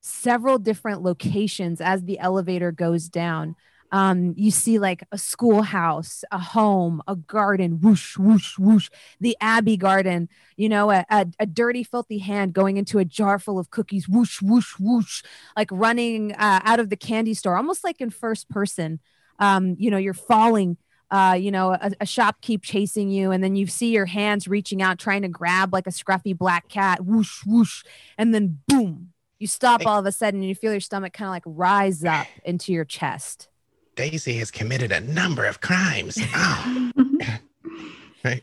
several 0.01 0.59
different 0.59 1.03
locations 1.03 1.81
as 1.81 2.05
the 2.05 2.19
elevator 2.19 2.73
goes 2.73 3.09
down. 3.09 3.57
Um 3.93 4.35
you 4.37 4.53
see 4.53 4.79
like 4.79 5.03
a 5.11 5.19
schoolhouse 5.19 6.23
a 6.31 6.39
home 6.39 7.03
a 7.09 7.17
garden 7.17 7.81
whoosh 7.81 8.17
whoosh 8.17 8.57
whoosh 8.57 8.89
the 9.21 9.37
abbey 9.41 9.77
garden 9.77 10.29
you 10.57 10.69
know 10.69 10.93
a, 10.93 11.05
a, 11.11 11.27
a 11.41 11.47
dirty 11.47 11.83
filthy 11.83 12.19
hand 12.19 12.53
going 12.53 12.77
into 12.77 12.99
a 13.01 13.05
jar 13.05 13.41
full 13.41 13.59
of 13.59 13.71
cookies 13.71 14.09
whoosh 14.09 14.41
whoosh 14.43 14.75
whoosh 14.79 15.23
like 15.57 15.69
running 15.73 16.33
uh, 16.35 16.61
out 16.65 16.79
of 16.79 16.89
the 16.89 16.97
candy 16.97 17.35
store 17.35 17.57
almost 17.57 17.83
like 17.83 18.01
in 18.01 18.11
first 18.11 18.49
person. 18.49 19.01
Um 19.39 19.75
you 19.79 19.91
know 19.91 19.99
you're 19.99 20.15
falling 20.15 20.77
uh 21.11 21.37
you 21.39 21.51
know 21.51 21.73
a, 21.73 21.91
a 22.01 22.05
shopkeep 22.05 22.63
chasing 22.63 23.11
you 23.11 23.31
and 23.33 23.43
then 23.43 23.57
you 23.57 23.67
see 23.67 23.91
your 23.91 24.07
hands 24.07 24.47
reaching 24.47 24.83
out 24.83 24.99
trying 24.99 25.23
to 25.23 25.29
grab 25.29 25.73
like 25.73 25.87
a 25.87 25.91
scruffy 25.91 26.37
black 26.37 26.69
cat 26.69 27.05
whoosh 27.05 27.41
whoosh 27.45 27.83
and 28.19 28.33
then 28.35 28.61
boom 28.69 29.13
you 29.41 29.49
stop 29.49 29.85
all 29.85 29.99
of 29.99 30.07
a 30.07 30.13
sudden 30.13 30.41
and 30.41 30.49
you 30.49 30.55
feel 30.55 30.71
your 30.71 30.81
stomach 30.81 31.13
kind 31.13 31.27
of 31.27 31.33
like 31.33 31.43
rise 31.45 32.05
up 32.05 32.29
into 32.45 32.73
your 32.73 32.85
chest 32.85 33.49
Daisy 33.97 34.39
has 34.39 34.51
committed 34.51 34.93
a 34.93 35.01
number 35.01 35.45
of 35.45 35.61
crimes. 35.61 36.19
Oh, 36.35 36.91
right. 38.25 38.43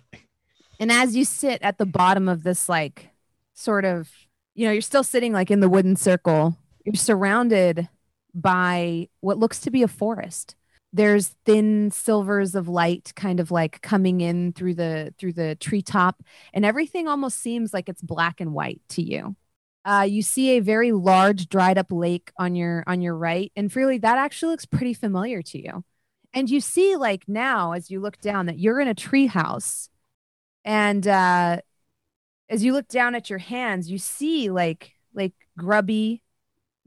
And 0.79 0.91
as 0.91 1.15
you 1.15 1.25
sit 1.25 1.61
at 1.63 1.77
the 1.79 1.85
bottom 1.85 2.27
of 2.27 2.43
this, 2.43 2.69
like, 2.69 3.09
sort 3.53 3.85
of, 3.85 4.09
you 4.53 4.65
know, 4.65 4.71
you're 4.71 4.81
still 4.81 5.03
sitting 5.03 5.33
like 5.33 5.49
in 5.49 5.59
the 5.59 5.69
wooden 5.69 5.95
circle, 5.95 6.55
you're 6.85 6.93
surrounded 6.93 7.89
by 8.33 9.09
what 9.21 9.39
looks 9.39 9.59
to 9.61 9.71
be 9.71 9.81
a 9.81 9.87
forest. 9.87 10.55
There's 10.93 11.35
thin 11.45 11.89
silvers 11.91 12.53
of 12.53 12.67
light 12.69 13.13
kind 13.15 13.39
of 13.39 13.49
like 13.49 13.81
coming 13.81 14.21
in 14.21 14.53
through 14.53 14.75
the 14.75 15.13
through 15.17 15.33
the 15.33 15.55
treetop 15.55 16.23
and 16.53 16.65
everything 16.65 17.07
almost 17.07 17.41
seems 17.41 17.73
like 17.73 17.89
it's 17.89 18.01
black 18.01 18.39
and 18.39 18.53
white 18.53 18.81
to 18.89 19.01
you. 19.01 19.35
Uh, 19.87 20.01
you 20.01 20.21
see 20.21 20.57
a 20.57 20.59
very 20.59 20.91
large 20.91 21.47
dried 21.47 21.77
up 21.77 21.93
lake 21.93 22.29
on 22.37 22.55
your 22.55 22.83
on 22.87 22.99
your 22.99 23.15
right 23.15 23.53
and 23.55 23.71
freely 23.71 23.97
that 23.97 24.17
actually 24.17 24.51
looks 24.51 24.65
pretty 24.65 24.93
familiar 24.93 25.41
to 25.41 25.57
you. 25.57 25.81
And 26.33 26.49
you 26.49 26.59
see 26.59 26.97
like 26.97 27.23
now 27.25 27.71
as 27.71 27.89
you 27.89 28.01
look 28.01 28.19
down 28.19 28.47
that 28.47 28.59
you're 28.59 28.81
in 28.81 28.89
a 28.89 28.93
tree 28.93 29.27
house 29.27 29.89
and 30.65 31.07
uh 31.07 31.61
as 32.49 32.65
you 32.65 32.73
look 32.73 32.89
down 32.89 33.15
at 33.15 33.29
your 33.29 33.39
hands 33.39 33.89
you 33.89 33.97
see 33.97 34.49
like 34.51 34.91
like 35.13 35.33
grubby 35.57 36.21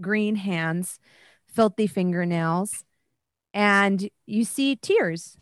green 0.01 0.36
hands 0.36 1.01
filthy 1.46 1.86
fingernails 1.86 2.84
and 3.55 4.11
you 4.26 4.44
see 4.44 4.76
tears 4.76 5.38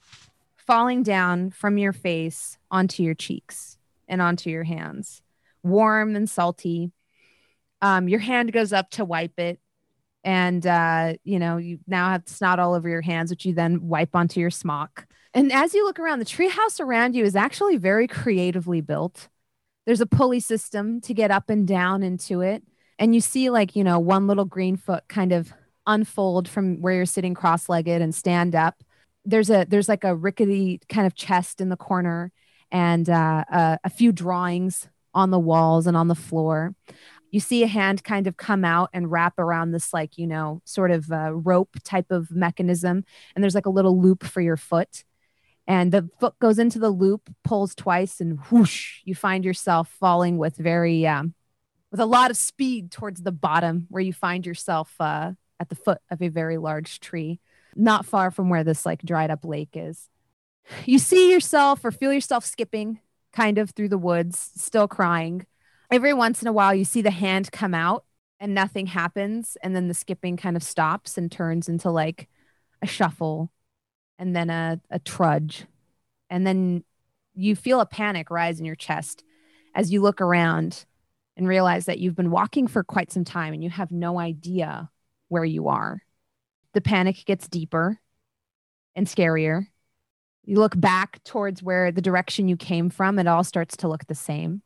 falling 0.56 1.02
down 1.02 1.50
from 1.50 1.76
your 1.76 1.92
face 1.92 2.56
onto 2.70 3.02
your 3.02 3.14
cheeks 3.14 3.78
and 4.06 4.22
onto 4.22 4.48
your 4.48 4.64
hands 4.64 5.22
warm 5.64 6.14
and 6.14 6.30
salty 6.30 6.92
um 7.82 8.08
your 8.08 8.20
hand 8.20 8.52
goes 8.52 8.72
up 8.72 8.90
to 8.90 9.04
wipe 9.04 9.38
it 9.38 9.60
and 10.24 10.66
uh 10.66 11.14
you 11.24 11.38
know 11.38 11.56
you 11.56 11.78
now 11.86 12.10
have 12.10 12.22
snot 12.26 12.58
all 12.58 12.74
over 12.74 12.88
your 12.88 13.02
hands 13.02 13.30
which 13.30 13.44
you 13.44 13.54
then 13.54 13.88
wipe 13.88 14.14
onto 14.14 14.40
your 14.40 14.50
smock 14.50 15.06
and 15.34 15.52
as 15.52 15.74
you 15.74 15.84
look 15.84 15.98
around, 15.98 16.18
the 16.18 16.24
treehouse 16.24 16.80
around 16.80 17.14
you 17.14 17.24
is 17.24 17.36
actually 17.36 17.76
very 17.76 18.06
creatively 18.06 18.80
built. 18.80 19.28
There's 19.86 20.00
a 20.00 20.06
pulley 20.06 20.40
system 20.40 21.00
to 21.02 21.14
get 21.14 21.30
up 21.30 21.50
and 21.50 21.66
down 21.66 22.02
into 22.02 22.40
it. 22.40 22.62
And 22.98 23.14
you 23.14 23.20
see, 23.20 23.50
like, 23.50 23.76
you 23.76 23.84
know, 23.84 23.98
one 23.98 24.26
little 24.26 24.44
green 24.44 24.76
foot 24.76 25.04
kind 25.08 25.32
of 25.32 25.52
unfold 25.86 26.48
from 26.48 26.80
where 26.80 26.94
you're 26.94 27.06
sitting 27.06 27.34
cross-legged 27.34 28.02
and 28.02 28.14
stand 28.14 28.54
up. 28.54 28.82
There's 29.24 29.50
a 29.50 29.66
there's 29.68 29.88
like 29.88 30.04
a 30.04 30.16
rickety 30.16 30.80
kind 30.88 31.06
of 31.06 31.14
chest 31.14 31.60
in 31.60 31.68
the 31.68 31.76
corner 31.76 32.32
and 32.70 33.08
uh, 33.08 33.44
a, 33.50 33.78
a 33.84 33.90
few 33.90 34.12
drawings 34.12 34.88
on 35.14 35.30
the 35.30 35.38
walls 35.38 35.86
and 35.86 35.96
on 35.96 36.08
the 36.08 36.14
floor. 36.14 36.74
You 37.30 37.40
see 37.40 37.62
a 37.62 37.66
hand 37.66 38.04
kind 38.04 38.26
of 38.26 38.36
come 38.36 38.64
out 38.64 38.90
and 38.92 39.10
wrap 39.10 39.38
around 39.38 39.72
this, 39.72 39.92
like, 39.92 40.18
you 40.18 40.26
know, 40.26 40.62
sort 40.64 40.90
of 40.90 41.10
uh, 41.12 41.32
rope 41.32 41.76
type 41.84 42.10
of 42.10 42.30
mechanism. 42.30 43.04
And 43.34 43.42
there's 43.44 43.54
like 43.54 43.66
a 43.66 43.70
little 43.70 44.00
loop 44.00 44.24
for 44.24 44.40
your 44.40 44.56
foot 44.56 45.04
And 45.68 45.92
the 45.92 46.08
foot 46.18 46.38
goes 46.38 46.58
into 46.58 46.78
the 46.78 46.88
loop, 46.88 47.28
pulls 47.44 47.74
twice, 47.74 48.22
and 48.22 48.38
whoosh, 48.50 49.02
you 49.04 49.14
find 49.14 49.44
yourself 49.44 49.94
falling 50.00 50.38
with 50.38 50.56
very, 50.56 51.06
um, 51.06 51.34
with 51.90 52.00
a 52.00 52.06
lot 52.06 52.30
of 52.30 52.38
speed 52.38 52.90
towards 52.90 53.22
the 53.22 53.32
bottom, 53.32 53.86
where 53.90 54.02
you 54.02 54.14
find 54.14 54.46
yourself 54.46 54.94
uh, 54.98 55.32
at 55.60 55.68
the 55.68 55.74
foot 55.74 56.00
of 56.10 56.22
a 56.22 56.28
very 56.28 56.56
large 56.56 57.00
tree, 57.00 57.38
not 57.76 58.06
far 58.06 58.30
from 58.30 58.48
where 58.48 58.64
this 58.64 58.86
like 58.86 59.02
dried 59.02 59.30
up 59.30 59.44
lake 59.44 59.72
is. 59.74 60.08
You 60.86 60.98
see 60.98 61.30
yourself 61.30 61.84
or 61.84 61.90
feel 61.90 62.14
yourself 62.14 62.46
skipping 62.46 63.00
kind 63.34 63.58
of 63.58 63.70
through 63.70 63.90
the 63.90 63.98
woods, 63.98 64.50
still 64.56 64.88
crying. 64.88 65.44
Every 65.90 66.12
once 66.12 66.42
in 66.42 66.48
a 66.48 66.52
while, 66.52 66.74
you 66.74 66.84
see 66.84 67.02
the 67.02 67.10
hand 67.10 67.50
come 67.50 67.74
out 67.74 68.04
and 68.40 68.54
nothing 68.54 68.86
happens. 68.86 69.56
And 69.62 69.74
then 69.74 69.88
the 69.88 69.94
skipping 69.94 70.36
kind 70.36 70.56
of 70.56 70.62
stops 70.62 71.16
and 71.16 71.30
turns 71.32 71.68
into 71.68 71.90
like 71.90 72.28
a 72.82 72.86
shuffle 72.86 73.50
and 74.18 74.34
then 74.36 74.50
a, 74.50 74.80
a 74.90 74.98
trudge. 74.98 75.64
And 76.28 76.46
then 76.46 76.84
you 77.34 77.56
feel 77.56 77.80
a 77.80 77.86
panic 77.86 78.30
rise 78.30 78.58
in 78.58 78.66
your 78.66 78.74
chest 78.74 79.24
as 79.74 79.92
you 79.92 80.02
look 80.02 80.20
around 80.20 80.84
and 81.36 81.48
realize 81.48 81.86
that 81.86 81.98
you've 82.00 82.16
been 82.16 82.30
walking 82.30 82.66
for 82.66 82.82
quite 82.82 83.12
some 83.12 83.24
time 83.24 83.54
and 83.54 83.62
you 83.62 83.70
have 83.70 83.92
no 83.92 84.18
idea 84.18 84.90
where 85.28 85.44
you 85.44 85.68
are. 85.68 86.02
The 86.74 86.80
panic 86.80 87.24
gets 87.24 87.48
deeper 87.48 87.98
and 88.94 89.06
scarier. 89.06 89.68
You 90.44 90.56
look 90.58 90.78
back 90.78 91.22
towards 91.24 91.62
where 91.62 91.92
the 91.92 92.02
direction 92.02 92.48
you 92.48 92.56
came 92.56 92.90
from, 92.90 93.18
it 93.18 93.26
all 93.26 93.44
starts 93.44 93.76
to 93.78 93.88
look 93.88 94.06
the 94.06 94.14
same. 94.14 94.62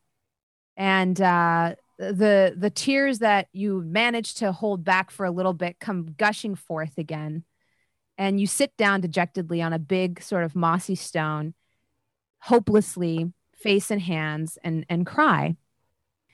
And 0.76 1.20
uh, 1.20 1.74
the 1.98 2.54
the 2.56 2.70
tears 2.70 3.20
that 3.20 3.48
you 3.52 3.82
managed 3.84 4.38
to 4.38 4.52
hold 4.52 4.84
back 4.84 5.10
for 5.10 5.24
a 5.24 5.30
little 5.30 5.52
bit 5.52 5.78
come 5.78 6.14
gushing 6.16 6.54
forth 6.54 6.98
again. 6.98 7.44
And 8.18 8.40
you 8.40 8.46
sit 8.46 8.76
down 8.76 9.00
dejectedly 9.00 9.62
on 9.62 9.72
a 9.72 9.78
big 9.78 10.22
sort 10.22 10.44
of 10.44 10.54
mossy 10.54 10.94
stone, 10.94 11.54
hopelessly, 12.40 13.32
face 13.54 13.90
in 13.90 14.00
hands, 14.00 14.58
and 14.64 14.84
and 14.88 15.06
cry. 15.06 15.56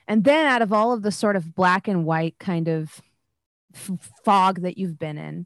And 0.07 0.23
then 0.23 0.47
out 0.47 0.63
of 0.63 0.73
all 0.73 0.91
of 0.91 1.03
the 1.03 1.11
sort 1.11 1.35
of 1.35 1.53
black 1.53 1.87
and 1.87 2.03
white 2.03 2.39
kind 2.39 2.67
of 2.67 2.99
f- 3.75 3.91
fog 4.25 4.61
that 4.61 4.77
you've 4.77 4.97
been 4.97 5.19
in, 5.19 5.45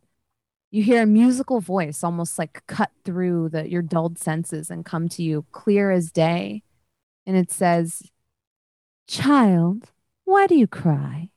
you 0.71 0.83
hear 0.83 1.03
a 1.03 1.05
musical 1.05 1.59
voice 1.59 2.01
almost 2.03 2.39
like 2.39 2.63
cut 2.65 2.89
through 3.03 3.49
the 3.49 3.69
your 3.69 3.81
dulled 3.81 4.17
senses 4.17 4.69
and 4.69 4.85
come 4.85 5.09
to 5.09 5.21
you 5.21 5.45
clear 5.51 5.91
as 5.91 6.11
day. 6.11 6.63
And 7.25 7.35
it 7.35 7.51
says, 7.51 8.01
Child, 9.07 9.91
why 10.25 10.47
do 10.47 10.55
you 10.55 10.67
cry? 10.67 11.29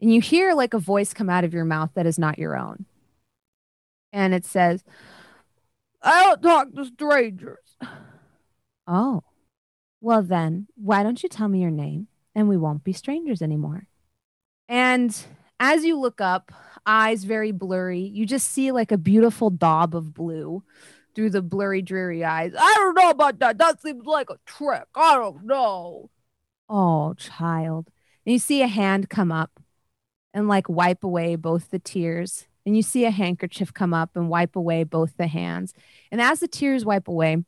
And 0.00 0.12
you 0.12 0.20
hear 0.20 0.54
like 0.54 0.74
a 0.74 0.78
voice 0.78 1.14
come 1.14 1.30
out 1.30 1.44
of 1.44 1.54
your 1.54 1.64
mouth 1.64 1.90
that 1.94 2.06
is 2.06 2.18
not 2.18 2.38
your 2.38 2.56
own. 2.56 2.86
And 4.12 4.34
it 4.34 4.44
says, 4.44 4.84
I 6.02 6.24
don't 6.24 6.42
talk 6.42 6.74
to 6.74 6.84
strangers. 6.84 7.76
Oh, 8.86 9.22
well, 10.00 10.22
then, 10.22 10.66
why 10.74 11.02
don't 11.02 11.22
you 11.22 11.28
tell 11.28 11.48
me 11.48 11.62
your 11.62 11.70
name 11.70 12.08
and 12.34 12.48
we 12.48 12.58
won't 12.58 12.84
be 12.84 12.92
strangers 12.92 13.40
anymore? 13.40 13.86
And 14.68 15.16
as 15.58 15.84
you 15.84 15.98
look 15.98 16.20
up, 16.20 16.52
eyes 16.84 17.24
very 17.24 17.52
blurry, 17.52 18.00
you 18.00 18.26
just 18.26 18.50
see 18.50 18.72
like 18.72 18.92
a 18.92 18.98
beautiful 18.98 19.48
daub 19.48 19.96
of 19.96 20.12
blue 20.12 20.62
through 21.14 21.30
the 21.30 21.40
blurry, 21.40 21.80
dreary 21.80 22.24
eyes. 22.24 22.52
I 22.58 22.74
don't 22.74 22.94
know 22.94 23.10
about 23.10 23.38
that. 23.38 23.56
That 23.56 23.80
seems 23.80 24.04
like 24.04 24.28
a 24.28 24.38
trick. 24.44 24.86
I 24.94 25.14
don't 25.14 25.44
know. 25.44 26.10
Oh, 26.68 27.14
child. 27.14 27.88
And 28.24 28.32
you 28.32 28.38
see 28.38 28.62
a 28.62 28.66
hand 28.66 29.10
come 29.10 29.30
up 29.30 29.60
and 30.32 30.48
like 30.48 30.68
wipe 30.68 31.04
away 31.04 31.36
both 31.36 31.70
the 31.70 31.78
tears. 31.78 32.46
And 32.66 32.76
you 32.76 32.82
see 32.82 33.04
a 33.04 33.10
handkerchief 33.10 33.74
come 33.74 33.92
up 33.92 34.16
and 34.16 34.30
wipe 34.30 34.56
away 34.56 34.84
both 34.84 35.16
the 35.16 35.26
hands. 35.26 35.74
And 36.10 36.20
as 36.20 36.40
the 36.40 36.48
tears 36.48 36.84
wipe 36.84 37.08
away, 37.08 37.44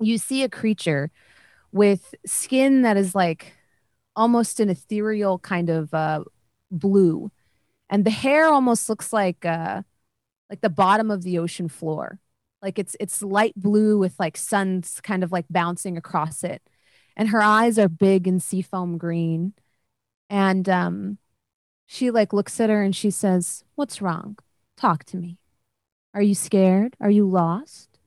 you 0.00 0.16
see 0.18 0.42
a 0.42 0.48
creature 0.48 1.10
with 1.70 2.14
skin 2.24 2.82
that 2.82 2.96
is 2.96 3.14
like 3.14 3.52
almost 4.16 4.58
an 4.58 4.70
ethereal 4.70 5.38
kind 5.38 5.68
of 5.68 5.92
uh, 5.92 6.24
blue. 6.70 7.30
And 7.90 8.04
the 8.04 8.10
hair 8.10 8.46
almost 8.48 8.88
looks 8.88 9.12
like 9.12 9.44
uh, 9.44 9.82
like 10.50 10.60
the 10.60 10.70
bottom 10.70 11.10
of 11.10 11.22
the 11.22 11.38
ocean 11.38 11.68
floor. 11.68 12.18
Like 12.62 12.78
it's 12.78 12.96
it's 12.98 13.22
light 13.22 13.54
blue 13.54 13.98
with 13.98 14.14
like 14.18 14.36
suns 14.36 15.00
kind 15.02 15.22
of 15.22 15.30
like 15.30 15.46
bouncing 15.50 15.96
across 15.96 16.42
it. 16.42 16.62
And 17.18 17.28
her 17.30 17.42
eyes 17.42 17.78
are 17.78 17.88
big 17.88 18.26
and 18.26 18.42
seafoam 18.42 18.96
green. 18.96 19.52
And 20.30 20.68
um 20.68 21.18
she 21.86 22.10
like 22.10 22.32
looks 22.32 22.60
at 22.60 22.70
her 22.70 22.82
and 22.82 22.94
she 22.94 23.10
says, 23.10 23.64
What's 23.74 24.00
wrong? 24.00 24.38
Talk 24.76 25.04
to 25.04 25.16
me. 25.16 25.38
Are 26.14 26.22
you 26.22 26.34
scared? 26.34 26.96
Are 27.00 27.10
you 27.10 27.28
lost? 27.28 27.98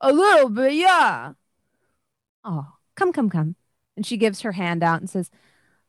A 0.00 0.12
little 0.12 0.48
bit, 0.48 0.74
yeah. 0.74 1.32
Oh, 2.44 2.68
come, 2.94 3.12
come, 3.12 3.28
come. 3.28 3.56
And 3.96 4.06
she 4.06 4.16
gives 4.16 4.42
her 4.42 4.52
hand 4.52 4.82
out 4.82 5.00
and 5.00 5.10
says, 5.10 5.30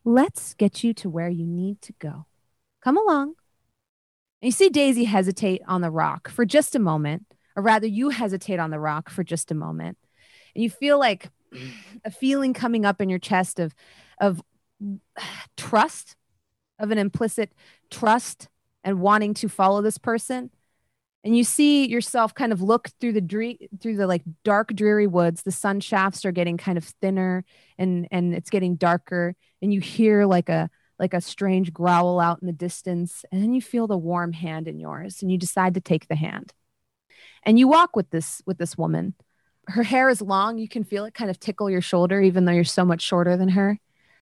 Let's 0.03 0.55
get 0.55 0.83
you 0.83 0.93
to 0.95 1.09
where 1.09 1.29
you 1.29 1.45
need 1.45 1.81
to 1.83 1.93
go. 1.99 2.25
Come 2.81 2.97
along. 2.97 3.35
And 4.41 4.47
you 4.47 4.51
see 4.51 4.69
Daisy 4.69 5.03
hesitate 5.03 5.61
on 5.67 5.81
the 5.81 5.91
rock 5.91 6.29
for 6.29 6.45
just 6.45 6.73
a 6.73 6.79
moment, 6.79 7.25
or 7.55 7.61
rather, 7.61 7.87
you 7.87 8.09
hesitate 8.09 8.59
on 8.59 8.71
the 8.71 8.79
rock 8.79 9.09
for 9.09 9.23
just 9.23 9.51
a 9.51 9.55
moment. 9.55 9.97
And 10.55 10.63
you 10.63 10.69
feel 10.69 10.97
like 10.97 11.29
a 12.05 12.11
feeling 12.11 12.53
coming 12.53 12.85
up 12.85 13.01
in 13.01 13.09
your 13.09 13.19
chest 13.19 13.59
of, 13.59 13.73
of 14.19 14.41
trust, 15.57 16.15
of 16.77 16.91
an 16.91 16.97
implicit 16.97 17.53
trust 17.89 18.47
and 18.83 19.01
wanting 19.01 19.33
to 19.35 19.49
follow 19.49 19.81
this 19.81 19.97
person. 19.97 20.49
And 21.23 21.35
you 21.35 21.43
see 21.43 21.85
yourself 21.85 22.33
kind 22.33 22.53
of 22.53 22.61
look 22.61 22.89
through 22.99 23.13
the 23.13 23.21
dre- 23.21 23.67
through 23.81 23.97
the 23.97 24.07
like 24.07 24.23
dark 24.43 24.73
dreary 24.73 25.07
woods. 25.07 25.41
The 25.41 25.51
sun 25.51 25.81
shafts 25.81 26.23
are 26.23 26.31
getting 26.31 26.57
kind 26.57 26.77
of 26.77 26.85
thinner 26.85 27.43
and 27.77 28.07
and 28.09 28.33
it's 28.33 28.49
getting 28.49 28.75
darker. 28.75 29.35
And 29.61 29.73
you 29.73 29.81
hear 29.81 30.25
like 30.25 30.47
a 30.47 30.69
like 30.97 31.13
a 31.13 31.21
strange 31.21 31.73
growl 31.73 32.19
out 32.19 32.39
in 32.41 32.47
the 32.47 32.53
distance. 32.53 33.25
And 33.31 33.43
then 33.43 33.53
you 33.53 33.61
feel 33.61 33.85
the 33.85 33.97
warm 33.97 34.31
hand 34.31 34.67
in 34.67 34.79
yours 34.79 35.21
and 35.21 35.29
you 35.29 35.37
decide 35.37 35.73
to 35.73 35.81
take 35.81 36.07
the 36.07 36.15
hand. 36.15 36.53
And 37.43 37.59
you 37.59 37.67
walk 37.67 37.97
with 37.97 38.09
this 38.11 38.41
with 38.45 38.57
this 38.57 38.77
woman 38.77 39.15
her 39.69 39.83
hair 39.83 40.09
is 40.09 40.21
long 40.21 40.57
you 40.57 40.67
can 40.67 40.83
feel 40.83 41.05
it 41.05 41.13
kind 41.13 41.29
of 41.29 41.39
tickle 41.39 41.69
your 41.69 41.81
shoulder 41.81 42.21
even 42.21 42.45
though 42.45 42.51
you're 42.51 42.63
so 42.63 42.83
much 42.83 43.01
shorter 43.01 43.37
than 43.37 43.49
her. 43.49 43.79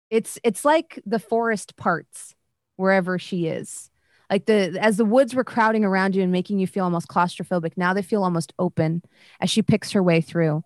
It's 0.10 0.40
it's 0.44 0.66
like 0.66 1.00
the 1.06 1.20
forest 1.20 1.76
parts 1.76 2.36
wherever 2.78 3.20
she 3.20 3.48
is. 3.48 3.92
Like 4.30 4.46
the 4.46 4.78
as 4.82 4.98
the 4.98 5.06
woods 5.06 5.36
were 5.36 5.44
crowding 5.44 5.86
around 5.86 6.16
you 6.16 6.24
and 6.24 6.32
making 6.32 6.60
you 6.60 6.68
feel 6.68 6.84
almost 6.84 7.08
claustrophobic 7.08 7.74
now 7.78 7.94
they 7.94 8.02
feel 8.02 8.24
almost 8.24 8.54
open 8.60 9.04
as 9.40 9.50
she 9.50 9.62
picks 9.62 9.92
her 9.92 10.02
way 10.02 10.22
through. 10.22 10.64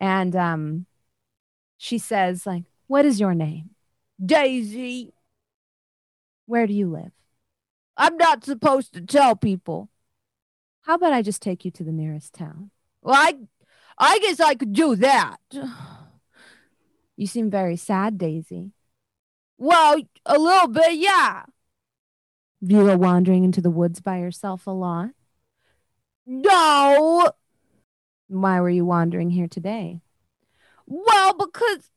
And 0.00 0.34
um 0.36 0.86
she 1.76 1.98
says 1.98 2.46
like 2.46 2.64
what 2.86 3.04
is 3.04 3.20
your 3.20 3.34
name? 3.34 3.70
Daisy. 4.24 5.12
Where 6.46 6.66
do 6.66 6.72
you 6.72 6.90
live? 6.90 7.12
I'm 7.96 8.16
not 8.16 8.44
supposed 8.44 8.94
to 8.94 9.00
tell 9.00 9.34
people. 9.34 9.90
How 10.82 10.94
about 10.94 11.12
i 11.12 11.20
just 11.20 11.42
take 11.42 11.64
you 11.64 11.70
to 11.72 11.84
the 11.84 11.92
nearest 11.92 12.32
town? 12.32 12.70
Well 13.02 13.14
i 13.14 13.34
i 13.98 14.18
guess 14.20 14.40
i 14.40 14.54
could 14.54 14.72
do 14.72 14.96
that 14.96 15.38
you 17.16 17.26
seem 17.26 17.50
very 17.50 17.76
sad 17.76 18.16
daisy 18.18 18.72
well 19.56 19.96
a 20.26 20.38
little 20.38 20.68
bit 20.68 20.94
yeah 20.94 21.44
you 22.60 22.84
go 22.84 22.96
wandering 22.96 23.44
into 23.44 23.60
the 23.60 23.70
woods 23.70 24.00
by 24.00 24.18
yourself 24.18 24.66
a 24.66 24.72
lot? 24.72 25.10
No. 26.26 27.30
Why 28.26 28.60
were 28.60 28.70
you 28.70 28.84
wandering 28.84 29.30
here 29.30 29.46
today? 29.48 30.00
Well, 30.86 31.34
because 31.34 31.90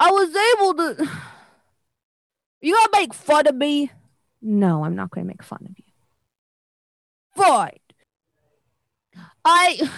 I 0.00 0.10
was 0.10 0.30
able 0.30 0.74
to. 0.74 1.10
You 2.64 2.76
gonna 2.76 2.88
make 2.92 3.12
fun 3.12 3.48
of 3.48 3.56
me? 3.56 3.90
No, 4.40 4.84
I'm 4.84 4.94
not 4.94 5.10
gonna 5.10 5.26
make 5.26 5.42
fun 5.42 5.66
of 5.68 5.76
you. 5.76 5.84
Fine. 7.34 7.80
I. 9.44 9.90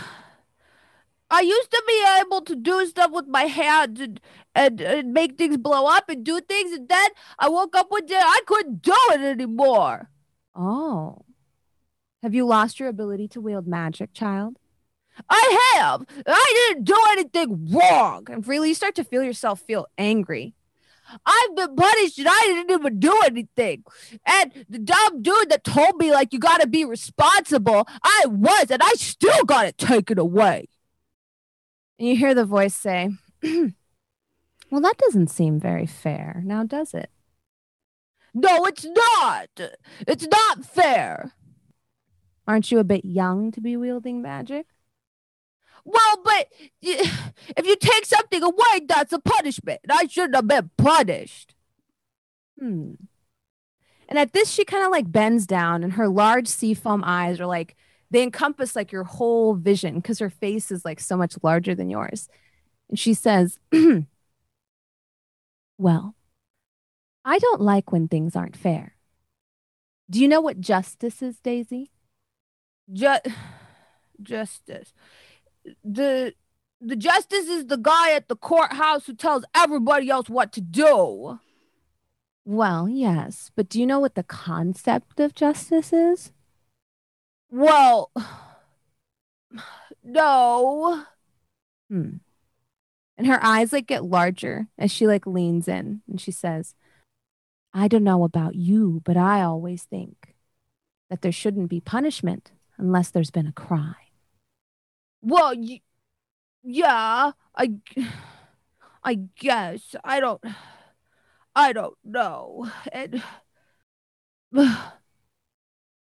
I 1.30 1.40
used 1.40 1.70
to 1.70 1.82
be 1.86 2.06
able 2.20 2.42
to 2.42 2.54
do 2.54 2.86
stuff 2.86 3.10
with 3.10 3.26
my 3.26 3.44
hands 3.44 3.98
and, 3.98 4.20
and, 4.54 4.80
and 4.80 5.12
make 5.12 5.36
things 5.36 5.56
blow 5.56 5.86
up 5.86 6.08
and 6.08 6.22
do 6.22 6.40
things, 6.40 6.70
and 6.70 6.88
then 6.88 7.08
I 7.38 7.48
woke 7.48 7.74
up 7.74 7.90
one 7.90 8.06
day 8.06 8.20
I 8.20 8.40
couldn't 8.46 8.82
do 8.82 8.94
it 9.10 9.20
anymore. 9.20 10.10
Oh. 10.54 11.22
Have 12.22 12.34
you 12.34 12.46
lost 12.46 12.78
your 12.78 12.88
ability 12.88 13.28
to 13.28 13.40
wield 13.40 13.66
magic, 13.66 14.12
child? 14.14 14.58
I 15.28 15.74
have. 15.76 16.06
I 16.26 16.68
didn't 16.68 16.84
do 16.84 16.96
anything 17.12 17.68
wrong. 17.72 18.26
And 18.30 18.46
really, 18.46 18.68
you 18.68 18.74
start 18.74 18.94
to 18.96 19.04
feel 19.04 19.22
yourself 19.22 19.60
feel 19.60 19.86
angry. 19.98 20.54
I've 21.24 21.56
been 21.56 21.76
punished 21.76 22.18
and 22.18 22.28
I 22.30 22.42
didn't 22.46 22.70
even 22.70 22.98
do 22.98 23.18
anything. 23.24 23.84
And 24.26 24.52
the 24.68 24.78
dumb 24.78 25.22
dude 25.22 25.50
that 25.50 25.64
told 25.64 25.96
me, 25.96 26.12
like, 26.12 26.32
you 26.32 26.38
got 26.38 26.60
to 26.60 26.66
be 26.66 26.84
responsible, 26.84 27.86
I 28.02 28.24
was, 28.26 28.70
and 28.70 28.82
I 28.82 28.92
still 28.94 29.44
got 29.44 29.66
it 29.66 29.78
taken 29.78 30.18
away. 30.18 30.68
And 31.98 32.08
you 32.08 32.16
hear 32.16 32.34
the 32.34 32.44
voice 32.44 32.74
say, 32.74 33.10
Well, 33.42 34.80
that 34.80 34.98
doesn't 34.98 35.30
seem 35.30 35.60
very 35.60 35.86
fair, 35.86 36.42
now 36.44 36.64
does 36.64 36.94
it? 36.94 37.10
No, 38.34 38.66
it's 38.66 38.84
not. 38.84 39.48
It's 40.00 40.26
not 40.26 40.64
fair. 40.64 41.32
Aren't 42.48 42.72
you 42.72 42.80
a 42.80 42.84
bit 42.84 43.04
young 43.04 43.52
to 43.52 43.60
be 43.60 43.76
wielding 43.76 44.20
magic? 44.20 44.66
Well, 45.84 46.22
but 46.24 46.48
if 46.82 47.66
you 47.66 47.76
take 47.76 48.06
something 48.06 48.42
away, 48.42 48.80
that's 48.86 49.12
a 49.12 49.18
punishment. 49.18 49.80
I 49.88 50.06
shouldn't 50.06 50.34
have 50.34 50.48
been 50.48 50.70
punished. 50.76 51.54
Hmm. 52.58 52.92
And 54.08 54.18
at 54.18 54.32
this, 54.32 54.50
she 54.50 54.64
kind 54.64 54.84
of 54.84 54.90
like 54.90 55.10
bends 55.10 55.46
down, 55.46 55.82
and 55.82 55.94
her 55.94 56.08
large 56.08 56.46
seafoam 56.46 57.02
eyes 57.04 57.40
are 57.40 57.46
like 57.46 57.74
they 58.10 58.22
encompass 58.22 58.76
like 58.76 58.92
your 58.92 59.04
whole 59.04 59.54
vision 59.54 59.96
because 59.96 60.18
her 60.18 60.30
face 60.30 60.70
is 60.70 60.84
like 60.84 61.00
so 61.00 61.16
much 61.16 61.36
larger 61.42 61.74
than 61.74 61.90
yours. 61.90 62.28
And 62.88 62.98
she 62.98 63.14
says, 63.14 63.58
Well, 65.78 66.14
I 67.24 67.38
don't 67.38 67.60
like 67.60 67.90
when 67.90 68.06
things 68.08 68.36
aren't 68.36 68.56
fair. 68.56 68.94
Do 70.08 70.20
you 70.20 70.28
know 70.28 70.40
what 70.40 70.60
justice 70.60 71.22
is, 71.22 71.40
Daisy? 71.40 71.90
Ju- 72.92 73.16
justice. 74.22 74.92
The 75.84 76.34
the 76.80 76.96
justice 76.96 77.46
is 77.48 77.66
the 77.66 77.78
guy 77.78 78.12
at 78.12 78.28
the 78.28 78.36
courthouse 78.36 79.06
who 79.06 79.14
tells 79.14 79.44
everybody 79.54 80.10
else 80.10 80.28
what 80.28 80.52
to 80.52 80.60
do. 80.60 81.38
Well, 82.44 82.88
yes, 82.88 83.50
but 83.56 83.70
do 83.70 83.80
you 83.80 83.86
know 83.86 84.00
what 84.00 84.16
the 84.16 84.22
concept 84.22 85.18
of 85.18 85.34
justice 85.34 85.92
is? 85.92 86.32
Well, 87.50 88.10
no. 90.04 91.04
Hmm. 91.88 92.16
And 93.16 93.26
her 93.26 93.38
eyes 93.42 93.72
like 93.72 93.86
get 93.86 94.04
larger 94.04 94.66
as 94.76 94.90
she 94.90 95.06
like 95.06 95.26
leans 95.26 95.68
in 95.68 96.02
and 96.08 96.20
she 96.20 96.32
says, 96.32 96.74
I 97.72 97.88
don't 97.88 98.04
know 98.04 98.24
about 98.24 98.56
you, 98.56 99.00
but 99.04 99.16
I 99.16 99.42
always 99.42 99.84
think 99.84 100.34
that 101.08 101.22
there 101.22 101.32
shouldn't 101.32 101.70
be 101.70 101.80
punishment 101.80 102.52
unless 102.76 103.10
there's 103.10 103.30
been 103.30 103.46
a 103.46 103.52
crime. 103.52 103.94
Well, 105.24 105.54
yeah, 106.62 107.32
I 109.04 109.14
guess 109.38 109.96
I 110.04 110.20
don't, 110.20 110.42
I 111.56 111.72
don't 111.72 111.96
know. 112.04 112.70
And, 112.92 113.22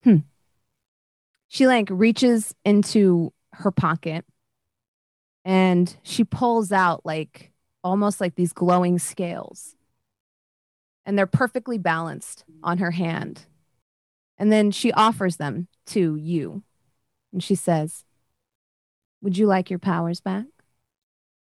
hmm. 0.04 0.18
She 1.48 1.68
like 1.68 1.88
reaches 1.90 2.54
into 2.66 3.32
her 3.54 3.72
pocket 3.72 4.26
and 5.46 5.96
she 6.04 6.24
pulls 6.24 6.72
out 6.72 7.06
like 7.06 7.52
almost 7.84 8.20
like 8.20 8.36
these 8.36 8.52
glowing 8.52 9.00
scales 9.00 9.76
and 11.06 11.18
they're 11.18 11.28
perfectly 11.28 11.78
balanced 11.78 12.44
on 12.64 12.80
her 12.80 12.92
hand. 12.92 13.46
And 14.38 14.52
then 14.52 14.72
she 14.72 14.92
offers 14.92 15.38
them 15.38 15.68
to 15.88 16.16
you. 16.16 16.64
And 17.32 17.42
she 17.44 17.56
says, 17.56 18.04
Would 19.26 19.40
you 19.40 19.48
like 19.48 19.72
your 19.72 19.80
powers 19.80 20.22
back? 20.22 20.46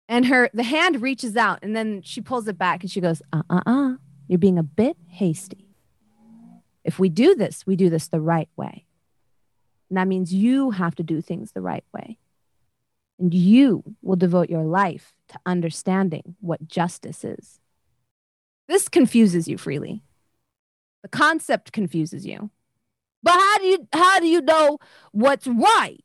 And 0.08 0.26
her 0.26 0.48
the 0.54 0.62
hand 0.62 1.02
reaches 1.02 1.36
out 1.36 1.58
and 1.62 1.74
then 1.74 2.00
she 2.00 2.20
pulls 2.20 2.46
it 2.46 2.56
back 2.56 2.82
and 2.82 2.90
she 2.90 3.00
goes, 3.00 3.20
uh 3.32 3.42
uh 3.50 3.60
uh. 3.66 3.94
You're 4.28 4.38
being 4.38 4.56
a 4.56 4.62
bit 4.62 4.96
hasty. 5.08 5.66
If 6.84 7.00
we 7.00 7.08
do 7.08 7.34
this, 7.34 7.66
we 7.66 7.74
do 7.74 7.90
this 7.90 8.06
the 8.06 8.20
right 8.20 8.48
way. 8.56 8.86
And 9.90 9.98
that 9.98 10.06
means 10.06 10.32
you 10.32 10.70
have 10.70 10.94
to 10.94 11.02
do 11.02 11.20
things 11.20 11.50
the 11.50 11.60
right 11.60 11.82
way. 11.92 12.18
And 13.18 13.34
you 13.34 13.82
will 14.00 14.14
devote 14.14 14.48
your 14.48 14.62
life 14.62 15.12
to 15.30 15.38
understanding 15.44 16.36
what 16.38 16.68
justice 16.68 17.24
is. 17.24 17.58
This 18.68 18.88
confuses 18.88 19.48
you 19.48 19.58
freely. 19.58 20.04
The 21.02 21.08
concept 21.08 21.72
confuses 21.72 22.24
you. 22.24 22.50
But 23.24 23.32
how 23.32 23.58
do 23.58 23.64
you 23.64 23.88
how 23.92 24.20
do 24.20 24.28
you 24.28 24.40
know 24.40 24.78
what's 25.10 25.48
right? 25.48 26.04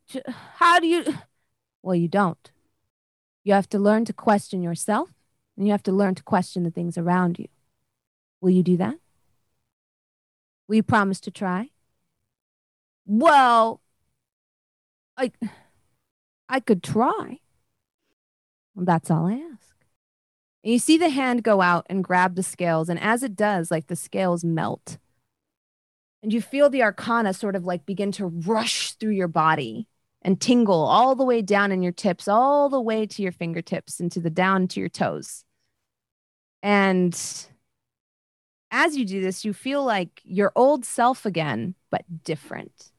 How 0.56 0.80
do 0.80 0.88
you 0.88 1.06
Well, 1.82 1.96
you 1.96 2.08
don't. 2.08 2.52
You 3.44 3.54
have 3.54 3.70
to 3.70 3.80
learn 3.80 4.06
to 4.06 4.14
question 4.14 4.62
yourself 4.62 5.10
and 5.58 5.66
you 5.66 5.72
have 5.72 5.84
to 5.84 5.92
learn 5.92 6.16
to 6.16 6.24
question 6.24 6.64
the 6.64 6.72
things 6.72 6.98
around 6.98 7.40
you. 7.40 7.48
Will 8.40 8.52
you 8.52 8.64
do 8.64 8.78
that? 8.78 8.96
Will 10.68 10.76
you 10.76 10.84
promise 10.84 11.20
to 11.22 11.32
try? 11.32 11.70
Well, 13.06 13.82
I 15.18 15.32
I 16.48 16.60
could 16.60 16.84
try. 16.84 17.40
Well, 18.74 18.86
that's 18.86 19.12
all 19.12 19.28
I 19.28 19.34
ask. 19.34 19.76
And 20.64 20.74
you 20.74 20.80
see 20.80 20.98
the 20.98 21.10
hand 21.10 21.44
go 21.44 21.62
out 21.62 21.86
and 21.90 22.04
grab 22.04 22.36
the 22.36 22.44
scales, 22.44 22.88
and 22.88 23.00
as 23.00 23.24
it 23.24 23.36
does, 23.36 23.72
like 23.72 23.88
the 23.88 23.96
scales 23.96 24.44
melt. 24.44 24.98
And 26.24 26.32
you 26.32 26.42
feel 26.42 26.70
the 26.70 26.84
arcana 26.84 27.34
sort 27.34 27.56
of 27.56 27.66
like 27.66 27.86
begin 27.86 28.12
to 28.14 28.28
rush 28.28 28.94
through 28.94 29.14
your 29.14 29.28
body 29.28 29.88
and 30.22 30.40
tingle 30.40 30.84
all 30.86 31.16
the 31.16 31.26
way 31.26 31.42
down 31.42 31.72
in 31.72 31.82
your 31.82 31.92
tips, 31.92 32.28
all 32.28 32.70
the 32.70 32.82
way 32.82 33.06
to 33.06 33.22
your 33.22 33.32
fingertips 33.32 34.00
and 34.00 34.12
to 34.12 34.20
the 34.20 34.30
down 34.30 34.68
to 34.70 34.80
your 34.80 34.90
toes. 34.90 35.44
And 36.62 37.14
as 38.70 38.96
you 38.96 39.06
do 39.06 39.22
this, 39.22 39.44
you 39.44 39.54
feel 39.54 39.84
like 39.84 40.22
your 40.24 40.52
old 40.56 40.86
self 40.86 41.26
again, 41.26 41.76
but 41.90 42.24
different. 42.24 42.92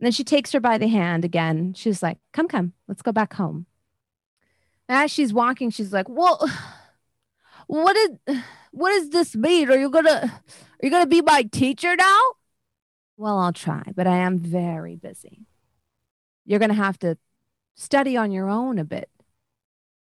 And 0.00 0.06
then 0.06 0.12
she 0.12 0.24
takes 0.24 0.50
her 0.52 0.60
by 0.60 0.78
the 0.78 0.88
hand 0.88 1.24
again. 1.24 1.74
She's 1.74 2.02
like, 2.02 2.18
Come, 2.32 2.48
come, 2.48 2.72
let's 2.88 3.02
go 3.02 3.12
back 3.12 3.34
home. 3.34 3.66
And 4.88 5.04
as 5.04 5.10
she's 5.12 5.32
walking, 5.32 5.70
she's 5.70 5.92
like, 5.92 6.08
Well, 6.08 6.50
what 7.68 7.96
is 7.96 8.10
what 8.72 8.90
does 8.90 9.10
this 9.10 9.36
mean? 9.36 9.70
Are 9.70 9.78
you 9.78 9.90
gonna 9.90 10.10
are 10.42 10.84
you 10.84 10.90
gonna 10.90 11.06
be 11.06 11.22
my 11.22 11.44
teacher 11.44 11.94
now? 11.94 12.20
Well, 13.16 13.38
I'll 13.38 13.52
try, 13.52 13.82
but 13.94 14.06
I 14.06 14.16
am 14.16 14.38
very 14.38 14.96
busy. 14.96 15.46
You're 16.44 16.58
gonna 16.58 16.74
have 16.74 16.98
to 17.00 17.18
study 17.76 18.16
on 18.16 18.32
your 18.32 18.48
own 18.48 18.78
a 18.78 18.84
bit. 18.84 19.10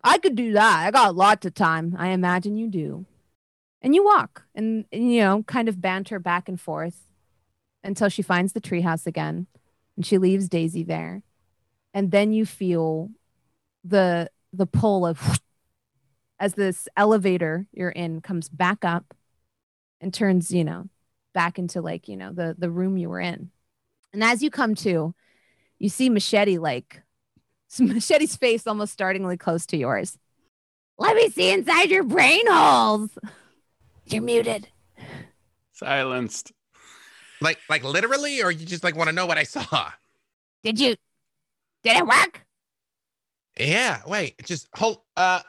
I 0.03 0.18
could 0.18 0.35
do 0.35 0.53
that. 0.53 0.87
I 0.87 0.91
got 0.91 1.16
lots 1.16 1.47
of 1.47 1.55
time. 1.55 1.97
I 1.99 2.09
imagine 2.09 2.57
you 2.57 2.68
do. 2.68 3.07
And 3.81 3.95
you 3.95 4.05
walk 4.05 4.45
and, 4.55 4.85
and 4.93 5.12
you 5.12 5.20
know, 5.20 5.43
kind 5.43 5.68
of 5.68 5.81
banter 5.81 6.18
back 6.18 6.49
and 6.49 6.61
forth 6.61 7.07
until 7.83 8.09
she 8.09 8.22
finds 8.22 8.53
the 8.53 8.61
treehouse 8.61 9.07
again 9.07 9.47
and 9.97 10.05
she 10.05 10.18
leaves 10.18 10.49
Daisy 10.49 10.83
there. 10.83 11.22
And 11.93 12.11
then 12.11 12.33
you 12.33 12.45
feel 12.47 13.11
the 13.85 14.31
the 14.53 14.66
pull 14.66 15.07
of 15.07 15.20
as 16.41 16.55
this 16.55 16.89
elevator 16.97 17.66
you're 17.72 17.91
in 17.91 18.20
comes 18.20 18.49
back 18.49 18.85
up 18.85 19.14
and 20.01 20.12
turns, 20.12 20.51
you 20.51 20.64
know, 20.64 20.89
back 21.33 21.59
into 21.59 21.81
like, 21.81 22.09
you 22.09 22.16
know, 22.16 22.33
the 22.33 22.55
the 22.59 22.70
room 22.70 22.97
you 22.97 23.09
were 23.09 23.20
in. 23.20 23.51
And 24.12 24.22
as 24.22 24.43
you 24.43 24.51
come 24.51 24.75
to, 24.77 25.14
you 25.79 25.89
see 25.89 26.09
Machete 26.09 26.59
like 26.59 27.03
Machete's 27.79 28.37
face 28.37 28.66
almost 28.66 28.93
startlingly 28.93 29.37
close 29.37 29.66
to 29.66 29.77
yours. 29.77 30.18
Let 30.99 31.16
me 31.16 31.29
see 31.29 31.53
inside 31.53 31.91
your 31.91 32.05
brain 32.05 32.45
holes. 32.47 33.11
You're 34.07 34.22
muted. 34.22 34.68
Silenced. 35.72 36.53
Like, 37.41 37.59
like 37.68 37.83
literally, 37.83 38.43
or 38.43 38.51
you 38.51 38.64
just 38.64 38.85
like 38.85 38.95
want 38.95 39.09
to 39.09 39.14
know 39.14 39.27
what 39.27 39.39
I 39.39 39.43
saw? 39.43 39.91
Did 40.62 40.79
you 40.79 40.95
did 41.83 41.97
it 41.97 42.07
work? 42.07 42.47
Yeah. 43.59 44.01
Wait. 44.07 44.35
Just 44.45 44.68
hold. 44.75 45.01
Uh. 45.16 45.41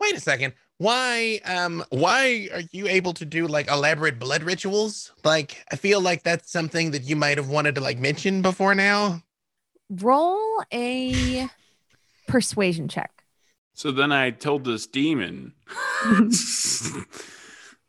Wait 0.00 0.16
a 0.16 0.20
second. 0.20 0.54
Why? 0.78 1.40
Um. 1.44 1.84
Why 1.90 2.48
are 2.52 2.62
you 2.72 2.88
able 2.88 3.14
to 3.14 3.24
do 3.24 3.46
like 3.46 3.70
elaborate 3.70 4.18
blood 4.18 4.42
rituals? 4.42 5.12
Like, 5.24 5.64
I 5.72 5.76
feel 5.76 6.00
like 6.00 6.22
that's 6.22 6.50
something 6.50 6.90
that 6.90 7.04
you 7.04 7.16
might 7.16 7.38
have 7.38 7.48
wanted 7.48 7.76
to 7.76 7.80
like 7.80 7.98
mention 7.98 8.42
before 8.42 8.74
now. 8.74 9.22
Roll 9.90 10.62
a 10.72 11.48
persuasion 12.26 12.88
check. 12.88 13.10
So 13.74 13.90
then 13.92 14.10
I 14.12 14.30
told 14.30 14.64
this 14.64 14.86
demon 14.86 15.54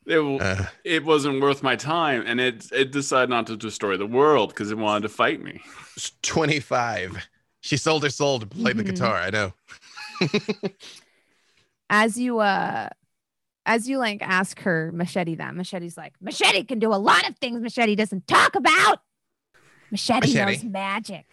it, 0.05 0.19
Uh, 0.41 0.65
it 0.83 1.03
wasn't 1.03 1.41
worth 1.41 1.63
my 1.63 1.75
time, 1.75 2.23
and 2.25 2.39
it 2.39 2.71
it 2.71 2.91
decided 2.91 3.29
not 3.29 3.47
to 3.47 3.57
destroy 3.57 3.97
the 3.97 4.05
world 4.05 4.49
because 4.49 4.71
it 4.71 4.77
wanted 4.77 5.01
to 5.03 5.09
fight 5.09 5.41
me. 5.41 5.61
it's 5.95 6.11
Twenty-five. 6.21 7.17
She 7.61 7.75
sold 7.75 8.03
her 8.03 8.09
soul 8.09 8.39
to 8.39 8.45
play 8.45 8.71
the 8.73 8.83
Mhm. 8.83 8.87
guitar. 8.87 9.15
I 9.17 9.29
know. 9.31 9.53
As 11.89 12.17
you 12.19 12.39
uh 12.39 12.89
as 13.65 13.89
you 13.89 13.97
like 13.97 14.21
ask 14.21 14.59
her 14.61 14.91
machete 14.93 15.35
that, 15.35 15.55
machete's 15.55 15.97
like, 15.97 16.13
Machete 16.21 16.63
can 16.63 16.79
do 16.79 16.93
a 16.93 16.97
lot 16.97 17.27
of 17.27 17.35
things 17.37 17.61
machete 17.61 17.95
doesn't 17.95 18.27
talk 18.27 18.55
about. 18.55 19.01
Machete, 19.91 20.27
Machete. 20.33 20.45
knows 20.45 20.63
magic. 20.63 21.25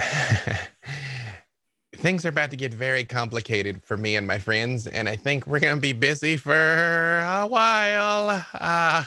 Things 1.96 2.24
are 2.24 2.30
about 2.30 2.50
to 2.50 2.56
get 2.56 2.72
very 2.72 3.04
complicated 3.04 3.84
for 3.84 3.96
me 3.96 4.16
and 4.16 4.26
my 4.26 4.38
friends, 4.38 4.86
and 4.86 5.08
I 5.08 5.16
think 5.16 5.46
we're 5.46 5.60
gonna 5.60 5.80
be 5.80 5.92
busy 5.92 6.36
for 6.36 7.18
a 7.18 7.46
while. 7.46 8.44
Uh, 8.54 9.04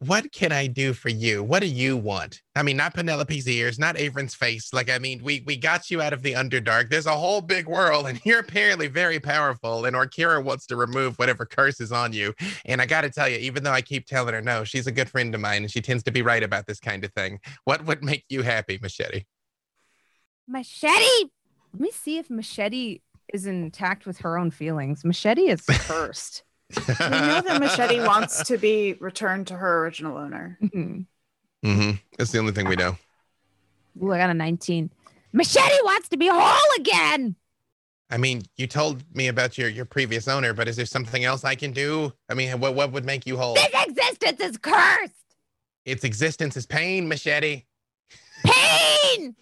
what 0.00 0.30
can 0.30 0.52
I 0.52 0.68
do 0.68 0.92
for 0.92 1.08
you? 1.08 1.42
What 1.42 1.60
do 1.60 1.66
you 1.66 1.96
want? 1.96 2.40
I 2.54 2.62
mean, 2.62 2.76
not 2.76 2.94
Penelope's 2.94 3.48
ears, 3.48 3.80
not 3.80 3.96
Avron's 3.96 4.34
face. 4.34 4.72
Like, 4.72 4.90
I 4.90 4.98
mean, 4.98 5.22
we 5.24 5.42
we 5.44 5.56
got 5.56 5.90
you 5.90 6.00
out 6.00 6.12
of 6.12 6.22
the 6.22 6.34
Underdark. 6.34 6.88
There's 6.88 7.06
a 7.06 7.16
whole 7.16 7.40
big 7.40 7.66
world, 7.66 8.06
and 8.06 8.20
you're 8.24 8.38
apparently 8.40 8.86
very 8.86 9.18
powerful. 9.18 9.84
And 9.86 9.96
Orkira 9.96 10.42
wants 10.42 10.66
to 10.66 10.76
remove 10.76 11.18
whatever 11.18 11.44
curse 11.44 11.80
is 11.80 11.90
on 11.90 12.12
you. 12.12 12.32
And 12.64 12.80
I 12.80 12.86
got 12.86 13.00
to 13.00 13.10
tell 13.10 13.28
you, 13.28 13.38
even 13.38 13.64
though 13.64 13.72
I 13.72 13.82
keep 13.82 14.06
telling 14.06 14.34
her 14.34 14.40
no, 14.40 14.62
she's 14.62 14.86
a 14.86 14.92
good 14.92 15.08
friend 15.08 15.34
of 15.34 15.40
mine, 15.40 15.62
and 15.62 15.70
she 15.70 15.80
tends 15.80 16.04
to 16.04 16.12
be 16.12 16.22
right 16.22 16.42
about 16.42 16.66
this 16.66 16.78
kind 16.78 17.02
of 17.04 17.12
thing. 17.14 17.40
What 17.64 17.84
would 17.86 18.04
make 18.04 18.24
you 18.28 18.42
happy, 18.42 18.78
Machete? 18.80 19.24
Machete. 20.48 21.30
Let 21.72 21.80
me 21.80 21.90
see 21.90 22.18
if 22.18 22.30
Machete 22.30 23.00
is 23.32 23.46
intact 23.46 24.06
with 24.06 24.18
her 24.18 24.38
own 24.38 24.50
feelings. 24.50 25.04
Machete 25.04 25.42
is 25.48 25.60
cursed. 25.68 26.44
We 26.74 26.82
know 26.88 27.40
that 27.42 27.60
Machete 27.60 28.00
wants 28.00 28.42
to 28.44 28.58
be 28.58 28.94
returned 28.94 29.46
to 29.48 29.54
her 29.54 29.84
original 29.84 30.16
owner. 30.16 30.58
Mhm. 30.62 31.06
hmm 31.62 31.90
That's 32.16 32.32
the 32.32 32.38
only 32.38 32.52
thing 32.52 32.68
we 32.68 32.76
know. 32.76 32.96
Ooh, 34.02 34.12
I 34.12 34.18
got 34.18 34.30
a 34.30 34.34
19. 34.34 34.90
Machete 35.32 35.82
wants 35.84 36.08
to 36.10 36.16
be 36.16 36.28
whole 36.32 36.80
again. 36.80 37.36
I 38.10 38.16
mean, 38.16 38.42
you 38.56 38.66
told 38.66 39.04
me 39.14 39.28
about 39.28 39.58
your 39.58 39.68
your 39.68 39.84
previous 39.84 40.28
owner, 40.28 40.54
but 40.54 40.66
is 40.68 40.76
there 40.76 40.86
something 40.86 41.24
else 41.24 41.44
I 41.44 41.54
can 41.54 41.72
do? 41.72 42.12
I 42.30 42.34
mean, 42.34 42.58
what 42.60 42.74
what 42.74 42.92
would 42.92 43.04
make 43.04 43.26
you 43.26 43.36
whole? 43.36 43.54
This 43.54 43.68
existence 43.86 44.40
is 44.40 44.56
cursed. 44.56 45.12
Its 45.84 46.04
existence 46.04 46.56
is 46.56 46.64
pain, 46.64 47.06
Machete. 47.08 47.64
Pain. 48.44 49.36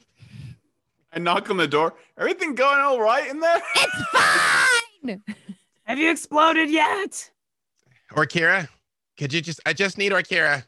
I 1.17 1.19
knock 1.19 1.49
on 1.49 1.57
the 1.57 1.67
door. 1.67 1.95
Everything 2.19 2.55
going 2.55 2.79
all 2.79 3.01
right 3.01 3.27
in 3.29 3.41
there? 3.41 3.63
It's 3.75 4.05
fine. 4.13 5.23
Have 5.85 5.99
you 5.99 6.11
exploded 6.11 6.69
yet? 6.71 7.31
Orkira, 8.13 8.69
could 9.19 9.33
you 9.33 9.41
just? 9.41 9.61
I 9.65 9.73
just 9.73 9.97
need 9.97 10.13
Orkira. 10.13 10.65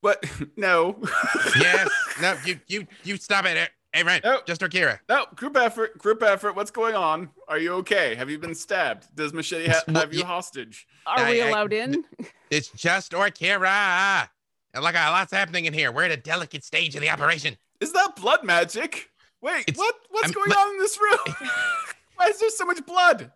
What? 0.00 0.24
No. 0.56 1.00
Yes. 1.60 1.88
no. 2.20 2.36
You 2.44 2.58
you 2.66 2.86
you 3.04 3.16
stop 3.16 3.44
it. 3.46 3.70
Hey, 3.92 4.02
right. 4.02 4.22
No. 4.24 4.40
Just 4.46 4.60
Orkira. 4.60 4.98
No, 5.08 5.26
group 5.36 5.56
effort, 5.56 5.96
group 5.98 6.22
effort. 6.22 6.56
What's 6.56 6.70
going 6.72 6.94
on? 6.96 7.30
Are 7.48 7.58
you 7.58 7.74
okay? 7.74 8.14
Have 8.16 8.28
you 8.28 8.38
been 8.38 8.54
stabbed? 8.56 9.06
Does 9.14 9.32
Machete 9.32 9.68
ha- 9.70 9.82
have 9.94 10.12
you 10.12 10.24
hostage? 10.24 10.86
Are 11.06 11.20
I- 11.20 11.30
we 11.30 11.42
I- 11.42 11.48
allowed 11.48 11.72
in? 11.72 12.04
It's 12.50 12.68
just 12.70 13.12
Orkira. 13.12 14.28
And 14.74 14.82
like 14.82 14.96
a 14.96 15.10
lot's 15.10 15.32
happening 15.32 15.66
in 15.66 15.72
here. 15.72 15.92
We're 15.92 16.04
at 16.04 16.10
a 16.10 16.16
delicate 16.16 16.64
stage 16.64 16.94
of 16.96 17.00
the 17.02 17.08
operation. 17.10 17.56
Is 17.80 17.92
that 17.92 18.16
blood 18.16 18.42
magic? 18.42 19.10
Wait, 19.42 19.64
It's- 19.68 19.76
what? 19.76 19.94
What's 20.10 20.24
I'm- 20.26 20.32
going 20.32 20.48
but- 20.48 20.58
on 20.58 20.74
in 20.74 20.78
this 20.78 20.98
room? 21.00 21.36
Why 22.16 22.26
is 22.28 22.38
there 22.40 22.50
so 22.50 22.64
much 22.64 22.84
blood? 22.86 23.30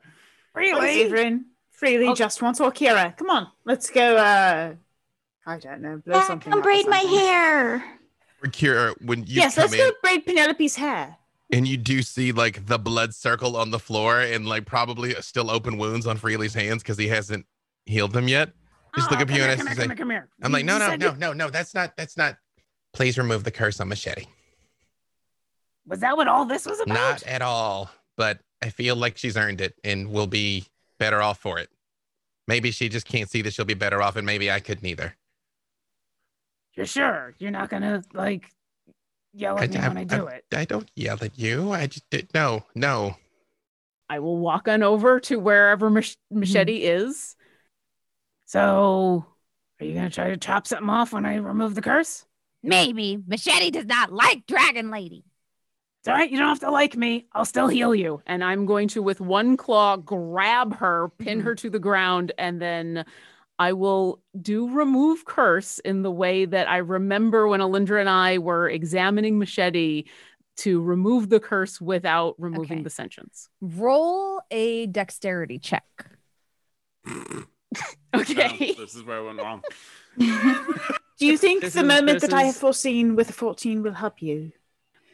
Really? 0.55 1.03
Adrian, 1.03 1.47
freely 1.71 2.07
Oh. 2.09 2.15
just 2.15 2.43
wants 2.43 2.59
Orkira. 2.61 3.17
Come 3.17 3.31
on, 3.31 3.49
let's 3.65 3.91
go. 3.91 4.17
Uh, 4.17 4.75
I 5.47 5.59
don't 5.59 5.81
know. 5.83 5.99
Blow 6.05 6.15
Dad, 6.15 6.27
something. 6.27 6.51
come 6.51 6.59
up 6.61 6.65
or 6.65 6.69
braid 6.69 6.89
my 6.89 6.99
hair. 6.99 7.85
Orkira, 8.45 8.95
when 9.05 9.21
you 9.21 9.35
yes, 9.35 9.55
come 9.55 9.63
let's 9.63 9.75
in 9.75 9.79
go 9.79 9.93
braid 10.03 10.25
Penelope's 10.27 10.77
hair. 10.77 11.17
and 11.53 11.69
you 11.69 11.77
do 11.77 12.03
see 12.03 12.33
like 12.33 12.67
the 12.67 12.79
blood 12.79 13.15
circle 13.15 13.57
on 13.57 13.71
the 13.71 13.79
floor 13.79 14.21
and 14.21 14.47
like 14.47 14.65
probably 14.67 15.13
still 15.21 15.51
open 15.51 15.77
wounds 15.79 16.07
on 16.07 16.17
Freely's 16.17 16.55
hands 16.55 16.83
because 16.83 16.97
he 16.99 17.09
hasn't 17.09 17.45
healed 17.87 18.13
them 18.13 18.29
yet. 18.29 18.51
Just 18.97 19.11
look 19.11 19.21
Oh, 19.21 19.23
up 19.23 19.29
you 19.31 19.37
come 19.37 19.43
and 19.43 19.43
here, 19.43 19.53
I 19.53 19.57
come 19.57 19.67
say, 19.67 19.75
here, 19.75 19.77
come 19.77 19.89
here, 19.89 19.97
come 19.97 20.11
here. 20.11 20.29
I'm 20.43 20.53
like, 20.53 20.65
no, 20.65 20.79
no, 20.79 20.97
no, 20.97 21.13
no, 21.15 21.33
no. 21.33 21.51
That's 21.51 21.75
not. 21.75 21.97
That's 21.97 22.17
not. 22.17 22.37
Please 22.93 23.17
remove 23.19 23.45
the 23.45 23.51
curse 23.53 23.79
on 23.79 23.89
Machete. 23.89 24.25
Was 25.91 26.01
that 26.01 26.17
what 26.17 26.29
all 26.29 26.45
this 26.45 26.67
was 26.67 26.79
about? 26.81 26.95
Not 26.95 27.23
at 27.25 27.43
all. 27.43 27.91
But 28.17 28.39
I 28.63 28.71
feel 28.71 28.95
like 28.95 29.19
she's 29.19 29.37
earned 29.37 29.61
it 29.61 29.75
and 29.83 30.11
will 30.13 30.29
be 30.29 30.65
better 30.99 31.21
off 31.21 31.41
for 31.41 31.59
it. 31.59 31.69
Maybe 32.47 32.71
she 32.71 32.89
just 32.89 33.07
can't 33.07 33.29
see 33.29 33.43
that 33.43 33.53
she'll 33.53 33.65
be 33.65 33.75
better 33.75 34.01
off, 34.01 34.17
and 34.17 34.25
maybe 34.25 34.51
I 34.51 34.61
could 34.61 34.83
neither. 34.83 35.17
You're 36.77 36.87
sure 36.87 37.35
you're 37.39 37.51
not 37.51 37.71
gonna 37.71 38.03
like 38.15 38.49
yell 39.33 39.59
at 39.59 39.71
me 39.71 39.79
when 39.79 39.99
I 39.99 40.05
do 40.05 40.27
it? 40.27 40.45
I 40.55 40.65
don't 40.65 40.89
yell 40.95 41.19
at 41.21 41.39
you. 41.39 41.73
I 41.73 41.87
just 41.87 42.09
did 42.11 42.29
no, 42.35 42.65
no. 42.75 43.17
I 44.09 44.21
will 44.21 44.39
walk 44.39 44.69
on 44.69 44.83
over 44.83 45.21
to 45.21 45.39
wherever 45.39 45.91
Mach- 45.91 46.05
mm-hmm. 46.05 46.41
Machete 46.41 46.83
is. 46.83 47.35
So, 48.47 49.27
are 49.81 49.87
you 49.87 49.95
gonna 49.95 50.11
try 50.11 50.31
to 50.31 50.37
chop 50.37 50.67
something 50.67 50.89
off 50.89 51.13
when 51.13 51.27
I 51.27 51.37
remove 51.37 51.75
the 51.75 51.83
curse? 51.83 52.25
Maybe 52.63 53.19
Machete 53.27 53.71
does 53.71 53.87
not 53.87 54.13
like 54.13 54.47
Dragon 54.47 54.91
Lady. 54.91 55.25
It's 56.01 56.09
all 56.09 56.15
right. 56.15 56.31
You 56.31 56.39
don't 56.39 56.49
have 56.49 56.61
to 56.61 56.71
like 56.71 56.97
me. 56.97 57.27
I'll 57.33 57.45
still 57.45 57.69
heal 57.69 57.95
you. 57.95 58.23
And 58.27 58.43
I'm 58.43 58.65
going 58.65 58.89
to, 58.89 59.03
with 59.03 59.21
one 59.21 59.57
claw, 59.59 59.97
grab 59.99 60.75
her, 60.77 61.11
pin 61.19 61.41
her 61.41 61.55
to 61.57 61.69
the 61.69 61.79
ground, 61.79 62.33
and 62.39 62.61
then 62.61 63.05
I 63.59 63.75
will 63.75 64.23
do 64.41 64.71
remove 64.71 65.27
curse 65.27 65.79
in 65.81 66.01
the 66.01 66.11
way 66.11 66.47
that 66.47 66.69
I 66.71 66.79
remember 66.79 67.47
when 67.47 67.61
Alindra 67.61 68.01
and 68.01 68.09
I 68.09 68.39
were 68.39 68.69
examining 68.71 69.39
Machete 69.39 70.05
to 70.59 70.81
remove 70.81 71.29
the 71.29 71.41
curse 71.41 71.81
without 71.83 72.35
removing 72.39 72.79
Okay. 72.79 72.83
the 72.83 72.91
sentience. 72.91 73.51
Roll 73.61 74.41
a 74.51 74.87
dexterity 74.87 75.59
check. 75.59 75.85
Oh, 78.13 78.19
okay. 78.23 78.75
No, 78.77 78.83
this 78.85 78.97
is 78.97 79.05
where 79.05 79.19
I 79.19 79.21
went 79.21 79.39
wrong. 79.39 79.63
Do 80.19 81.27
you 81.27 81.39
think 81.39 81.61
This 81.63 81.75
the 81.75 81.81
is- 81.83 81.87
moment 81.87 82.21
this 82.21 82.29
that 82.29 82.33
I 82.37 82.43
have 82.43 82.57
foreseen 82.57 83.15
with 83.15 83.31
a 83.31 83.33
14 83.33 83.85
will 83.85 83.93
help 83.93 84.21
you? 84.21 84.51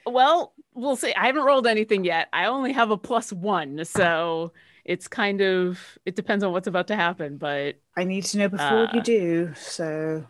Well, 0.06 0.54
we'll 0.76 0.96
see. 0.96 1.12
I 1.14 1.26
haven't 1.26 1.44
rolled 1.44 1.66
anything 1.66 2.04
yet. 2.04 2.28
I 2.32 2.46
only 2.46 2.72
have 2.72 2.90
a 2.90 2.96
plus 2.96 3.32
one, 3.32 3.84
so 3.84 4.52
it's 4.84 5.08
kind 5.08 5.40
of 5.40 5.80
it 6.04 6.14
depends 6.14 6.44
on 6.44 6.52
what's 6.52 6.68
about 6.68 6.86
to 6.88 6.96
happen. 6.96 7.38
But 7.38 7.76
I 7.96 8.04
need 8.04 8.24
to 8.26 8.38
know 8.38 8.48
before 8.48 8.88
you 8.92 9.00
Uh, 9.00 9.02
do. 9.02 9.54
So 9.56 10.24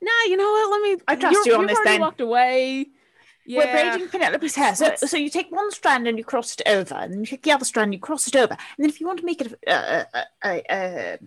nah, 0.00 0.10
you 0.26 0.36
know 0.36 0.50
what? 0.50 0.70
Let 0.70 0.82
me. 0.82 1.04
I 1.08 1.16
trust 1.16 1.46
you 1.46 1.54
on 1.56 1.66
this 1.66 1.78
then. 1.84 2.00
Walked 2.00 2.20
away. 2.20 2.86
Yeah. 3.46 3.64
we're 3.64 3.72
braiding 3.72 4.08
Penelope's 4.08 4.54
hair. 4.54 4.74
So, 4.74 4.94
so 4.96 5.16
you 5.16 5.30
take 5.30 5.50
one 5.50 5.70
strand 5.70 6.06
and 6.06 6.18
you 6.18 6.24
cross 6.24 6.54
it 6.54 6.68
over, 6.68 6.94
and 6.94 7.12
then 7.14 7.20
you 7.20 7.26
take 7.26 7.42
the 7.42 7.52
other 7.52 7.64
strand 7.64 7.86
and 7.86 7.94
you 7.94 8.00
cross 8.00 8.28
it 8.28 8.36
over, 8.36 8.52
and 8.52 8.76
then 8.78 8.90
if 8.90 9.00
you 9.00 9.06
want 9.06 9.20
to 9.20 9.24
make 9.24 9.40
it 9.40 9.54
a, 9.66 9.72
a, 9.72 10.06
a, 10.44 10.62
a, 10.70 11.18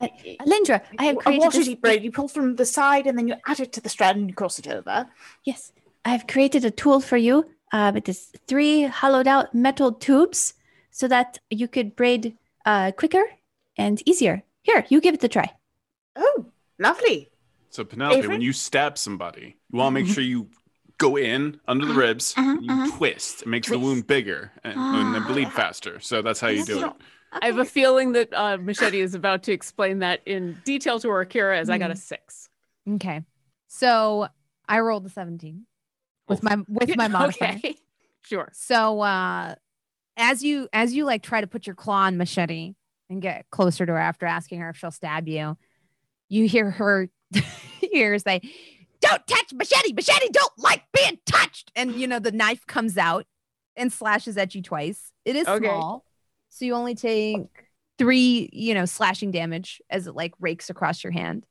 a, 0.00 0.36
Alindra, 0.40 0.80
I 0.98 1.04
have 1.04 1.16
a 1.16 1.20
created 1.20 1.40
water 1.44 1.58
this- 1.58 1.66
deep 1.66 1.82
braid, 1.82 2.02
you 2.02 2.10
pull 2.12 2.28
from 2.28 2.56
the 2.56 2.64
side 2.64 3.06
and 3.06 3.18
then 3.18 3.28
you 3.28 3.34
add 3.46 3.60
it 3.60 3.72
to 3.74 3.82
the 3.82 3.90
strand 3.90 4.18
and 4.18 4.28
you 4.30 4.34
cross 4.34 4.58
it 4.58 4.66
over. 4.68 5.06
Yes, 5.44 5.70
I 6.04 6.10
have 6.10 6.26
created 6.26 6.64
a 6.64 6.70
tool 6.70 7.00
for 7.00 7.16
you. 7.16 7.48
Uh, 7.72 7.92
it 7.96 8.08
is 8.08 8.32
three 8.46 8.82
hollowed 8.84 9.26
out 9.26 9.54
metal 9.54 9.92
tubes 9.92 10.54
so 10.90 11.08
that 11.08 11.38
you 11.50 11.66
could 11.68 11.96
braid 11.96 12.36
uh, 12.66 12.92
quicker 12.92 13.24
and 13.76 14.02
easier. 14.06 14.42
Here, 14.62 14.84
you 14.88 15.00
give 15.00 15.14
it 15.14 15.24
a 15.24 15.28
try. 15.28 15.50
Oh, 16.16 16.46
lovely. 16.78 17.30
So 17.70 17.84
Penelope, 17.84 18.18
Avery? 18.18 18.28
when 18.28 18.40
you 18.40 18.52
stab 18.52 18.96
somebody, 18.98 19.56
you 19.72 19.78
want 19.78 19.96
to 19.96 20.02
make 20.04 20.12
sure 20.12 20.22
you 20.22 20.48
go 20.98 21.16
in 21.16 21.58
under 21.66 21.84
the 21.86 21.94
ribs, 21.94 22.34
Uh-huh, 22.36 22.58
you 22.60 22.70
uh-huh. 22.72 22.96
twist. 22.96 23.42
It 23.42 23.48
makes 23.48 23.68
the 23.68 23.78
wound 23.78 24.06
bigger 24.06 24.52
and, 24.62 24.78
and 24.78 25.14
they 25.14 25.18
Ah. 25.18 25.26
bleed 25.26 25.52
faster. 25.52 25.98
So 26.00 26.22
that's 26.22 26.38
how 26.40 26.48
you 26.48 26.64
do 26.64 26.86
it. 26.86 26.92
I 27.42 27.46
have 27.46 27.58
a 27.58 27.64
feeling 27.64 28.12
that 28.12 28.32
uh, 28.32 28.58
Machete 28.58 29.00
is 29.00 29.16
about 29.16 29.42
to 29.44 29.52
explain 29.52 29.98
that 29.98 30.20
in 30.24 30.56
detail 30.64 31.00
to 31.00 31.08
Orkira 31.08 31.58
as 31.58 31.68
I 31.68 31.78
got 31.78 31.90
a 31.90 31.96
six. 31.96 32.48
Okay. 32.88 33.22
So 33.66 34.28
I 34.68 34.78
rolled 34.78 35.04
a 35.06 35.08
17 35.08 35.66
with 36.28 36.42
my 36.42 36.56
with 36.68 36.96
my 36.96 37.08
modifier. 37.08 37.54
Okay. 37.64 37.76
Sure. 38.22 38.48
So 38.54 39.00
uh 39.00 39.54
as 40.16 40.42
you 40.42 40.68
as 40.72 40.94
you 40.94 41.04
like 41.04 41.22
try 41.22 41.40
to 41.40 41.46
put 41.46 41.66
your 41.66 41.76
claw 41.76 42.04
on 42.04 42.16
machete 42.16 42.74
and 43.10 43.20
get 43.20 43.44
closer 43.50 43.84
to 43.84 43.92
her 43.92 43.98
after 43.98 44.24
asking 44.24 44.60
her 44.60 44.70
if 44.70 44.76
she'll 44.78 44.90
stab 44.90 45.28
you, 45.28 45.58
you 46.28 46.46
hear 46.48 46.70
her 46.70 47.08
hear 47.80 48.18
say, 48.18 48.40
Don't 49.00 49.26
touch 49.26 49.52
machete, 49.52 49.92
machete 49.92 50.28
don't 50.30 50.52
like 50.56 50.84
being 50.92 51.18
touched. 51.26 51.70
And 51.76 51.92
you 51.94 52.06
know, 52.06 52.18
the 52.18 52.32
knife 52.32 52.66
comes 52.66 52.96
out 52.96 53.26
and 53.76 53.92
slashes 53.92 54.38
at 54.38 54.54
you 54.54 54.62
twice. 54.62 55.12
It 55.24 55.36
is 55.36 55.46
Okay. 55.46 55.66
small. 55.66 56.04
So 56.48 56.64
you 56.64 56.74
only 56.74 56.94
take 56.94 57.42
three, 57.98 58.48
you 58.52 58.74
know, 58.74 58.86
slashing 58.86 59.32
damage 59.32 59.82
as 59.90 60.06
it 60.06 60.14
like 60.14 60.32
rakes 60.40 60.70
across 60.70 61.04
your 61.04 61.12
hand. 61.12 61.44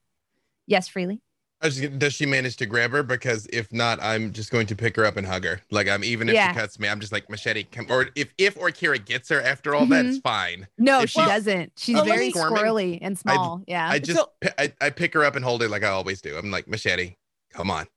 Yes, 0.66 0.88
freely. 0.88 1.22
I 1.64 1.68
was 1.68 1.76
just 1.78 1.88
gonna- 1.88 1.98
does 1.98 2.14
she 2.14 2.26
manage 2.26 2.58
to 2.58 2.66
grab 2.66 2.92
her? 2.92 3.02
Because 3.04 3.48
if 3.54 3.72
not, 3.72 4.00
I'm 4.04 4.34
just 4.34 4.52
going 4.52 4.68
to 4.68 4.76
pick 4.76 4.96
her 4.98 5.06
up 5.06 5.16
and 5.18 5.26
hug 5.26 5.46
her. 5.46 5.62
Like 5.72 5.88
I'm 5.88 6.04
even 6.04 6.28
if 6.28 6.36
Yeah. 6.36 6.52
she 6.54 6.60
cuts 6.60 6.78
me, 6.78 6.90
I'm 6.90 7.00
just 7.00 7.12
like 7.14 7.30
machete. 7.30 7.64
Come, 7.64 7.88
or 7.90 8.10
if 8.16 8.34
if 8.38 8.56
Orkira 8.56 9.04
gets 9.04 9.30
her 9.30 9.42
after 9.42 9.74
all 9.74 9.86
that, 9.88 10.06
it's 10.06 10.18
fine. 10.20 10.68
No, 10.78 11.00
If 11.02 11.10
she 11.12 11.20
she's- 11.20 11.28
doesn't. 11.30 11.72
She's 11.78 11.98
Oh, 11.98 12.04
very 12.04 12.30
squirming? 12.32 12.58
squirrely 12.64 13.00
and 13.02 13.18
small. 13.18 13.64
yeah. 13.68 13.88
I 13.90 14.00
just 14.00 14.20
So- 14.20 14.30
I, 14.60 14.74
I 14.82 14.90
pick 14.90 15.14
her 15.14 15.24
up 15.24 15.36
and 15.38 15.44
hold 15.46 15.62
her 15.62 15.70
like 15.70 15.84
I 15.84 15.90
always 15.90 16.22
do. 16.22 16.38
I'm 16.38 16.52
like 16.52 16.68
machete. 16.68 17.16
Come 17.54 17.72
on. 17.72 17.88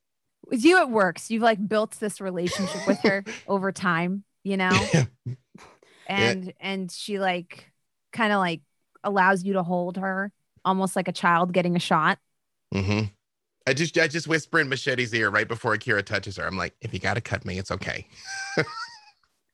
with 0.48 0.64
you 0.64 0.78
it 0.80 0.88
works 0.90 1.28
you've 1.28 1.42
like 1.42 1.66
built 1.66 1.98
this 1.98 2.20
relationship 2.20 2.86
with 2.86 3.00
her 3.00 3.24
over 3.48 3.72
time 3.72 4.22
you 4.44 4.56
know 4.56 4.70
and 6.06 6.52
and 6.60 6.92
she 6.92 7.18
like 7.18 7.66
kind 8.12 8.32
of 8.32 8.38
like 8.38 8.60
allows 9.02 9.42
you 9.42 9.54
to 9.54 9.62
hold 9.64 9.96
her 9.96 10.30
almost 10.64 10.94
like 10.94 11.08
a 11.08 11.12
child 11.12 11.52
getting 11.52 11.74
a 11.74 11.80
shot 11.80 12.18
Mm 12.74 12.84
hmm 12.84 13.04
I 13.66 13.72
just 13.72 13.98
I 13.98 14.06
just 14.08 14.28
whisper 14.28 14.60
in 14.60 14.68
machete's 14.68 15.12
ear 15.12 15.28
right 15.30 15.48
before 15.48 15.76
Orkira 15.76 16.04
touches 16.04 16.36
her. 16.36 16.46
I'm 16.46 16.56
like, 16.56 16.74
if 16.80 16.92
you 16.94 17.00
gotta 17.00 17.20
cut 17.20 17.44
me, 17.44 17.58
it's 17.58 17.70
okay. 17.70 18.06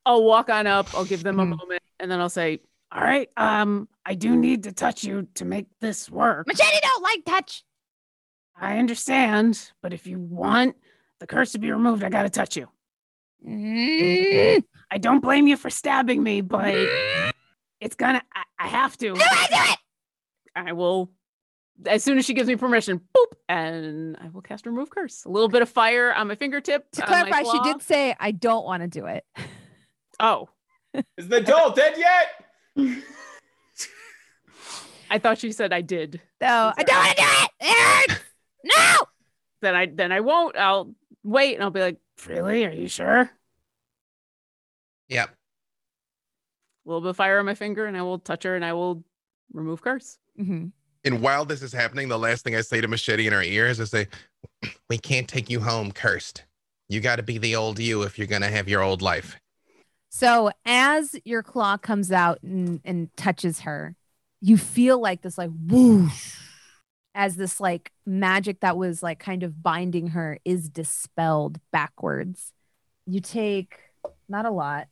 I'll 0.07 0.25
walk 0.25 0.51
on 0.51 0.67
up, 0.67 0.93
I'll 0.95 1.05
give 1.05 1.23
them 1.23 1.39
a 1.41 1.45
Mhm. 1.47 1.57
moment, 1.59 1.83
and 2.01 2.11
then 2.11 2.21
I'll 2.21 2.29
say, 2.29 2.61
All 2.91 3.01
right, 3.01 3.31
um, 3.39 3.89
I 4.05 4.15
do 4.15 4.37
need 4.37 4.65
to 4.65 4.73
touch 4.73 5.03
you 5.05 5.29
to 5.37 5.45
make 5.47 5.67
this 5.81 6.11
work. 6.11 6.47
machete 6.47 6.79
don't 6.83 7.03
like 7.03 7.25
touch 7.25 7.65
I 8.55 8.79
understand, 8.79 9.73
but 9.83 9.95
if 9.95 10.07
you 10.07 10.19
want 10.19 10.77
the 11.21 11.27
curse 11.27 11.53
to 11.53 11.59
be 11.59 11.71
removed, 11.73 12.05
I 12.05 12.11
gotta 12.11 12.29
touch 12.31 12.57
you. 12.57 12.69
Mm. 13.47 14.63
I 14.91 14.99
don't 14.99 15.21
blame 15.21 15.47
you 15.47 15.57
for 15.57 15.71
stabbing 15.71 16.23
me, 16.23 16.43
but 16.43 16.75
it's 17.81 17.97
gonna. 17.97 18.23
I, 18.35 18.43
I 18.59 18.69
have 18.69 18.97
to. 18.99 19.15
I 20.55 20.73
will. 20.73 21.11
As 21.87 22.05
soon 22.05 22.19
as 22.19 22.25
she 22.25 22.35
gives 22.35 22.49
me 22.49 22.57
permission, 22.57 23.01
boop, 23.01 23.33
and 23.49 24.17
I 24.21 24.29
will 24.29 24.43
cast 24.43 24.67
remove 24.67 24.91
curse. 24.91 25.25
A 25.25 25.29
little 25.29 25.49
bit 25.49 25.63
of 25.63 25.69
fire 25.69 26.13
on 26.13 26.29
my 26.29 26.35
fingertip. 26.35 26.91
To 26.93 27.03
clarify, 27.03 27.43
she 27.43 27.61
did 27.61 27.83
say, 27.83 28.15
I 28.21 28.31
don't 28.31 28.65
want 28.65 28.83
to 28.83 28.89
do 28.89 29.07
it. 29.07 29.25
Oh, 30.21 30.49
Is 31.17 31.29
the 31.29 31.41
doll 31.41 31.73
dead 31.73 31.95
yet? 31.97 32.95
I 35.11 35.19
thought 35.19 35.39
she 35.39 35.53
said 35.53 35.73
I 35.73 35.81
did. 35.81 36.21
So 36.41 36.47
I 36.77 36.83
don't 36.83 36.97
want 36.97 37.11
to 37.11 37.17
do 37.17 37.29
it. 37.29 37.51
It 37.61 38.11
hurts. 38.11 38.21
No. 38.65 38.95
Then 39.61 39.75
I 39.75 39.87
then 39.87 40.13
I 40.13 40.21
won't. 40.21 40.57
I'll 40.57 40.95
wait, 41.25 41.55
and 41.55 41.65
I'll 41.65 41.71
be 41.71 41.81
like, 41.81 41.97
really? 42.29 42.65
Are 42.65 42.71
you 42.71 42.87
sure? 42.87 43.29
Yep. 45.09 45.31
A 45.31 46.89
little 46.89 47.01
bit 47.01 47.11
of 47.11 47.17
fire 47.17 47.41
on 47.41 47.47
my 47.47 47.57
finger, 47.57 47.87
and 47.87 47.97
I 47.97 48.03
will 48.03 48.21
touch 48.21 48.45
her, 48.45 48.55
and 48.55 48.65
I 48.65 48.73
will 48.75 49.03
remove 49.53 49.83
curse. 49.83 50.17
hmm 50.37 50.67
And 51.05 51.21
while 51.21 51.45
this 51.45 51.63
is 51.63 51.73
happening, 51.73 52.09
the 52.09 52.19
last 52.19 52.45
thing 52.45 52.55
I 52.55 52.61
say 52.61 52.81
to 52.81 52.89
Machete 52.89 53.27
in 53.27 53.33
her 53.33 53.43
ear 53.43 53.67
is 53.67 53.81
I 53.81 53.85
say, 53.85 54.09
We 54.89 54.99
can't 54.99 55.29
take 55.29 55.51
you 55.51 55.61
home 55.61 55.93
cursed. 55.93 56.45
You 56.89 57.01
got 57.01 57.17
to 57.17 57.23
be 57.23 57.39
the 57.39 57.57
old 57.57 57.79
you 57.79 58.03
if 58.03 58.19
you're 58.19 58.27
going 58.27 58.43
to 58.43 58.49
have 58.49 58.69
your 58.69 58.83
old 58.83 59.03
life. 59.03 59.37
So 60.11 60.51
as 60.67 61.17
your 61.25 61.43
claw 61.43 61.79
comes 61.79 62.13
out 62.13 62.39
and, 62.43 62.81
and 62.85 63.09
touches 63.17 63.61
her, 63.61 63.97
you 64.41 64.59
feel 64.59 65.01
like 65.01 65.23
this 65.23 65.39
like 65.39 65.51
whoosh 65.67 66.37
as 67.15 67.37
this 67.37 67.61
like 67.61 67.93
magic 68.05 68.61
that 68.61 68.77
was 68.77 69.03
like 69.03 69.19
kind 69.19 69.43
of 69.43 69.63
binding 69.63 70.09
her 70.09 70.39
is 70.45 70.69
dispelled 70.69 71.59
backwards. 71.73 72.53
You 73.07 73.21
take 73.21 73.79
not 74.29 74.45
a 74.45 74.51
lot. 74.51 74.89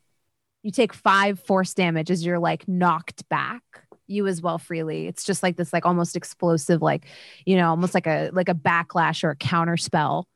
You 0.62 0.70
take 0.70 0.92
five 0.92 1.40
force 1.40 1.74
damage 1.74 2.10
as 2.10 2.24
you're 2.24 2.38
like 2.38 2.66
knocked 2.68 3.28
back. 3.28 3.62
You 4.10 4.26
as 4.26 4.42
well 4.42 4.58
freely. 4.58 5.06
It's 5.06 5.24
just 5.24 5.42
like 5.42 5.56
this 5.56 5.72
like 5.72 5.86
almost 5.86 6.16
explosive, 6.16 6.82
like, 6.82 7.06
you 7.46 7.56
know, 7.56 7.70
almost 7.70 7.94
like 7.94 8.06
a 8.06 8.30
like 8.32 8.48
a 8.48 8.54
backlash 8.54 9.24
or 9.24 9.30
a 9.30 9.36
counter 9.36 9.76
spell. 9.76 10.28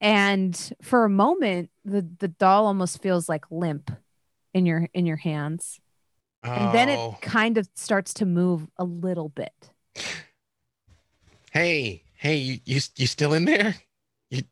And 0.00 0.56
for 0.82 1.04
a 1.04 1.10
moment, 1.10 1.70
the 1.84 2.06
the 2.18 2.28
doll 2.28 2.66
almost 2.66 3.02
feels 3.02 3.28
like 3.28 3.44
limp 3.50 3.90
in 4.54 4.66
your 4.66 4.88
in 4.94 5.06
your 5.06 5.16
hands 5.16 5.80
and 6.54 6.72
then 6.72 6.88
it 6.88 7.00
Oh. 7.00 7.18
kind 7.20 7.58
of 7.58 7.68
starts 7.74 8.14
to 8.14 8.26
move 8.26 8.66
a 8.78 8.84
little 8.84 9.28
bit 9.30 9.72
Hey, 11.52 12.02
hey, 12.14 12.36
you, 12.36 12.58
you 12.64 12.80
you 12.96 13.06
still 13.06 13.32
in 13.32 13.44
there? 13.44 13.74
You 14.30 14.42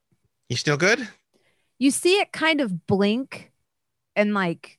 you 0.49 0.57
still 0.57 0.77
good? 0.77 1.09
you 1.79 1.91
see 1.91 2.19
it 2.21 2.33
kind 2.33 2.61
of 2.61 2.87
blink 2.87 3.53
and 4.17 4.35
like 4.35 4.79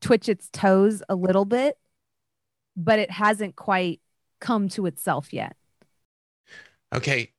twitch 0.00 0.28
its 0.28 0.48
toes 0.52 1.02
a 1.08 1.14
little 1.14 1.44
bit 1.44 1.78
but 2.78 2.98
it 2.98 3.10
hasn't 3.10 3.56
quite 3.56 4.00
come 4.40 4.68
to 4.70 4.86
itself 4.86 5.32
yet 5.32 5.54
Okay. 6.94 7.32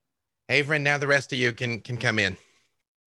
Avron, 0.49 0.81
now 0.81 0.97
the 0.99 1.07
rest 1.07 1.33
of 1.33 1.39
you 1.39 1.51
can 1.53 1.79
can 1.81 1.97
come 1.97 2.19
in. 2.19 2.37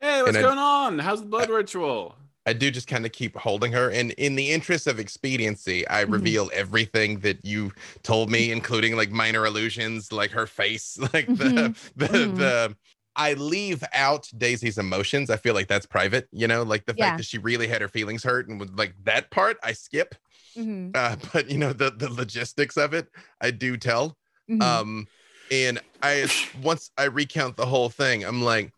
Hey, 0.00 0.22
what's 0.22 0.36
And 0.36 0.38
I- 0.38 0.42
going 0.42 0.58
on? 0.58 0.98
How's 0.98 1.20
the 1.20 1.26
blood 1.26 1.48
ritual? 1.50 2.16
I 2.46 2.52
do 2.52 2.72
just 2.72 2.88
kind 2.88 3.06
of 3.06 3.12
keep 3.12 3.36
holding 3.36 3.70
her. 3.72 3.88
And 3.90 4.10
in 4.12 4.34
the 4.34 4.50
interest 4.50 4.88
of 4.88 4.98
expediency, 4.98 5.86
I 5.88 6.04
Mhm. 6.04 6.12
reveal 6.12 6.50
everything 6.52 7.20
that 7.20 7.44
you 7.44 7.72
told 8.02 8.28
me, 8.30 8.50
including 8.58 8.96
like 8.96 9.12
minor 9.12 9.46
illusions, 9.46 10.10
like 10.10 10.32
her 10.32 10.48
face, 10.48 10.98
like 11.14 11.26
the 11.28 11.72
Mhm. 11.74 11.76
the 11.96 12.06
Mhm. 12.08 12.36
the 12.36 12.76
I 13.14 13.34
leave 13.34 13.84
out 13.92 14.28
Daisy's 14.36 14.78
emotions. 14.78 15.30
I 15.30 15.36
feel 15.36 15.54
like 15.54 15.68
that's 15.68 15.86
private, 15.86 16.26
you 16.32 16.48
know, 16.48 16.62
like 16.64 16.86
the 16.86 16.94
Yeah. 16.96 17.04
fact 17.10 17.18
that 17.18 17.26
she 17.26 17.38
really 17.38 17.68
had 17.68 17.82
her 17.82 17.88
feelings 17.88 18.24
hurt 18.24 18.48
and 18.48 18.58
would 18.58 18.76
like 18.78 18.94
that 19.04 19.30
part 19.30 19.58
I 19.62 19.74
skip. 19.74 20.14
Mhm, 20.56 20.92
Uh, 20.94 21.16
but 21.32 21.50
you 21.50 21.58
know, 21.58 21.72
the 21.72 21.90
the 21.90 22.10
logistics 22.10 22.76
of 22.76 22.94
it, 22.94 23.08
I 23.40 23.50
do 23.50 23.76
tell. 23.76 24.16
mhm. 24.48 24.60
Um, 24.60 25.08
and 25.50 25.80
I 26.02 26.28
once 26.62 26.90
I 26.96 27.04
recount 27.04 27.56
the 27.56 27.66
whole 27.66 27.90
thing, 27.90 28.24
I'm 28.24 28.42
like, 28.42 28.72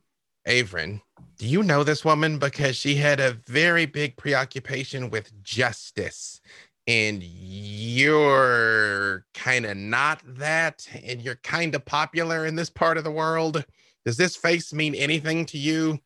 Avron, 0.48 1.00
do 1.38 1.46
you 1.46 1.62
know 1.62 1.84
this 1.84 2.04
woman? 2.04 2.38
Because 2.38 2.76
she 2.76 2.96
had 2.96 3.20
a 3.20 3.34
very 3.46 3.86
big 3.86 4.16
preoccupation 4.16 5.10
with 5.10 5.42
justice. 5.42 6.40
And 6.86 7.22
you're 7.22 9.24
kind 9.32 9.64
of 9.64 9.74
not 9.76 10.20
that, 10.26 10.86
and 11.02 11.22
you're 11.22 11.36
kind 11.36 11.74
of 11.74 11.84
popular 11.86 12.44
in 12.44 12.56
this 12.56 12.68
part 12.68 12.98
of 12.98 13.04
the 13.04 13.10
world. 13.10 13.64
Does 14.04 14.18
this 14.18 14.36
face 14.36 14.70
mean 14.72 14.94
anything 14.94 15.46
to 15.46 15.58
you? 15.58 15.98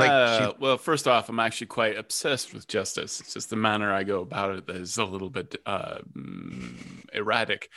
Like, 0.00 0.10
uh, 0.10 0.50
she- 0.50 0.56
well, 0.58 0.78
first 0.78 1.06
off, 1.08 1.28
I'm 1.28 1.40
actually 1.40 1.68
quite 1.68 1.96
obsessed 1.96 2.52
with 2.54 2.66
justice. 2.68 3.20
It's 3.20 3.34
just 3.34 3.50
the 3.50 3.56
manner 3.56 3.92
I 3.92 4.04
go 4.04 4.20
about 4.20 4.56
it 4.56 4.66
that 4.66 4.76
is 4.76 4.96
a 4.98 5.04
little 5.04 5.30
bit 5.30 5.56
uh, 5.66 5.98
mm, 6.16 6.74
erratic. 7.14 7.68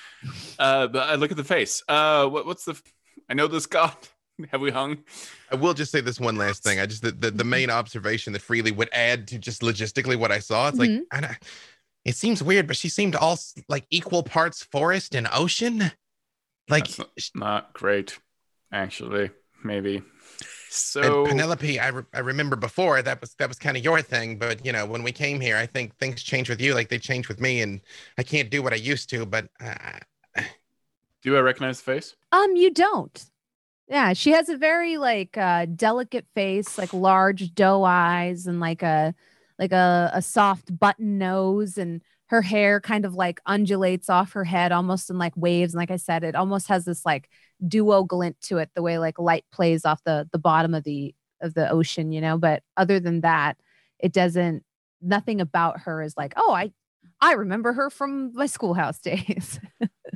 Uh, 0.60 0.88
but 0.88 1.10
I 1.10 1.15
look 1.15 1.31
at 1.31 1.38
the 1.38 1.43
face. 1.43 1.84
Uh, 1.88 2.27
what, 2.27 2.45
what's 2.45 2.65
the? 2.65 2.80
I 3.30 3.34
know 3.34 3.48
this 3.48 3.65
god. 3.65 3.93
Have 4.52 4.61
we 4.61 4.72
hung? 4.72 4.98
I 5.52 5.56
will 5.56 5.73
just 5.76 5.91
say 5.91 6.02
this 6.02 6.19
one 6.19 6.35
last 6.35 6.64
thing. 6.64 6.80
I 6.80 6.85
just 6.88 7.03
the, 7.03 7.11
the, 7.11 7.30
the 7.31 7.43
main 7.43 7.69
observation 7.69 8.34
that 8.34 8.41
Freely 8.41 8.72
would 8.72 8.89
add 8.91 9.27
to 9.27 9.38
just 9.38 9.61
logistically 9.61 10.15
what 10.18 10.31
I 10.31 10.39
saw. 10.39 10.68
It's 10.69 10.77
like 10.80 10.89
Mhm. 10.89 11.02
I 11.11 11.22
don't- 11.22 11.38
it 12.03 12.15
seems 12.15 12.41
weird, 12.41 12.65
but 12.65 12.76
she 12.76 12.89
seemed 12.89 13.15
all 13.15 13.38
like 13.69 13.85
equal 13.91 14.23
parts 14.23 14.64
forest 14.64 15.14
and 15.14 15.27
ocean. 15.31 15.91
Like 16.68 16.88
That's 16.88 17.31
not 17.35 17.73
great, 17.73 18.18
actually. 18.73 19.30
Maybe. 19.63 19.97
and 19.97 20.05
So 20.69 21.23
Penelope, 21.23 21.79
I, 21.79 21.88
re- 21.89 22.03
I 22.13 22.19
remember 22.19 22.55
before 22.55 23.01
that 23.01 23.19
was 23.21 23.33
that 23.35 23.47
was 23.49 23.59
kind 23.59 23.75
of 23.77 23.83
your 23.83 24.01
thing, 24.01 24.38
but 24.38 24.65
you 24.65 24.71
know 24.71 24.85
when 24.85 25.03
we 25.03 25.11
came 25.11 25.39
here, 25.39 25.57
I 25.57 25.65
think 25.65 25.97
things 25.97 26.23
changed 26.23 26.49
with 26.49 26.61
you 26.61 26.73
like 26.73 26.89
they 26.89 26.99
changed 26.99 27.27
with 27.27 27.39
me, 27.41 27.61
and 27.61 27.81
I 28.17 28.23
can't 28.23 28.49
do 28.49 28.61
what 28.63 28.73
I 28.73 28.77
used 28.77 29.09
to. 29.11 29.25
But 29.25 29.49
uh, 29.63 29.99
do 31.23 31.35
I 31.38 31.41
recognize 31.41 31.77
the 31.77 31.83
face? 31.83 32.15
um 32.31 32.55
you 32.55 32.71
don't 32.71 33.25
yeah 33.89 34.13
she 34.13 34.31
has 34.31 34.49
a 34.49 34.57
very 34.57 34.97
like 34.97 35.38
uh 35.38 35.65
delicate 35.65 36.25
face 36.35 36.77
like 36.77 36.93
large 36.93 37.53
doe 37.53 37.83
eyes 37.83 38.47
and 38.47 38.59
like 38.59 38.81
a 38.83 39.13
like 39.59 39.71
a, 39.71 40.11
a 40.13 40.21
soft 40.21 40.77
button 40.79 41.17
nose 41.17 41.77
and 41.77 42.01
her 42.27 42.41
hair 42.41 42.79
kind 42.79 43.05
of 43.05 43.13
like 43.13 43.41
undulates 43.45 44.09
off 44.09 44.33
her 44.33 44.43
head 44.43 44.71
almost 44.71 45.09
in 45.09 45.17
like 45.17 45.33
waves 45.35 45.73
and 45.73 45.79
like 45.79 45.91
i 45.91 45.97
said 45.97 46.23
it 46.23 46.35
almost 46.35 46.67
has 46.67 46.85
this 46.85 47.05
like 47.05 47.29
duo 47.67 48.03
glint 48.03 48.39
to 48.41 48.57
it 48.57 48.69
the 48.75 48.81
way 48.81 48.97
like 48.97 49.19
light 49.19 49.45
plays 49.51 49.85
off 49.85 50.03
the 50.03 50.27
the 50.31 50.39
bottom 50.39 50.73
of 50.73 50.83
the 50.83 51.13
of 51.41 51.53
the 51.53 51.69
ocean 51.69 52.11
you 52.11 52.21
know? 52.21 52.38
But 52.38 52.63
other 52.77 52.99
than 52.99 53.21
that 53.21 53.57
it 53.99 54.13
doesn't 54.13 54.63
nothing 55.01 55.41
about 55.41 55.81
her 55.81 56.01
is 56.01 56.15
like 56.17 56.33
oh 56.38 56.51
i 56.53 56.71
i 57.19 57.33
remember 57.33 57.73
her 57.73 57.89
from 57.89 58.31
my 58.33 58.45
schoolhouse 58.45 58.99
days. 59.09 59.59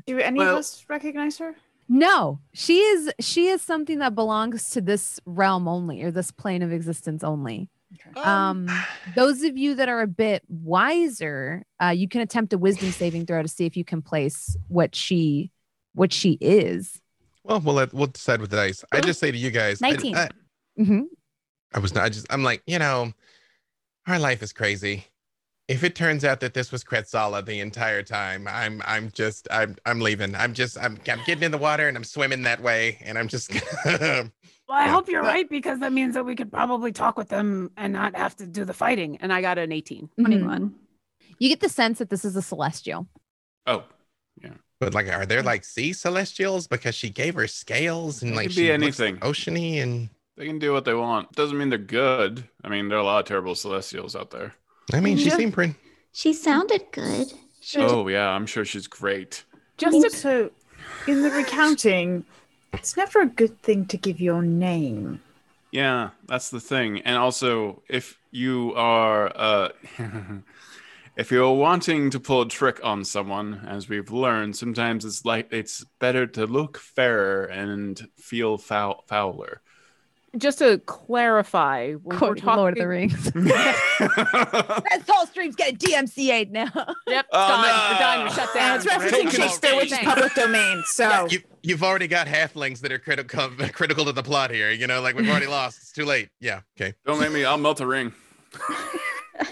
Do 0.07 0.19
any 0.19 0.39
Well- 0.39 0.53
of 0.53 0.59
us 0.59 0.85
recognize 0.89 1.37
her? 1.39 1.55
no. 1.87 2.39
She 2.53 2.79
is 2.79 3.11
she 3.19 3.47
is 3.47 3.61
something 3.61 3.99
that 3.99 4.15
belongs 4.15 4.71
to 4.71 4.81
this 4.81 5.19
realm 5.25 5.67
only 5.67 6.01
or 6.01 6.09
this 6.11 6.31
plane 6.31 6.63
of 6.63 6.71
existence 6.71 7.23
only. 7.23 7.69
Um 8.15 8.67
those 9.15 9.43
of 9.43 9.55
you 9.57 9.75
that 9.75 9.87
are 9.89 10.01
a 10.01 10.07
bit 10.07 10.41
wiser 10.49 11.63
uh 11.81 11.89
you 11.89 12.07
can 12.07 12.21
attempt 12.21 12.53
a 12.53 12.57
wisdom 12.57 12.91
saving 12.91 13.25
throw 13.25 13.41
to 13.41 13.47
see 13.47 13.65
if 13.65 13.77
you 13.77 13.85
can 13.85 14.01
place 14.01 14.57
what 14.67 14.95
she 14.95 15.51
what 15.93 16.11
she 16.11 16.33
is 16.41 17.01
well, 17.45 17.59
we'll 17.61 17.75
let, 17.75 17.93
we'll 17.93 18.07
decide 18.07 18.41
with 18.41 18.49
the 18.49 18.57
dice. 18.57 18.83
I 18.91 19.01
just 19.01 19.19
say 19.19 19.31
to 19.31 19.37
you 19.37 19.51
guys, 19.51 19.81
I- 19.81 19.89
19. 19.91 20.15
I, 20.17 20.29
Mhm. 20.79 21.03
I 21.73 21.79
was 21.79 21.93
not. 21.95 22.03
I 22.03 22.09
just. 22.09 22.25
I'm 22.29 22.43
like, 22.43 22.61
you 22.67 22.79
know, 22.79 23.13
our 24.07 24.19
life 24.19 24.41
is 24.43 24.51
crazy. 24.53 25.05
If 25.67 25.83
it 25.83 25.95
turns 25.95 26.23
out 26.23 26.41
that 26.41 26.53
this 26.53 26.71
was 26.71 26.83
Kretzala 26.83 27.43
the 27.45 27.59
entire 27.59 28.03
time, 28.03 28.47
I'm. 28.47 28.81
I'm 28.85 29.09
just. 29.11 29.47
I'm. 29.51 29.75
I'm 29.85 29.99
leaving. 30.01 30.35
I'm 30.35 30.53
just. 30.53 30.77
I'm. 30.77 30.97
I'm 31.09 31.19
getting 31.25 31.43
in 31.43 31.51
the 31.51 31.57
water 31.57 31.87
and 31.87 31.95
I'm 31.97 32.03
swimming 32.03 32.43
that 32.43 32.61
way, 32.61 32.97
and 33.03 33.17
I'm 33.17 33.27
just. 33.27 33.51
Well, 34.67 34.79
I 34.79 34.87
hope 34.87 35.07
you're 35.09 35.21
right 35.21 35.47
because 35.47 35.79
that 35.81 35.93
means 35.93 36.15
that 36.15 36.25
we 36.25 36.35
could 36.35 36.51
probably 36.51 36.91
talk 36.91 37.17
with 37.17 37.29
them 37.29 37.69
and 37.77 37.93
not 37.93 38.15
have 38.15 38.35
to 38.37 38.47
do 38.47 38.65
the 38.65 38.73
fighting. 38.73 39.15
And 39.21 39.31
I 39.31 39.39
got 39.41 39.59
an 39.59 39.71
18. 39.71 40.09
Mhm. 40.19 40.25
21. 40.25 40.73
you 41.37 41.49
get 41.49 41.59
the 41.59 41.69
sense 41.69 41.99
that 41.99 42.09
this 42.09 42.25
is 42.25 42.35
a 42.35 42.41
celestial 42.41 43.07
Oh, 43.67 43.83
but 44.85 44.93
like, 44.93 45.07
are 45.11 45.25
there 45.25 45.43
like 45.43 45.63
sea 45.65 45.93
celestials? 45.93 46.67
Because 46.67 46.95
she 46.95 47.09
gave 47.09 47.35
her 47.35 47.47
scales 47.47 48.21
and 48.23 48.35
like 48.35 48.47
could 48.47 48.53
she 48.53 48.61
be 48.71 48.77
looks 48.77 48.99
anything. 48.99 49.17
oceany 49.21 49.81
and. 49.81 50.09
they 50.37 50.45
can 50.45 50.59
do 50.59 50.71
what 50.73 50.85
they 50.85 50.93
want. 50.93 51.31
Doesn't 51.33 51.57
mean 51.57 51.69
they're 51.69 51.77
good. 51.79 52.43
I 52.63 52.69
mean, 52.69 52.87
there 52.89 52.97
are 52.97 53.01
a 53.01 53.05
lot 53.05 53.19
of 53.19 53.25
terrible 53.25 53.55
celestials 53.55 54.15
out 54.15 54.31
there. 54.31 54.53
I 54.93 54.99
mean, 54.99 55.17
she 55.17 55.29
Yeah. 55.29 55.37
seemed 55.37 55.53
pretty. 55.53 55.75
She 56.13 56.33
sounded 56.33 56.83
good. 56.91 57.33
She 57.61 57.79
Oh 57.79 58.07
yeah, 58.07 58.29
I'm 58.29 58.45
sure 58.45 58.63
she's 58.63 58.87
great. 58.87 59.43
Just 59.77 59.95
also, 59.95 60.51
in 61.07 61.23
the 61.23 61.31
recounting, 61.31 62.23
it's 62.73 62.95
never 62.95 63.21
a 63.21 63.25
good 63.25 63.61
thing 63.61 63.85
to 63.87 63.97
give 63.97 64.21
your 64.21 64.41
name. 64.41 65.21
Yeah, 65.71 66.11
that's 66.27 66.49
the 66.51 66.59
thing. 66.61 67.01
And 67.01 67.17
also, 67.17 67.81
if 67.89 68.17
you 68.31 68.73
are, 68.75 69.31
uh, 69.35 69.69
if 71.15 71.31
you're 71.31 71.53
wanting 71.53 72.09
to 72.11 72.19
pull 72.19 72.41
a 72.41 72.47
trick 72.47 72.79
on 72.83 73.03
someone, 73.05 73.65
as 73.67 73.87
we've 73.89 74.11
learned, 74.11 74.55
sometimes 74.55 75.05
it's 75.05 75.23
like 75.25 75.47
it's 75.51 75.85
better 75.99 76.27
to 76.27 76.45
look 76.45 76.77
fairer 76.77 77.45
and 77.45 78.07
feel 78.17 78.57
foul- 78.57 79.03
fouler. 79.07 79.61
Just 80.37 80.59
to 80.59 80.79
clarify, 80.79 81.93
when 81.93 82.19
we're 82.19 82.35
talking, 82.35 82.57
Lord 82.57 82.73
of 82.73 82.79
the 82.79 82.87
Rings. 82.89 83.31
That 83.35 85.03
whole 85.07 85.25
stream's 85.27 85.55
getting 85.55 85.77
DMCA'd 85.77 86.51
now. 86.51 86.69
Yep, 86.75 86.85
it's 87.07 87.27
Oh, 87.31 87.47
gone. 87.47 87.61
no. 87.61 87.87
We're 87.93 87.99
done. 87.99 88.23
We're 88.25 88.29
shut 88.33 88.49
And 88.55 88.55
down. 88.55 88.75
it's 88.75 88.85
referencing 89.15 89.31
Shakespeare, 89.31 89.75
which 89.77 89.91
is 89.93 89.97
public 89.99 90.33
domain. 90.35 90.83
So 90.87 91.27
You, 91.29 91.39
you've 91.63 91.83
already 91.83 92.07
got 92.09 92.27
halflings 92.27 92.81
that 92.81 92.91
are 92.91 92.99
critical 92.99 93.49
critical 93.71 94.03
to 94.05 94.11
the 94.11 94.23
plot 94.23 94.51
here. 94.51 94.71
You 94.71 94.87
know, 94.87 94.99
like 95.01 95.15
we've 95.15 95.29
already 95.29 95.47
lost. 95.47 95.77
It's 95.81 95.91
too 95.93 96.03
late. 96.05 96.27
Yeah. 96.41 96.61
Okay. 96.77 96.95
Don't 97.05 97.19
make 97.21 97.31
me. 97.31 97.45
I'll 97.45 97.57
melt 97.57 97.79
a 97.79 97.87
ring. 97.87 98.11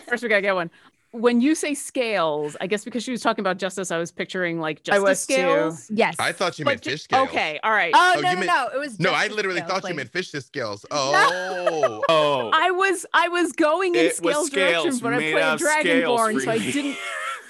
First, 0.07 0.21
we 0.23 0.27
gotta 0.29 0.41
get 0.41 0.55
one. 0.55 0.69
When 1.15 1.41
you 1.41 1.53
say 1.53 1.75
scales, 1.75 2.57
I 2.59 2.65
guess 2.65 2.83
because 2.83 3.03
she 3.03 3.11
was 3.11 3.21
talking 3.21 3.41
about 3.43 3.57
justice, 3.59 3.91
I 3.91 3.99
was 3.99 4.11
picturing 4.11 4.59
like 4.59 4.79
I 4.89 4.97
justice 4.97 5.03
was 5.03 5.27
too. 5.27 5.33
scales. 5.35 5.91
Yes. 5.91 6.15
I 6.19 6.31
thought 6.31 6.57
you 6.57 6.65
But 6.65 6.71
meant 6.71 6.81
ju- 6.81 6.89
fish 6.89 7.03
scales. 7.03 7.29
Okay, 7.29 7.59
all 7.63 7.71
right. 7.71 7.91
Oh, 7.95 8.13
Oh, 8.17 8.19
no, 8.19 8.29
you 8.29 8.35
no, 8.35 8.39
meant- 8.41 8.45
no. 8.47 8.69
It 8.73 8.79
was 8.79 8.99
No, 8.99 9.11
I 9.11 9.27
literally 9.27 9.59
scales, 9.59 9.71
thought 9.71 9.83
like- 9.83 9.91
you 9.91 9.97
meant 9.97 10.11
fish 10.11 10.31
scales. 10.31 10.85
Oh. 10.91 12.03
Oh, 12.09 12.49
I 12.51 12.71
was 12.71 13.05
I 13.13 13.27
was 13.27 13.51
going 13.53 13.93
in 13.95 14.05
It 14.05 14.15
scales, 14.15 14.47
scales 14.47 14.83
direction, 14.83 14.99
but 15.03 15.13
I 15.13 15.17
made 15.19 15.31
played 15.33 15.43
out 15.43 15.61
of 15.61 15.67
scales, 15.67 16.19
Dragonborn, 16.19 16.41
so 16.41 16.51
I 16.51 16.57
didn't. 16.57 16.97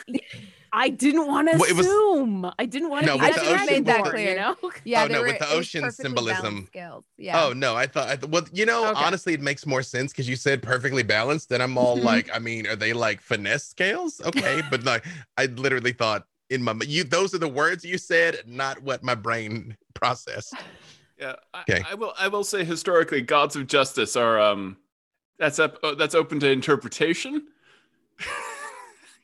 I 0.75 0.89
didn't 0.89 1.27
want 1.27 1.51
to 1.51 1.57
Well, 1.57 1.69
it 1.69 1.75
was- 1.75 1.85
assume. 1.85 2.51
I 2.57 2.65
didn't 2.65 2.89
want 2.89 3.05
to. 3.05 3.15
No, 3.15 3.17
with 3.17 3.35
the 3.35 3.41
ocean- 3.41 3.57
should 3.59 3.65
made 3.69 3.85
that 3.85 4.03
clear. 4.05 4.29
You 4.31 4.35
know. 4.37 4.55
Yeah, 4.83 5.03
Oh, 5.03 5.07
no, 5.07 5.19
were, 5.21 5.27
with 5.27 5.39
the 5.39 5.49
ocean 5.49 5.91
symbolism. 5.91 6.67
Yeah. 6.73 7.43
Oh 7.43 7.53
no, 7.53 7.75
I 7.75 7.85
thought, 7.85 8.09
I 8.09 8.15
th- 8.15 8.29
well, 8.31 8.43
you 8.51 8.65
know, 8.65 8.89
Okay. 8.89 8.99
honestly, 9.03 9.33
it 9.33 9.41
makes 9.41 9.65
more 9.67 9.83
sense 9.83 10.11
because 10.11 10.27
you 10.27 10.35
said 10.35 10.63
perfectly 10.63 11.03
balanced, 11.03 11.51
and 11.51 11.61
I'm 11.61 11.77
all 11.77 11.97
Mhm. 11.97 12.03
like, 12.03 12.29
I 12.33 12.39
mean, 12.39 12.65
are 12.67 12.75
they 12.75 12.91
like 12.93 13.21
finesse 13.21 13.65
scales? 13.67 14.19
Okay, 14.25 14.61
but 14.71 14.83
like, 14.83 15.05
I 15.37 15.45
literally 15.45 15.93
thought 15.93 16.25
in 16.49 16.63
my 16.63 16.73
you, 16.87 17.03
those 17.03 17.33
are 17.35 17.39
the 17.39 17.47
words 17.47 17.85
you 17.85 17.97
said, 17.99 18.39
not 18.47 18.81
what 18.81 19.03
my 19.03 19.13
brain 19.15 19.77
processed. 19.93 20.55
yeah. 21.19 21.35
I, 21.53 21.61
Okay. 21.69 21.83
I 21.89 21.93
will. 21.93 22.13
I 22.17 22.27
will 22.29 22.43
say 22.43 22.63
historically, 22.63 23.21
gods 23.21 23.55
of 23.55 23.67
justice 23.67 24.15
are 24.15 24.39
um, 24.39 24.77
that's 25.37 25.59
up. 25.59 25.77
uh, 25.83 25.93
That's 25.95 26.15
open 26.15 26.39
to 26.41 26.49
interpretation. 26.49 27.47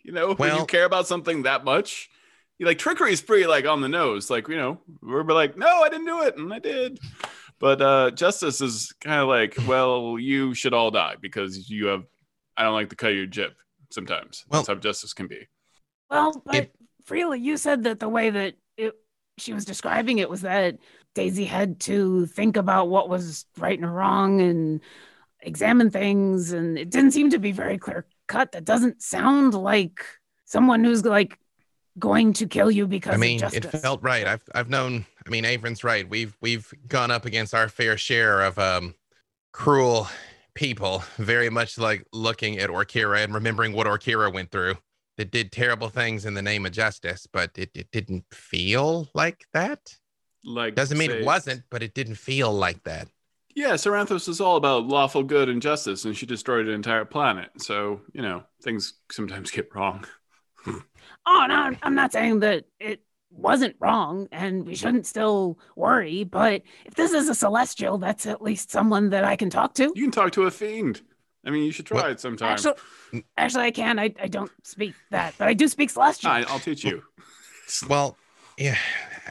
You 0.10 0.15
know, 0.15 0.34
when 0.38 0.56
you 0.56 0.65
care 0.65 0.86
about 0.86 1.06
something 1.06 1.44
that 1.44 1.64
much, 1.64 2.10
you 2.57 2.65
like 2.65 2.80
trickery 2.80 3.14
is 3.14 3.22
pretty 3.22 3.45
like 3.45 3.68
on 3.68 3.81
the 3.81 3.88
nose. 3.88 4.31
Like 4.31 4.48
you 4.48 4.57
know, 4.57 4.80
we're 5.03 5.22
like, 5.23 5.56
no, 5.56 5.84
I 5.84 5.90
didn't 5.90 6.07
do 6.07 6.23
it, 6.23 6.36
and 6.36 6.52
I 6.52 6.57
did. 6.57 6.99
But 7.60 7.80
uh, 7.81 8.11
justice 8.11 8.60
is 8.60 8.91
kind 9.02 9.22
of 9.22 9.27
like, 9.27 9.56
well, 9.68 10.18
you 10.18 10.56
should 10.56 10.73
all 10.73 10.90
die 10.90 11.15
because 11.22 11.69
you 11.69 11.88
have. 11.88 12.06
I 12.57 12.64
don't 12.64 12.73
like 12.73 12.90
to 12.90 12.95
cut 12.95 13.11
of 13.11 13.18
your 13.18 13.27
jib. 13.27 13.52
Sometimes 13.91 14.45
Well- 14.49 14.61
that's 14.61 14.68
how 14.68 14.76
justice 14.76 15.14
can 15.14 15.27
be. 15.27 15.48
Well, 16.10 16.41
but 16.44 16.56
It- 16.56 16.76
Freely, 17.06 17.40
you 17.40 17.57
said 17.57 17.84
that 17.84 17.99
the 17.99 18.10
way 18.10 18.30
that 18.30 18.53
it, 18.77 18.94
she 19.40 19.52
was 19.53 19.65
describing 19.65 20.19
it 20.19 20.30
was 20.30 20.41
that 20.41 20.77
Daisy 21.15 21.45
had 21.45 21.80
to 21.81 22.27
think 22.27 22.56
about 22.56 22.90
what 22.90 23.10
was 23.10 23.45
right 23.57 23.80
and 23.80 23.95
wrong 23.95 24.41
and 24.41 24.81
examine 25.41 25.90
things, 25.90 26.52
and 26.52 26.77
it 26.77 26.91
didn't 26.91 27.11
seem 27.11 27.31
to 27.31 27.40
be 27.40 27.52
very 27.52 27.80
clear 27.80 28.06
cut. 28.30 28.54
That 28.54 28.64
doesn't 28.64 29.02
sound 29.02 29.54
like 29.54 30.06
someone 30.46 30.86
who's 30.86 31.04
like 31.04 31.38
going 31.98 32.32
to 32.34 32.48
kill 32.48 32.72
you 32.72 32.88
because 32.88 33.14
I 33.14 33.18
mean, 33.18 33.44
of 33.44 33.54
it 33.54 33.66
felt 33.66 34.02
right. 34.02 34.26
I've 34.26 34.44
I've 34.56 34.70
known. 34.70 35.06
I 35.26 35.30
mean, 35.30 35.44
Avron's 35.44 35.84
right. 35.84 36.10
We've 36.10 36.38
we've 36.40 36.74
gone 36.88 37.12
up 37.12 37.26
against 37.26 37.54
our 37.54 37.68
fair 37.68 37.98
share 37.98 38.42
of 38.42 38.58
um 38.58 38.96
cruel 39.52 40.08
people. 40.54 41.04
Very 41.18 41.50
much 41.50 41.78
like 41.78 42.06
looking 42.14 42.60
at 42.60 42.70
Orkira 42.70 43.24
and 43.24 43.34
remembering 43.34 43.74
what 43.74 43.88
Orkira 43.88 44.34
went 44.34 44.52
through. 44.52 44.76
That 45.18 45.32
did 45.32 45.52
terrible 45.52 45.90
things 45.90 46.26
in 46.26 46.34
the 46.34 46.42
name 46.42 46.66
of 46.66 46.72
justice, 46.72 47.28
but 47.30 47.52
it, 47.58 47.70
it 47.74 47.92
didn't 47.92 48.24
feel 48.32 49.10
like 49.14 49.44
that. 49.52 49.94
Like 50.46 50.76
Doesn't 50.76 50.98
mean 50.98 51.10
say- 51.10 51.20
it 51.20 51.26
wasn't, 51.26 51.64
but 51.70 51.84
it 51.84 51.94
didn't 51.94 52.16
feel 52.16 52.54
like 52.54 52.82
that. 52.86 53.10
Yeah, 53.60 53.73
Saranthos 53.73 54.30
is 54.30 54.40
all 54.40 54.56
about 54.56 54.88
lawful 54.88 55.22
good 55.22 55.49
and 55.49 55.61
justice, 55.61 56.06
and 56.06 56.15
she 56.15 56.26
destroyed 56.26 56.69
an 56.69 56.73
entire 56.73 57.03
planet. 57.03 57.49
So, 57.57 57.99
you 58.14 58.22
know, 58.22 58.44
things 58.64 58.94
sometimes 59.11 59.52
get 59.52 59.76
wrong. 59.76 60.06
Oh 60.65 61.45
no, 61.45 61.56
I'm- 61.56 61.77
I'm 61.84 61.94
not 61.94 62.14
saying 62.14 62.40
that 62.40 62.64
it 62.80 63.02
wasn't 63.31 63.76
wrong 63.81 64.30
and 64.31 64.65
we 64.65 64.76
shouldn't 64.76 65.06
still 65.06 65.60
worry, 65.76 66.23
but 66.23 66.61
if 66.86 66.95
this 66.95 67.11
is 67.11 67.27
a 67.27 67.36
celestial, 67.36 67.98
that's 67.98 68.26
at 68.26 68.41
least 68.41 68.72
someone 68.72 69.10
that 69.10 69.26
I 69.26 69.36
can 69.36 69.49
talk 69.49 69.73
to. 69.73 69.91
You 69.94 70.03
can 70.03 70.11
talk 70.11 70.31
to 70.34 70.44
a 70.44 70.52
fiend. 70.52 71.02
I 71.45 71.49
mean, 71.49 71.65
you 71.65 71.73
should 71.73 71.86
try 71.86 72.03
What? 72.03 72.11
it 72.11 72.22
sometime. 72.22 72.53
Actually, 72.53 72.76
actually, 73.38 73.65
I 73.65 73.72
can. 73.72 73.99
I, 73.99 74.14
I 74.22 74.30
don't 74.30 74.52
speak 74.64 74.95
that, 75.11 75.34
but 75.38 75.49
I 75.49 75.53
do 75.53 75.68
speak 75.68 75.90
celestial. 75.90 76.31
I, 76.31 76.44
I'll 76.44 76.60
teach 76.60 76.86
you. 76.86 77.03
Well, 77.90 78.18
yeah. 78.57 78.77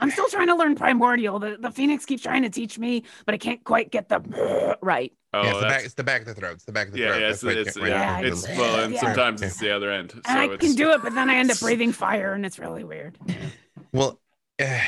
I'm 0.00 0.10
still 0.10 0.28
trying 0.28 0.46
to 0.48 0.54
learn 0.56 0.74
primordial. 0.74 1.38
The, 1.38 1.56
the 1.60 1.70
phoenix 1.70 2.04
keeps 2.04 2.22
trying 2.22 2.42
to 2.42 2.50
teach 2.50 2.78
me, 2.78 3.04
but 3.26 3.34
I 3.34 3.38
can't 3.38 3.62
quite 3.64 3.90
get 3.90 4.08
the 4.08 4.76
right. 4.82 5.12
Oh, 5.34 5.42
yeah, 5.42 5.50
it's 5.50 5.60
the 5.60 5.66
back. 5.66 5.84
It's 5.84 5.94
the 5.94 6.04
back 6.04 6.20
of 6.22 6.26
the 6.26 6.34
throat. 6.34 6.52
It's 6.54 6.64
the 6.64 6.72
back 6.72 6.86
of 6.88 6.94
the 6.94 7.00
yeah, 7.00 7.08
throat. 7.08 7.20
yeah, 7.20 7.26
That's 7.28 7.42
it's, 7.44 7.68
it's, 7.68 7.76
right 7.78 7.88
yeah, 7.90 8.20
there. 8.22 8.32
it's 8.32 8.48
well, 8.48 8.80
and 8.84 8.94
Yeah. 8.94 9.00
sometimes 9.00 9.40
Yeah. 9.42 9.46
it's 9.48 9.58
the 9.58 9.70
other 9.70 9.90
end. 9.90 10.12
So 10.12 10.20
And 10.26 10.38
I 10.38 10.44
it's, 10.54 10.64
can 10.64 10.74
do 10.74 10.90
it, 10.92 11.02
but 11.02 11.14
then 11.14 11.28
I 11.28 11.34
end 11.36 11.50
up 11.50 11.58
breathing 11.60 11.92
fire, 11.92 12.32
and 12.32 12.46
it's 12.46 12.58
really 12.58 12.84
weird. 12.84 13.18
Well, 13.92 14.20
uh, 14.60 14.78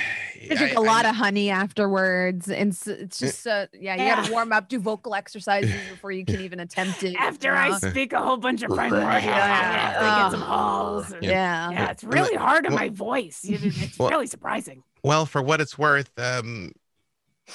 You 0.41 0.57
drink 0.57 0.77
a 0.77 0.81
a 0.81 0.82
lot 0.82 1.07
of 1.07 1.15
honey 1.15 1.49
afterwards, 1.49 2.51
and 2.51 2.73
s- 2.73 2.87
it's 2.87 3.19
just 3.19 3.47
uh, 3.47 3.66
yeah, 3.73 3.95
you 3.95 4.15
got 4.15 4.27
to 4.27 4.32
warm 4.32 4.53
up, 4.53 4.69
do 4.69 4.78
vocal 4.78 5.15
exercises 5.15 5.70
before 5.91 6.11
you 6.12 6.24
can 6.24 6.41
even 6.41 6.61
attempt 6.61 7.03
it. 7.03 7.15
After 7.19 7.49
you 7.49 7.55
I 7.74 7.78
speak 7.78 8.12
a 8.12 8.20
whole 8.20 8.37
bunch 8.37 8.62
of 8.62 8.70
primordial, 8.70 9.09
I 9.09 9.20
have 9.20 9.95
to 9.95 10.23
get 10.23 10.31
some 10.32 10.41
halls. 10.47 11.12
and- 11.12 11.23
yeah. 11.23 11.70
Yeah, 11.70 11.91
it's 11.91 12.05
really 12.05 12.35
hard 12.37 12.66
on 12.66 12.73
Well- 12.73 12.81
my 12.82 12.89
voice. 12.89 13.41
It's 13.45 13.99
Well- 13.99 14.11
really 14.11 14.27
surprising. 14.27 14.82
Well, 15.02 15.27
for 15.27 15.43
what 15.43 15.60
it's 15.60 15.78
worth, 15.78 16.10
um, 16.18 16.72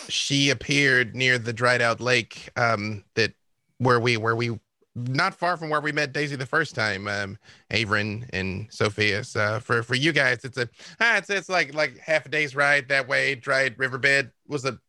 she 0.09 0.49
appeared 0.49 1.15
near 1.15 1.37
the 1.37 1.53
dried 1.53 1.81
out 1.81 2.01
lake 2.01 2.49
um, 2.55 3.03
that 3.15 3.33
where 3.77 3.99
we 3.99 4.17
where 4.17 4.35
we 4.35 4.59
not 4.95 5.35
far 5.35 5.57
from 5.57 5.69
where 5.69 5.81
we 5.81 5.91
met 5.91 6.13
Daisy 6.13 6.35
the 6.37 6.45
first 6.45 6.73
time. 6.73 7.07
Um, 7.07 7.37
Avron 7.71 8.27
and 8.31 8.67
Sophia. 8.71 9.23
So 9.23 9.59
for 9.59 9.83
for 9.83 9.95
you 9.95 10.11
guys, 10.11 10.43
it's 10.43 10.57
a 10.57 10.69
ah, 10.99 11.17
it's 11.17 11.29
it's 11.29 11.49
like 11.49 11.73
like 11.73 11.97
half 11.97 12.25
a 12.25 12.29
day's 12.29 12.55
ride 12.55 12.89
that 12.89 13.07
way. 13.07 13.35
Dried 13.35 13.77
riverbed 13.77 14.31
was 14.47 14.65
a 14.65 14.79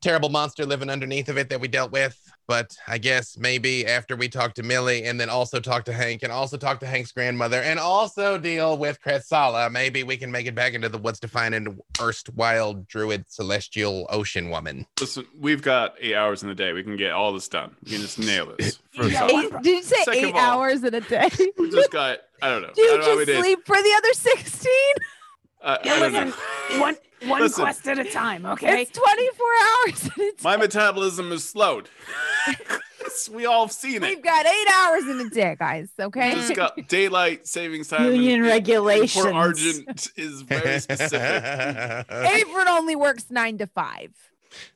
terrible 0.00 0.28
monster 0.28 0.66
living 0.66 0.90
underneath 0.90 1.28
of 1.28 1.38
it 1.38 1.50
that 1.50 1.60
we 1.60 1.68
dealt 1.68 1.92
with. 1.92 2.23
But 2.46 2.76
I 2.86 2.98
guess 2.98 3.38
maybe 3.38 3.86
after 3.86 4.16
we 4.16 4.28
talk 4.28 4.54
to 4.54 4.62
Millie 4.62 5.04
and 5.04 5.18
then 5.18 5.30
also 5.30 5.60
talk 5.60 5.84
to 5.86 5.92
Hank 5.94 6.22
and 6.22 6.30
also 6.30 6.56
talk 6.58 6.78
to 6.80 6.86
Hank's 6.86 7.10
grandmother 7.10 7.62
and 7.62 7.78
also 7.78 8.36
deal 8.36 8.76
with 8.76 9.00
Kretsala, 9.00 9.70
maybe 9.72 10.02
we 10.02 10.16
can 10.18 10.30
make 10.30 10.46
it 10.46 10.54
back 10.54 10.74
into 10.74 10.88
the 10.90 10.98
what's 10.98 11.20
to 11.20 11.28
find 11.28 11.54
an 11.54 11.78
erstwhile 12.00 12.74
druid 12.74 13.24
celestial 13.30 14.06
ocean 14.10 14.50
woman. 14.50 14.86
Listen, 15.00 15.26
we've 15.38 15.62
got 15.62 15.94
eight 16.00 16.14
hours 16.14 16.42
in 16.42 16.48
the 16.50 16.54
day. 16.54 16.72
We 16.74 16.82
can 16.82 16.96
get 16.96 17.12
all 17.12 17.32
this 17.32 17.48
done. 17.48 17.74
We 17.84 17.92
can 17.92 18.00
just 18.02 18.18
nail 18.18 18.54
this. 18.58 18.78
First 18.94 19.12
Yeah. 19.12 19.24
off, 19.24 19.30
Eight, 19.30 19.62
did 19.62 19.66
you 19.76 19.82
say 19.82 20.04
Second 20.04 20.24
eight 20.26 20.34
all- 20.34 20.40
hours 20.40 20.84
in 20.84 20.94
a 20.94 21.00
day? 21.00 21.28
we 21.58 21.70
just 21.70 21.90
got. 21.90 22.18
I 22.42 22.50
don't 22.50 22.60
know. 22.62 22.70
Do 22.74 22.82
I 22.82 22.84
you 22.84 22.90
don't 22.90 23.00
know 23.00 23.04
how 23.06 23.12
many 23.14 23.24
just 23.26 23.26
days. 23.28 23.40
sleep 23.42 23.66
for 23.66 23.76
the 23.76 23.94
other 23.96 24.12
16? 24.12 24.72
Uh, 25.62 25.66
I, 25.66 25.72
I 25.72 25.78
Yeah, 25.84 25.98
don't 25.98 26.12
listen, 26.12 26.28
know. 26.76 26.80
one 26.80 26.96
one 27.28 27.40
Listen. 27.42 27.64
quest 27.64 27.86
at 27.88 27.98
a 27.98 28.04
time, 28.04 28.46
okay? 28.46 28.82
It's 28.82 28.90
24 28.92 29.46
hours 29.62 30.04
in 30.04 30.22
a 30.24 30.30
day. 30.30 30.36
My 30.42 30.56
metabolism 30.56 31.32
is 31.32 31.44
slowed. 31.48 31.88
we 33.32 33.46
all 33.46 33.66
have 33.66 33.72
seen 33.72 33.96
it. 33.96 34.02
We've 34.02 34.22
got 34.22 34.46
eight 34.46 34.66
hours 34.74 35.04
in 35.08 35.20
a 35.20 35.30
day, 35.30 35.56
guys. 35.58 35.88
Okay. 35.98 36.32
Just 36.32 36.54
got 36.54 36.76
daylight 36.88 37.46
savings 37.46 37.88
time. 37.88 38.12
Union 38.12 38.40
and 38.40 38.44
regulations. 38.44 39.22
Port 39.24 39.34
Argent 39.34 40.08
is 40.16 40.42
very 40.42 40.80
specific. 40.80 41.20
Avron 42.08 42.66
only 42.66 42.96
works 42.96 43.26
nine 43.30 43.58
to 43.58 43.66
five. 43.66 44.10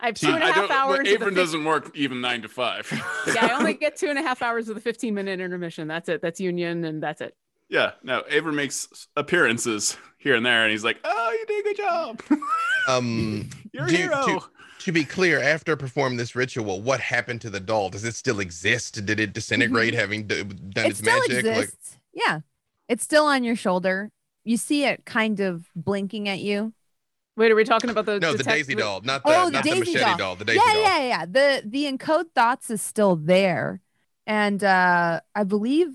I 0.01 0.07
have 0.07 0.19
See, 0.19 0.27
two 0.27 0.35
and 0.35 0.43
a 0.43 0.47
I 0.47 0.51
half 0.51 0.57
don't. 0.69 0.73
hours. 0.73 0.99
But 0.99 1.01
of 1.01 1.05
the 1.07 1.25
Avron 1.25 1.29
fif- 1.29 1.35
doesn't 1.37 1.65
work 1.65 1.91
even 1.97 2.21
nine 2.21 2.43
to 2.43 2.49
five. 2.49 2.91
yeah, 3.33 3.47
I 3.47 3.59
only 3.59 3.75
get 3.75 3.97
two 3.97 4.09
and 4.09 4.19
a 4.19 4.23
half 4.23 4.43
hours 4.43 4.69
of 4.69 4.75
the 4.75 4.81
15 4.81 5.15
minute 5.15 5.41
intermission. 5.41 5.87
That's 5.89 6.09
it. 6.09 6.21
That's 6.21 6.41
union, 6.41 6.85
and 6.85 7.03
that's 7.03 7.21
it. 7.21 7.37
yeah. 7.69 7.93
No, 8.03 8.23
Avron 8.31 8.55
makes 8.55 9.07
appearances 9.17 9.97
here 10.19 10.35
and 10.35 10.45
there, 10.45 10.65
and 10.65 10.71
he's 10.73 10.85
like, 10.85 10.99
"Oh, 11.05 11.31
you 11.33 11.47
did 11.47 11.61
a 11.61 11.63
good 11.69 11.77
job. 11.77 12.23
um, 12.89 13.49
You're 13.73 13.87
a 13.87 13.89
Do- 13.89 13.97
hero." 13.97 14.27
do- 14.27 14.41
to 14.81 14.93
be 14.93 15.05
clear, 15.05 15.41
after 15.43 15.75
perform 15.77 16.17
this 16.17 16.37
ritual, 16.37 16.81
what 16.81 17.01
happened 17.01 17.41
to 17.43 17.51
the 17.51 17.59
doll? 17.61 17.91
Does 17.91 18.05
it 18.05 18.15
still 18.15 18.39
exist? 18.41 19.05
Did 19.05 19.19
it 19.21 19.33
disintegrate 19.33 19.93
having 19.93 20.27
d- 20.27 20.43
done 20.45 20.49
Mm-hmm. 20.57 20.79
It 20.79 20.87
its 20.91 20.99
still 21.01 21.19
magic? 21.19 21.45
Like, 21.45 21.57
exists. 21.65 21.99
Yeah. 22.15 22.41
It's 22.89 23.03
still 23.05 23.25
on 23.27 23.43
your 23.45 23.57
shoulder. 23.57 24.11
You 24.45 24.57
see 24.57 24.85
it 24.85 25.05
kind 25.05 25.41
of 25.41 25.67
blinking 25.75 26.29
at 26.29 26.39
you. 26.39 26.73
Wait, 27.37 27.51
are 27.51 27.57
we 27.57 27.65
talking 27.65 27.91
about 27.91 28.07
the 28.07 28.19
no, 28.21 28.33
the 28.35 28.45
Daisy 28.45 28.75
doll, 28.77 29.01
not 29.03 29.25
the, 29.25 29.31
Oh, 29.31 29.47
the 29.47 29.51
not 29.51 29.65
the 29.65 29.71
Daisy 29.71 29.81
machete 29.93 29.99
doll. 29.99 30.17
doll. 30.17 30.37
The 30.37 30.45
Daisy 30.45 30.61
yeah, 30.65 30.73
doll. 30.73 30.83
yeah, 30.83 31.03
yeah. 31.03 31.27
The 31.27 31.63
the 31.67 31.85
encode 31.93 32.31
thoughts 32.35 32.71
is 32.71 32.81
still 32.81 33.17
there. 33.17 33.81
And 34.29 34.63
uh 34.65 35.21
I 35.35 35.43
believe 35.45 35.89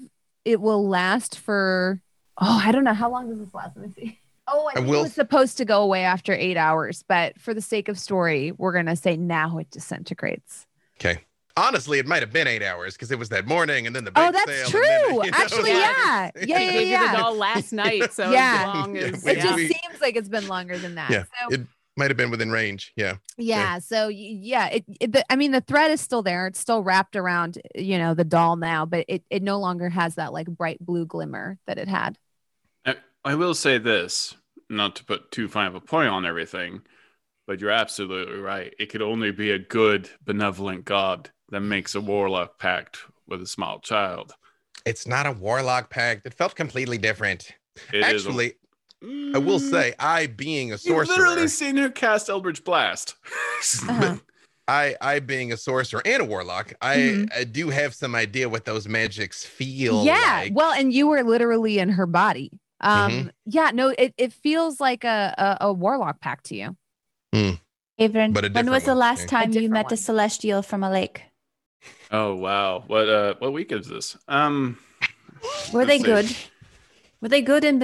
it 0.45 0.59
will 0.61 0.87
last 0.87 1.39
for 1.39 2.01
oh, 2.39 2.61
I 2.63 2.71
don't 2.71 2.83
know. 2.83 2.93
How 2.93 3.09
long 3.09 3.29
does 3.29 3.39
this 3.39 3.53
last? 3.53 3.75
Let 3.77 3.87
me 3.87 3.93
see. 3.95 4.19
Oh, 4.47 4.69
I 4.75 4.79
I 4.79 4.81
will- 4.81 4.99
it 4.99 5.03
was 5.03 5.13
supposed 5.13 5.57
to 5.57 5.65
go 5.65 5.81
away 5.81 6.03
after 6.03 6.33
eight 6.33 6.57
hours, 6.57 7.03
but 7.07 7.39
for 7.39 7.53
the 7.53 7.61
sake 7.61 7.87
of 7.87 7.97
story, 7.97 8.51
we're 8.57 8.73
gonna 8.73 8.95
say 8.95 9.15
now 9.15 9.57
it 9.57 9.69
disintegrates. 9.71 10.65
Okay. 10.99 11.21
honestly, 11.55 11.99
it 11.99 12.07
might 12.07 12.23
have 12.23 12.33
been 12.33 12.47
eight 12.47 12.63
hours 12.63 12.95
because 12.95 13.11
it 13.11 13.19
was 13.19 13.29
that 13.29 13.45
morning 13.45 13.85
and 13.85 13.95
then 13.95 14.03
the 14.03 14.09
bake 14.11 14.23
Oh, 14.27 14.31
that's 14.31 14.51
sale. 14.51 14.69
true. 14.69 14.81
Then, 14.81 15.11
you 15.25 15.31
know, 15.31 15.37
Actually, 15.37 15.73
like- 15.73 15.81
yeah. 15.81 16.31
Yeah, 16.35 16.45
They 16.45 16.47
yeah, 16.49 16.71
did 16.71 16.81
it 16.81 16.87
yeah. 16.87 17.21
all 17.21 17.35
last 17.35 17.71
night, 17.71 18.11
so 18.11 18.31
Yeah. 18.31 18.57
as 18.67 18.75
long 18.75 18.95
Yeah, 18.95 19.01
as 19.03 19.23
wait 19.23 19.37
It 19.37 19.41
till 19.41 19.49
just 19.51 19.55
we- 19.57 19.67
seems 19.67 20.01
like 20.01 20.15
it's 20.15 20.29
been 20.29 20.47
longer 20.47 20.79
than 20.79 20.95
that. 20.95 21.11
Yeah, 21.11 21.23
So, 21.25 21.53
it 21.53 21.61
might 21.95 22.09
have 22.09 22.17
been 22.17 22.31
within 22.31 22.51
range. 22.51 22.91
Yeah. 22.95 23.17
yeah. 23.37 23.79
So 23.79 24.07
yeah, 24.07 24.67
it, 24.67 24.85
it 24.99 25.11
the, 25.11 25.31
I 25.31 25.35
mean 25.35 25.51
the 25.51 25.61
thread 25.61 25.91
is 25.91 26.01
still 26.01 26.23
there. 26.23 26.47
It's 26.47 26.59
still 26.59 26.83
wrapped 26.83 27.15
around, 27.15 27.61
you 27.75 27.97
know, 27.97 28.13
the 28.13 28.23
doll 28.23 28.55
now, 28.55 28.85
but 28.85 29.05
it, 29.07 29.23
it 29.29 29.43
no 29.43 29.59
longer 29.59 29.89
has 29.89 30.15
that 30.15 30.33
like 30.33 30.47
bright 30.47 30.79
blue 30.79 31.05
glimmer 31.05 31.57
that 31.67 31.77
it 31.77 31.87
had. 31.87 32.17
I, 32.85 32.95
I 33.23 33.35
will 33.35 33.53
say 33.53 33.77
this, 33.77 34.35
not 34.69 34.95
to 34.97 35.05
put 35.05 35.31
too 35.31 35.47
fine 35.47 35.67
of 35.67 35.75
a 35.75 35.81
point 35.81 36.09
on 36.09 36.25
everything, 36.25 36.81
but 37.45 37.59
you're 37.59 37.71
absolutely 37.71 38.39
right. 38.39 38.73
It 38.79 38.89
could 38.89 39.01
only 39.01 39.31
be 39.31 39.51
a 39.51 39.59
good, 39.59 40.09
benevolent 40.23 40.85
God 40.85 41.29
that 41.49 41.61
makes 41.61 41.95
a 41.95 42.01
warlock 42.01 42.57
pact 42.57 42.99
with 43.27 43.41
a 43.41 43.47
small 43.47 43.79
child. 43.79 44.33
It's 44.85 45.07
not 45.07 45.25
a 45.25 45.31
warlock 45.31 45.89
pact. 45.89 46.25
It 46.25 46.33
felt 46.33 46.55
completely 46.55 46.97
different. 46.97 47.51
It 47.93 47.99
is 47.99 48.25
a- 48.25 48.29
Actually, 48.29 48.53
I 49.33 49.37
will 49.39 49.59
Mm, 49.59 49.69
say, 49.71 49.93
I 49.99 50.27
being 50.27 50.71
a 50.71 50.77
sorcerer, 50.77 51.15
You've 51.15 51.25
literally 51.25 51.47
seen 51.49 51.77
her 51.77 51.89
cast 51.89 52.29
Eldritch 52.29 52.63
Blast. 52.63 53.15
Uh-huh. 53.89 54.17
I 54.67 54.95
I 55.01 55.19
being 55.19 55.51
a 55.51 55.57
sorcerer 55.57 56.01
and 56.05 56.21
a 56.21 56.25
warlock, 56.25 56.73
I, 56.81 56.95
Mhm. 56.97 57.29
I 57.35 57.43
do 57.43 57.69
have 57.69 57.93
some 57.93 58.15
idea 58.15 58.47
what 58.47 58.63
those 58.65 58.87
magics 58.87 59.43
feel 59.45 60.03
yeah. 60.05 60.39
like. 60.39 60.55
Well, 60.55 60.71
and 60.71 60.93
you 60.93 61.07
were 61.07 61.23
literally 61.23 61.79
in 61.79 61.89
her 61.89 62.05
body. 62.05 62.51
Um, 62.79 63.11
Mhm. 63.11 63.31
yeah, 63.45 63.71
no, 63.73 63.89
it, 63.97 64.13
it 64.17 64.31
feels 64.33 64.79
like 64.79 65.03
a, 65.03 65.33
a, 65.37 65.65
a 65.67 65.73
warlock 65.73 66.19
pack 66.21 66.43
to 66.43 66.55
you. 66.55 66.77
Avron, 67.99 68.33
But 68.33 68.45
a 68.45 68.49
when 68.49 68.69
was 68.69 68.83
different 68.83 68.85
the 68.85 68.95
last 68.95 69.27
time 69.27 69.49
you 69.51 69.53
different 69.53 69.73
met 69.73 69.91
a 69.91 69.97
celestial 69.97 70.61
from 70.61 70.83
a 70.83 70.89
lake? 70.91 71.23
oh 72.11 72.35
wow. 72.35 72.83
What 72.87 73.09
uh 73.09 73.35
what 73.39 73.53
week 73.53 73.71
is 73.71 73.87
this? 73.87 74.17
Um 74.27 74.77
Were 75.73 75.85
they 75.85 75.97
see. 75.99 76.05
good? 76.05 76.35
Were 77.21 77.29
they 77.29 77.41
good 77.41 77.63
and 77.63 77.79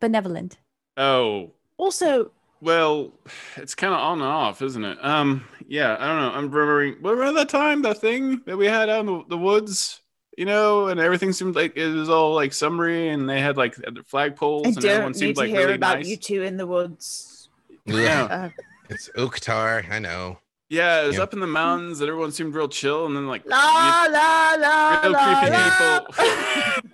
benevolent? 0.00 0.58
Oh, 0.96 1.50
Also, 1.76 2.30
Well, 2.60 3.12
it's 3.56 3.74
kind 3.74 3.92
of 3.92 4.00
on 4.00 4.20
and 4.20 4.26
off, 4.28 4.62
isn't 4.62 4.84
it? 4.84 4.98
Um, 5.04 5.44
yeah, 5.66 5.96
I 5.98 6.06
don't 6.06 6.20
know. 6.20 6.30
I'm 6.30 6.50
remembering. 6.50 6.94
What 7.00 7.14
around 7.14 7.34
that 7.34 7.48
time, 7.48 7.82
that 7.82 7.98
thing 7.98 8.40
that 8.46 8.56
we 8.56 8.66
had 8.66 8.88
out 8.88 9.00
in 9.00 9.06
the, 9.06 9.22
the 9.30 9.38
woods, 9.38 10.00
you 10.38 10.44
know, 10.46 10.88
and 10.88 10.98
everything 11.00 11.32
seemed 11.32 11.56
like 11.56 11.76
it 11.76 11.88
was 11.88 12.08
all 12.08 12.34
like 12.34 12.52
summery, 12.52 13.08
and 13.10 13.28
they 13.28 13.40
had 13.40 13.56
like 13.56 13.74
flagpoles, 13.76 14.64
I 14.66 14.68
and 14.68 14.78
everyone 14.84 15.02
don't 15.02 15.14
seemed 15.14 15.28
need 15.30 15.34
to 15.36 15.40
like 15.40 15.50
hear 15.50 15.60
really 15.60 15.74
about 15.74 15.98
nice. 15.98 16.08
you 16.08 16.16
two 16.16 16.42
in 16.42 16.56
the 16.56 16.66
woods. 16.66 17.48
Yeah, 17.86 18.24
Uh, 18.24 18.48
it's 18.88 19.08
Uktar. 19.10 19.90
I 19.90 19.98
know. 19.98 20.38
Yeah, 20.70 21.02
it 21.02 21.06
was 21.08 21.16
Yeah. 21.16 21.22
up 21.24 21.34
in 21.34 21.40
the 21.40 21.46
mountains, 21.46 22.00
and 22.00 22.08
everyone 22.08 22.32
seemed 22.32 22.54
real 22.54 22.68
chill, 22.68 23.04
and 23.06 23.14
then 23.16 23.26
like 23.26 23.44
la 23.46 24.06
la 24.10 24.54
la 24.58 25.00
real 25.02 25.12
la 25.12 25.40
creepy 25.40 25.52
la. 25.52 26.00
people. 26.00 26.90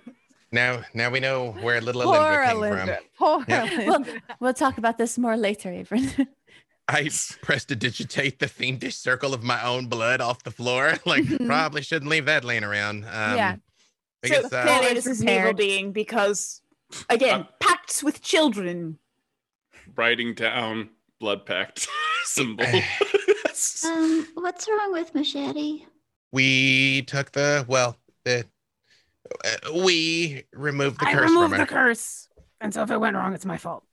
Now, 0.51 0.81
now 0.93 1.09
we 1.09 1.19
know 1.21 1.51
where 1.61 1.79
little 1.79 2.01
Poor 2.03 2.13
Alindra 2.15 2.47
came 2.47 2.57
Alindra. 2.57 2.85
from. 2.85 3.05
Poor 3.17 3.45
Yeah. 3.47 3.67
Alindra. 3.67 4.21
We'll 4.39 4.53
talk 4.53 4.77
about 4.77 4.97
this 4.97 5.17
more 5.17 5.37
later, 5.37 5.69
Avron. 5.69 6.27
I 6.89 7.09
prestidigitate 7.41 8.39
the 8.39 8.49
fiendish 8.49 8.95
circle 8.97 9.33
of 9.33 9.43
my 9.43 9.63
own 9.63 9.87
blood 9.87 10.19
off 10.19 10.43
the 10.43 10.51
floor. 10.51 10.95
Like, 11.05 11.23
Mhm. 11.23 11.45
probably 11.47 11.81
shouldn't 11.83 12.11
leave 12.11 12.25
that 12.25 12.43
laying 12.43 12.65
around. 12.65 13.05
Um, 13.05 13.37
Yeah. 13.37 13.55
I 14.23 14.27
So 14.27 14.41
guess, 14.41 14.53
uh, 14.53 14.63
clearly, 14.63 14.93
this 14.93 15.07
is 15.07 15.21
an 15.21 15.29
evil 15.29 15.53
being 15.53 15.93
because, 15.93 16.61
again, 17.09 17.41
Uh, 17.41 17.47
pacts 17.61 18.03
with 18.03 18.21
children. 18.21 18.99
writing 19.95 20.33
down 20.33 20.89
blood 21.19 21.45
pact 21.45 21.87
symbol. 22.25 22.65
Um, 23.85 24.27
what's 24.35 24.67
wrong 24.67 24.91
with 24.91 25.13
Machete? 25.15 25.85
we 26.33 27.01
took 27.03 27.31
the 27.33 27.65
well, 27.67 27.97
the 28.25 28.45
we 29.73 30.43
removed 30.53 30.99
the 30.99 31.07
I 31.07 31.13
curse 31.13 31.29
removed 31.29 31.49
from 31.49 31.51
the 31.51 31.57
her. 31.59 31.65
curse, 31.65 32.29
and 32.59 32.73
so 32.73 32.83
if 32.83 32.91
it 32.91 32.97
went 32.99 33.15
wrong, 33.15 33.33
it's 33.33 33.45
my 33.45 33.57
fault. 33.57 33.83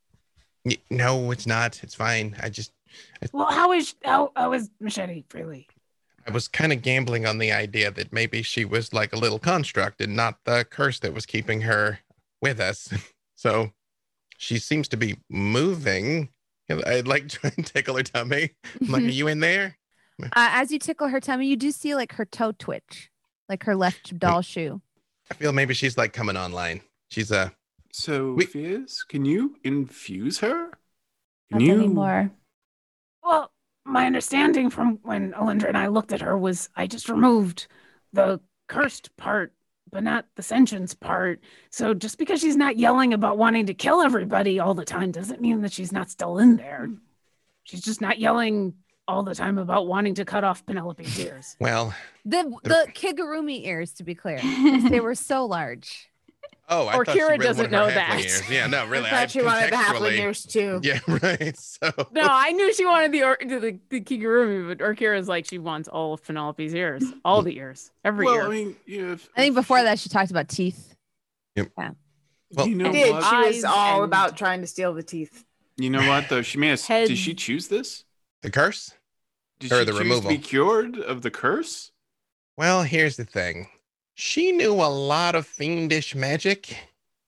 Y- 0.65 0.77
No, 0.91 1.31
it's 1.31 1.47
not. 1.47 1.83
It's 1.83 1.95
fine. 1.95 2.37
I 2.43 2.49
just 2.51 2.73
Well, 3.33 3.51
how 3.51 3.73
is 3.73 3.95
how, 4.05 4.33
how 4.37 4.53
is 4.53 4.71
Machete 4.81 5.25
really? 5.35 5.69
I 6.27 6.31
was 6.31 6.47
kind 6.49 6.73
of 6.73 6.83
gambling 6.83 7.25
on 7.27 7.39
the 7.39 7.53
idea 7.53 7.91
that 7.91 8.13
maybe 8.13 8.43
she 8.43 8.65
was 8.67 8.93
like 8.93 9.13
a 9.15 9.17
little 9.19 9.39
construct 9.39 10.01
and 10.03 10.15
not 10.15 10.39
the 10.45 10.67
curse 10.69 10.99
that 11.01 11.15
was 11.15 11.25
keeping 11.25 11.63
her 11.63 12.01
with 12.43 12.61
us. 12.61 12.89
So 13.35 13.71
she 14.37 14.59
seems 14.59 14.89
to 14.89 14.97
be 14.97 15.17
moving. 15.31 16.31
I'd 16.69 17.07
like 17.07 17.29
to 17.41 17.51
tickle 17.63 17.97
her 17.97 18.03
tummy. 18.03 18.51
I'm 18.81 18.89
like, 18.91 19.03
are 19.05 19.07
you 19.07 19.29
in 19.29 19.39
there? 19.41 19.77
Uh, 20.21 20.27
as 20.35 20.73
you 20.73 20.81
tickle 20.81 21.07
her 21.07 21.21
tummy, 21.21 21.47
you 21.47 21.55
do 21.55 21.71
see 21.71 21.95
like 21.95 22.15
her 22.15 22.25
toe 22.25 22.51
twitch, 22.51 23.09
like 23.49 23.63
her 23.63 23.77
left 23.77 24.19
doll 24.19 24.43
shoe. 24.43 24.83
I 25.31 25.35
feel 25.35 25.53
maybe 25.53 25.75
she's 25.75 25.99
like 25.99 26.13
coming 26.13 26.37
online. 26.37 26.83
She's 27.11 27.33
uh 27.33 27.51
so, 27.93 28.35
We- 28.35 28.47
Fizz, 28.47 29.05
can 29.05 29.25
you 29.25 29.57
infuse 29.65 30.39
her? 30.41 30.71
Not 31.51 31.59
Can 31.59 31.61
you? 31.61 31.73
anymore. 31.75 32.31
Well, 33.23 33.51
my 33.85 34.07
understanding 34.07 34.69
from 34.71 34.99
when 35.03 35.33
Alindra 35.33 35.69
and 35.69 35.79
I 35.79 35.87
looked 35.89 36.13
at 36.13 36.21
her 36.21 36.37
was 36.37 36.69
I 36.77 36.87
just 36.87 37.09
removed 37.09 37.67
the 38.13 38.41
cursed 38.69 39.17
part, 39.17 39.55
but 39.91 40.03
not 40.03 40.27
the 40.37 40.43
sentience 40.43 40.95
part. 40.95 41.41
So 41.71 41.95
just 41.95 42.19
because 42.19 42.41
she's 42.41 42.57
not 42.57 42.79
yelling 42.79 43.15
about 43.15 43.39
wanting 43.39 43.67
to 43.67 43.75
kill 43.75 44.03
everybody 44.03 44.59
all 44.59 44.75
the 44.75 44.85
time 44.85 45.11
doesn't 45.11 45.41
mean 45.41 45.63
that 45.63 45.73
she's 45.73 45.93
not 45.93 46.11
still 46.11 46.39
in 46.39 46.57
there. 46.57 46.91
She's 47.65 47.83
just 47.83 48.01
not 48.03 48.19
yelling 48.19 48.75
all 49.09 49.23
the 49.23 49.35
time 49.35 49.59
about 49.59 49.87
wanting 49.89 50.15
to 50.15 50.25
cut 50.25 50.45
off 50.45 50.65
Penelope's 50.67 51.19
ears. 51.19 51.57
well. 51.61 51.95
The 52.25 52.45
the 52.63 52.87
Kigurumi 52.95 53.67
ears, 53.67 53.93
to 53.95 54.05
be 54.05 54.15
clear, 54.15 54.39
they 54.91 55.01
were 55.01 55.15
so 55.15 55.47
large. 55.47 56.05
Oh, 56.71 56.87
I 56.87 56.97
Or 56.99 57.05
thought 57.07 57.15
she 57.15 57.21
Kira 57.23 57.29
really 57.31 57.39
doesn't 57.47 57.73
wanted 57.73 57.77
her 57.79 57.87
know 57.89 57.95
that. 57.95 58.21
ears. 58.21 58.51
Yeah, 58.51 58.67
no, 58.67 58.87
really. 58.87 59.07
I 59.07 59.11
thought 59.11 59.35
you 59.35 59.43
wanted 59.47 59.73
the 59.73 59.77
halfling 59.77 60.01
contextually- 60.11 60.19
ears 60.19 60.43
too. 60.45 60.81
Yeah, 60.85 60.99
right. 61.09 61.57
So 61.57 61.91
No, 62.13 62.27
I 62.29 62.53
knew 62.53 62.75
she 62.75 62.85
wanted 62.85 63.11
the 63.13 63.23
or- 63.25 63.39
the, 63.41 63.79
the 63.89 64.01
Kigurumi, 64.03 64.69
but 64.69 64.85
Orkira's 64.85 65.29
like 65.29 65.47
she 65.47 65.57
wants 65.57 65.89
all 65.89 66.13
of 66.13 66.23
Penelope's 66.23 66.75
ears, 66.75 67.03
all 67.25 67.41
the 67.41 67.57
ears, 67.57 67.91
every 68.05 68.27
well, 68.27 68.35
ear. 68.35 68.43
I 68.45 68.49
mean, 68.51 68.77
you 68.85 69.07
know, 69.07 69.13
if, 69.15 69.27
I 69.35 69.41
think 69.41 69.55
before 69.55 69.83
that, 69.83 69.99
she 69.99 70.11
talked 70.11 70.31
about 70.31 70.51
teeth. 70.51 70.95
Yep. 71.57 71.73
Well, 72.53 72.69
you 72.69 72.75
know 72.75 72.91
I 72.91 72.93
did. 72.93 73.13
what? 73.15 73.25
She 73.47 73.57
was 73.57 73.65
all 73.65 74.03
and- 74.03 74.05
about 74.05 74.37
trying 74.37 74.61
to 74.61 74.67
steal 74.67 74.93
the 74.93 75.03
teeth. 75.03 75.47
You 75.79 75.89
know 75.89 76.07
what 76.07 76.29
though? 76.29 76.43
She 76.43 76.59
may 76.59 76.69
have. 76.69 76.85
Did 76.87 77.17
she 77.17 77.33
choose 77.33 77.69
this? 77.69 78.05
the 78.43 78.51
curse? 78.51 78.93
Did 79.59 79.73
Or 79.73 79.79
she 79.81 79.85
the 79.85 79.93
choose 79.93 79.99
removal. 80.01 80.23
to 80.31 80.37
be 80.37 80.39
cured 80.39 80.99
of 80.99 81.23
the 81.23 81.31
curse? 81.31 81.93
Well, 82.57 82.83
here's 82.83 83.17
the 83.17 83.25
thing. 83.25 83.69
She 84.15 84.53
knew 84.53 84.75
a 84.75 84.91
lot 84.91 85.35
of 85.35 85.47
fiendish 85.47 86.15
magic, 86.15 86.77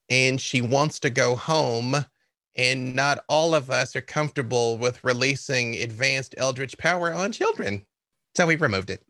and 0.09 0.41
she 0.41 0.61
wants 0.61 0.99
to 1.01 1.11
go 1.11 1.37
home. 1.37 2.05
And 2.57 2.95
not 2.97 3.25
all 3.29 3.55
of 3.55 3.71
us 3.71 3.95
are 3.95 4.01
comfortable 4.01 4.77
with 4.77 5.03
releasing 5.05 5.77
advanced 5.77 6.35
eldritch 6.37 6.77
power 6.79 7.13
on 7.15 7.31
children. 7.33 7.87
So 8.35 8.47
we 8.47 8.57
removed 8.57 8.91
it. 8.91 9.03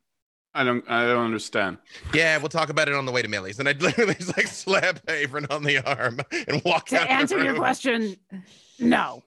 I 0.53 0.63
don't. 0.63 0.85
I 0.91 1.07
don't 1.07 1.25
understand. 1.25 1.79
Yeah, 2.13 2.37
we'll 2.37 2.49
talk 2.51 2.69
about 2.69 2.89
it 2.89 2.95
on 2.95 3.07
the 3.07 3.13
way 3.13 3.23
to 3.23 3.29
Millie's. 3.29 3.59
And 3.59 3.69
I'd 3.69 3.81
literally 3.83 4.15
just 4.15 4.37
like 4.37 4.47
slap 4.47 5.05
Avron 5.07 5.51
on 5.51 5.63
the 5.63 5.79
arm 5.79 6.21
and 6.49 6.61
walk 6.65 6.87
to 6.89 6.97
out. 7.01 7.07
the 7.09 7.13
answer 7.13 7.43
your 7.43 7.55
question, 7.55 8.17
no. 8.79 9.23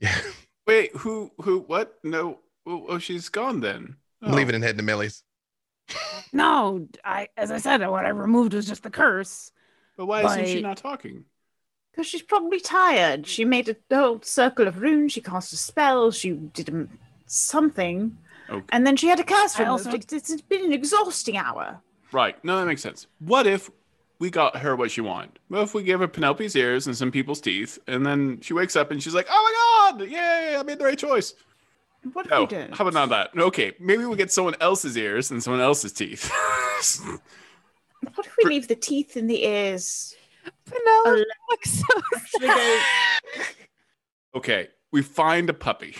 Yeah, 0.00 0.18
Wait, 0.66 0.94
who? 0.96 1.30
Who? 1.42 1.60
What? 1.60 1.98
No. 2.02 2.38
Oh, 2.70 2.86
oh, 2.88 2.98
she's 2.98 3.28
gone 3.28 3.60
then. 3.60 3.96
I'm 4.22 4.32
Oh. 4.32 4.36
leaving 4.36 4.54
and 4.54 4.62
heading 4.62 4.78
to 4.78 4.84
Millie's. 4.84 5.24
No, 6.32 6.86
I 7.04 7.28
as 7.36 7.50
I 7.50 7.58
said, 7.58 7.86
what 7.88 8.06
I 8.06 8.10
removed 8.10 8.54
was 8.54 8.66
just 8.66 8.82
the 8.84 8.90
curse. 8.90 9.50
But 9.96 10.06
why 10.06 10.22
isn't 10.22 10.46
she 10.46 10.60
not 10.62 10.76
talking? 10.76 11.24
Because 11.90 12.06
she's 12.06 12.22
probably 12.22 12.60
tired. 12.60 13.26
She 13.26 13.44
made 13.44 13.68
a 13.68 13.76
whole 13.94 14.22
circle 14.22 14.68
of 14.68 14.80
runes. 14.80 15.12
She 15.12 15.20
cast 15.20 15.52
a 15.52 15.56
spell. 15.56 16.12
She 16.12 16.30
did 16.30 16.68
um, 16.70 16.88
something. 17.26 18.16
Okay. 18.48 18.64
And 18.70 18.86
then 18.86 18.96
she 18.96 19.08
had 19.08 19.18
a 19.20 19.24
curse 19.24 19.58
I 19.58 19.64
removed. 19.64 19.86
also- 19.86 19.96
It's, 19.96 20.12
it's 20.12 20.30
it's 20.30 20.42
been 20.42 20.64
an 20.64 20.72
exhausting 20.72 21.36
hour. 21.36 21.80
Right. 22.12 22.42
No, 22.44 22.56
that 22.58 22.66
makes 22.66 22.82
sense. 22.82 23.06
What 23.18 23.46
if 23.48 23.70
we 24.20 24.30
got 24.30 24.56
her 24.58 24.76
what 24.76 24.90
she 24.92 25.00
wanted? 25.00 25.38
What 25.48 25.62
if 25.62 25.74
we 25.74 25.82
gave 25.82 25.98
her 26.00 26.08
Penelope's 26.08 26.54
ears 26.54 26.86
and 26.86 26.96
some 26.96 27.10
people's 27.10 27.40
teeth, 27.40 27.78
and 27.88 28.04
then 28.06 28.40
she 28.42 28.52
wakes 28.52 28.76
up 28.76 28.90
and 28.92 29.02
she's 29.02 29.14
like, 29.14 29.26
"Oh 29.30 29.90
my 29.92 29.98
god, 29.98 30.08
yay! 30.10 30.56
I 30.58 30.62
made 30.62 30.78
the 30.78 30.84
right 30.84 30.98
choice." 30.98 31.34
What 32.12 32.24
if 32.26 32.30
No, 32.30 32.40
we 32.40 32.46
don't? 32.46 32.74
how 32.74 32.86
about 32.86 32.94
not 32.94 33.08
that? 33.10 33.30
Okay, 33.40 33.72
maybe 33.78 34.04
we 34.06 34.16
get 34.16 34.32
someone 34.32 34.54
else's 34.60 34.96
ears 34.96 35.30
and 35.30 35.42
someone 35.42 35.60
else's 35.60 35.92
teeth. 35.92 36.30
What 38.14 38.26
if 38.26 38.34
we 38.42 38.48
leave 38.48 38.66
the 38.66 38.74
teeth 38.76 39.16
and 39.16 39.28
the 39.28 39.44
ears? 39.44 40.14
Penelope 40.64 41.24
looks 41.50 41.70
so 41.70 41.84
Should 42.40 42.80
okay, 44.36 44.68
we 44.90 45.02
find 45.02 45.50
a 45.50 45.52
puppy. 45.52 45.94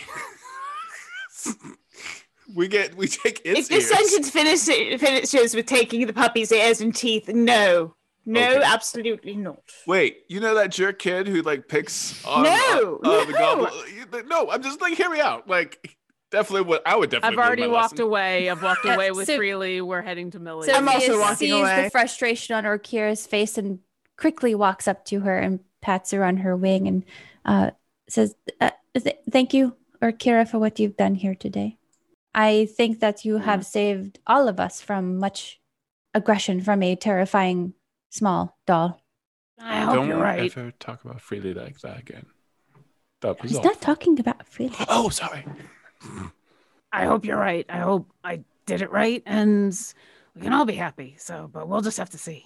we 2.55 2.67
get 2.67 2.95
we 2.95 3.07
take 3.07 3.41
its 3.45 3.59
if 3.59 3.67
the 3.69 3.75
ears. 3.75 3.87
sentence 3.87 4.29
finishes, 4.31 4.99
finishes 4.99 5.55
with 5.55 5.67
taking 5.67 6.07
the 6.07 6.13
puppy's 6.13 6.51
ears 6.51 6.81
and 6.81 6.95
teeth, 6.95 7.27
no. 7.29 7.95
No, 8.25 8.39
Okay. 8.39 8.63
absolutely 8.63 9.35
not. 9.35 9.59
Wait, 9.87 10.19
you 10.27 10.39
know 10.39 10.53
that 10.55 10.69
jerk 10.71 10.99
kid 10.99 11.27
who 11.27 11.41
like 11.41 11.67
picks 11.67 12.23
on 12.25 12.43
No, 12.43 12.99
uh, 13.03 13.09
uh, 13.09 13.25
the 13.25 13.31
no. 13.31 13.37
goblin? 13.37 14.27
No, 14.27 14.51
I'm 14.51 14.61
just 14.61 14.79
like 14.79 14.93
hear 14.93 15.09
me 15.09 15.19
out. 15.19 15.47
Like 15.47 15.97
definitely 16.29 16.67
would. 16.69 16.81
I 16.85 16.95
would 16.95 17.09
definitely. 17.09 17.37
I've 17.39 17.45
already 17.47 17.67
walked 17.67 17.93
lesson. 17.93 18.05
away. 18.05 18.49
I've 18.49 18.61
walked 18.61 18.85
away 18.85 19.11
with 19.11 19.27
so- 19.27 19.37
freely. 19.37 19.81
We're 19.81 20.01
heading 20.03 20.29
to 20.31 20.39
Millie. 20.39 20.67
So 20.67 20.73
I'm 20.73 20.87
also 20.87 20.99
Sophia 20.99 21.19
walking 21.19 21.35
sees 21.37 21.51
away. 21.53 21.83
the 21.85 21.89
frustration 21.89 22.55
on 22.55 22.63
Orkira's 22.65 23.25
face 23.25 23.57
and 23.57 23.79
quickly 24.17 24.53
walks 24.53 24.87
up 24.87 25.03
to 25.05 25.21
her 25.21 25.37
and 25.39 25.59
pats 25.81 26.11
her 26.11 26.23
on 26.23 26.37
her 26.37 26.55
wing 26.55 26.87
and 26.87 27.05
uh, 27.43 27.71
says, 28.07 28.35
uh, 28.59 28.69
th- 28.95 29.17
"Thank 29.31 29.51
you, 29.55 29.75
Orkira, 29.99 30.47
for 30.47 30.59
what 30.59 30.79
you've 30.79 30.95
done 30.95 31.15
here 31.15 31.33
today. 31.33 31.77
I 32.35 32.69
think 32.77 32.99
that 32.99 33.25
you 33.25 33.39
have 33.39 33.65
saved 33.65 34.19
all 34.27 34.47
of 34.47 34.59
us 34.59 34.79
from 34.79 35.17
much 35.17 35.59
aggression 36.13 36.61
from 36.61 36.83
a 36.83 36.95
terrifying 36.95 37.73
small 38.11 38.57
doll." 38.67 39.01
I 39.59 39.81
hope 39.81 39.95
Don't 39.95 40.07
you're 40.07 40.17
right. 40.17 40.55
ever 40.57 40.71
talk 40.79 41.03
about 41.03 41.21
freely 41.21 41.53
like 41.53 41.79
that 41.81 41.99
again. 41.99 42.25
That 43.21 43.41
was 43.41 43.51
He's 43.51 43.57
all. 43.59 43.63
not 43.65 43.81
talking 43.81 44.19
about 44.19 44.45
freely. 44.47 44.75
Oh, 44.87 45.09
sorry. 45.09 45.45
I 46.91 47.05
hope 47.05 47.25
you're 47.25 47.37
right. 47.37 47.65
I 47.69 47.77
hope 47.79 48.09
I 48.23 48.43
did 48.65 48.81
it 48.81 48.91
right, 48.91 49.21
and 49.25 49.71
we 50.35 50.41
can 50.41 50.53
all 50.53 50.65
be 50.65 50.73
happy. 50.75 51.15
So, 51.19 51.49
but 51.51 51.67
we'll 51.67 51.81
just 51.81 51.97
have 51.97 52.09
to 52.11 52.17
see. 52.17 52.45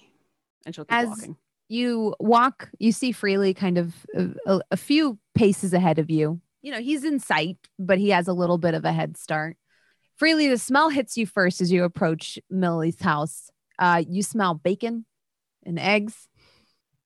And 0.64 0.74
she'll 0.74 0.84
keep 0.84 0.92
As- 0.92 1.08
walking. 1.08 1.36
you 1.68 2.14
walk 2.20 2.70
you 2.78 2.92
see 2.92 3.12
freely 3.12 3.54
kind 3.54 3.78
of 3.78 3.94
a, 4.14 4.28
a, 4.46 4.60
a 4.72 4.76
few 4.76 5.18
paces 5.34 5.72
ahead 5.72 5.98
of 5.98 6.10
you 6.10 6.40
you 6.62 6.70
know 6.72 6.80
he's 6.80 7.04
in 7.04 7.18
sight 7.20 7.56
but 7.78 7.98
he 7.98 8.08
has 8.10 8.26
a 8.28 8.32
little 8.32 8.56
bit 8.58 8.72
of 8.74 8.84
a 8.84 8.92
head 8.92 9.16
start 9.16 9.56
freely 10.16 10.46
the 10.48 10.58
smell 10.58 10.88
hits 10.90 11.16
you 11.16 11.26
first 11.26 11.60
as 11.60 11.70
you 11.72 11.82
approach 11.84 12.38
millie's 12.50 13.00
house 13.00 13.50
uh 13.80 14.02
you 14.08 14.22
smell 14.22 14.54
bacon 14.54 15.04
and 15.66 15.78
eggs 15.78 16.28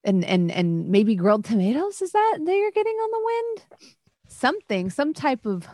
and 0.04 0.24
and 0.24 0.50
and 0.50 0.88
maybe 0.88 1.14
grilled 1.14 1.44
tomatoes 1.44 2.00
is 2.02 2.12
that 2.12 2.38
that 2.44 2.54
you're 2.54 2.70
getting 2.70 2.94
on 2.94 3.10
the 3.10 3.24
wind 3.24 3.82
something 4.28 4.90
some 4.90 5.12
type 5.12 5.46
of 5.46 5.66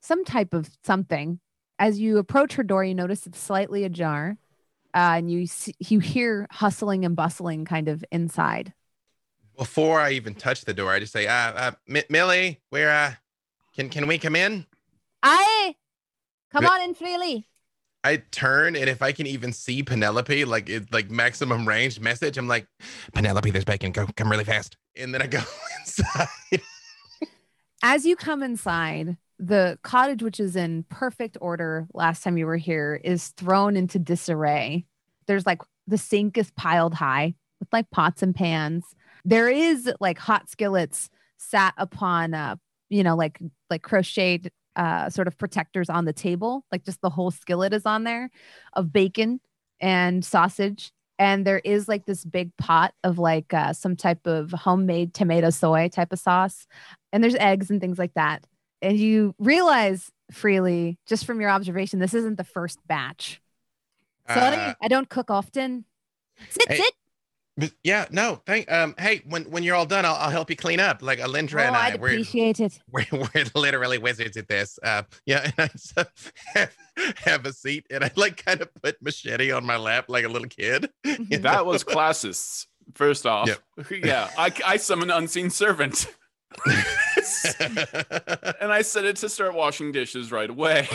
some 0.00 0.24
type 0.24 0.52
of 0.52 0.68
something 0.84 1.40
as 1.78 1.98
you 1.98 2.18
approach 2.18 2.54
her 2.54 2.62
door 2.62 2.84
you 2.84 2.94
notice 2.94 3.26
it's 3.26 3.38
slightly 3.38 3.84
ajar 3.84 4.36
uh, 4.94 5.14
and 5.16 5.30
you 5.30 5.46
see, 5.46 5.74
you 5.78 6.00
hear 6.00 6.46
hustling 6.50 7.04
and 7.04 7.16
bustling 7.16 7.64
kind 7.64 7.88
of 7.88 8.04
inside. 8.12 8.72
Before 9.56 10.00
I 10.00 10.12
even 10.12 10.34
touch 10.34 10.64
the 10.64 10.74
door, 10.74 10.90
I 10.90 11.00
just 11.00 11.12
say, 11.12 11.26
uh, 11.26 11.32
uh 11.32 11.70
M- 11.88 12.02
Millie, 12.08 12.60
where, 12.70 12.90
uh, 12.90 13.12
can, 13.74 13.88
can 13.88 14.06
we 14.06 14.18
come 14.18 14.36
in? 14.36 14.66
I 15.22 15.74
come 16.50 16.66
on 16.66 16.82
in 16.82 16.94
freely. 16.94 17.46
I 18.04 18.16
turn, 18.32 18.74
and 18.74 18.88
if 18.88 19.00
I 19.02 19.12
can 19.12 19.26
even 19.26 19.52
see 19.52 19.82
Penelope, 19.82 20.44
like 20.44 20.68
it, 20.68 20.92
like 20.92 21.10
maximum 21.10 21.66
range 21.66 22.00
message, 22.00 22.36
I'm 22.36 22.48
like, 22.48 22.66
Penelope, 23.12 23.50
there's 23.50 23.64
bacon. 23.64 23.92
Go, 23.92 24.06
come 24.16 24.30
really 24.30 24.44
fast. 24.44 24.76
And 24.96 25.14
then 25.14 25.22
I 25.22 25.26
go 25.26 25.40
inside. 25.80 26.28
As 27.82 28.04
you 28.04 28.16
come 28.16 28.42
inside, 28.42 29.16
the 29.38 29.78
cottage, 29.82 30.22
which 30.22 30.40
is 30.40 30.56
in 30.56 30.84
perfect 30.88 31.36
order 31.40 31.86
last 31.94 32.22
time 32.22 32.36
you 32.36 32.46
were 32.46 32.56
here, 32.56 33.00
is 33.02 33.28
thrown 33.28 33.76
into 33.76 33.98
disarray. 33.98 34.84
There's 35.26 35.46
like 35.46 35.62
the 35.86 35.98
sink 35.98 36.38
is 36.38 36.50
piled 36.52 36.94
high 36.94 37.34
with 37.60 37.68
like 37.72 37.90
pots 37.90 38.22
and 38.22 38.34
pans. 38.34 38.84
There 39.24 39.48
is 39.48 39.90
like 40.00 40.18
hot 40.18 40.48
skillets 40.48 41.08
sat 41.38 41.74
upon 41.76 42.34
uh, 42.34 42.56
you 42.92 43.02
know, 43.02 43.16
like 43.16 43.40
like 43.70 43.82
crocheted 43.82 44.52
uh 44.76 45.10
sort 45.10 45.28
of 45.28 45.36
protectors 45.38 45.90
on 45.90 46.04
the 46.04 46.12
table. 46.12 46.64
Like 46.72 46.84
just 46.84 47.00
the 47.00 47.10
whole 47.10 47.30
skillet 47.30 47.72
is 47.72 47.86
on 47.86 48.04
there 48.04 48.30
of 48.74 48.92
bacon 48.92 49.40
and 49.80 50.24
sausage. 50.24 50.92
And 51.18 51.46
there 51.46 51.60
is 51.60 51.88
like 51.88 52.06
this 52.06 52.24
big 52.24 52.56
pot 52.56 52.94
of 53.04 53.18
like 53.18 53.52
uh, 53.54 53.74
some 53.74 53.94
type 53.96 54.26
of 54.26 54.50
homemade 54.50 55.14
tomato 55.14 55.50
soy 55.50 55.88
type 55.88 56.12
of 56.12 56.18
sauce. 56.18 56.66
And 57.12 57.22
there's 57.22 57.36
eggs 57.36 57.70
and 57.70 57.80
things 57.80 57.98
like 57.98 58.14
that 58.14 58.44
and 58.82 58.98
you 58.98 59.34
realize 59.38 60.10
freely 60.30 60.98
just 61.06 61.24
from 61.24 61.40
your 61.40 61.50
observation 61.50 62.00
this 62.00 62.14
isn't 62.14 62.36
the 62.36 62.44
first 62.44 62.78
batch 62.86 63.40
sorry 64.28 64.56
Uh, 64.56 64.74
i 64.82 64.88
don't 64.88 65.08
cook 65.08 65.30
often 65.30 65.84
sit 66.50 66.68
Hey, 66.68 66.76
sit 66.78 66.92
but 67.56 67.72
yeah, 67.84 68.06
no, 68.10 68.40
thank. 68.46 68.70
Um, 68.72 68.94
hey, 68.98 69.22
when 69.26 69.44
when 69.50 69.62
you're 69.62 69.76
all 69.76 69.86
done, 69.86 70.04
I'll, 70.04 70.14
I'll 70.14 70.30
help 70.30 70.48
you 70.50 70.56
clean 70.56 70.80
up. 70.80 71.02
Like 71.02 71.18
Alindra 71.18 71.62
oh, 71.62 71.66
and 71.66 71.76
I, 71.76 71.86
i'd 71.88 72.00
we're, 72.00 72.08
appreciate 72.08 72.60
it 72.60 72.80
we're 72.90 73.06
we're 73.12 73.44
literally 73.54 73.98
wizards 73.98 74.36
at 74.36 74.48
this. 74.48 74.78
Uh, 74.82 75.02
yeah, 75.26 75.42
and 75.44 75.54
I 75.58 75.66
just 75.68 75.94
have, 76.54 76.74
have 77.16 77.46
a 77.46 77.52
seat, 77.52 77.86
and 77.90 78.04
I 78.04 78.10
like 78.16 78.42
kind 78.44 78.62
of 78.62 78.70
put 78.82 79.00
machete 79.02 79.52
on 79.52 79.64
my 79.66 79.76
lap 79.76 80.06
like 80.08 80.24
a 80.24 80.28
little 80.28 80.48
kid. 80.48 80.90
you 81.04 81.38
That 81.38 81.58
know? 81.58 81.64
was 81.64 81.84
classists. 81.84 82.66
First 82.94 83.26
off, 83.26 83.48
yeah, 83.90 84.28
I, 84.36 84.50
I 84.66 84.76
summoned 84.76 85.12
unseen 85.12 85.50
servant, 85.50 86.06
and 86.66 88.72
I 88.72 88.82
set 88.82 89.04
it 89.04 89.16
to 89.16 89.28
start 89.28 89.54
washing 89.54 89.92
dishes 89.92 90.32
right 90.32 90.50
away. 90.50 90.88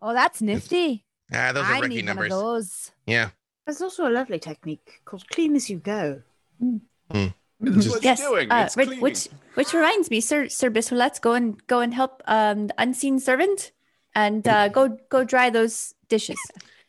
oh 0.00 0.12
that's 0.12 0.40
nifty 0.42 1.04
ah, 1.32 1.52
those 1.52 1.64
are 1.64 1.72
i 1.72 1.78
rookie 1.80 1.96
need 1.96 2.04
numbers. 2.04 2.30
one 2.30 2.38
of 2.38 2.44
those 2.44 2.92
Yeah. 3.06 3.30
There's 3.68 3.82
also 3.82 4.08
a 4.08 4.10
lovely 4.10 4.38
technique 4.38 5.02
called 5.04 5.28
clean 5.28 5.54
as 5.54 5.68
you 5.68 5.76
go. 5.76 6.22
That's 6.58 7.34
what 7.60 7.82
Just- 7.82 8.02
yes, 8.02 8.18
doing. 8.18 8.50
uh, 8.50 8.64
it's 8.64 8.76
which 8.76 9.28
which 9.56 9.74
reminds 9.74 10.10
me, 10.10 10.22
Sir 10.22 10.48
Sir 10.48 10.70
Bissell, 10.70 10.96
let's 10.96 11.18
go 11.18 11.34
and 11.34 11.66
go 11.66 11.80
and 11.80 11.92
help 11.92 12.22
um 12.24 12.68
the 12.68 12.74
unseen 12.78 13.20
servant 13.20 13.72
and 14.14 14.48
uh, 14.48 14.68
go 14.68 14.96
go 15.10 15.22
dry 15.22 15.50
those 15.50 15.94
dishes. 16.08 16.38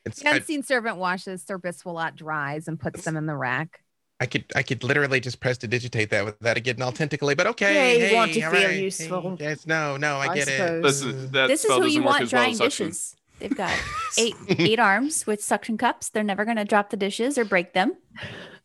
It's, 0.06 0.22
the 0.22 0.30
I, 0.30 0.36
unseen 0.38 0.64
servant 0.64 0.96
washes 0.96 1.44
sir 1.44 1.60
biswalat 1.60 2.16
dries 2.16 2.70
and 2.70 2.80
puts 2.80 3.04
them 3.04 3.18
in 3.18 3.26
the 3.26 3.36
rack 3.36 3.82
I 4.22 4.26
could 4.26 4.46
I 4.56 4.64
could 4.64 4.82
literally 4.82 5.20
just 5.20 5.42
prestidigitate 5.42 6.12
that 6.12 6.24
without 6.24 6.56
it 6.56 6.62
getting 6.62 6.82
all 6.82 6.94
tentacly, 6.94 7.36
but 7.36 7.48
okay. 7.48 7.74
Yeah, 7.74 7.92
you 7.92 8.10
hey, 8.10 8.16
want 8.16 8.34
to 8.34 8.40
feel 8.40 8.52
right, 8.52 8.68
hey, 8.68 8.84
useful. 8.84 9.38
yes, 9.38 9.68
no, 9.68 9.98
no, 9.98 10.16
I, 10.16 10.28
I 10.28 10.36
get 10.36 10.48
suppose. 10.48 10.84
This 10.84 11.02
it. 11.02 11.08
is, 11.10 11.32
that 11.32 11.48
this 11.48 11.60
is 11.66 11.70
spell 11.70 11.82
who 11.82 11.88
you 11.88 12.04
want 12.04 12.24
as 12.24 12.32
well 12.32 12.44
drying 12.44 12.58
dishes. 12.58 13.18
They've 13.40 13.56
got 13.56 13.72
eight 14.18 14.36
eight 14.50 14.80
arms 14.80 15.26
with 15.28 15.44
suction 15.44 15.78
cups. 15.78 16.10
They're 16.10 16.24
never 16.24 16.46
gonna 16.46 16.66
drop 16.66 16.90
the 16.90 16.98
dishes 16.98 17.38
or 17.38 17.46
break 17.46 17.74
them. 17.74 17.94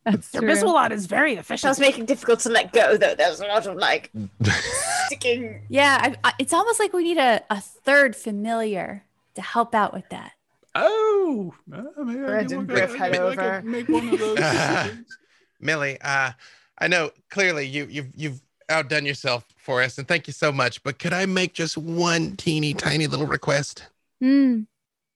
that's 0.05 0.29
Sir 0.29 0.41
true. 0.41 0.49
Biswalot 0.51 0.91
is 0.91 1.07
very 1.07 1.35
That 1.35 1.41
efficient. 1.41 1.71
was 1.71 1.81
making 1.81 2.05
it 2.05 2.07
difficult 2.09 2.41
to 2.41 2.49
let 2.51 2.73
go, 2.73 2.97
though. 2.97 3.15
There's 3.15 3.41
a 3.41 3.47
lot 3.47 3.67
of 3.67 3.77
like 3.77 4.11
sticking. 5.07 5.63
Yeah, 5.69 5.99
I, 6.01 6.29
I, 6.29 6.33
it's 6.39 6.53
almost 6.53 6.79
like 6.81 6.93
we 6.93 7.05
need 7.05 7.19
a, 7.19 7.43
a 7.51 7.61
third 7.61 8.17
familiar 8.17 9.05
to 9.35 9.43
help 9.43 9.75
out 9.75 9.93
with 9.93 10.09
that. 10.11 10.33
Oh, 10.75 11.55
uh, 11.73 11.83
maybe 12.05 12.21
I 12.21 12.25
Bread 12.27 12.49
can 12.49 12.59
and 12.59 12.69
work 12.69 12.79
out- 12.81 12.89
Griff 12.89 12.99
head 12.99 13.15
I 13.15 13.19
over. 13.19 13.61
could 13.61 13.65
Make 13.65 13.89
one 13.89 14.09
of 14.09 14.19
those. 14.19 14.37
decisions. 14.37 15.19
Millie, 15.61 15.99
uh, 16.01 16.33
I 16.79 16.89
know 16.89 17.11
clearly 17.31 17.67
you 17.67 17.87
you've 17.89 18.09
you've 18.17 18.41
outdone 18.69 19.07
yourself 19.07 19.47
for 19.57 19.83
us, 19.83 19.99
and 19.99 20.09
thank 20.09 20.27
you 20.27 20.33
so 20.33 20.51
much. 20.51 20.83
But 20.83 20.99
could 20.99 21.13
I 21.13 21.27
make 21.27 21.55
just 21.55 21.79
one 21.79 22.37
teeny 22.37 22.75
tiny 22.75 23.07
little 23.07 23.27
request? 23.27 23.85
Hmm. 24.25 24.63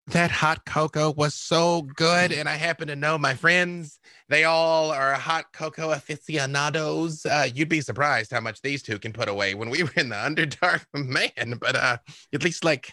That 0.08 0.30
hot 0.30 0.66
cocoa 0.66 1.12
was 1.12 1.34
so 1.34 1.80
good, 1.80 2.30
and 2.30 2.46
I 2.46 2.56
happen 2.56 2.88
to 2.88 2.96
know 2.96 3.16
my 3.16 3.32
friends. 3.32 3.98
They 4.28 4.44
all 4.44 4.90
are 4.90 5.14
hot 5.14 5.46
cocoa 5.54 5.92
aficionados. 5.92 7.24
Uh, 7.24 7.48
you'd 7.54 7.70
be 7.70 7.80
surprised 7.80 8.30
how 8.30 8.40
much 8.40 8.60
these 8.60 8.82
two 8.82 8.98
can 8.98 9.14
put 9.14 9.30
away 9.30 9.54
when 9.54 9.70
we 9.70 9.82
were 9.84 9.92
in 9.96 10.10
the 10.10 10.14
Underdark, 10.14 10.84
man. 10.92 11.56
But 11.58 11.74
uh, 11.74 11.96
at 12.34 12.44
least 12.44 12.66
like 12.66 12.92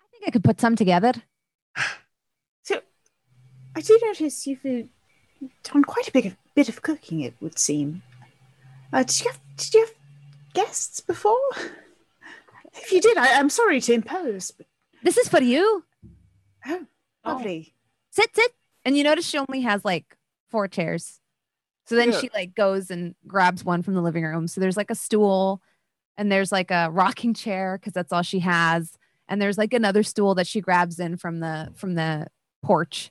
i 0.00 0.06
think 0.12 0.22
i 0.28 0.30
could 0.30 0.44
put 0.44 0.60
some 0.60 0.76
together 0.76 1.12
So, 2.62 2.80
I 3.74 3.80
do 3.80 3.98
notice 4.04 4.46
you've 4.46 4.64
uh, 4.64 4.86
done 5.64 5.82
quite 5.82 6.06
a 6.06 6.12
big 6.12 6.26
of, 6.26 6.36
bit 6.54 6.68
of 6.68 6.82
cooking. 6.82 7.22
It 7.22 7.34
would 7.40 7.58
seem. 7.58 8.02
Uh, 8.92 9.02
did 9.02 9.18
you 9.18 9.30
have 9.30 9.40
Did 9.56 9.74
you 9.74 9.80
have 9.80 9.94
guests 10.54 11.00
before? 11.00 11.40
If 12.72 12.92
you 12.92 13.00
did, 13.00 13.18
I, 13.18 13.34
I'm 13.34 13.50
sorry 13.50 13.80
to 13.80 13.92
impose, 13.92 14.52
but 14.52 14.66
this 15.02 15.16
is 15.16 15.28
for 15.28 15.40
you 15.40 15.84
oh, 16.66 16.86
oh, 17.24 17.32
lovely. 17.32 17.74
sit 18.10 18.34
sit 18.34 18.52
and 18.84 18.96
you 18.96 19.04
notice 19.04 19.26
she 19.26 19.38
only 19.38 19.60
has 19.62 19.84
like 19.84 20.16
four 20.50 20.68
chairs 20.68 21.20
so 21.86 21.94
then 21.96 22.12
Yeah. 22.12 22.20
she 22.20 22.30
like 22.34 22.54
goes 22.54 22.90
and 22.90 23.14
grabs 23.26 23.64
one 23.64 23.82
from 23.82 23.94
the 23.94 24.02
living 24.02 24.24
room 24.24 24.46
so 24.48 24.60
there's 24.60 24.76
like 24.76 24.90
a 24.90 24.94
stool 24.94 25.60
and 26.16 26.30
there's 26.30 26.52
like 26.52 26.70
a 26.70 26.88
rocking 26.90 27.34
chair 27.34 27.78
because 27.78 27.92
that's 27.92 28.12
all 28.12 28.22
she 28.22 28.40
has 28.40 28.96
and 29.28 29.40
there's 29.40 29.58
like 29.58 29.72
another 29.72 30.02
stool 30.02 30.34
that 30.36 30.46
she 30.46 30.60
grabs 30.60 30.98
in 31.00 31.16
from 31.16 31.40
the 31.40 31.72
from 31.76 31.94
the 31.94 32.26
porch 32.62 33.10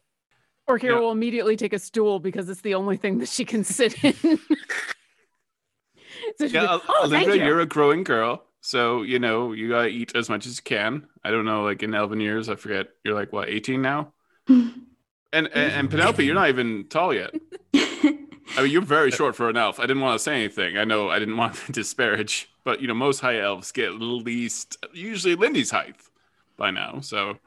Orkira 0.69 0.83
Yeah. 0.93 0.99
will 0.99 1.11
immediately 1.11 1.55
take 1.55 1.73
a 1.73 1.79
stool 1.79 2.19
because 2.19 2.47
it's 2.49 2.61
the 2.61 2.75
only 2.75 2.95
thing 2.97 3.17
that 3.19 3.29
she 3.29 3.43
can 3.43 3.63
sit 3.63 4.03
in. 4.03 4.13
so 6.37 6.47
she'll 6.47 6.49
Yeah, 6.51 6.77
oh, 6.87 7.01
Al- 7.03 7.09
thank 7.09 7.27
you. 7.27 7.33
you're 7.43 7.59
a 7.61 7.65
growing 7.65 8.03
girl, 8.03 8.43
so 8.61 9.01
you 9.03 9.19
know 9.19 9.51
you 9.53 9.69
gotta 9.69 9.87
eat 9.87 10.15
as 10.15 10.29
much 10.29 10.45
as 10.45 10.57
you 10.57 10.63
can. 10.63 11.07
I 11.23 11.31
don't 11.31 11.45
know, 11.45 11.63
like 11.63 11.83
in 11.83 11.93
elven 11.93 12.19
years, 12.19 12.49
I 12.49 12.55
forget. 12.55 12.87
You're 13.03 13.15
like 13.15 13.33
what, 13.33 13.49
18 13.49 13.81
now? 13.81 14.13
And 15.31 15.47
and, 15.53 15.71
and 15.71 15.89
Penelope, 15.91 16.25
you're 16.25 16.33
not 16.33 16.49
even 16.49 16.87
tall 16.89 17.13
yet. 17.13 17.35
I 17.75 18.63
mean, 18.63 18.71
you're 18.71 18.81
very 18.81 19.11
short 19.11 19.35
for 19.35 19.47
an 19.47 19.57
elf. 19.57 19.79
I 19.79 19.83
didn't 19.83 20.01
want 20.01 20.17
to 20.17 20.23
say 20.23 20.33
anything. 20.33 20.77
I 20.77 20.83
know 20.85 21.09
I 21.09 21.19
didn't 21.19 21.37
want 21.37 21.53
to 21.55 21.71
disparage, 21.71 22.49
but 22.63 22.81
you 22.81 22.87
know, 22.87 22.95
most 22.95 23.19
high 23.19 23.39
elves 23.39 23.71
get 23.71 23.89
at 23.89 24.01
least 24.01 24.83
usually 24.91 25.35
Lindy's 25.35 25.69
height 25.69 25.97
by 26.57 26.71
now. 26.71 26.99
So 27.01 27.37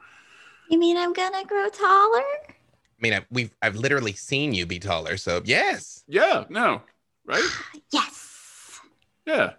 You 0.69 0.79
mean 0.79 0.97
I'm 0.97 1.13
gonna 1.13 1.43
grow 1.45 1.67
taller? 1.69 2.23
I 2.47 2.99
mean, 3.01 3.13
I've, 3.13 3.25
we've 3.29 3.51
I've 3.61 3.75
literally 3.75 4.13
seen 4.13 4.53
you 4.53 4.65
be 4.65 4.79
taller, 4.79 5.17
so 5.17 5.41
yes. 5.43 6.03
yeah, 6.07 6.45
no, 6.49 6.81
right? 7.25 7.43
Yes. 7.91 8.79
Yeah, 9.25 9.53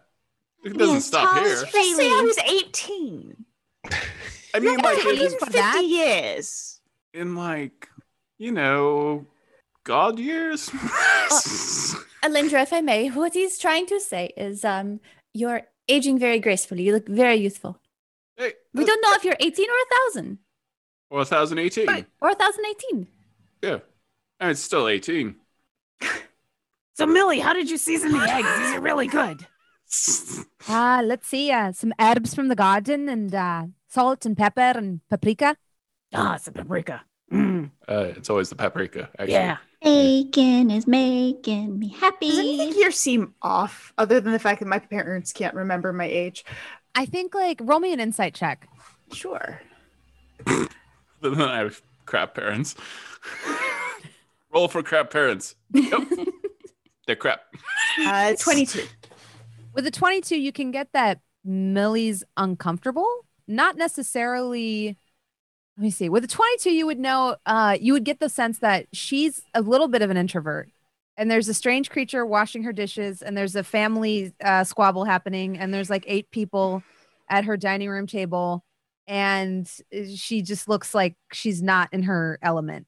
it 0.64 0.76
doesn't 0.78 0.96
as 0.96 1.04
stop 1.06 1.34
tall 1.34 1.44
here. 1.44 1.52
as 1.52 1.70
say 1.70 2.08
I 2.10 2.22
was 2.22 2.38
18? 2.38 3.44
I 4.54 4.60
mean, 4.60 4.78
like 4.78 4.98
Fifty 4.98 5.24
in, 5.24 5.38
for 5.38 5.46
that? 5.50 5.72
50 5.74 5.86
years. 5.86 6.80
in 7.12 7.34
like 7.36 7.88
you 8.38 8.50
know, 8.52 9.26
God 9.84 10.18
years. 10.18 10.68
Alindra, 12.24 12.62
if 12.62 12.72
I 12.72 12.80
may, 12.80 13.08
what 13.10 13.34
he's 13.34 13.58
trying 13.58 13.86
to 13.86 14.00
say 14.00 14.32
is 14.36 14.64
um 14.64 15.00
you're 15.32 15.62
aging 15.88 16.18
very 16.18 16.38
gracefully. 16.40 16.82
You 16.84 16.92
look 16.94 17.08
very 17.08 17.36
youthful. 17.36 17.78
hey, 18.36 18.52
We 18.72 18.84
don't 18.84 19.00
know 19.02 19.12
if 19.14 19.24
you're 19.24 19.36
18 19.38 19.66
or 19.68 19.74
a 19.74 19.94
thousand 20.10 20.38
or 21.10 21.18
1018. 21.18 22.06
or 22.20 22.30
a 22.30 22.34
thousand 22.34 22.64
eighteen. 22.66 23.06
Yeah, 23.62 23.78
and 24.40 24.50
it's 24.50 24.60
still 24.60 24.88
18. 24.88 25.36
So 26.96 27.06
Millie, 27.06 27.40
how 27.40 27.52
did 27.54 27.68
you 27.68 27.76
season 27.76 28.12
the 28.12 28.20
eggs? 28.20 28.46
These 28.56 28.76
are 28.76 28.80
really 28.80 29.08
good. 29.08 29.44
Uh, 30.68 31.02
let's 31.04 31.28
see. 31.28 31.50
Uh, 31.50 31.72
some 31.72 31.92
herbs 32.00 32.34
from 32.34 32.48
the 32.48 32.56
garden 32.56 33.08
and 33.08 33.34
uh, 33.34 33.64
salt 33.88 34.24
and 34.26 34.36
pepper 34.36 34.72
and 34.76 35.00
paprika. 35.10 35.56
Ah, 36.12 36.36
some 36.36 36.54
paprika. 36.54 37.02
Mm, 37.32 37.70
Uh, 37.88 38.12
it's 38.16 38.30
always 38.30 38.48
the 38.48 38.56
paprika. 38.56 39.08
Actually. 39.18 39.32
yeah. 39.32 39.56
Bacon 39.82 40.70
is 40.70 40.86
making 40.86 41.78
me 41.78 41.88
happy. 41.88 42.28
Does 42.30 42.38
anything 42.38 42.72
here 42.72 42.90
seem 42.90 43.34
off 43.42 43.92
other 43.98 44.20
than 44.20 44.32
the 44.32 44.38
fact 44.38 44.60
that 44.60 44.66
my 44.68 44.78
parents 44.78 45.32
can't 45.32 45.54
remember 45.54 45.92
my 45.92 46.06
age? 46.06 46.44
I 46.94 47.04
think 47.06 47.34
like 47.34 47.58
roll 47.62 47.80
me 47.80 47.92
an 47.92 48.00
insight 48.00 48.34
check. 48.34 48.66
Sure. 49.12 49.60
Then 51.20 51.40
I 51.40 51.58
have 51.58 51.80
crap 52.04 52.34
parents. 52.34 52.74
Roll 54.52 54.68
for 54.68 54.82
crap 54.82 55.10
parents. 55.10 55.56
Nope. 55.72 56.06
They're 57.06 57.16
crap. 57.16 57.40
Uh, 58.06 58.34
22. 58.38 58.84
With 59.74 59.86
a 59.86 59.90
22, 59.90 60.36
you 60.36 60.52
can 60.52 60.70
get 60.70 60.88
that 60.92 61.20
Millie's 61.44 62.22
uncomfortable. 62.36 63.08
Not 63.48 63.76
necessarily. 63.76 64.96
Let 65.76 65.82
me 65.82 65.90
see. 65.90 66.08
With 66.08 66.24
a 66.24 66.28
22, 66.28 66.70
you 66.72 66.86
would 66.86 67.00
know, 67.00 67.36
uh, 67.44 67.76
you 67.80 67.92
would 67.92 68.04
get 68.04 68.20
the 68.20 68.28
sense 68.28 68.60
that 68.60 68.86
she's 68.92 69.42
a 69.52 69.60
little 69.60 69.88
bit 69.88 70.02
of 70.02 70.10
an 70.10 70.16
introvert. 70.16 70.70
And 71.16 71.28
there's 71.30 71.48
a 71.48 71.54
strange 71.54 71.90
creature 71.90 72.24
washing 72.24 72.62
her 72.62 72.72
dishes, 72.72 73.22
and 73.22 73.36
there's 73.36 73.56
a 73.56 73.64
family 73.64 74.32
uh, 74.42 74.64
squabble 74.64 75.04
happening, 75.04 75.58
and 75.58 75.74
there's 75.74 75.90
like 75.90 76.04
eight 76.06 76.30
people 76.30 76.82
at 77.28 77.44
her 77.44 77.56
dining 77.56 77.88
room 77.88 78.06
table. 78.06 78.64
And 79.06 79.68
she 80.14 80.42
just 80.42 80.68
looks 80.68 80.94
like 80.94 81.16
she's 81.32 81.62
not 81.62 81.92
in 81.92 82.04
her 82.04 82.38
element. 82.42 82.86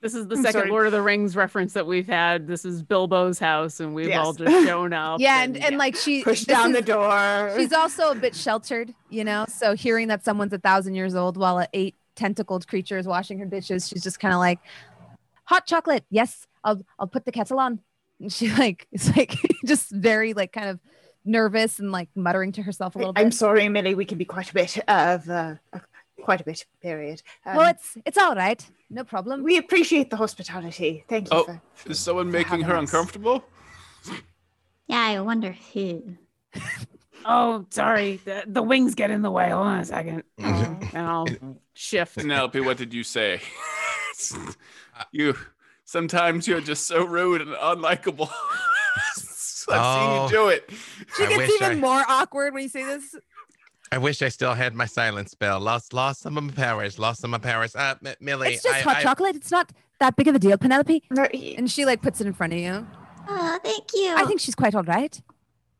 This 0.00 0.14
is 0.14 0.26
the 0.28 0.36
I'm 0.36 0.42
second 0.42 0.60
sorry. 0.60 0.70
Lord 0.70 0.86
of 0.86 0.92
the 0.92 1.02
Rings 1.02 1.36
reference 1.36 1.74
that 1.74 1.86
we've 1.86 2.06
had. 2.06 2.46
This 2.46 2.64
is 2.64 2.82
Bilbo's 2.82 3.38
house, 3.38 3.80
and 3.80 3.94
we've 3.94 4.08
Yes. 4.08 4.18
all 4.24 4.32
just 4.32 4.66
shown 4.66 4.92
up. 4.94 5.20
Yeah. 5.20 5.42
And, 5.42 5.56
and 5.58 5.76
like 5.76 5.94
she 5.94 6.24
pushed 6.24 6.46
this 6.46 6.56
down 6.56 6.72
the 6.72 6.80
door. 6.80 7.52
she's 7.56 7.72
also 7.72 8.10
a 8.10 8.14
bit 8.14 8.34
sheltered, 8.34 8.94
you 9.10 9.24
know. 9.24 9.44
So 9.48 9.74
hearing 9.74 10.08
that 10.08 10.24
someone's 10.24 10.52
a 10.54 10.58
thousand 10.58 10.94
years 10.94 11.14
old 11.14 11.36
while 11.36 11.58
an 11.58 11.66
eight 11.74 11.96
tentacled 12.16 12.66
creature 12.66 12.96
is 12.98 13.06
washing 13.06 13.38
her 13.40 13.44
dishes, 13.46 13.88
she's 13.88 14.02
just 14.02 14.18
kind 14.20 14.32
of 14.32 14.40
like, 14.40 14.58
"Hot 15.44 15.66
chocolate, 15.66 16.04
yes, 16.10 16.46
I'll 16.64 16.82
I'll 16.98 17.06
put 17.06 17.26
the 17.26 17.32
kettle 17.32 17.58
on." 17.58 17.80
And 18.20 18.32
she 18.32 18.50
like 18.56 18.86
it's 18.92 19.14
like 19.14 19.36
just 19.66 19.90
very 19.90 20.32
like 20.32 20.52
kind 20.52 20.70
of 20.70 20.80
nervous 21.26 21.78
and 21.78 21.92
like 21.92 22.08
muttering 22.14 22.52
to 22.52 22.62
herself 22.62 22.94
a 22.94 22.98
little 22.98 23.12
bit. 23.12 23.20
I'm 23.22 23.30
sorry, 23.32 23.68
Millie. 23.68 23.94
We 23.94 24.06
can 24.06 24.16
be 24.16 24.24
quite 24.24 24.50
a 24.50 24.54
bit 24.54 24.78
of 24.88 25.28
uh, 25.28 25.54
uh, 25.74 25.78
quite 26.22 26.40
a 26.40 26.44
bit. 26.44 26.64
Period. 26.82 27.22
Um, 27.46 27.58
oh, 27.58 27.62
it's 27.68 27.96
it's 28.06 28.18
all 28.18 28.34
right, 28.34 28.64
no 28.90 29.04
problem. 29.04 29.42
we 29.42 29.56
appreciate 29.58 30.10
the 30.10 30.16
hospitality. 30.16 31.04
Thank 31.08 31.32
you. 31.32 31.44
Oh. 31.48 31.60
For, 31.74 31.90
Is 31.90 31.98
someone 31.98 32.30
making 32.30 32.62
her 32.62 32.76
us. 32.76 32.80
uncomfortable? 32.90 33.44
yeah, 34.86 35.00
I 35.00 35.20
wonder 35.20 35.52
who. 35.72 36.16
Oh, 37.22 37.66
sorry. 37.68 38.18
The, 38.24 38.44
the 38.46 38.62
wings 38.62 38.94
get 38.94 39.10
in 39.10 39.20
the 39.20 39.30
way. 39.30 39.50
Hold 39.50 39.66
on 39.66 39.80
a 39.80 39.84
second. 39.84 40.22
Oh. 40.42 40.78
And 40.94 41.06
I'll 41.06 41.26
shift. 41.74 42.16
Penelope, 42.16 42.58
what 42.60 42.78
did 42.78 42.94
you 42.94 43.04
say? 43.04 43.42
you 45.12 45.36
sometimes 45.84 46.48
you're 46.48 46.62
just 46.62 46.86
so 46.86 47.04
rude 47.04 47.42
and 47.42 47.50
unlikable. 47.52 48.30
I've 49.06 49.14
seen 49.14 49.74
Oh. 49.78 50.24
you 50.24 50.30
do 50.32 50.48
it. 50.48 50.70
she 51.16 51.24
I 51.24 51.28
gets 51.28 51.52
even 51.54 51.72
I- 51.72 51.74
more 51.74 52.02
awkward 52.08 52.54
when 52.54 52.62
you 52.62 52.68
say 52.70 52.84
this. 52.84 53.14
I 53.92 53.98
wish 53.98 54.22
I 54.22 54.28
still 54.28 54.54
had 54.54 54.74
my 54.74 54.86
silence 54.86 55.32
spell. 55.32 55.58
Lost, 55.58 55.92
lost 55.92 56.20
some 56.20 56.38
of 56.38 56.44
my 56.44 56.52
powers. 56.52 56.98
Lost 56.98 57.20
some 57.20 57.34
of 57.34 57.42
my 57.42 57.50
powers. 57.50 57.74
Uh, 57.74 57.96
M- 58.04 58.14
Millie, 58.20 58.54
It's 58.54 58.62
just 58.62 58.74
I, 58.76 58.80
hot 58.80 58.96
I- 58.98 59.02
chocolate. 59.02 59.34
It's 59.36 59.50
not 59.50 59.72
that 59.98 60.14
big 60.16 60.28
of 60.28 60.34
a 60.34 60.38
deal, 60.38 60.56
Penelope. 60.56 61.02
And 61.56 61.70
she 61.70 61.84
like 61.84 62.00
puts 62.00 62.20
it 62.20 62.26
in 62.26 62.32
front 62.32 62.52
of 62.52 62.58
you. 62.60 62.86
Oh, 63.28 63.58
thank 63.64 63.92
you. 63.94 64.14
I 64.16 64.24
think 64.26 64.40
she's 64.40 64.54
quite 64.54 64.74
all 64.74 64.84
right. 64.84 65.20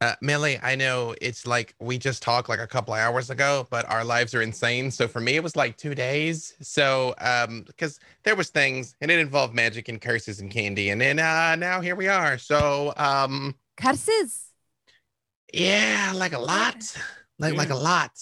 Uh, 0.03 0.15
Millie, 0.23 0.59
I 0.63 0.77
know 0.77 1.15
it's 1.21 1.47
like 1.47 1.75
we 1.79 1.99
just 1.99 2.23
talked 2.23 2.49
like 2.49 2.59
a 2.59 2.67
couple 2.67 2.95
of 2.95 3.01
hours 3.01 3.29
ago, 3.29 3.67
but 3.71 3.89
our 3.91 4.03
lives 4.03 4.35
are 4.35 4.41
insane. 4.41 4.91
So 4.91 5.07
for 5.07 5.21
me, 5.21 5.37
it 5.37 5.43
was 5.43 5.57
like 5.57 5.77
two 5.77 5.95
days. 5.95 6.55
So 6.63 7.15
um, 7.19 7.65
because 7.67 8.01
there 8.25 8.35
was 8.35 8.49
things 8.49 8.97
and 9.03 9.11
it 9.11 9.19
involved 9.19 9.55
magic 9.55 9.89
and 9.89 10.01
curses 10.01 10.41
and 10.41 10.51
candy, 10.51 10.89
and 10.89 10.99
then 11.01 11.19
uh, 11.19 11.55
now 11.57 11.81
here 11.83 11.95
we 11.97 12.09
are. 12.09 12.39
So 12.39 12.95
um, 12.97 13.55
Curses. 13.77 14.47
yeah, 15.53 16.13
like 16.15 16.33
a 16.33 16.39
lot, 16.39 16.97
like 17.41 17.55
like 17.55 17.71
a 17.71 17.77
lot. 17.77 18.13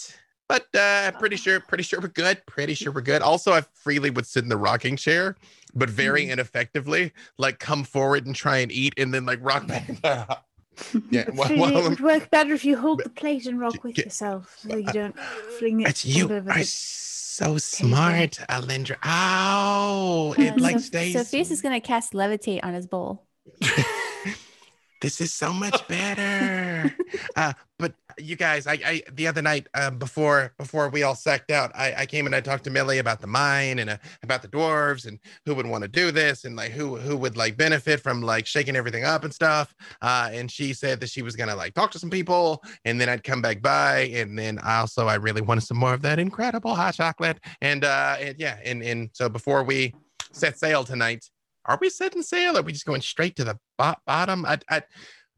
But 0.49 0.67
uh, 0.75 1.11
pretty 1.19 1.37
sure, 1.37 1.61
pretty 1.61 1.85
sure 1.85 2.01
we're 2.01 2.09
good. 2.09 2.41
Pretty 2.47 2.73
sure 2.73 2.91
we're 2.91 3.03
good. 3.03 3.21
Also, 3.21 3.53
I 3.53 3.61
freely 3.75 4.09
would 4.09 4.25
sit 4.27 4.45
in 4.45 4.49
the 4.49 4.57
rocking 4.57 4.97
chair, 4.97 5.37
but 5.75 5.91
very 5.91 6.31
ineffectively, 6.31 7.13
like 7.37 7.59
come 7.59 7.85
forward 7.85 8.25
and 8.25 8.35
try 8.35 8.57
and 8.59 8.73
eat, 8.73 8.95
and 8.97 9.13
then 9.13 9.27
like 9.27 9.41
rock 9.43 9.67
back. 9.67 9.87
yeah, 11.11 11.25
well, 11.35 11.49
Really, 11.49 11.61
well, 11.61 11.77
it 11.85 11.89
would 11.91 12.01
work 12.01 12.31
better 12.31 12.55
if 12.55 12.65
you 12.65 12.79
hold 12.79 13.03
the 13.05 13.11
plate 13.11 13.45
and 13.47 13.59
rock 13.61 13.83
with 13.85 13.97
Get- 13.97 14.07
yourself, 14.07 14.57
so 14.61 14.77
you 14.77 14.85
don't 14.93 15.19
fling 15.59 15.81
it. 15.83 15.89
It's 15.89 16.05
you 16.07 16.25
all 16.27 16.33
over 16.33 16.51
are 16.53 16.59
the- 16.59 16.65
so 16.65 17.59
smart, 17.59 18.39
Alindra. 18.49 18.97
Ow! 19.05 20.35
It 20.39 20.53
Uh, 20.53 20.57
like 20.59 20.77
Soph- 20.77 20.85
stays. 20.85 21.13
Sophia's 21.15 21.51
is 21.51 21.61
gonna 21.63 21.81
cast 21.81 22.13
levitate 22.15 22.61
on 22.63 22.73
his 22.75 22.87
bowl. 22.87 23.27
this 25.01 25.21
is 25.21 25.33
so 25.33 25.53
much 25.53 25.87
better. 25.89 26.95
uh, 27.37 27.53
but 27.79 27.95
you 28.19 28.37
guys, 28.37 28.67
I, 28.67 28.79
I 28.85 29.03
the 29.13 29.27
other 29.27 29.43
night 29.43 29.67
uh, 29.75 29.91
before 29.91 30.53
before 30.59 30.89
we 30.89 31.03
all 31.03 31.15
sacked 31.15 31.51
out, 31.51 31.71
I, 31.75 31.95
I 31.99 32.07
came 32.07 32.27
and 32.27 32.35
I 32.35 32.41
talked 32.41 32.65
to 32.65 32.71
Millie 32.71 32.99
about 32.99 33.21
the 33.21 33.27
mine 33.27 33.79
and 33.79 33.91
uh, 33.91 33.99
about 34.23 34.43
the 34.43 34.49
dwarves 34.49 35.07
and 35.07 35.19
who 35.47 35.55
would 35.55 35.67
want 35.67 35.83
to 35.83 35.89
do 35.89 36.11
this 36.11 36.45
and 36.45 36.57
like 36.57 36.73
who 36.73 36.97
who 36.97 37.17
would 37.17 37.37
like 37.37 37.57
benefit 37.57 38.01
from 38.01 38.23
like 38.23 38.47
shaking 38.47 38.77
everything 38.77 39.05
up 39.05 39.25
and 39.25 39.33
stuff. 39.33 39.75
Uh, 40.03 40.31
and 40.33 40.51
she 40.51 40.73
said 40.73 41.01
that 41.01 41.11
she 41.11 41.23
was 41.23 41.37
gonna 41.37 41.57
like 41.57 41.75
talk 41.75 41.91
to 41.93 41.99
some 41.99 42.11
people 42.11 42.63
and 42.85 43.01
then 43.01 43.09
I'd 43.09 43.25
come 43.25 43.43
back 43.43 43.63
by 43.63 44.11
and 44.15 44.39
then 44.39 44.59
I 44.61 44.79
also 44.79 45.07
I 45.07 45.15
really 45.15 45.43
wanted 45.43 45.63
some 45.63 45.79
more 45.79 45.95
of 45.95 46.03
that 46.03 46.19
incredible 46.19 46.75
hot 46.75 46.95
chocolate 46.95 47.39
and 47.61 47.85
uh 47.85 48.17
and 48.21 48.37
yeah 48.39 48.59
and 48.65 48.83
and 48.83 49.11
so 49.13 49.29
before 49.29 49.63
we 49.63 49.95
set 50.33 50.59
sail 50.59 50.85
tonight, 50.85 51.25
are 51.65 51.79
we 51.81 51.91
setting 51.91 52.23
sail? 52.23 52.57
Or 52.57 52.61
are 52.61 52.63
we 52.63 52.73
just 52.73 52.87
going 52.87 53.03
straight 53.03 53.37
to 53.37 53.45
the 53.45 53.59
bo- 53.77 53.95
bottom? 54.07 54.45
I, 54.47 54.59
I, 54.71 54.83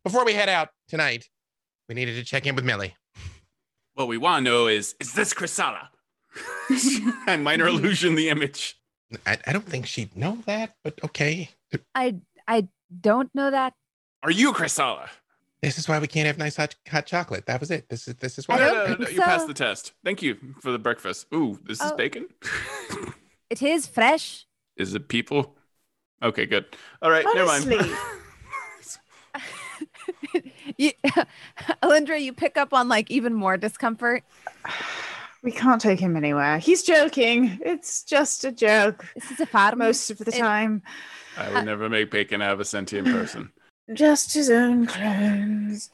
before 0.05 0.25
we 0.25 0.33
head 0.33 0.49
out 0.49 0.69
tonight, 0.89 1.27
we 1.91 1.95
needed 1.95 2.15
to 2.15 2.25
check 2.25 2.47
in 2.47 2.55
with 2.55 2.65
Millie. 2.65 2.95
What 3.95 4.07
we 4.07 4.17
want 4.17 4.47
to 4.47 4.51
know 4.51 4.69
is 4.69 4.95
is 5.01 5.13
this 5.13 5.35
Chrysala? 5.35 5.89
and 7.27 7.43
minor 7.45 7.67
illusion 7.67 8.15
the 8.15 8.29
image. 8.29 8.77
I, 9.27 9.39
I 9.45 9.53
don't 9.53 9.67
think 9.67 9.87
she'd 9.87 10.17
know 10.17 10.39
that, 10.47 10.77
but 10.85 11.01
okay. 11.05 11.51
I 11.97 12.15
I 12.47 12.69
don't 13.01 13.35
know 13.35 13.51
that. 13.51 13.75
Are 14.23 14.31
you 14.31 14.53
Chrysala? 14.53 15.09
This 15.63 15.79
is 15.79 15.89
why 15.89 15.99
we 15.99 16.07
can't 16.07 16.29
have 16.29 16.39
nice 16.39 16.57
hot, 16.57 16.77
hot 16.89 17.07
chocolate. 17.07 17.47
That 17.47 17.59
was 17.59 17.73
it. 17.73 17.89
This 17.89 18.07
is 18.07 18.15
this 18.15 18.39
is 18.39 18.47
why. 18.47 18.59
don't 18.59 18.73
no, 18.73 18.87
no, 18.95 19.05
no, 19.05 19.09
you 19.11 19.21
passed 19.21 19.49
the 19.49 19.55
test. 19.55 19.93
Thank 20.05 20.23
you 20.23 20.39
for 20.63 20.71
the 20.71 20.79
breakfast. 20.79 21.27
Ooh, 21.35 21.59
this 21.65 21.81
is 21.81 21.91
Oh. 21.91 21.97
bacon. 21.97 22.29
It 23.51 23.63
is 23.63 23.89
fresh. 23.89 24.47
is 24.77 24.95
it 24.95 25.09
people? 25.09 25.57
Okay, 26.23 26.47
good. 26.47 26.67
All 27.03 27.11
right, 27.11 27.27
never 27.35 27.47
mind. 27.47 27.91
Honestly, 30.81 30.97
you, 31.05 31.11
Alindra, 31.83 32.21
you 32.21 32.33
pick 32.33 32.57
up 32.57 32.73
on 32.73 32.89
like 32.89 33.11
even 33.11 33.35
more 33.35 33.57
discomfort. 33.57 34.23
we 35.43 35.53
can't 35.53 35.81
take 35.81 36.01
him 36.01 36.17
anywhere. 36.17 36.59
He's 36.59 36.83
joking. 36.83 37.59
It's 37.65 38.03
just 38.03 38.45
a 38.45 38.53
joke 38.53 39.07
This 39.15 39.31
is 39.31 39.41
a 39.41 39.47
farm. 39.47 39.79
most 39.79 40.11
of 40.11 40.19
the 40.19 40.29
It- 40.35 40.39
time. 40.39 40.83
I 41.37 41.51
would 41.53 41.65
never 41.65 41.89
make 41.89 42.11
bacon 42.11 42.43
out 42.43 42.53
of 42.53 42.61
a 42.61 42.65
sentient 42.65 43.07
person. 43.07 43.51
Just 43.95 44.35
his 44.35 44.51
own 44.51 44.87
clones. 44.87 45.91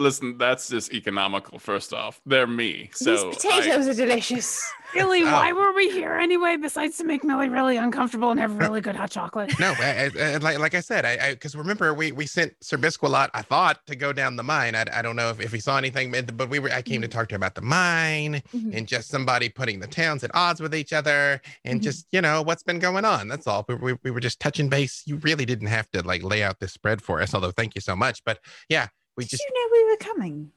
Listen, 0.00 0.38
that's 0.38 0.68
just 0.68 0.92
economical. 0.92 1.58
First 1.58 1.92
off, 1.92 2.20
they're 2.26 2.46
me. 2.46 2.90
So 2.92 3.30
These 3.30 3.36
potatoes 3.36 3.88
are 3.88 3.94
delicious. 3.94 4.62
Really, 4.94 5.20
Oh. 5.22 5.26
why 5.26 5.52
were 5.52 5.74
we 5.74 5.90
here 5.90 6.14
anyway? 6.14 6.56
Besides 6.56 6.96
to 6.96 7.04
make 7.04 7.22
Millie 7.22 7.50
really 7.50 7.76
uncomfortable 7.76 8.30
and 8.30 8.40
have 8.40 8.56
really 8.56 8.80
good 8.80 8.96
hot 8.96 9.10
chocolate. 9.10 9.52
No, 9.60 9.74
I, 9.78 10.10
I, 10.18 10.22
I- 10.32 10.36
like 10.38 10.58
like 10.58 10.74
I 10.74 10.80
said, 10.80 11.04
I 11.04 11.32
because 11.34 11.54
remember 11.54 11.92
we 11.92 12.10
we 12.10 12.24
sent 12.24 12.54
Sir 12.62 12.78
Bisquilot, 12.78 13.28
I 13.34 13.42
thought, 13.42 13.86
to 13.88 13.94
go 13.94 14.14
down 14.14 14.36
the 14.36 14.42
mine. 14.42 14.74
I, 14.74 14.86
I 14.90 15.02
don't 15.02 15.14
know 15.14 15.28
if, 15.28 15.42
if 15.42 15.52
he 15.52 15.60
saw 15.60 15.76
anything, 15.76 16.10
but 16.10 16.34
but 16.38 16.48
we 16.48 16.58
were 16.58 16.70
I 16.70 16.80
came 16.80 17.02
to 17.02 17.08
talk 17.08 17.28
to 17.28 17.34
her 17.34 17.36
about 17.36 17.54
the 17.54 17.60
mine 17.60 18.42
Mhm. 18.56 18.74
and 18.74 18.88
just 18.88 19.10
somebody 19.10 19.50
putting 19.50 19.78
the 19.80 19.86
towns 19.86 20.24
at 20.24 20.30
odds 20.34 20.58
with 20.62 20.74
each 20.74 20.94
other 20.94 21.42
and 21.66 21.80
Mhm. 21.80 21.84
just 21.84 22.06
you 22.10 22.22
know 22.22 22.40
what's 22.40 22.62
been 22.62 22.78
going 22.78 23.04
on. 23.04 23.28
That's 23.28 23.46
all. 23.46 23.66
We, 23.68 23.74
we, 23.74 23.94
we 24.04 24.10
were 24.10 24.20
just 24.20 24.40
touching 24.40 24.70
base. 24.70 25.02
You 25.04 25.16
really 25.16 25.44
didn't 25.44 25.66
have 25.68 25.90
to 25.90 26.00
like 26.02 26.22
lay 26.22 26.42
out 26.42 26.60
this 26.60 26.72
spread 26.72 27.02
for 27.02 27.20
us, 27.20 27.34
although 27.34 27.50
thank 27.50 27.74
you 27.74 27.82
so 27.82 27.94
much. 27.94 28.24
But 28.24 28.38
yeah, 28.70 28.86
we 29.18 29.24
Did 29.24 29.30
just 29.30 29.42
you 29.42 29.52
know 29.52 29.68
we 29.72 29.90
were 29.90 29.96
coming? 29.96 30.52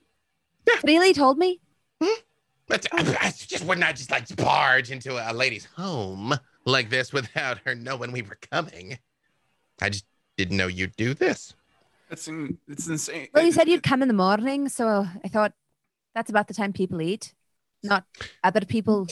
Freely 0.82 1.14
told 1.14 1.40
me. 1.40 1.60
Hmm? 2.00 2.20
But 2.68 2.86
I, 2.94 3.18
I 3.20 3.32
just 3.32 3.66
would 3.66 3.80
not 3.80 3.96
just 3.96 4.12
like 4.12 4.34
barge 4.36 4.92
into 4.92 5.18
a 5.18 5.34
lady's 5.34 5.66
home 5.66 6.36
like 6.64 6.90
this 6.92 7.12
without 7.12 7.58
her 7.66 7.74
knowing 7.74 8.12
we 8.12 8.22
were 8.22 8.38
coming. 8.52 9.00
I 9.82 9.90
just 9.90 10.06
didn't 10.38 10.58
know 10.58 10.68
you'd 10.68 10.96
do 10.96 11.16
this. 11.16 11.56
It's 12.12 12.28
in, 12.28 12.60
it's 12.68 12.88
insane. 12.88 13.30
Well, 13.34 13.44
you 13.44 13.52
said 13.52 13.68
you'd 13.68 13.82
come 13.84 14.04
in 14.04 14.08
the 14.08 14.14
morning, 14.14 14.70
so 14.70 15.08
I 15.24 15.28
thought 15.28 15.54
that's 16.14 16.30
about 16.30 16.48
the 16.48 16.54
time 16.54 16.72
people 16.72 17.02
eat, 17.02 17.34
not 17.84 18.06
other 18.44 18.62
people. 18.62 19.08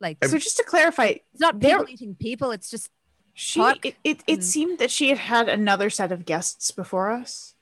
Like 0.00 0.24
So 0.24 0.38
just 0.38 0.56
to 0.58 0.62
clarify, 0.62 1.16
it's 1.32 1.40
not 1.40 1.60
people 1.60 1.86
eating 1.88 2.14
people. 2.14 2.52
It's 2.52 2.70
just 2.70 2.88
she 3.34 3.58
Talk 3.58 3.84
it, 3.84 3.96
it, 4.04 4.22
it 4.28 4.34
and- 4.34 4.44
seemed 4.44 4.78
that 4.78 4.92
she 4.92 5.08
had 5.08 5.18
had 5.18 5.48
another 5.48 5.90
set 5.90 6.12
of 6.12 6.24
guests 6.24 6.70
before 6.70 7.10
us. 7.10 7.54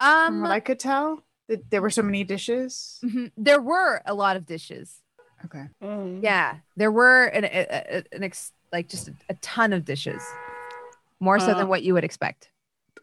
From 0.00 0.34
um. 0.36 0.40
what 0.42 0.50
I 0.50 0.60
could 0.60 0.78
tell, 0.78 1.22
that 1.48 1.70
there 1.70 1.80
were 1.82 1.90
so 1.90 2.02
many 2.02 2.24
dishes. 2.24 2.98
mhm, 3.04 3.30
There 3.36 3.60
were 3.60 4.02
a 4.06 4.14
lot 4.14 4.36
of 4.36 4.46
dishes. 4.46 5.00
Okay. 5.44 5.66
Yeah, 6.22 6.56
there 6.76 6.90
were 6.90 7.24
an, 7.26 7.44
a, 7.44 7.48
a- 7.70 8.04
an 8.12 8.24
ex, 8.24 8.52
like 8.72 8.88
just 8.88 9.08
a, 9.08 9.14
a 9.28 9.34
ton 9.34 9.72
of 9.72 9.84
dishes, 9.84 10.22
more 11.20 11.38
so 11.38 11.52
Uh, 11.52 11.54
than 11.54 11.68
what 11.68 11.82
you 11.82 11.94
would 11.94 12.04
expect. 12.04 12.50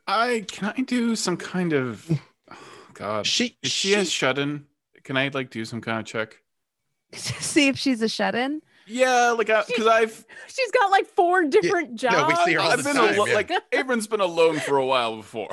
I 0.07 0.45
can 0.47 0.73
I 0.75 0.81
do 0.81 1.15
some 1.15 1.37
kind 1.37 1.73
of 1.73 2.09
oh, 2.51 2.57
God. 2.93 3.25
She 3.25 3.55
If 3.63 3.71
she 3.71 3.91
has 3.93 4.11
shut 4.11 4.37
in, 4.37 4.65
can 5.03 5.15
I 5.15 5.29
like 5.33 5.49
do 5.51 5.63
some 5.65 5.79
kind 5.81 5.99
of 5.99 6.05
check? 6.05 6.41
See 7.13 7.67
if 7.67 7.77
she's 7.77 8.01
a 8.01 8.09
shut-in. 8.09 8.61
Yeah, 8.85 9.31
like 9.31 9.47
because 9.47 9.87
I've 9.87 10.25
She's 10.47 10.71
got 10.71 10.91
like 10.91 11.07
four 11.07 11.43
different 11.45 11.95
jobs. 11.95 12.17
no, 12.17 12.27
we 12.27 12.35
see 12.45 12.53
her 12.53 12.59
all 12.59 12.71
I've 12.71 12.77
the 12.79 12.83
been 12.83 12.95
time, 12.95 13.15
alo- 13.15 13.25
yeah. 13.27 13.33
like 13.35 13.51
Abram's 13.71 14.07
been 14.07 14.19
alone 14.19 14.59
for 14.59 14.77
a 14.77 14.85
while 14.85 15.15
before, 15.17 15.47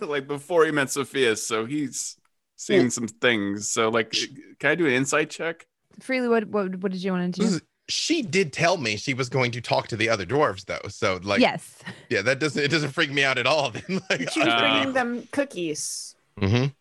like 0.00 0.26
before 0.26 0.64
he 0.64 0.70
met 0.70 0.90
Sophia, 0.90 1.36
so 1.36 1.64
he's 1.66 2.16
seen 2.56 2.90
some 2.90 3.08
things. 3.08 3.68
So 3.68 3.88
like, 3.88 4.14
can 4.58 4.70
I 4.70 4.74
do 4.74 4.86
an 4.86 4.92
insight 4.92 5.30
check? 5.30 5.66
Freely, 6.00 6.28
what 6.28 6.46
what, 6.48 6.76
what 6.76 6.92
did 6.92 7.02
you 7.02 7.12
want 7.12 7.34
to 7.34 7.40
do? 7.40 7.60
She 7.88 8.22
did 8.22 8.52
tell 8.52 8.78
me 8.78 8.96
she 8.96 9.12
was 9.12 9.28
going 9.28 9.50
to 9.52 9.60
talk 9.60 9.88
to 9.88 9.96
the 9.96 10.08
other 10.08 10.24
dwarves 10.24 10.64
though. 10.64 10.88
So 10.88 11.20
like 11.22 11.40
yes. 11.40 11.80
yeah, 12.08 12.22
that 12.22 12.38
doesn't 12.38 12.62
it 12.62 12.70
doesn't 12.70 12.90
freak 12.90 13.10
me 13.12 13.24
out 13.24 13.36
at 13.38 13.46
all. 13.46 13.70
Then 13.70 14.00
like 14.08 14.30
She 14.30 14.40
was 14.40 14.48
Uh, 14.48 14.58
bringing 14.58 14.92
them 14.94 15.28
cookies 15.32 16.14
Mhm. 16.40 16.72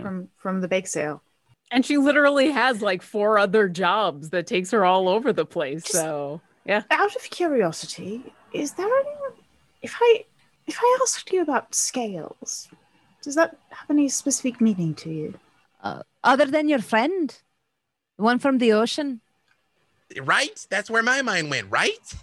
From 0.00 0.28
from 0.36 0.60
the 0.60 0.68
bake 0.68 0.86
sale. 0.86 1.22
And 1.72 1.84
she 1.86 1.96
literally 1.96 2.50
has 2.50 2.82
like 2.82 3.00
four 3.02 3.38
other 3.38 3.68
jobs 3.68 4.30
that 4.30 4.46
takes 4.46 4.70
her 4.72 4.84
all 4.84 5.08
over 5.08 5.32
the 5.32 5.46
place. 5.46 5.82
Just- 5.82 5.94
So 5.94 6.40
yeah. 6.64 6.82
Out 6.90 7.16
of 7.16 7.22
curiosity, 7.30 8.32
is 8.52 8.72
there 8.74 8.86
anyone? 8.86 9.32
If 9.80 9.96
I 10.00 10.24
if 10.66 10.78
I 10.80 10.98
asked 11.02 11.32
you 11.32 11.42
about 11.42 11.74
scales, 11.74 12.68
does 13.22 13.34
that 13.34 13.56
have 13.70 13.90
any 13.90 14.08
specific 14.08 14.60
meaning 14.60 14.94
to 14.96 15.10
you? 15.10 15.34
Uh, 15.82 16.02
other 16.22 16.46
than 16.46 16.68
your 16.68 16.78
friend, 16.80 17.34
the 18.16 18.22
one 18.22 18.38
from 18.38 18.58
the 18.58 18.72
ocean. 18.72 19.20
right? 20.22 20.66
That's 20.70 20.88
where 20.90 21.02
my 21.02 21.22
mind 21.22 21.50
went, 21.50 21.68
right? 21.70 22.14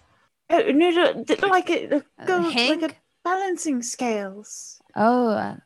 Oh, 0.50 0.60
no, 0.72 0.90
no, 0.90 1.24
th- 1.24 1.42
like 1.44 1.70
a, 1.70 1.98
a 1.98 2.04
Uh, 2.20 2.52
like 2.54 2.82
a 2.84 2.96
balancing 3.24 3.82
scales. 3.84 4.80
Oh, 4.96 5.30
uh, 5.30 5.58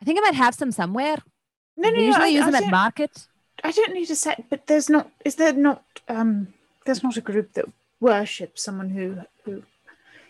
I 0.00 0.04
think 0.04 0.18
I 0.18 0.22
might 0.22 0.34
have 0.34 0.54
some 0.54 0.72
somewhere. 0.72 1.16
No, 1.80 1.88
no, 1.88 1.96
They 1.96 2.00
no. 2.02 2.06
usually 2.06 2.24
I, 2.24 2.28
use 2.28 2.42
I 2.42 2.46
them 2.46 2.54
at 2.56 2.60
don't- 2.60 2.70
market. 2.70 3.26
I 3.62 3.72
don't 3.72 3.92
need 3.92 4.10
a 4.10 4.14
set, 4.16 4.48
but 4.48 4.66
there's 4.68 4.88
not. 4.88 5.10
Is 5.24 5.34
there 5.34 5.52
not? 5.52 5.82
Um, 6.08 6.48
there's 6.86 7.02
not 7.02 7.16
a 7.16 7.20
group 7.20 7.52
that 7.54 7.66
worships 8.00 8.62
someone 8.62 8.88
who 8.90 9.18
who 9.44 9.62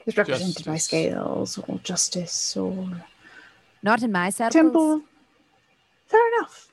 is 0.06 0.16
represented 0.16 0.64
by 0.66 0.78
scales 0.78 1.56
or 1.68 1.78
justice 1.78 2.56
or 2.56 2.88
Not 3.82 4.02
in 4.02 4.10
my 4.10 4.30
circles. 4.30 4.52
temple. 4.52 5.02
Fair 6.06 6.26
enough. 6.36 6.72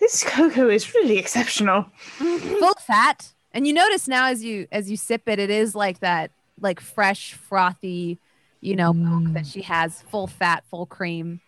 This 0.00 0.24
cocoa 0.24 0.68
is 0.68 0.92
really 0.94 1.16
exceptional. 1.18 1.86
Full 2.18 2.74
fat. 2.74 3.32
And 3.52 3.66
you 3.66 3.72
notice 3.72 4.08
now 4.08 4.26
as 4.26 4.42
you 4.42 4.66
as 4.72 4.90
you 4.90 4.96
sip 4.96 5.28
it, 5.28 5.38
it 5.38 5.48
is 5.50 5.76
like 5.76 6.00
that, 6.00 6.32
like 6.60 6.80
fresh, 6.80 7.34
frothy, 7.34 8.18
you 8.60 8.74
know, 8.74 8.92
milk 8.92 9.32
that 9.34 9.46
she 9.46 9.62
has, 9.62 10.02
full 10.02 10.26
fat, 10.26 10.64
full 10.68 10.86
cream, 10.86 11.40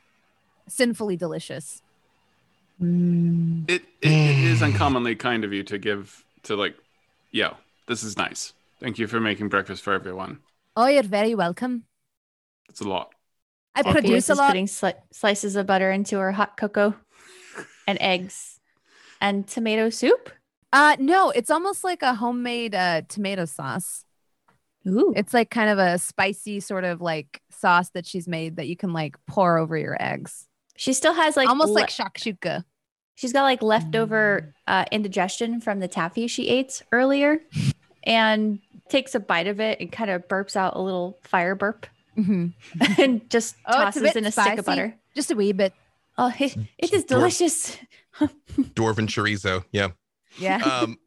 sinfully 0.68 1.16
delicious. 1.16 1.82
Mm. 2.80 3.68
It, 3.70 3.82
it, 4.02 4.10
it 4.10 4.38
is 4.44 4.62
uncommonly 4.62 5.14
kind 5.14 5.44
of 5.44 5.52
you 5.52 5.62
to 5.64 5.78
give 5.78 6.24
to 6.44 6.56
like, 6.56 6.76
yo, 7.30 7.56
this 7.88 8.02
is 8.02 8.16
nice. 8.16 8.52
Thank 8.80 8.98
you 8.98 9.06
for 9.06 9.20
making 9.20 9.48
breakfast 9.48 9.82
for 9.82 9.92
everyone. 9.92 10.40
Oh, 10.76 10.86
you're 10.86 11.02
very 11.02 11.34
welcome. 11.34 11.84
It's 12.68 12.80
a 12.80 12.88
lot. 12.88 13.12
I 13.74 13.82
Fuck 13.82 13.92
produce 13.92 14.26
Produce 14.26 14.28
a 14.30 14.34
lot. 14.34 14.48
putting 14.48 14.66
sli- 14.66 14.94
slices 15.12 15.56
of 15.56 15.66
butter 15.66 15.90
into 15.90 16.18
her 16.18 16.32
hot 16.32 16.56
cocoa 16.56 16.94
and 17.86 17.98
eggs 18.00 18.60
and 19.20 19.46
tomato 19.46 19.90
soup. 19.90 20.30
Uh, 20.72 20.96
no, 20.98 21.30
it's 21.30 21.50
almost 21.50 21.84
like 21.84 22.02
a 22.02 22.14
homemade 22.14 22.74
uh, 22.74 23.02
tomato 23.08 23.44
sauce. 23.44 24.04
Ooh. 24.86 25.12
It's 25.16 25.32
like 25.34 25.50
kind 25.50 25.70
of 25.70 25.78
a 25.78 25.98
spicy 25.98 26.60
sort 26.60 26.84
of 26.84 27.00
like 27.00 27.40
sauce 27.50 27.90
that 27.90 28.06
she's 28.06 28.28
made 28.28 28.56
that 28.56 28.66
you 28.66 28.76
can 28.76 28.92
like 28.92 29.16
pour 29.26 29.58
over 29.58 29.76
your 29.76 29.96
eggs, 30.00 30.46
She 30.76 30.92
still 30.92 31.14
has 31.14 31.36
like 31.36 31.48
almost 31.48 31.70
le- 31.70 31.80
like 31.80 31.88
shakshuka. 31.88 32.64
she's 33.14 33.32
got 33.32 33.42
like 33.42 33.62
leftover 33.62 34.54
uh, 34.66 34.84
indigestion 34.92 35.60
from 35.60 35.80
the 35.80 35.88
taffy 35.88 36.26
she 36.26 36.48
ate 36.48 36.82
earlier, 36.92 37.40
and 38.04 38.60
takes 38.88 39.14
a 39.14 39.20
bite 39.20 39.46
of 39.46 39.60
it 39.60 39.80
and 39.80 39.90
kind 39.90 40.10
of 40.10 40.28
burps 40.28 40.54
out 40.54 40.76
a 40.76 40.80
little 40.80 41.18
fire 41.24 41.54
burp 41.56 41.86
hmm 42.14 42.46
and 42.98 43.28
just 43.28 43.56
Oh, 43.66 43.88
it's 43.88 43.96
a 43.96 44.00
tosses 44.00 44.16
in 44.16 44.24
a 44.26 44.32
stick 44.32 44.58
of 44.58 44.64
butter. 44.64 44.94
Just 45.14 45.30
a 45.30 45.34
wee 45.34 45.52
bit. 45.52 45.72
Oh, 46.16 46.32
it, 46.38 46.56
it 46.78 46.92
is 46.94 47.04
Dwarf. 47.04 47.08
delicious. 47.08 47.76
Dwarven 48.20 49.06
chorizo. 49.06 49.64
Yeah. 49.70 49.88
Yeah. 50.38 50.56
Um, 50.64 50.98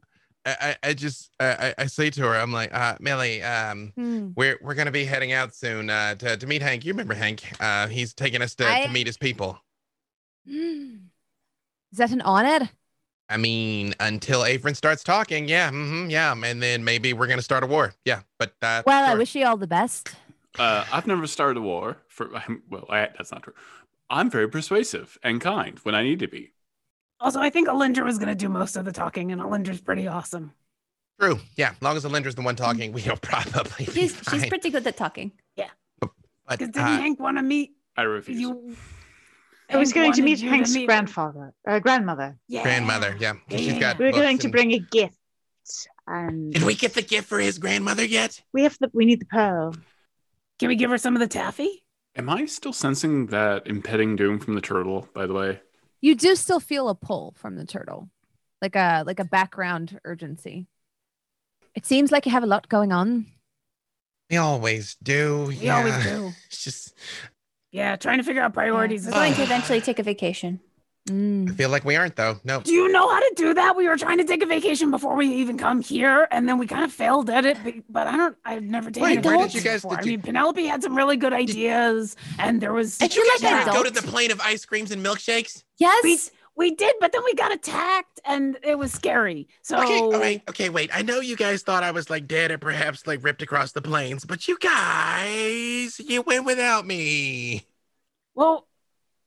I, 0.46 0.56
I 0.82 0.88
I 0.90 0.94
just 0.94 1.30
I, 1.38 1.46
I 1.46 1.74
I 1.82 1.86
say 1.86 2.10
to 2.10 2.22
her, 2.22 2.34
I'm 2.36 2.52
like, 2.52 2.72
uh, 2.74 2.96
Millie, 3.00 3.42
um, 3.42 3.92
Hmm. 3.96 4.28
we're 4.36 4.58
we're 4.62 4.74
gonna 4.74 4.90
be 4.90 5.04
heading 5.04 5.32
out 5.32 5.54
soon 5.54 5.90
uh, 5.90 6.14
to 6.16 6.36
to 6.36 6.46
meet 6.46 6.62
Hank. 6.62 6.84
You 6.84 6.92
remember 6.92 7.14
Hank? 7.14 7.42
Uh, 7.60 7.88
he's 7.88 8.14
taking 8.14 8.42
us 8.42 8.54
to, 8.56 8.66
I- 8.66 8.86
to 8.86 8.92
meet 8.92 9.06
his 9.06 9.16
people. 9.16 9.58
Is 10.46 11.98
that 11.98 12.12
an 12.12 12.20
honor? 12.22 12.70
I 13.28 13.36
mean, 13.36 13.94
until 14.00 14.40
Avron 14.40 14.74
starts 14.74 15.04
talking, 15.04 15.48
yeah, 15.48 15.70
hmm 15.70 16.08
yeah, 16.10 16.34
and 16.44 16.62
then 16.62 16.84
maybe 16.84 17.12
we're 17.12 17.26
gonna 17.28 17.42
start 17.42 17.62
a 17.62 17.66
war. 17.66 17.94
Yeah, 18.04 18.22
but 18.38 18.54
uh, 18.62 18.82
Well, 18.86 19.10
I 19.10 19.14
wish 19.14 19.34
you 19.34 19.46
all 19.46 19.56
the 19.56 19.66
best. 19.66 20.14
Uh, 20.58 20.84
I've 20.90 21.06
never 21.06 21.26
started 21.26 21.58
a 21.58 21.62
war. 21.62 21.98
For 22.08 22.28
well, 22.70 22.86
I, 22.88 23.08
that's 23.16 23.30
not 23.32 23.42
true. 23.42 23.54
I'm 24.08 24.30
very 24.30 24.48
persuasive 24.48 25.18
and 25.22 25.40
kind 25.40 25.78
when 25.84 25.94
I 25.94 26.02
need 26.02 26.18
to 26.20 26.28
be. 26.28 26.52
Also, 27.20 27.38
I 27.40 27.50
think 27.50 27.68
Alindra 27.68 28.04
was 28.04 28.18
gonna 28.18 28.34
do 28.34 28.48
most 28.48 28.76
of 28.76 28.84
the 28.84 28.92
talking, 28.92 29.30
and 29.32 29.40
Alindra's 29.40 29.80
pretty 29.80 30.06
awesome. 30.08 30.52
True. 31.20 31.38
Yeah, 31.56 31.72
as 31.72 31.82
long 31.82 31.96
as 31.96 32.04
Alindra's 32.04 32.34
the 32.34 32.40
one 32.42 32.56
talking, 32.56 32.92
we'll 32.92 33.16
probably 33.20 33.84
be 33.86 33.92
She's 33.92 34.16
she's 34.30 34.46
pretty 34.46 34.70
good 34.70 34.86
at 34.86 34.96
talking. 34.96 35.32
Yeah. 35.56 35.68
But, 36.00 36.10
Because 36.48 36.68
didn't 36.68 36.88
uh, 36.88 36.96
Hank 36.96 37.20
want 37.20 37.36
to 37.36 37.42
meet 37.42 37.72
I 37.96 38.02
refuse. 38.02 38.40
you? 38.40 38.74
I 39.68 39.76
was 39.76 39.92
going 39.92 40.12
to 40.14 40.22
meet 40.22 40.38
you 40.40 40.48
Hank's 40.48 40.74
meet- 40.74 40.86
grandfather, 40.86 41.52
uh, 41.68 41.78
grandmother. 41.78 42.36
Yeah. 42.48 42.62
grandmother, 42.64 43.16
yeah, 43.20 43.34
she's 43.50 43.66
Yeah. 43.68 43.78
got. 43.80 43.98
We're 43.98 44.10
books 44.12 44.22
going 44.22 44.38
to 44.38 44.46
and- 44.46 44.52
bring 44.52 44.72
a 44.72 44.78
gift, 44.78 45.14
and 46.06 46.52
Did 46.52 46.62
we 46.64 46.74
get 46.74 46.94
the 46.94 47.02
gift 47.02 47.28
for 47.28 47.38
his 47.38 47.58
grandmother 47.58 48.04
yet? 48.04 48.42
we 48.52 48.62
have 48.62 48.76
the 48.80 48.90
we 48.94 49.04
need 49.04 49.20
the 49.20 49.26
pearl. 49.26 49.74
Can 50.58 50.68
we 50.68 50.74
give 50.76 50.90
her 50.90 50.98
some 50.98 51.14
of 51.14 51.20
the 51.20 51.28
taffy? 51.28 51.84
Am 52.16 52.28
I 52.28 52.46
still 52.46 52.72
sensing 52.72 53.26
that 53.26 53.66
impending 53.66 54.16
doom 54.16 54.40
from 54.40 54.54
the 54.54 54.60
turtle? 54.60 55.08
By 55.14 55.26
the 55.26 55.34
way, 55.34 55.60
You 56.00 56.14
do 56.14 56.34
still 56.36 56.60
feel 56.60 56.88
a 56.88 56.94
pull 56.94 57.32
from 57.36 57.56
the 57.56 57.66
turtle, 57.66 58.08
like 58.62 58.76
a 58.76 59.02
like 59.06 59.20
a 59.20 59.24
background 59.24 60.00
urgency. 60.04 60.66
It 61.74 61.84
seems 61.86 62.12
like 62.12 62.26
you 62.26 62.32
have 62.32 62.42
a 62.44 62.46
lot 62.46 62.68
going 62.68 62.92
on. 62.92 63.26
We 64.30 64.36
always 64.36 64.94
do. 65.02 65.46
We 65.48 65.56
yeah. 65.56 65.76
always 65.76 65.98
do. 65.98 66.32
It's 66.46 66.64
just 66.64 66.94
Yeah, 67.72 67.96
trying 67.96 68.18
to 68.18 68.24
figure 68.24 68.42
out 68.42 68.54
priorities. 68.54 69.06
We're 69.06 69.12
going 69.12 69.34
to 69.34 69.42
eventually 69.42 69.80
take 69.80 69.98
a 69.98 70.02
vacation. 70.02 70.60
I 71.08 71.12
Mm. 71.12 71.56
feel 71.56 71.70
like 71.70 71.84
we 71.84 71.96
aren't 71.96 72.14
though. 72.16 72.38
No. 72.44 72.60
Do 72.60 72.72
you 72.72 72.88
know 72.92 73.08
how 73.08 73.18
to 73.18 73.32
do 73.34 73.54
that? 73.54 73.74
We 73.76 73.88
were 73.88 73.96
trying 73.96 74.18
to 74.18 74.24
take 74.24 74.42
a 74.42 74.46
vacation 74.46 74.90
before 74.90 75.16
we 75.16 75.26
even 75.36 75.56
come 75.58 75.80
here, 75.80 76.28
and 76.30 76.48
then 76.48 76.58
we 76.58 76.66
kind 76.66 76.84
of 76.84 76.92
failed 76.92 77.30
at 77.30 77.44
it. 77.46 77.56
But 77.88 78.06
I 78.06 78.16
don't. 78.16 78.36
I've 78.44 78.62
never 78.62 78.90
taken. 78.90 79.02
Wait, 79.08 79.18
a 79.24 79.28
where 79.28 79.38
did 79.38 79.54
you 79.54 79.60
guys- 79.62 79.82
before. 79.82 79.96
did 79.96 80.04
I 80.06 80.08
mean, 80.10 80.22
Penelope 80.22 80.64
had 80.66 80.82
some 80.82 80.94
really 80.94 81.16
good 81.16 81.32
ideas, 81.32 82.16
and 82.38 82.60
there 82.60 82.72
was. 82.72 82.98
Did 82.98 83.16
you 83.16 83.22
feel 83.22 83.32
guys 83.32 83.42
like 83.42 83.66
ever 83.68 83.78
go 83.78 83.82
to 83.82 83.90
the 83.90 84.02
plane 84.06 84.30
of 84.30 84.40
ice 84.42 84.64
creams 84.64 84.90
and 84.92 85.04
milkshakes? 85.04 85.64
Yes. 85.78 86.04
We, 86.04 86.18
we 86.56 86.74
did, 86.74 86.94
but 87.00 87.12
then 87.12 87.24
we 87.24 87.34
got 87.34 87.50
attacked, 87.52 88.20
and 88.26 88.58
it 88.62 88.78
was 88.78 88.92
scary. 88.92 89.48
So 89.62 89.80
Okay, 89.82 89.98
all 90.00 90.12
right, 90.12 90.42
okay, 90.50 90.68
wait. 90.68 90.90
I 90.92 91.00
know 91.02 91.20
you 91.20 91.34
guys 91.34 91.62
thought 91.62 91.82
I 91.82 91.90
was 91.92 92.10
like 92.10 92.28
dead 92.28 92.50
or 92.50 92.58
perhaps 92.58 93.06
like 93.06 93.24
ripped 93.24 93.40
across 93.42 93.72
the 93.72 93.80
plains, 93.82 94.26
but 94.26 94.46
you 94.46 94.58
guys, 94.58 95.98
you 95.98 96.20
went 96.22 96.44
without 96.44 96.86
me. 96.86 97.66
Well, 98.34 98.66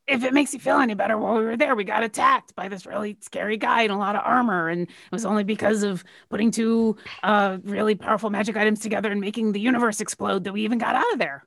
if 0.08 0.24
it 0.24 0.34
makes 0.34 0.54
you 0.54 0.60
feel 0.60 0.78
any 0.78 0.94
better, 0.94 1.18
while 1.18 1.38
we 1.38 1.46
were 1.46 1.58
there, 1.58 1.76
we 1.76 1.84
got 1.84 2.04
attacked 2.04 2.56
by 2.56 2.68
this 2.68 2.86
really 2.86 3.18
scary 3.22 3.58
guy 3.58 3.84
in 3.84 3.92
a 3.92 3.98
lot 3.98 4.16
of 4.16 4.22
armor, 4.26 4.70
and 4.70 4.84
it 4.84 5.12
was 5.12 5.26
only 5.26 5.44
because 5.44 5.84
of 5.84 6.04
putting 6.30 6.52
two 6.52 6.98
uh, 7.24 7.58
really 7.64 7.96
powerful 7.96 8.30
magic 8.30 8.58
items 8.58 8.80
together 8.80 9.12
and 9.12 9.22
making 9.22 9.54
the 9.54 9.60
universe 9.60 10.02
explode 10.02 10.44
that 10.44 10.54
we 10.54 10.64
even 10.64 10.78
got 10.78 10.96
out 10.96 11.14
of 11.14 11.20
there. 11.20 11.46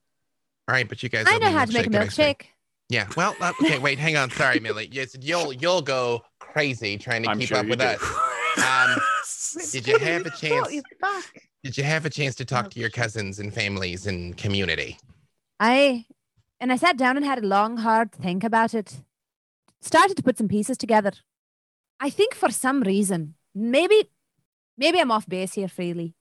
All 0.68 0.72
right, 0.72 0.88
but 0.88 1.02
you 1.02 1.08
guys. 1.08 1.26
I 1.28 1.38
know 1.38 1.50
how 1.50 1.64
to 1.64 1.72
make 1.72 1.86
a 1.86 1.90
the 1.90 1.98
next 1.98 2.16
day. 2.16 2.34
milkshake. 2.34 2.46
Yeah. 2.88 3.08
Well, 3.16 3.36
uh, 3.40 3.52
okay. 3.62 3.78
Wait. 3.78 3.98
Hang 3.98 4.16
on. 4.16 4.30
Sorry, 4.30 4.60
Millie. 4.60 4.88
Yes, 4.92 5.16
you'll 5.20 5.52
you'll 5.52 5.82
go 5.82 6.22
crazy 6.38 6.96
trying 6.96 7.24
to 7.24 7.30
I'm 7.30 7.38
keep 7.38 7.48
sure 7.48 7.58
up 7.58 7.66
with 7.66 7.80
do. 7.80 7.86
us. 7.86 8.00
Um, 8.56 8.98
did 9.70 9.86
you 9.86 9.98
have 9.98 10.24
a 10.24 10.30
chance? 10.30 10.80
Did 11.62 11.76
you 11.76 11.84
have 11.84 12.06
a 12.06 12.10
chance 12.10 12.34
to 12.36 12.46
talk 12.46 12.70
to 12.70 12.80
your 12.80 12.88
cousins 12.88 13.38
and 13.38 13.52
families 13.52 14.06
and 14.06 14.34
community? 14.34 14.98
I 15.60 16.06
and 16.60 16.72
I 16.72 16.76
sat 16.76 16.96
down 16.96 17.16
and 17.16 17.24
had 17.24 17.42
a 17.42 17.46
long, 17.46 17.78
hard 17.78 18.12
think 18.12 18.44
about 18.44 18.74
it. 18.74 19.02
Started 19.80 20.16
to 20.16 20.22
put 20.22 20.38
some 20.38 20.48
pieces 20.48 20.76
together. 20.76 21.12
I 22.00 22.10
think 22.10 22.34
for 22.34 22.50
some 22.50 22.82
reason, 22.82 23.34
maybe 23.54 24.10
maybe 24.76 25.00
I'm 25.00 25.10
off 25.10 25.28
base 25.28 25.54
here 25.54 25.68
freely. 25.68 26.14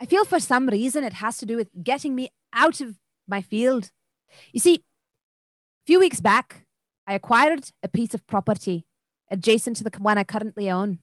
I 0.00 0.06
feel 0.06 0.24
for 0.24 0.40
some 0.40 0.68
reason 0.68 1.04
it 1.04 1.14
has 1.14 1.38
to 1.38 1.46
do 1.46 1.56
with 1.56 1.68
getting 1.82 2.14
me 2.14 2.30
out 2.52 2.80
of 2.80 2.98
my 3.26 3.40
field. 3.40 3.90
You 4.52 4.60
see, 4.60 4.74
a 4.74 5.86
few 5.86 6.00
weeks 6.00 6.20
back, 6.20 6.66
I 7.06 7.14
acquired 7.14 7.70
a 7.82 7.88
piece 7.88 8.14
of 8.14 8.26
property 8.26 8.86
adjacent 9.30 9.76
to 9.76 9.84
the 9.84 9.90
one 9.98 10.18
I 10.18 10.24
currently 10.24 10.70
own, 10.70 10.98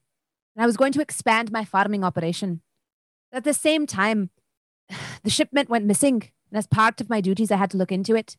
and 0.56 0.64
I 0.64 0.66
was 0.66 0.78
going 0.78 0.94
to 0.94 1.02
expand 1.02 1.52
my 1.52 1.66
farming 1.66 2.04
operation. 2.04 2.62
At 3.32 3.44
the 3.44 3.54
same 3.54 3.88
time, 3.88 4.30
the 5.24 5.30
shipment 5.30 5.70
went 5.70 5.86
missing, 5.86 6.30
and 6.52 6.58
as 6.58 6.68
part 6.68 7.02
of 7.02 7.10
my 7.10 7.22
duties, 7.22 7.52
I 7.52 7.58
had 7.58 7.72
to 7.72 7.78
look 7.78 7.92
into 7.92 8.16
it. 8.16 8.38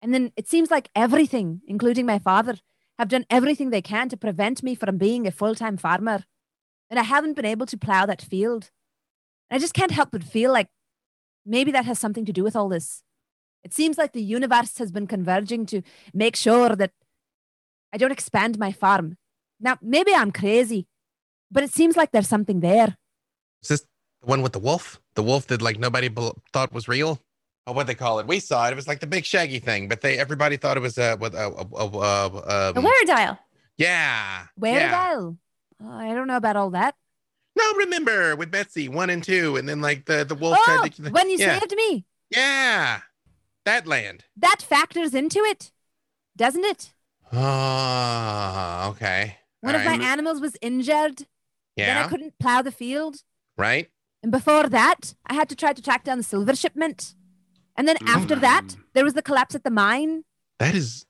And 0.00 0.14
then 0.14 0.32
it 0.36 0.48
seems 0.48 0.70
like 0.70 0.90
everything, 0.94 1.62
including 1.66 2.06
my 2.06 2.18
father, 2.18 2.56
have 2.98 3.08
done 3.08 3.26
everything 3.30 3.70
they 3.70 3.82
can 3.82 4.08
to 4.08 4.16
prevent 4.16 4.62
me 4.62 4.74
from 4.74 4.98
being 4.98 5.26
a 5.26 5.30
full 5.30 5.54
time 5.54 5.76
farmer. 5.76 6.24
And 6.90 6.98
I 6.98 7.02
haven't 7.02 7.34
been 7.34 7.44
able 7.44 7.66
to 7.66 7.76
plow 7.76 8.06
that 8.06 8.22
field. 8.22 8.70
I 9.50 9.58
just 9.58 9.74
can't 9.74 9.90
help 9.90 10.10
but 10.12 10.24
feel 10.24 10.52
like 10.52 10.68
maybe 11.44 11.70
that 11.72 11.84
has 11.84 11.98
something 11.98 12.24
to 12.24 12.32
do 12.32 12.44
with 12.44 12.56
all 12.56 12.68
this. 12.68 13.02
It 13.64 13.74
seems 13.74 13.98
like 13.98 14.12
the 14.12 14.22
universe 14.22 14.78
has 14.78 14.92
been 14.92 15.06
converging 15.06 15.66
to 15.66 15.82
make 16.14 16.36
sure 16.36 16.76
that 16.76 16.92
I 17.92 17.96
don't 17.96 18.12
expand 18.12 18.58
my 18.58 18.72
farm. 18.72 19.16
Now, 19.60 19.78
maybe 19.82 20.14
I'm 20.14 20.30
crazy, 20.30 20.86
but 21.50 21.64
it 21.64 21.72
seems 21.72 21.96
like 21.96 22.12
there's 22.12 22.28
something 22.28 22.60
there. 22.60 22.96
Is 23.62 23.68
this 23.68 23.80
the 24.20 24.26
one 24.26 24.42
with 24.42 24.52
the 24.52 24.58
wolf? 24.58 25.00
The 25.14 25.22
wolf 25.22 25.46
that 25.48 25.62
like 25.62 25.78
nobody 25.78 26.08
thought 26.52 26.72
was 26.72 26.86
real? 26.88 27.20
Oh, 27.68 27.72
what 27.72 27.86
they 27.86 27.94
call 27.94 28.18
it? 28.18 28.26
We 28.26 28.40
saw 28.40 28.66
it. 28.66 28.72
It 28.72 28.76
was 28.76 28.88
like 28.88 29.00
the 29.00 29.06
big 29.06 29.26
shaggy 29.26 29.58
thing, 29.58 29.88
but 29.88 30.00
they 30.00 30.18
everybody 30.18 30.56
thought 30.56 30.78
it 30.78 30.80
was 30.80 30.96
a 30.96 31.16
with 31.20 31.34
a 31.34 31.48
uh, 31.48 31.64
uh, 31.76 32.72
A 32.74 32.78
um, 32.78 32.84
weredile. 32.84 33.38
yeah, 33.76 34.46
Where 34.56 34.80
yeah. 34.80 35.14
the 35.14 35.36
Oh, 35.84 35.92
I 35.92 36.14
don't 36.14 36.26
know 36.26 36.36
about 36.36 36.56
all 36.56 36.70
that. 36.70 36.94
No, 37.56 37.74
remember 37.74 38.34
with 38.36 38.50
Betsy 38.50 38.88
one 38.88 39.10
and 39.10 39.22
two, 39.22 39.56
and 39.56 39.68
then 39.68 39.80
like 39.82 40.06
the 40.06 40.24
the 40.24 40.34
wolf 40.34 40.56
Oh, 40.58 40.64
tried 40.78 40.94
to. 40.94 41.10
when 41.10 41.28
you 41.28 41.36
yeah, 41.36 41.58
saved 41.58 41.74
me, 41.76 42.06
yeah, 42.30 43.00
that 43.66 43.86
land. 43.86 44.24
that 44.38 44.62
factors 44.62 45.14
into 45.14 45.40
it, 45.40 45.70
doesn't 46.36 46.64
it? 46.64 46.94
Oh, 47.32 48.86
okay. 48.90 49.36
One 49.60 49.74
All 49.74 49.80
of 49.80 49.86
right. 49.86 49.98
my 50.00 50.04
animals 50.06 50.40
was 50.40 50.56
injured. 50.62 51.26
Yeah. 51.76 51.94
Then 51.94 51.96
I 52.04 52.08
couldn't 52.08 52.38
plow 52.38 52.62
the 52.62 52.72
field. 52.72 53.22
right. 53.58 53.88
And 54.20 54.32
before 54.32 54.68
that, 54.68 55.14
I 55.26 55.34
had 55.34 55.48
to 55.50 55.54
try 55.54 55.72
to 55.72 55.80
track 55.80 56.02
down 56.02 56.18
the 56.18 56.24
silver 56.24 56.56
shipment. 56.56 57.14
And 57.78 57.88
then 57.88 57.96
after 58.06 58.34
that, 58.36 58.64
Mm. 58.64 58.76
there 58.92 59.04
was 59.04 59.14
the 59.14 59.22
collapse 59.22 59.54
at 59.54 59.64
the 59.64 59.70
mine. 59.70 60.24
That 60.58 60.74
is, 60.74 61.06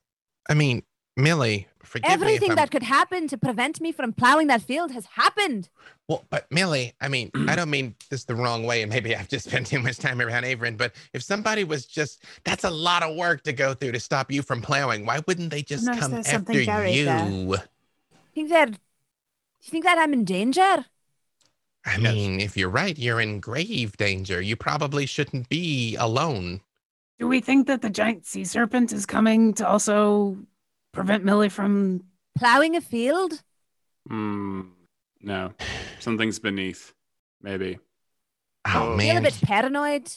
I 0.47 0.53
mean, 0.53 0.83
Millie, 1.17 1.67
forgive 1.83 2.09
Everything 2.11 2.51
I'm 2.51 2.55
that 2.57 2.71
could 2.71 2.83
happen 2.83 3.27
to 3.27 3.37
prevent 3.37 3.81
me 3.81 3.91
from 3.91 4.13
plowing 4.13 4.47
that 4.47 4.61
field 4.61 4.91
has 4.91 5.05
happened. 5.07 5.67
Well, 6.07 6.25
but 6.29 6.45
Millie, 6.51 6.93
I 7.01 7.07
mean, 7.09 7.31
I 7.47 7.55
don't 7.55 7.69
mean 7.71 7.95
this 8.09 8.23
the 8.25 8.35
wrong 8.35 8.63
way, 8.63 8.83
and 8.83 8.89
maybe 8.91 9.15
I've 9.17 9.27
just 9.27 9.49
spent 9.49 9.67
too 9.67 9.79
much 9.79 9.97
time 9.97 10.21
around 10.21 10.43
Avron, 10.43 10.77
but 10.77 10.93
if 11.11 11.23
somebody 11.23 11.63
was 11.63 11.85
just, 11.85 12.23
that's 12.45 12.63
a 12.63 12.69
lot 12.69 13.01
of 13.03 13.15
work 13.17 13.41
to 13.43 13.51
go 13.53 13.73
through 13.73 13.91
to 13.93 13.99
stop 13.99 14.31
you 14.31 14.41
from 14.43 14.61
plowing. 14.61 15.05
Why 15.05 15.21
wouldn't 15.27 15.49
they 15.49 15.63
just 15.63 15.87
Unless 15.87 15.99
come 15.99 16.13
after 16.13 16.29
something 16.31 16.65
buried 16.65 17.07
there. 17.07 17.27
you? 17.29 17.57
Think 18.35 18.49
that 18.49 18.69
you 18.69 19.71
think 19.71 19.83
that 19.85 19.97
I'm 19.97 20.13
in 20.13 20.23
danger? 20.23 20.85
I 21.85 21.97
Yes. 21.97 22.13
mean, 22.13 22.39
if 22.39 22.57
you're 22.57 22.69
right, 22.69 22.97
you're 22.97 23.21
in 23.21 23.39
grave 23.39 23.95
danger. 23.97 24.41
You 24.41 24.55
probably 24.55 25.05
shouldn't 25.05 25.47
be 25.49 25.95
alone. 25.95 26.61
Do 27.19 27.27
we 27.27 27.39
think 27.41 27.67
that 27.67 27.81
the 27.81 27.89
giant 27.89 28.25
sea 28.25 28.43
serpent 28.45 28.91
is 28.93 29.05
coming 29.05 29.53
to 29.55 29.67
also 29.67 30.37
prevent 30.93 31.23
Millie 31.23 31.49
from? 31.49 32.03
Plowing 32.37 32.75
a 32.75 32.81
field? 32.81 33.41
Mm, 34.09 34.69
no, 35.21 35.51
something's 35.99 36.39
beneath. 36.39 36.93
Maybe. 37.41 37.79
Oh, 38.65 38.71
Oh. 38.91 38.95
I 38.95 38.97
feel 38.99 39.11
a 39.11 39.13
man. 39.15 39.23
bit 39.23 39.39
paranoid. 39.41 40.11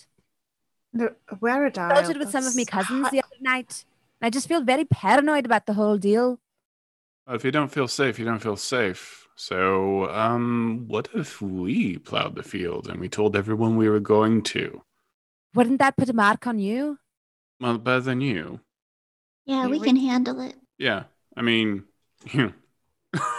The 0.93 1.17
weredile. 1.33 1.89
Consulted 1.95 2.19
with 2.19 2.31
some 2.31 2.47
of 2.47 2.55
my 2.55 2.65
that's- 2.65 2.87
cousins 2.87 3.11
the 3.11 3.21
other 3.21 3.37
night. 3.41 3.85
I 4.21 4.31
just 4.31 4.47
feel 4.47 4.63
very 4.63 4.85
paranoid 4.85 5.47
about 5.47 5.67
the 5.67 5.75
whole 5.75 5.97
deal. 5.99 6.39
Well, 7.27 7.35
if 7.37 7.45
you 7.45 7.51
don't 7.51 7.73
feel 7.73 7.89
safe, 7.89 8.19
you 8.19 8.25
don't 8.25 8.39
feel 8.41 8.57
safe. 8.57 9.22
So, 9.43 10.09
um, 10.09 10.85
what 10.87 11.09
if 11.15 11.43
we 11.43 11.99
plowed 11.99 12.37
the 12.37 12.45
field 12.45 12.89
and 12.89 13.01
we 13.01 13.09
told 13.09 13.35
everyone 13.35 13.77
we 13.77 13.89
were 13.89 13.99
going 13.99 14.43
to? 14.55 14.83
Wouldn't 15.53 15.81
that 15.81 15.97
put 15.97 16.09
a 16.09 16.13
mark 16.13 16.47
on 16.47 16.61
you? 16.61 16.99
Well, 17.61 17.77
better 17.79 18.03
than 18.03 18.21
you. 18.21 18.61
Yeah, 19.45 19.67
we 19.67 19.81
we- 19.81 19.85
can 19.85 19.97
handle 19.97 20.41
it. 20.41 20.55
Yeah, 20.79 21.05
I 21.37 21.43
mean, 21.43 21.83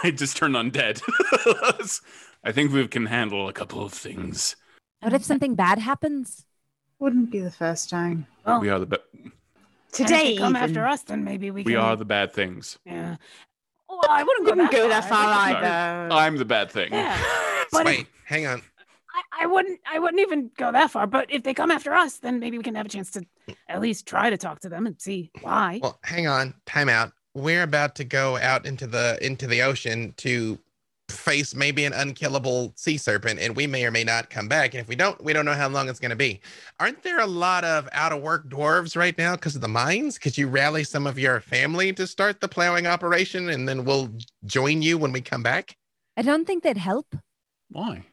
I 0.04 0.10
just 0.10 0.36
turned 0.36 0.56
undead. 0.56 1.00
I 2.44 2.52
think 2.52 2.70
we 2.70 2.86
can 2.86 3.06
handle 3.06 3.48
a 3.48 3.54
couple 3.54 3.82
of 3.82 3.94
things. 3.94 4.56
What 5.00 5.14
if 5.14 5.24
something 5.24 5.54
bad 5.54 5.78
happens? 5.78 6.44
Wouldn't 6.98 7.30
be 7.30 7.40
the 7.40 7.50
first 7.50 7.88
time. 7.88 8.26
Well, 8.44 8.60
We 8.60 8.68
are 8.68 8.78
the 8.78 8.86
ba- 8.86 9.00
and 9.14 9.32
if 10.00 10.06
Today, 10.06 10.34
they 10.34 10.36
come 10.36 10.54
even. 10.54 10.68
after 10.68 10.86
us, 10.86 11.02
then 11.04 11.24
maybe 11.24 11.50
we. 11.50 11.62
we 11.62 11.72
can... 11.72 11.80
are 11.80 11.96
the 11.96 12.04
bad 12.04 12.34
things. 12.34 12.78
Yeah. 12.84 13.16
Well, 14.02 14.10
I 14.10 14.22
wouldn't, 14.22 14.46
Wouldn't 14.46 14.70
go 14.70 14.78
go 14.84 14.88
that 14.88 15.02
that 15.02 15.08
far. 15.08 15.24
far 15.24 15.50
No. 15.52 15.58
either. 15.58 16.14
I'm 16.14 16.36
the 16.36 16.44
bad 16.44 16.70
thing. 16.70 16.92
Yeah. 16.92 17.16
But 17.72 17.86
Wait, 17.86 18.00
if, 18.00 18.06
hang 18.26 18.46
on. 18.46 18.62
I, 19.12 19.44
I 19.44 19.46
wouldn't. 19.46 19.80
I 19.90 19.98
wouldn't 19.98 20.20
even 20.20 20.50
go 20.56 20.70
that 20.70 20.90
far. 20.92 21.06
But 21.08 21.28
if 21.30 21.42
they 21.42 21.54
come 21.54 21.70
after 21.72 21.92
us, 21.92 22.18
then 22.18 22.38
maybe 22.38 22.56
we 22.58 22.62
can 22.62 22.74
have 22.76 22.86
a 22.86 22.88
chance 22.88 23.10
to 23.12 23.24
at 23.68 23.80
least 23.80 24.06
try 24.06 24.30
to 24.30 24.36
talk 24.36 24.60
to 24.60 24.68
them 24.68 24.86
and 24.86 25.00
see 25.00 25.30
why. 25.40 25.80
Well, 25.82 25.98
hang 26.04 26.28
on. 26.28 26.54
Time 26.66 26.88
out. 26.88 27.12
We're 27.34 27.62
about 27.64 27.96
to 27.96 28.04
go 28.04 28.36
out 28.36 28.64
into 28.66 28.86
the 28.86 29.18
into 29.24 29.46
the 29.48 29.62
ocean 29.62 30.14
to 30.18 30.58
face 31.08 31.54
maybe 31.54 31.84
an 31.84 31.92
unkillable 31.92 32.72
sea 32.76 32.96
serpent, 32.96 33.40
and 33.40 33.56
we 33.56 33.66
may 33.66 33.84
or 33.84 33.90
may 33.90 34.04
not 34.04 34.30
come 34.30 34.48
back. 34.48 34.74
And 34.74 34.80
if 34.80 34.88
we 34.88 34.96
don't, 34.96 35.22
we 35.22 35.32
don't 35.32 35.44
know 35.44 35.54
how 35.54 35.68
long 35.68 35.88
it's 35.88 36.00
going 36.00 36.10
to 36.10 36.16
be. 36.16 36.40
Aren't 36.80 37.02
there 37.02 37.20
a 37.20 37.26
lot 37.26 37.64
of 37.64 37.88
out 37.92 38.12
of 38.12 38.22
work 38.22 38.48
dwarves 38.48 38.96
right 38.96 39.16
now 39.16 39.34
because 39.34 39.54
of 39.54 39.60
the 39.60 39.68
mines? 39.68 40.18
Could 40.18 40.38
you 40.38 40.48
rally 40.48 40.84
some 40.84 41.06
of 41.06 41.18
your 41.18 41.40
family 41.40 41.92
to 41.94 42.06
start 42.06 42.40
the 42.40 42.48
plowing 42.48 42.86
operation, 42.86 43.50
and 43.50 43.68
then 43.68 43.84
we'll 43.84 44.10
join 44.44 44.82
you 44.82 44.98
when 44.98 45.12
we 45.12 45.20
come 45.20 45.42
back? 45.42 45.76
I 46.16 46.22
don't 46.22 46.46
think 46.46 46.62
they'd 46.62 46.76
help. 46.76 47.16
Why? 47.70 48.04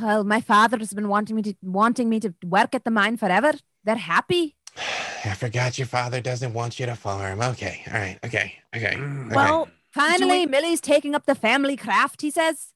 Well, 0.00 0.24
my 0.24 0.40
father 0.40 0.78
has 0.78 0.92
been 0.92 1.08
wanting 1.08 1.36
me 1.36 1.42
to 1.42 1.54
wanting 1.62 2.08
me 2.08 2.20
to 2.20 2.34
work 2.44 2.74
at 2.74 2.84
the 2.84 2.90
mine 2.90 3.16
forever. 3.16 3.52
They're 3.84 3.96
happy. 3.96 4.56
I 5.24 5.34
forgot 5.34 5.78
your 5.78 5.86
father 5.86 6.20
doesn't 6.20 6.52
want 6.52 6.78
you 6.78 6.86
to 6.86 6.94
farm. 6.94 7.40
Okay, 7.40 7.82
all 7.88 7.94
right, 7.94 8.18
okay, 8.24 8.54
okay. 8.74 8.94
Mm. 8.94 9.26
okay. 9.26 9.34
Well, 9.34 9.68
Finally, 9.96 10.40
we- 10.40 10.46
Millie's 10.46 10.80
taking 10.80 11.14
up 11.14 11.26
the 11.26 11.34
family 11.34 11.76
craft, 11.76 12.22
he 12.22 12.30
says. 12.30 12.72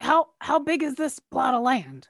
how 0.00 0.28
how 0.40 0.58
big 0.58 0.82
is 0.82 0.94
this 0.96 1.18
plot 1.20 1.54
of 1.54 1.62
land? 1.62 2.08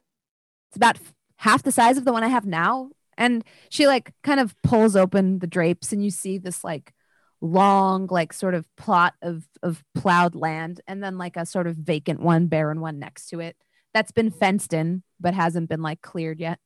It's 0.70 0.76
about 0.76 0.96
f- 0.96 1.12
half 1.36 1.62
the 1.62 1.72
size 1.72 1.98
of 1.98 2.04
the 2.06 2.12
one 2.12 2.24
I 2.24 2.28
have 2.28 2.46
now. 2.46 2.90
And 3.18 3.44
she 3.68 3.86
like 3.86 4.14
kind 4.22 4.40
of 4.40 4.54
pulls 4.62 4.96
open 4.96 5.40
the 5.40 5.46
drapes 5.46 5.92
and 5.92 6.02
you 6.02 6.10
see 6.10 6.38
this 6.38 6.64
like 6.64 6.94
long, 7.42 8.06
like 8.06 8.32
sort 8.32 8.54
of 8.54 8.64
plot 8.76 9.12
of 9.20 9.46
of 9.62 9.82
plowed 9.94 10.34
land 10.34 10.80
and 10.86 11.02
then 11.04 11.18
like 11.18 11.36
a 11.36 11.44
sort 11.44 11.66
of 11.66 11.76
vacant 11.76 12.20
one, 12.20 12.46
barren 12.46 12.80
one 12.80 12.98
next 12.98 13.28
to 13.28 13.40
it 13.40 13.56
that's 13.92 14.12
been 14.12 14.30
fenced 14.30 14.72
in 14.72 15.02
but 15.20 15.34
hasn't 15.34 15.68
been 15.68 15.82
like 15.82 16.00
cleared 16.00 16.40
yet. 16.40 16.58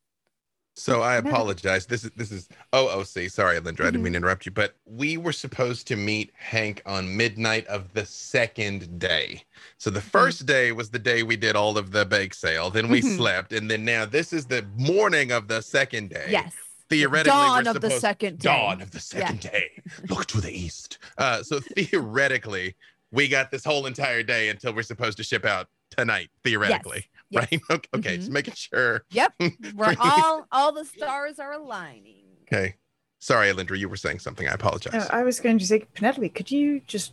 So 0.79 1.01
I 1.01 1.17
apologize. 1.17 1.87
This 1.87 2.05
is 2.05 2.11
this 2.17 2.31
is 2.31 2.49
OOC. 2.75 3.31
Sorry, 3.31 3.59
Lindra, 3.59 3.87
I 3.87 3.91
didn't 3.91 4.01
Mhm. 4.01 4.05
mean 4.05 4.13
to 4.13 4.17
interrupt 4.19 4.45
you, 4.45 4.53
but 4.53 4.77
we 4.85 5.17
were 5.17 5.33
supposed 5.33 5.87
to 5.89 5.97
meet 5.97 6.33
Hank 6.37 6.83
on 6.85 7.17
midnight 7.17 7.67
of 7.67 7.95
the 7.95 8.05
second 8.05 8.99
day. 8.99 9.43
So 9.79 9.89
the 9.89 10.03
first 10.03 10.45
day 10.45 10.73
was 10.73 10.91
the 10.91 10.99
day 10.99 11.23
we 11.23 11.37
did 11.37 11.57
all 11.57 11.79
of 11.79 11.93
the 11.93 12.05
bake 12.05 12.35
sale. 12.35 12.69
Then 12.71 12.89
we 12.89 13.01
Mhm. 13.01 13.17
slept, 13.17 13.53
and 13.55 13.71
then 13.71 13.87
now 13.87 14.05
this 14.05 14.35
is 14.35 14.45
the 14.47 14.67
morning 14.77 15.33
of 15.33 15.49
the 15.49 15.63
second 15.63 16.11
day. 16.11 16.27
Yes. 16.29 16.53
Theoretically, 16.91 17.31
Dawn 17.41 17.67
of 17.67 17.81
the 17.81 17.91
second 17.99 18.39
day. 18.39 18.49
Dawn 18.49 18.83
of 18.83 18.91
the 18.91 19.01
second 19.01 19.41
day. 19.41 19.83
Look 20.11 20.27
to 20.27 20.43
the 20.43 20.53
east. 20.53 20.99
Uh, 21.17 21.43
so 21.43 21.59
theoretically, 21.75 22.77
we 23.11 23.29
got 23.29 23.51
this 23.51 23.65
whole 23.65 23.87
entire 23.87 24.23
day 24.23 24.51
until 24.51 24.75
we're 24.75 24.83
supposed 24.83 25.17
to 25.17 25.25
ship 25.25 25.47
out 25.47 25.69
tonight. 25.91 26.31
Theoretically, 26.45 27.07
yes. 27.15 27.16
right? 27.35 27.61
Okay, 27.71 27.89
okay, 27.95 28.17
just 28.19 28.31
making 28.31 28.55
sure. 28.55 29.03
Yep. 29.11 29.35
We're 29.75 29.97
all 29.99 30.47
all 30.53 30.73
the 30.73 30.85
stars 30.85 31.39
are 31.39 31.53
aligning. 31.53 32.25
Okay. 32.43 32.77
Sorry, 33.19 33.51
Alindra, 33.51 33.79
you 33.79 33.89
were 33.89 33.97
saying 33.97 34.21
something. 34.21 34.47
I 34.49 34.53
apologize. 34.53 34.93
No, 34.93 35.07
I 35.11 35.23
was 35.23 35.41
going 35.41 35.59
to 35.59 35.67
say, 35.67 35.85
Penelope, 35.95 36.29
could 36.29 36.51
you 36.51 36.81
just 36.87 37.13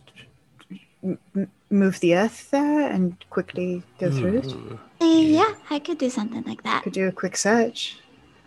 m- 1.02 1.18
m- 1.34 1.50
move 1.70 1.98
the 2.00 2.14
earth 2.14 2.50
there 2.50 2.88
and 2.90 3.16
quickly 3.30 3.82
go 3.98 4.10
through 4.10 4.38
it? 4.38 4.52
Uh, 5.00 5.04
yeah, 5.04 5.54
I 5.70 5.78
could 5.78 5.98
do 5.98 6.10
something 6.10 6.42
like 6.44 6.62
that. 6.62 6.84
Could 6.84 6.92
do 6.92 7.08
a 7.08 7.12
quick 7.12 7.36
search. 7.36 7.98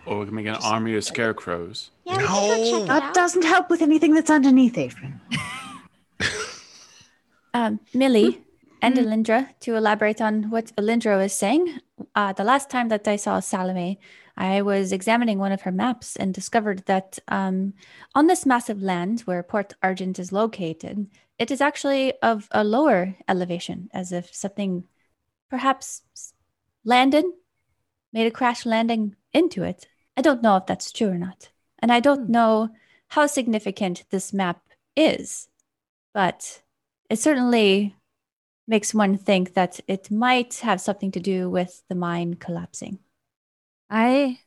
Or 0.06 0.20
we 0.20 0.26
can 0.28 0.36
make 0.36 0.46
an 0.46 0.56
army 0.64 0.96
of 0.96 1.04
scarecrows. 1.04 1.92
Yeah, 2.06 2.18
we 2.18 2.26
can 2.26 2.72
go 2.72 2.80
No. 2.80 2.86
That 2.86 3.14
doesn't 3.14 3.44
help 3.44 3.70
with 3.70 3.82
anything 3.82 4.14
that's 4.14 4.30
underneath, 4.30 4.78
Adrian. 4.78 5.20
Um, 7.54 7.80
Millie, 7.94 8.40
and 8.82 8.96
Alindra 8.96 9.50
to 9.62 9.76
elaborate 9.76 10.22
on 10.22 10.50
what 10.50 10.76
Alindra 10.78 11.18
was 11.18 11.34
saying. 11.34 11.80
Uh, 12.16 12.34
the 12.34 12.44
last 12.44 12.70
time 12.70 12.90
that 12.90 13.08
I 13.08 13.16
saw 13.16 13.40
Salome, 13.40 14.00
I 14.38 14.62
was 14.62 14.92
examining 14.92 15.40
one 15.40 15.52
of 15.52 15.62
her 15.62 15.72
maps 15.72 16.16
and 16.16 16.34
discovered 16.34 16.84
that 16.86 17.18
um, 17.28 17.74
on 18.14 18.28
this 18.28 18.46
massive 18.46 18.82
land 18.82 19.22
where 19.22 19.42
Port 19.42 19.74
Argent 19.82 20.20
is 20.20 20.32
located, 20.32 21.08
it 21.40 21.52
is 21.52 21.62
actually 21.62 22.14
of 22.22 22.48
a 22.52 22.64
lower 22.64 23.16
elevation, 23.28 23.90
as 23.94 24.12
if 24.12 24.34
something 24.34 24.84
perhaps 25.50 26.04
landed, 26.84 27.26
made 28.14 28.28
a 28.28 28.32
crash 28.32 28.66
landing 28.66 29.16
into 29.34 29.64
it. 29.64 29.88
I 30.16 30.22
don't 30.22 30.42
know 30.44 30.58
if 30.58 30.66
that's 30.66 30.92
true 30.92 31.10
or 31.10 31.18
not. 31.18 31.50
And 31.80 31.92
I 31.92 32.00
don't 32.00 32.26
Hmm. 32.28 32.32
know 32.32 32.70
how 33.10 33.28
significant 33.28 34.06
this 34.10 34.34
map 34.34 34.62
is, 34.96 35.48
but 36.14 36.62
it 37.10 37.20
certainly 37.20 37.96
makes 38.68 38.94
one 38.94 39.18
think 39.18 39.54
that 39.54 39.80
it 39.88 40.12
might 40.12 40.56
have 40.56 40.82
something 40.82 41.12
to 41.12 41.20
do 41.20 41.50
with 41.50 41.84
the 41.90 41.96
mine 41.96 42.36
collapsing. 42.36 43.00
I 43.90 44.40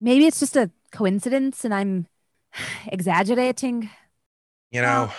maybe 0.00 0.26
it's 0.26 0.40
just 0.40 0.56
a 0.56 0.70
coincidence 0.92 1.64
and 1.64 1.74
I'm 1.74 2.06
exaggerating. 2.86 3.90
You 4.70 4.82
know, 4.82 5.10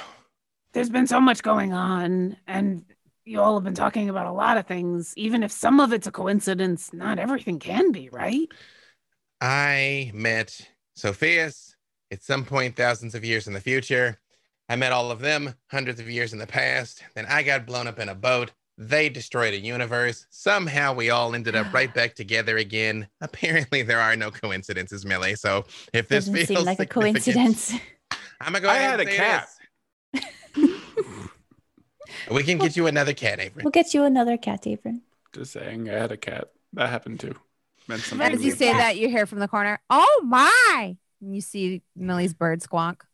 There's 0.73 0.89
been 0.89 1.07
so 1.07 1.19
much 1.19 1.41
going 1.41 1.73
on, 1.73 2.37
and 2.47 2.85
you 3.25 3.41
all 3.41 3.55
have 3.55 3.63
been 3.63 3.73
talking 3.73 4.09
about 4.09 4.27
a 4.27 4.31
lot 4.31 4.57
of 4.57 4.67
things. 4.67 5.13
Even 5.17 5.43
if 5.43 5.51
some 5.51 5.79
of 5.79 5.91
it's 5.93 6.07
a 6.07 6.11
coincidence, 6.11 6.93
not 6.93 7.19
everything 7.19 7.59
can 7.59 7.91
be, 7.91 8.09
right? 8.09 8.47
I 9.41 10.11
met 10.13 10.69
Sophias 10.95 11.75
at 12.11 12.23
some 12.23 12.45
point 12.45 12.75
thousands 12.75 13.15
of 13.15 13.23
years 13.25 13.47
in 13.47 13.53
the 13.53 13.61
future. 13.61 14.19
I 14.69 14.75
met 14.75 14.91
all 14.91 15.09
of 15.09 15.19
them 15.19 15.55
hundreds 15.71 15.99
of 15.99 16.09
years 16.09 16.31
in 16.31 16.39
the 16.39 16.47
past. 16.47 17.03
Then 17.15 17.25
I 17.27 17.43
got 17.43 17.65
blown 17.65 17.87
up 17.87 17.99
in 17.99 18.07
a 18.07 18.15
boat. 18.15 18.51
They 18.77 19.09
destroyed 19.09 19.53
a 19.53 19.59
universe. 19.59 20.25
Somehow 20.29 20.93
we 20.93 21.09
all 21.09 21.35
ended 21.35 21.55
up 21.55 21.73
right 21.73 21.93
back 21.93 22.15
together 22.15 22.57
again. 22.57 23.07
Apparently, 23.21 23.81
there 23.81 23.99
are 23.99 24.15
no 24.15 24.31
coincidences, 24.31 25.05
Millie. 25.05 25.35
So 25.35 25.65
if 25.91 26.07
this 26.07 26.25
Doesn't 26.25 26.35
feels 26.35 26.47
seem 26.47 26.65
like 26.65 26.79
a 26.79 26.85
coincidence. 26.99 27.73
I'm 28.39 28.53
gonna 28.53 28.61
go 28.61 28.69
I 28.69 28.77
ahead 28.77 28.91
had 28.91 28.99
and 29.01 29.09
a 29.09 29.15
cat. 29.15 29.49
we 32.31 32.43
can 32.43 32.57
get 32.57 32.77
you 32.77 32.87
another 32.87 33.13
cat, 33.13 33.39
Avery. 33.39 33.63
we'll 33.63 33.71
get 33.71 33.93
you 33.93 34.03
another 34.03 34.37
cat, 34.37 34.65
Avon. 34.67 35.01
Just 35.33 35.51
saying, 35.51 35.89
I 35.89 35.93
had 35.93 36.11
a 36.11 36.17
cat. 36.17 36.49
That 36.73 36.89
happened 36.89 37.19
too. 37.19 37.35
Meant 37.87 38.01
something 38.01 38.33
as 38.33 38.43
you 38.43 38.51
say 38.51 38.71
that, 38.71 38.97
you 38.97 39.09
hear 39.09 39.25
from 39.25 39.39
the 39.39 39.47
corner, 39.47 39.79
"Oh 39.89 40.21
my!" 40.25 40.97
And 41.21 41.35
you 41.35 41.41
see 41.41 41.81
Millie's 41.95 42.33
bird 42.33 42.61
squawk. 42.61 43.05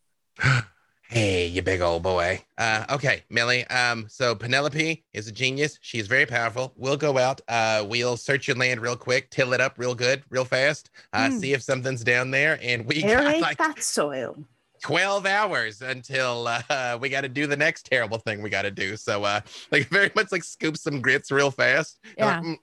Hey, 1.10 1.46
you 1.48 1.62
big 1.62 1.82
old 1.82 2.02
boy. 2.04 2.42
Uh, 2.58 2.86
okay, 2.90 3.24
Millie. 3.30 3.66
Um, 3.68 4.08
so 4.10 4.34
Penelope 4.34 5.04
is 5.14 5.28
a 5.28 5.32
genius. 5.32 5.78
She's 5.82 6.08
very 6.08 6.26
powerful. 6.26 6.74
We'll 6.76 6.98
go 6.98 7.18
out. 7.20 7.42
Uh, 7.48 7.86
we'll 7.88 8.18
search 8.18 8.48
your 8.48 8.58
land 8.58 8.82
real 8.82 8.96
quick, 8.96 9.30
till 9.30 9.54
it 9.54 9.62
up 9.62 9.76
real 9.78 9.94
good, 9.94 10.24
real 10.30 10.46
fast. 10.46 10.90
Uh, 11.14 11.30
Hmm. 11.30 11.38
see 11.38 11.54
if 11.54 11.62
something's 11.62 12.04
down 12.04 12.32
there, 12.32 12.58
and 12.62 12.86
we 12.86 13.02
got 13.04 13.40
like 13.40 13.58
that 13.60 13.84
soil. 13.84 14.44
12 14.82 15.26
hours 15.26 15.82
until 15.82 16.48
uh, 16.48 16.98
we 17.02 17.10
got 17.10 17.22
to 17.22 17.30
do 17.30 17.46
the 17.48 17.58
next 17.58 17.86
terrible 17.86 18.18
thing 18.18 18.42
we 18.42 18.50
got 18.50 18.64
to 18.64 18.72
do. 18.72 18.98
So, 18.98 19.24
uh, 19.24 19.42
like, 19.72 19.88
very 19.90 20.12
much 20.16 20.32
like 20.32 20.44
scoop 20.44 20.76
some 20.76 21.02
grits 21.02 21.32
real 21.32 21.52
fast. 21.52 22.00
You're 22.18 22.28
like, 22.28 22.44
Yeah. 22.44 22.50
"Mm, 22.50 22.58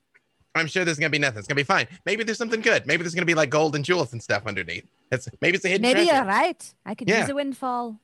I'm 0.55 0.66
sure 0.66 0.85
there's 0.85 0.98
gonna 0.98 1.10
be 1.10 1.19
nothing. 1.19 1.39
It's 1.39 1.48
gonna 1.48 1.56
be 1.56 1.62
fine. 1.62 1.86
Maybe 2.05 2.24
there's 2.24 2.39
something 2.39 2.60
good. 2.60 2.86
Maybe 2.86 3.02
there's 3.05 3.14
gonna 3.14 3.24
be 3.24 3.35
like 3.35 3.51
gold 3.51 3.74
and 3.77 3.85
jewels 3.85 4.12
and 4.12 4.23
stuff 4.23 4.47
underneath. 4.47 4.85
It's 5.10 5.28
maybe 5.40 5.56
it's 5.56 5.64
a 5.64 5.69
hidden 5.69 5.82
Maybe 5.82 6.01
treasure. 6.05 6.14
you're 6.16 6.24
right. 6.27 6.74
I 6.85 6.94
could 6.94 7.09
Yeah. 7.09 7.20
use 7.20 7.28
a 7.31 7.35
windfall. 7.35 8.01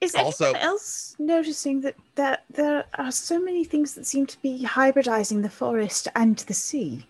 Is 0.00 0.14
Also- 0.14 0.46
anyone 0.46 0.62
else 0.62 1.16
noticing 1.18 1.80
that, 1.82 1.94
that 2.16 2.44
there 2.50 2.84
are 2.98 3.10
so 3.12 3.40
many 3.40 3.64
things 3.64 3.94
that 3.94 4.06
seem 4.06 4.26
to 4.26 4.40
be 4.42 4.64
hybridizing 4.64 5.42
the 5.42 5.48
forest 5.50 6.08
and 6.14 6.36
the 6.38 6.54
sea? 6.54 7.06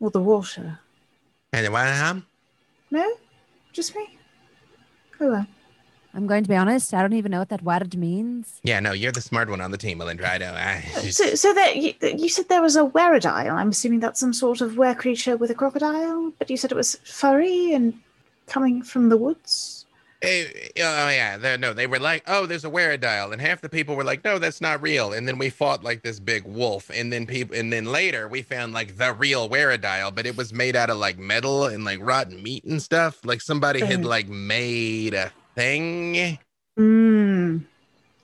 Or 0.00 0.10
the 0.10 0.20
water? 0.22 0.78
Anyone? 1.52 1.72
what, 1.86 1.88
um, 1.88 2.26
No? 2.90 3.10
Just 3.72 3.94
me? 3.96 4.18
Oh 5.20 5.30
well. 5.30 5.46
I'm 6.14 6.26
going 6.26 6.42
to 6.42 6.48
be 6.48 6.56
honest. 6.56 6.94
I 6.94 7.02
don't 7.02 7.12
even 7.12 7.30
know 7.30 7.38
what 7.40 7.50
that 7.50 7.62
word 7.62 7.96
means. 7.96 8.60
yeah, 8.62 8.80
no, 8.80 8.92
you're 8.92 9.12
the 9.12 9.20
smart 9.20 9.48
one 9.50 9.60
on 9.60 9.70
the 9.70 9.76
team, 9.78 9.98
Melindra. 9.98 10.30
I 10.30 10.38
know. 10.38 10.54
I 10.54 10.84
just- 11.02 11.18
So, 11.18 11.34
so 11.34 11.52
that 11.54 11.76
you, 11.76 11.94
you 12.02 12.28
said 12.28 12.48
there 12.48 12.62
was 12.62 12.76
a 12.76 12.84
weredile. 12.84 13.52
I'm 13.52 13.68
assuming 13.68 14.00
that's 14.00 14.18
some 14.20 14.32
sort 14.32 14.60
of 14.60 14.76
were 14.76 14.94
creature 14.94 15.36
with 15.36 15.50
a 15.50 15.54
crocodile, 15.54 16.32
but 16.38 16.50
you 16.50 16.56
said 16.56 16.72
it 16.72 16.76
was 16.76 16.96
furry 17.04 17.72
and 17.72 17.94
coming 18.46 18.82
from 18.82 19.08
the 19.10 19.16
woods. 19.16 19.77
Eh, 20.20 20.46
oh 20.78 21.08
yeah, 21.10 21.56
no, 21.60 21.72
they 21.72 21.86
were 21.86 22.00
like, 22.00 22.24
oh, 22.26 22.44
there's 22.44 22.64
a 22.64 22.70
Weredile, 22.70 23.32
and 23.32 23.40
half 23.40 23.60
the 23.60 23.68
people 23.68 23.94
were 23.94 24.02
like, 24.02 24.24
no, 24.24 24.40
that's 24.40 24.60
not 24.60 24.82
real. 24.82 25.12
And 25.12 25.28
then 25.28 25.38
we 25.38 25.48
fought 25.48 25.84
like 25.84 26.02
this 26.02 26.18
big 26.18 26.44
wolf, 26.44 26.90
and 26.92 27.12
then 27.12 27.24
people, 27.24 27.54
and 27.56 27.72
then 27.72 27.84
later 27.84 28.26
we 28.26 28.42
found 28.42 28.72
like 28.72 28.96
the 28.96 29.12
real 29.12 29.48
Weredile, 29.48 30.12
but 30.12 30.26
it 30.26 30.36
was 30.36 30.52
made 30.52 30.74
out 30.74 30.90
of 30.90 30.96
like 30.96 31.18
metal 31.18 31.66
and 31.66 31.84
like 31.84 32.00
rotten 32.02 32.42
meat 32.42 32.64
and 32.64 32.82
stuff. 32.82 33.24
Like 33.24 33.40
somebody 33.40 33.78
had 33.78 34.04
like 34.04 34.28
made 34.28 35.14
a 35.14 35.30
thing. 35.54 36.38
Mm. 36.76 37.64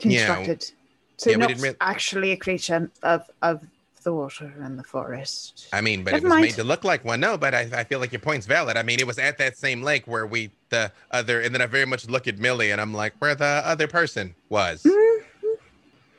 Constructed. 0.01 0.73
So 1.16 1.31
Yeah, 1.31 1.37
not 1.37 1.77
actually 1.81 2.33
a 2.33 2.37
creature 2.37 2.91
of 3.05 3.31
of 3.41 3.65
the 4.05 4.13
water 4.15 4.53
and 4.61 4.79
the 4.79 4.85
forest. 4.85 5.69
I 5.73 5.81
mean, 5.81 6.05
but 6.05 6.13
Never 6.13 6.27
it 6.27 6.31
was 6.31 6.41
made 6.41 6.55
to 6.55 6.65
look 6.65 6.85
like 6.85 7.05
one. 7.05 7.19
No, 7.21 7.37
but 7.37 7.55
I, 7.55 7.69
I 7.73 7.85
feel 7.85 7.99
like 7.99 8.13
your 8.13 8.21
point's 8.21 8.47
valid. 8.47 8.77
I 8.77 8.83
mean, 8.83 9.01
it 9.01 9.07
was 9.07 9.19
at 9.19 9.39
that 9.39 9.57
same 9.57 9.83
lake 9.83 10.07
where 10.07 10.27
we 10.27 10.51
the 10.69 10.93
other, 11.11 11.41
and 11.41 11.53
then 11.55 11.61
I 11.63 11.67
very 11.67 11.87
much 11.87 12.09
look 12.09 12.29
at 12.29 12.39
Millie, 12.39 12.71
and 12.71 12.81
I'm 12.81 12.95
like, 12.95 13.15
where 13.19 13.35
the 13.35 13.45
other 13.65 13.89
person 13.89 14.35
was. 14.49 14.83
Mhm. 14.85 15.21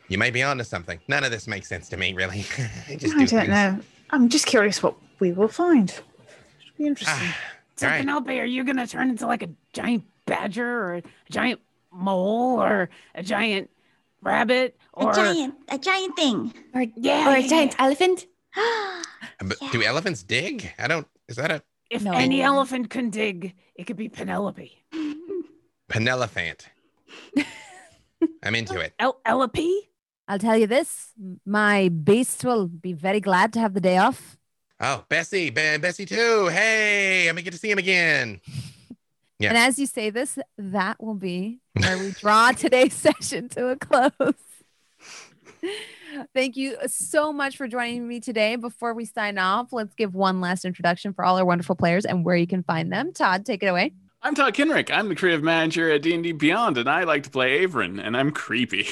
You 0.07 0.17
might 0.19 0.33
be 0.33 0.43
onto 0.43 0.63
something. 0.63 0.99
None 1.07 1.23
of 1.23 1.31
this 1.31 1.47
makes 1.47 1.67
sense 1.67 1.89
to 1.89 1.97
me, 1.97 2.13
really. 2.13 2.45
I 2.89 2.95
just 2.95 3.15
I 3.15 3.19
do 3.19 3.25
don't 3.25 3.27
things. 3.27 3.47
know. 3.49 3.79
I'm 4.11 4.29
just 4.29 4.45
curious 4.45 4.83
what 4.83 4.95
we 5.19 5.31
will 5.31 5.47
find. 5.47 5.89
Should 5.89 6.77
be 6.77 6.85
interesting. 6.85 7.15
Ah, 7.19 7.37
So 7.75 7.87
All 7.87 7.91
right. 7.93 7.99
Penelope, 8.01 8.39
are 8.39 8.45
you 8.45 8.63
gonna 8.63 8.85
turn 8.85 9.09
into 9.09 9.25
like 9.25 9.41
a 9.41 9.49
giant 9.73 10.03
badger 10.25 10.67
or 10.67 10.95
a 10.97 11.03
giant 11.31 11.59
mole 11.91 12.61
or 12.61 12.89
a 13.15 13.23
giant 13.23 13.69
rabbit 14.25 14.75
or 14.93 15.11
A 15.11 15.15
giant, 15.15 15.55
a 15.69 15.77
giant 15.77 16.15
thing. 16.17 16.53
Or, 16.73 16.83
Yeah, 16.97 17.29
or 17.29 17.35
a 17.35 17.39
yeah, 17.39 17.47
giant 17.47 17.75
elephant? 17.79 18.25
but 19.39 19.57
do 19.71 19.83
elephants 19.83 20.23
dig? 20.23 20.73
I 20.79 20.87
don't. 20.87 21.07
Is 21.29 21.37
that 21.37 21.51
a 21.51 21.61
if 21.89 22.01
No. 22.03 22.13
any 22.13 22.41
elephant 22.41 22.89
can 22.89 23.09
dig, 23.11 23.53
it 23.75 23.85
could 23.85 23.95
be 23.97 24.09
Penelope. 24.09 24.83
Penelophant? 25.87 26.67
I'm 28.43 28.55
into 28.55 28.79
it. 28.79 28.93
El- 28.99 29.19
Elope? 29.25 29.57
I'll 30.27 30.39
tell 30.39 30.57
you 30.57 30.65
this: 30.67 31.11
my 31.45 31.89
beast 31.89 32.43
will 32.43 32.67
be 32.67 32.93
very 32.93 33.19
glad 33.19 33.53
to 33.53 33.59
have 33.59 33.73
the 33.75 33.81
day 33.81 33.97
off. 33.97 34.37
Oh, 34.79 35.05
Bessie, 35.07 35.51
Ben, 35.51 35.79
Bessie 35.79 36.05
too. 36.05 36.47
Hey, 36.47 37.29
I'm 37.29 37.35
gonna 37.35 37.43
get 37.43 37.53
to 37.53 37.59
see 37.59 37.69
him 37.71 37.77
again. 37.77 38.41
Yeah. 39.39 39.49
And 39.49 39.57
as 39.57 39.77
you 39.77 39.85
say 39.85 40.09
this, 40.09 40.39
that 40.57 41.01
will 41.03 41.15
be 41.15 41.59
where 41.73 41.97
we 41.97 42.11
draw 42.11 42.51
today's 42.57 42.93
session 42.93 43.49
to 43.49 43.69
a 43.69 43.75
close. 43.75 44.33
Thank 46.33 46.55
you 46.55 46.77
so 46.87 47.33
much 47.33 47.57
for 47.57 47.67
joining 47.67 48.07
me 48.07 48.19
today. 48.19 48.55
Before 48.55 48.93
we 48.93 49.03
sign 49.05 49.37
off, 49.37 49.73
let's 49.73 49.93
give 49.95 50.15
one 50.15 50.39
last 50.39 50.63
introduction 50.63 51.13
for 51.13 51.25
all 51.25 51.37
our 51.37 51.45
wonderful 51.45 51.75
players 51.75 52.05
and 52.05 52.23
where 52.23 52.37
you 52.37 52.47
can 52.47 52.63
find 52.63 52.91
them. 52.91 53.11
Todd, 53.11 53.45
take 53.45 53.63
it 53.63 53.67
away. 53.67 53.91
I'm 54.21 54.33
Todd 54.33 54.53
Kenrick. 54.53 54.89
I'm 54.89 55.09
the 55.09 55.15
creative 55.15 55.43
manager 55.43 55.91
at 55.91 56.01
D&D 56.01 56.31
Beyond, 56.31 56.77
and 56.77 56.89
I 56.89 57.03
like 57.03 57.23
to 57.23 57.29
play 57.29 57.65
Avron, 57.65 58.03
and 58.03 58.17
I'm 58.17 58.31
creepy. 58.31 58.87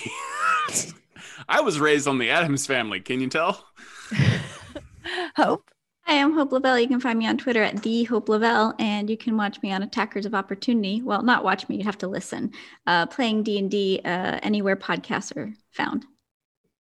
I 1.50 1.62
was 1.62 1.80
raised 1.80 2.08
on 2.08 2.20
the 2.20 2.30
Addams 2.30 2.68
family. 2.68 3.00
Can 3.00 3.20
you 3.20 3.30
tell? 3.30 3.66
Hope. 5.36 5.72
Hi, 6.06 6.22
I'm 6.22 6.34
Hope 6.34 6.52
Lavelle. 6.52 6.80
You 6.80 6.88
can 6.88 7.00
find 7.00 7.18
me 7.18 7.28
on 7.28 7.38
Twitter 7.38 7.64
at 7.64 7.82
the 7.82 8.04
Hope 8.04 8.28
Lavelle, 8.28 8.74
and 8.78 9.10
you 9.10 9.16
can 9.18 9.38
watch 9.38 9.62
me 9.62 9.72
on 9.72 9.84
Attackers 9.84 10.26
of 10.26 10.34
Opportunity. 10.36 11.02
Well, 11.02 11.22
not 11.24 11.44
watch 11.44 11.70
me; 11.70 11.78
you 11.78 11.84
have 11.86 11.98
to 12.00 12.08
listen. 12.08 12.52
Uh, 12.86 13.06
playing 13.06 13.44
D 13.44 13.58
and 13.58 13.72
D 13.72 14.02
uh, 14.04 14.40
anywhere 14.44 14.76
podcasts 14.76 15.36
are 15.38 15.54
found. 15.72 16.06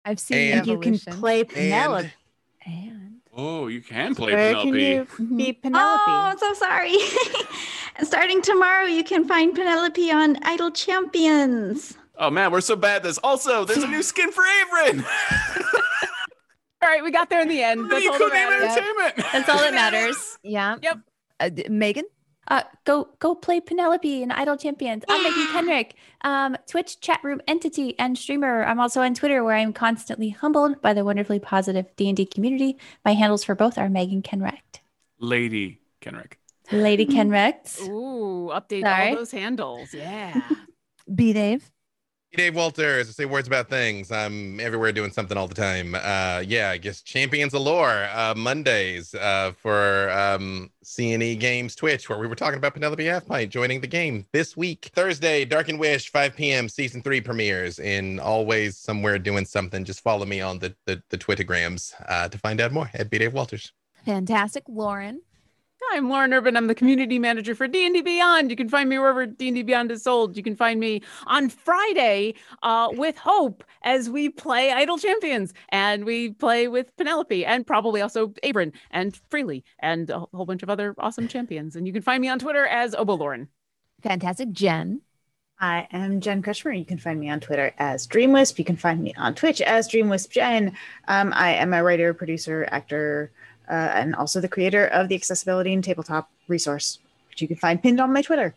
I've 0.05 0.19
seen 0.19 0.51
And- 0.51 0.59
And 0.59 0.67
you 0.67 0.79
can 0.79 0.97
play 1.19 1.43
Penelope. 1.43 2.09
And 2.65 2.73
And 2.91 3.13
Oh, 3.35 3.67
you 3.67 3.81
can 3.81 4.15
play 4.15 4.33
Where 4.33 4.53
Penelope. 4.53 4.69
can 4.71 5.29
you 5.29 5.37
be 5.37 5.53
Penelope? 5.53 6.01
Oh, 6.07 6.29
I'm 6.31 6.37
so 6.37 6.53
sorry. 6.53 6.95
Starting 8.03 8.41
tomorrow, 8.41 8.85
you 8.85 9.03
can 9.03 9.27
find 9.27 9.53
Penelope 9.53 10.11
on 10.11 10.37
Idle 10.43 10.71
Champions. 10.71 11.97
Oh 12.19 12.29
man, 12.29 12.51
we're 12.51 12.61
so 12.61 12.75
bad 12.75 12.97
at 12.97 13.03
this. 13.03 13.17
Also, 13.19 13.65
there's 13.65 13.83
a 13.83 13.87
new 13.87 14.01
skin 14.03 14.31
for 14.31 14.43
Avron. 14.43 15.05
All 16.81 16.89
right, 16.89 17.03
we 17.03 17.11
got 17.11 17.29
there 17.29 17.41
in 17.41 17.47
the 17.47 17.61
end. 17.63 17.89
That's 17.89 18.05
all 18.05 18.19
that 18.19 18.33
name 18.33 18.99
matters. 18.99 19.25
That's 19.33 19.49
all 19.49 19.57
that 19.57 19.73
matters. 19.73 20.37
yeah. 20.43 20.75
Yep. 20.81 20.99
Uh, 21.39 21.49
Megan. 21.69 22.05
Uh, 22.49 22.61
go 22.85 23.09
go 23.19 23.35
play 23.35 23.59
Penelope 23.59 24.23
in 24.23 24.31
Idle 24.31 24.55
Champions. 24.57 25.03
I'm 25.09 25.21
Megan 25.21 25.47
Kenrick, 25.51 25.95
um, 26.21 26.55
Twitch 26.65 27.01
chat 27.01 27.19
room 27.23 27.41
entity 27.47 27.97
and 27.99 28.17
streamer. 28.17 28.63
I'm 28.63 28.79
also 28.79 29.01
on 29.01 29.13
Twitter 29.15 29.43
where 29.43 29.55
I'm 29.55 29.73
constantly 29.73 30.29
humbled 30.29 30.81
by 30.81 30.93
the 30.93 31.03
wonderfully 31.03 31.39
positive 31.39 31.93
D&D 31.97 32.25
community. 32.27 32.77
My 33.03 33.13
handles 33.13 33.43
for 33.43 33.53
both 33.53 33.77
are 33.77 33.89
Megan 33.89 34.21
Kenrick, 34.21 34.81
Lady 35.19 35.81
Kenrick. 35.99 36.37
Lady 36.71 37.05
Kenrick. 37.05 37.57
Ooh, 37.81 38.49
update 38.53 38.83
Sorry. 38.83 39.09
all 39.09 39.15
those 39.17 39.31
handles. 39.31 39.93
Yeah. 39.93 40.39
B 41.15 41.33
Dave. 41.33 41.69
Dave 42.35 42.55
Walters. 42.55 43.07
I 43.07 43.11
say 43.13 43.25
words 43.25 43.47
about 43.47 43.69
things. 43.69 44.11
I'm 44.11 44.59
everywhere 44.59 44.91
doing 44.91 45.11
something 45.11 45.37
all 45.37 45.47
the 45.47 45.55
time. 45.55 45.95
Uh, 45.95 46.43
yeah, 46.45 46.69
I 46.69 46.77
guess 46.77 47.01
Champions 47.01 47.53
of 47.53 47.61
Lore 47.61 48.07
uh, 48.13 48.33
Mondays 48.35 49.15
uh, 49.15 49.53
for 49.57 50.09
um, 50.11 50.69
CNE 50.83 51.39
Games 51.39 51.75
Twitch, 51.75 52.09
where 52.09 52.19
we 52.19 52.27
were 52.27 52.35
talking 52.35 52.57
about 52.57 52.73
Penelope 52.73 53.03
Halfpint 53.03 53.49
joining 53.49 53.79
the 53.81 53.87
game 53.87 54.25
this 54.33 54.57
week. 54.57 54.91
Thursday, 54.93 55.45
Dark 55.45 55.69
and 55.69 55.79
Wish, 55.79 56.11
5 56.11 56.35
p.m. 56.35 56.67
Season 56.67 57.01
three 57.01 57.21
premieres. 57.21 57.79
In 57.79 58.19
always 58.19 58.77
somewhere 58.77 59.17
doing 59.17 59.45
something. 59.45 59.85
Just 59.85 60.01
follow 60.01 60.25
me 60.25 60.41
on 60.41 60.59
the 60.59 60.75
the, 60.85 61.01
the 61.09 61.17
Twittergrams 61.17 61.93
uh, 62.07 62.27
to 62.27 62.37
find 62.37 62.59
out 62.59 62.71
more. 62.71 62.89
At 62.93 63.09
B 63.09 63.17
Dave 63.17 63.33
Walters. 63.33 63.71
Fantastic, 64.05 64.63
Lauren. 64.67 65.21
I'm 65.91 66.09
Lauren 66.09 66.33
Urban. 66.33 66.57
I'm 66.57 66.67
the 66.67 66.75
community 66.75 67.17
manager 67.17 67.55
for 67.55 67.67
D&D 67.67 68.01
Beyond. 68.01 68.49
You 68.49 68.55
can 68.55 68.67
find 68.67 68.89
me 68.89 68.99
wherever 68.99 69.25
D&D 69.25 69.63
Beyond 69.63 69.91
is 69.91 70.03
sold. 70.03 70.35
You 70.35 70.43
can 70.43 70.55
find 70.55 70.79
me 70.79 71.01
on 71.27 71.49
Friday 71.49 72.35
uh, 72.61 72.89
with 72.91 73.17
Hope 73.17 73.63
as 73.83 74.09
we 74.09 74.29
play 74.29 74.71
Idle 74.71 74.97
Champions 74.97 75.53
and 75.69 76.03
we 76.03 76.31
play 76.31 76.67
with 76.67 76.95
Penelope 76.97 77.45
and 77.45 77.65
probably 77.65 78.01
also 78.01 78.33
Abram 78.43 78.73
and 78.91 79.17
Freely 79.29 79.63
and 79.79 80.09
a 80.09 80.19
whole 80.19 80.45
bunch 80.45 80.61
of 80.61 80.69
other 80.69 80.93
awesome 80.97 81.27
champions. 81.27 81.75
And 81.75 81.87
you 81.87 81.93
can 81.93 82.01
find 82.01 82.21
me 82.21 82.27
on 82.27 82.39
Twitter 82.39 82.65
as 82.65 82.93
Obolauren. 82.93 83.47
Fantastic, 84.01 84.51
Jen. 84.51 85.01
I 85.59 85.87
am 85.91 86.21
Jen 86.21 86.43
Kretchmer. 86.43 86.77
You 86.77 86.85
can 86.85 86.99
find 86.99 87.19
me 87.19 87.29
on 87.29 87.39
Twitter 87.39 87.73
as 87.79 88.05
DreamWisp. 88.07 88.59
You 88.59 88.65
can 88.65 88.75
find 88.75 89.01
me 89.01 89.13
on 89.17 89.33
Twitch 89.33 89.61
as 89.61 89.89
DreamWisp 89.89 90.29
Jen. 90.29 90.77
Um, 91.07 91.33
I 91.35 91.53
am 91.53 91.73
a 91.73 91.83
writer, 91.83 92.13
producer, 92.13 92.67
actor, 92.69 93.31
uh, 93.69 93.73
and 93.73 94.15
also 94.15 94.39
the 94.41 94.47
creator 94.47 94.85
of 94.87 95.09
the 95.09 95.15
Accessibility 95.15 95.73
and 95.73 95.83
Tabletop 95.83 96.29
resource, 96.47 96.99
which 97.29 97.41
you 97.41 97.47
can 97.47 97.57
find 97.57 97.81
pinned 97.81 97.99
on 97.99 98.13
my 98.13 98.21
Twitter. 98.21 98.55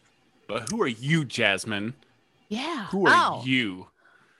But 0.48 0.68
who 0.70 0.80
are 0.82 0.88
you, 0.88 1.24
Jasmine? 1.24 1.94
Yeah. 2.48 2.86
Who 2.86 3.06
are 3.06 3.12
Oh. 3.14 3.42
you? 3.44 3.86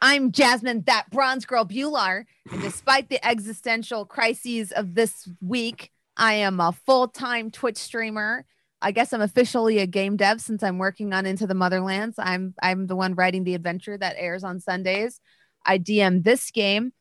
I'm 0.02 0.32
Jasmine, 0.32 0.82
that 0.86 1.10
bronze 1.10 1.44
girl 1.44 1.64
Bhullar. 1.64 2.24
And 2.50 2.62
despite 2.68 3.08
the 3.08 3.24
existential 3.26 4.04
crises 4.06 4.72
of 4.72 4.94
this 4.94 5.28
week, 5.40 5.90
I 6.16 6.34
am 6.34 6.58
a 6.60 6.72
full 6.72 7.08
time 7.08 7.50
Twitch 7.50 7.76
streamer. 7.76 8.44
I 8.82 8.92
guess 8.92 9.12
I'm 9.12 9.20
officially 9.20 9.78
a 9.78 9.86
game 9.86 10.16
dev 10.16 10.40
since 10.40 10.62
I'm 10.62 10.78
working 10.78 11.12
on 11.12 11.26
Into 11.26 11.46
the 11.46 11.54
Motherlands. 11.54 12.14
I'm 12.18 12.54
I'm 12.62 12.86
the 12.86 12.96
one 12.96 13.14
writing 13.14 13.44
the 13.44 13.54
adventure 13.54 13.96
that 13.98 14.16
airs 14.18 14.42
on 14.42 14.58
Sundays. 14.58 15.20
I 15.66 15.78
DM 15.78 16.24
this 16.24 16.50
game. 16.50 16.92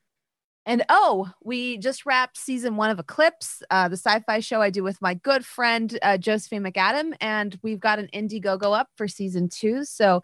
And 0.69 0.85
oh, 0.87 1.31
we 1.43 1.79
just 1.79 2.05
wrapped 2.05 2.37
season 2.37 2.75
one 2.75 2.91
of 2.91 2.99
Eclipse, 2.99 3.63
uh, 3.71 3.87
the 3.87 3.97
sci-fi 3.97 4.39
show 4.39 4.61
I 4.61 4.69
do 4.69 4.83
with 4.83 5.01
my 5.01 5.15
good 5.15 5.43
friend 5.43 5.97
uh, 6.03 6.15
Josephine 6.17 6.61
McAdam, 6.61 7.15
and 7.19 7.57
we've 7.63 7.79
got 7.79 7.97
an 7.97 8.07
Indiegogo 8.13 8.77
up 8.77 8.89
for 8.95 9.07
season 9.07 9.49
two. 9.49 9.83
So 9.83 10.21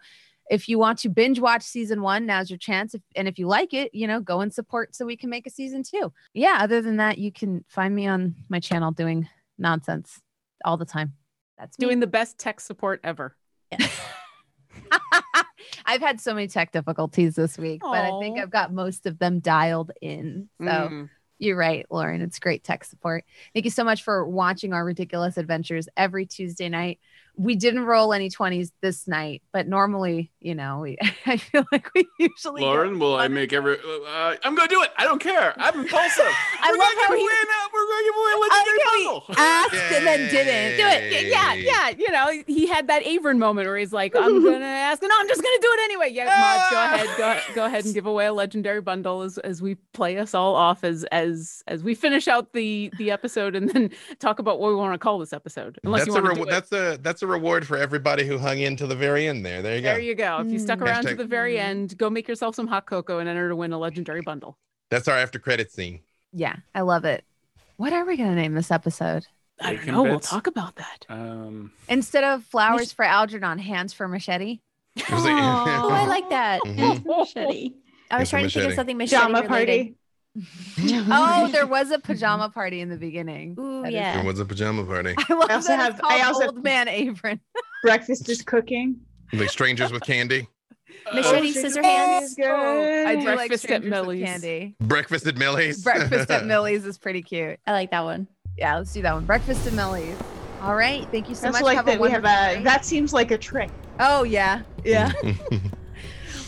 if 0.48 0.68
you 0.68 0.78
want 0.78 1.00
to 1.00 1.08
binge 1.08 1.40
watch 1.40 1.64
season 1.64 2.00
one, 2.00 2.26
now's 2.26 2.48
your 2.48 2.60
chance. 2.60 2.94
If, 2.94 3.02
and 3.16 3.26
if 3.26 3.40
you 3.40 3.48
like 3.48 3.74
it, 3.74 3.92
you 3.92 4.06
know, 4.06 4.20
go 4.20 4.40
and 4.40 4.54
support 4.54 4.94
so 4.94 5.04
we 5.04 5.16
can 5.16 5.30
make 5.30 5.48
a 5.48 5.50
season 5.50 5.82
two. 5.82 6.12
Yeah. 6.32 6.58
Other 6.60 6.80
than 6.80 6.98
that, 6.98 7.18
you 7.18 7.32
can 7.32 7.64
find 7.66 7.92
me 7.92 8.06
on 8.06 8.36
my 8.48 8.60
channel 8.60 8.92
doing 8.92 9.28
nonsense 9.58 10.20
all 10.64 10.76
the 10.76 10.84
time. 10.84 11.14
That's 11.58 11.76
me. 11.76 11.86
Doing 11.86 11.98
the 11.98 12.06
best 12.06 12.38
tech 12.38 12.60
support 12.60 13.00
ever. 13.02 13.34
I've 15.86 16.00
had 16.00 16.20
so 16.20 16.34
many 16.34 16.48
tech 16.48 16.72
difficulties 16.72 17.34
this 17.34 17.58
week, 17.58 17.80
but 17.82 18.04
I 18.04 18.18
think 18.20 18.38
I've 18.38 18.50
got 18.50 18.72
most 18.72 19.06
of 19.06 19.18
them 19.18 19.40
dialed 19.40 19.92
in. 20.00 20.48
So 20.60 20.66
Mm. 20.66 21.10
you're 21.38 21.56
right, 21.56 21.86
Lauren. 21.90 22.22
It's 22.22 22.38
great 22.38 22.64
tech 22.64 22.84
support. 22.84 23.24
Thank 23.54 23.64
you 23.64 23.70
so 23.70 23.84
much 23.84 24.02
for 24.02 24.26
watching 24.26 24.72
our 24.72 24.84
ridiculous 24.84 25.36
adventures 25.36 25.88
every 25.96 26.26
Tuesday 26.26 26.68
night. 26.68 26.98
We 27.38 27.54
didn't 27.54 27.84
roll 27.84 28.12
any 28.14 28.30
20s 28.30 28.70
this 28.80 29.06
night, 29.06 29.42
but 29.52 29.68
normally, 29.68 30.30
you 30.40 30.54
know, 30.54 30.80
we, 30.80 30.96
I 31.26 31.36
feel 31.36 31.66
like 31.70 31.88
we 31.94 32.06
usually. 32.18 32.62
Lauren, 32.62 32.98
will 32.98 33.14
I 33.16 33.28
make 33.28 33.52
every? 33.52 33.76
Uh, 33.78 34.36
I'm 34.42 34.54
gonna 34.54 34.68
do 34.68 34.82
it. 34.82 34.90
I 34.96 35.04
don't 35.04 35.20
care. 35.20 35.54
I'm 35.58 35.80
impulsive. 35.80 36.24
I 36.62 36.70
we're 36.72 36.78
love 36.78 36.88
gonna 36.94 37.06
how 37.08 37.14
he- 37.14 37.22
away 37.22 37.32
an, 37.42 37.48
We're 37.74 37.86
gonna 37.86 38.04
give 38.04 38.16
away 38.16 38.32
a 38.32 38.36
I 38.36 38.40
legendary 38.40 38.78
like 38.78 38.86
how 38.86 38.96
he 38.96 39.04
bundle. 39.04 39.24
asked 39.36 39.92
and 39.96 40.06
then 40.06 40.18
didn't. 40.30 40.76
Do 40.78 40.86
it. 40.86 41.26
Yeah, 41.28 41.54
yeah. 41.54 41.88
You 41.90 42.10
know, 42.10 42.42
he 42.46 42.66
had 42.66 42.86
that 42.88 43.04
Avron 43.04 43.38
moment 43.38 43.68
where 43.68 43.76
he's 43.76 43.92
like, 43.92 44.16
I'm 44.16 44.42
gonna 44.44 44.64
ask, 44.64 45.02
no, 45.02 45.08
I'm 45.12 45.28
just 45.28 45.42
gonna 45.42 45.58
do 45.60 45.68
it 45.72 45.80
anyway. 45.84 46.10
Yeah, 46.12 46.24
mods, 46.26 46.70
go 46.70 46.76
ahead, 46.84 47.18
go, 47.48 47.54
go 47.54 47.64
ahead 47.66 47.84
and 47.84 47.92
give 47.92 48.06
away 48.06 48.26
a 48.26 48.32
legendary 48.32 48.80
bundle 48.80 49.22
as, 49.22 49.36
as 49.38 49.60
we 49.60 49.74
play 49.92 50.16
us 50.18 50.32
all 50.34 50.54
off 50.54 50.84
as 50.84 51.04
as 51.12 51.62
as 51.68 51.82
we 51.82 51.94
finish 51.94 52.28
out 52.28 52.52
the 52.54 52.90
the 52.98 53.10
episode 53.10 53.54
and 53.54 53.68
then 53.70 53.90
talk 54.20 54.38
about 54.38 54.58
what 54.58 54.70
we 54.70 54.76
want 54.76 54.94
to 54.94 54.98
call 54.98 55.18
this 55.18 55.32
episode. 55.34 55.78
Unless 55.84 56.06
That's 56.06 56.06
you 56.16 56.22
want 56.22 56.24
to 56.24 56.30
re- 56.30 56.36
do 56.36 56.42
it. 56.42 56.50
that's 56.50 56.72
a 56.72 56.98
that's 57.02 57.22
a 57.22 57.25
reward 57.26 57.66
for 57.66 57.76
everybody 57.76 58.26
who 58.26 58.38
hung 58.38 58.58
in 58.58 58.76
to 58.76 58.86
the 58.86 58.94
very 58.96 59.26
end. 59.26 59.44
There, 59.44 59.60
there 59.62 59.76
you 59.76 59.82
go. 59.82 59.88
There 59.92 60.00
you 60.00 60.14
go. 60.14 60.38
If 60.40 60.48
you 60.52 60.58
stuck 60.58 60.78
Mm. 60.78 60.86
around 60.86 61.04
to 61.06 61.14
the 61.14 61.24
very 61.26 61.58
end, 61.58 61.96
go 61.98 62.08
make 62.10 62.26
yourself 62.28 62.54
some 62.54 62.66
hot 62.66 62.86
cocoa 62.86 63.18
and 63.18 63.28
enter 63.28 63.48
to 63.48 63.56
win 63.56 63.72
a 63.72 63.78
legendary 63.78 64.22
bundle. 64.22 64.56
That's 64.90 65.08
our 65.08 65.16
after 65.16 65.38
credit 65.38 65.70
scene. 65.72 66.00
Yeah, 66.32 66.56
I 66.74 66.80
love 66.82 67.04
it. 67.04 67.24
What 67.76 67.92
are 67.92 68.04
we 68.04 68.16
going 68.16 68.30
to 68.30 68.36
name 68.36 68.54
this 68.54 68.70
episode? 68.70 69.26
I 69.60 69.70
don't 69.72 69.76
Bacon 69.80 69.94
know. 69.94 70.02
We'll 70.02 70.12
bits. 70.14 70.28
talk 70.30 70.46
about 70.46 70.76
that. 70.76 71.06
Um, 71.08 71.72
Instead 71.88 72.24
of 72.24 72.44
flowers 72.44 72.92
for 72.92 73.04
Algernon, 73.04 73.58
hands 73.58 73.92
for 73.92 74.06
machete. 74.08 74.60
It 74.96 75.10
was 75.10 75.24
like- 75.24 75.32
Oh, 75.42 75.90
I 75.90 76.06
like 76.06 76.28
that. 76.30 76.60
Mhm. 76.62 77.04
Machete. 77.06 77.72
I 78.10 78.18
was 78.18 78.22
It's 78.22 78.28
a 78.28 78.30
trying 78.30 78.44
to 78.44 78.50
think 78.50 78.56
of 78.56 78.62
machete. 78.62 78.74
something 78.76 78.96
machete 78.96 79.16
Pajama 79.22 79.42
related. 79.42 79.94
Party. 80.76 81.06
Oh, 81.10 81.48
there 81.52 81.66
was 81.76 81.90
a 81.90 81.98
pajama 81.98 82.48
party 82.50 82.80
in 82.80 82.88
the 82.88 82.96
beginning. 82.96 83.56
Ooh, 83.58 83.82
That 83.82 83.88
is 83.88 83.94
yeah. 83.94 84.20
It 84.20 84.24
was 84.26 84.38
a 84.40 84.44
pajama 84.44 84.84
party. 84.84 85.14
I 85.28 85.32
love 85.34 85.50
I 85.50 85.54
also 85.54 85.68
that 85.68 85.78
have- 85.80 86.00
I 86.04 86.20
called 86.20 86.34
also- 86.42 86.46
Old 86.56 86.64
Man 86.64 86.88
apron. 86.88 87.40
Breakfast 87.82 88.28
is 88.28 88.42
cooking. 88.42 88.96
Like 89.32 89.50
strangers 89.50 89.92
with 89.92 90.02
candy. 90.02 90.48
Machete, 91.12 91.48
Oh, 91.48 91.52
scissor 91.52 91.80
oh, 91.80 91.86
hands. 91.86 92.34
good. 92.34 92.46
I 93.06 93.16
do 93.16 93.26
like 93.26 93.36
Breakfast 93.36 93.64
at 93.64 93.68
strangers 93.82 93.90
Millie's. 93.90 94.24
candy. 94.24 94.74
Breakfast 94.80 95.26
at 95.26 95.36
Millie's. 95.36 95.82
Breakfast 95.82 96.30
at 96.30 96.46
Millie's 96.46 96.84
is 96.86 96.96
pretty 96.98 97.22
cute. 97.22 97.58
I 97.66 97.72
like 97.72 97.90
that 97.90 98.02
one. 98.04 98.26
Yeah, 98.56 98.76
let's 98.78 98.92
do 98.92 99.02
that 99.02 99.14
one. 99.14 99.24
Breakfast 99.26 99.66
at 99.66 99.72
Millie's. 99.74 100.16
All 100.62 100.74
right. 100.74 101.06
Thank 101.10 101.28
you 101.28 101.34
so 101.34 101.42
That's 101.42 101.54
much. 101.56 101.62
like 101.64 101.76
have 101.76 101.86
that. 101.86 101.98
a 101.98 102.00
We 102.02 102.10
have 102.10 102.24
a. 102.24 102.26
night. 102.56 102.64
That 102.64 102.84
seems 102.84 103.12
like 103.12 103.30
a 103.30 103.38
trick. 103.38 103.70
Oh, 104.00 104.22
yeah. 104.24 104.62
Yeah. 104.84 105.12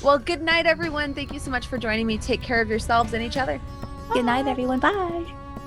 Well, 0.02 0.18
good 0.18 0.42
night, 0.42 0.66
everyone. 0.66 1.12
Thank 1.12 1.32
you 1.32 1.40
so 1.40 1.50
much 1.50 1.66
for 1.66 1.76
joining 1.76 2.06
me. 2.06 2.18
Take 2.18 2.40
care 2.40 2.60
of 2.60 2.68
yourselves 2.68 3.14
and 3.14 3.22
each 3.22 3.36
other. 3.36 3.60
Good 4.12 4.24
night, 4.24 4.46
everyone. 4.46 4.78
Bye. 4.78 5.24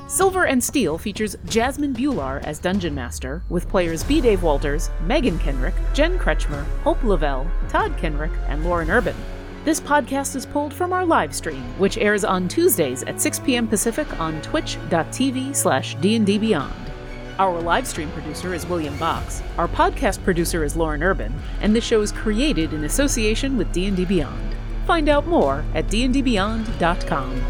Silver 0.08 0.46
and 0.46 0.64
Steel 0.64 0.98
features 0.98 1.36
Jasmine 1.46 1.94
Bhullar 1.94 2.44
as 2.44 2.60
Dungeon 2.60 2.96
Master, 2.96 3.44
with 3.50 3.70
players 3.70 4.04
B. 4.04 4.20
Dave 4.20 4.44
Walters, 4.44 4.90
Megan 5.06 5.38
Kenrick, 5.40 5.74
Jen 5.94 6.18
Kretchmer, 6.18 6.66
Hope 6.84 7.04
Lavelle, 7.04 7.50
Todd 7.70 7.98
Kenrick, 7.98 8.32
and 8.48 8.66
Lauren 8.66 8.90
Urban. 8.90 9.16
This 9.64 9.80
podcast 9.80 10.36
is 10.36 10.46
pulled 10.46 10.74
from 10.74 10.92
our 10.92 11.06
live 11.06 11.36
stream, 11.36 11.64
which 11.78 11.98
airs 11.98 12.24
on 12.24 12.48
Tuesdays 12.48 13.04
at 13.04 13.22
6 13.22 13.40
p.m. 13.40 13.68
Pacific 13.68 14.20
on 14.20 14.42
twitch.tv 14.42 15.56
slash 15.56 15.96
dndbeyond. 15.98 16.91
Our 17.40 17.62
live 17.62 17.88
stream 17.88 18.10
producer 18.12 18.54
is 18.54 18.66
William 18.66 18.98
Box, 18.98 19.42
our 19.58 19.68
podcast 19.68 20.24
producer 20.24 20.64
is 20.64 20.76
Lauren 20.76 21.02
Urban, 21.02 21.34
and 21.62 21.76
this 21.76 21.84
show 21.84 22.02
is 22.02 22.12
created 22.12 22.74
in 22.74 22.84
association 22.84 23.58
with 23.58 23.72
D&D 23.72 24.06
Beyond. 24.06 24.56
Find 24.86 25.10
out 25.10 25.26
more 25.28 25.64
at 25.74 25.88
dndbeyond.com. 25.88 27.42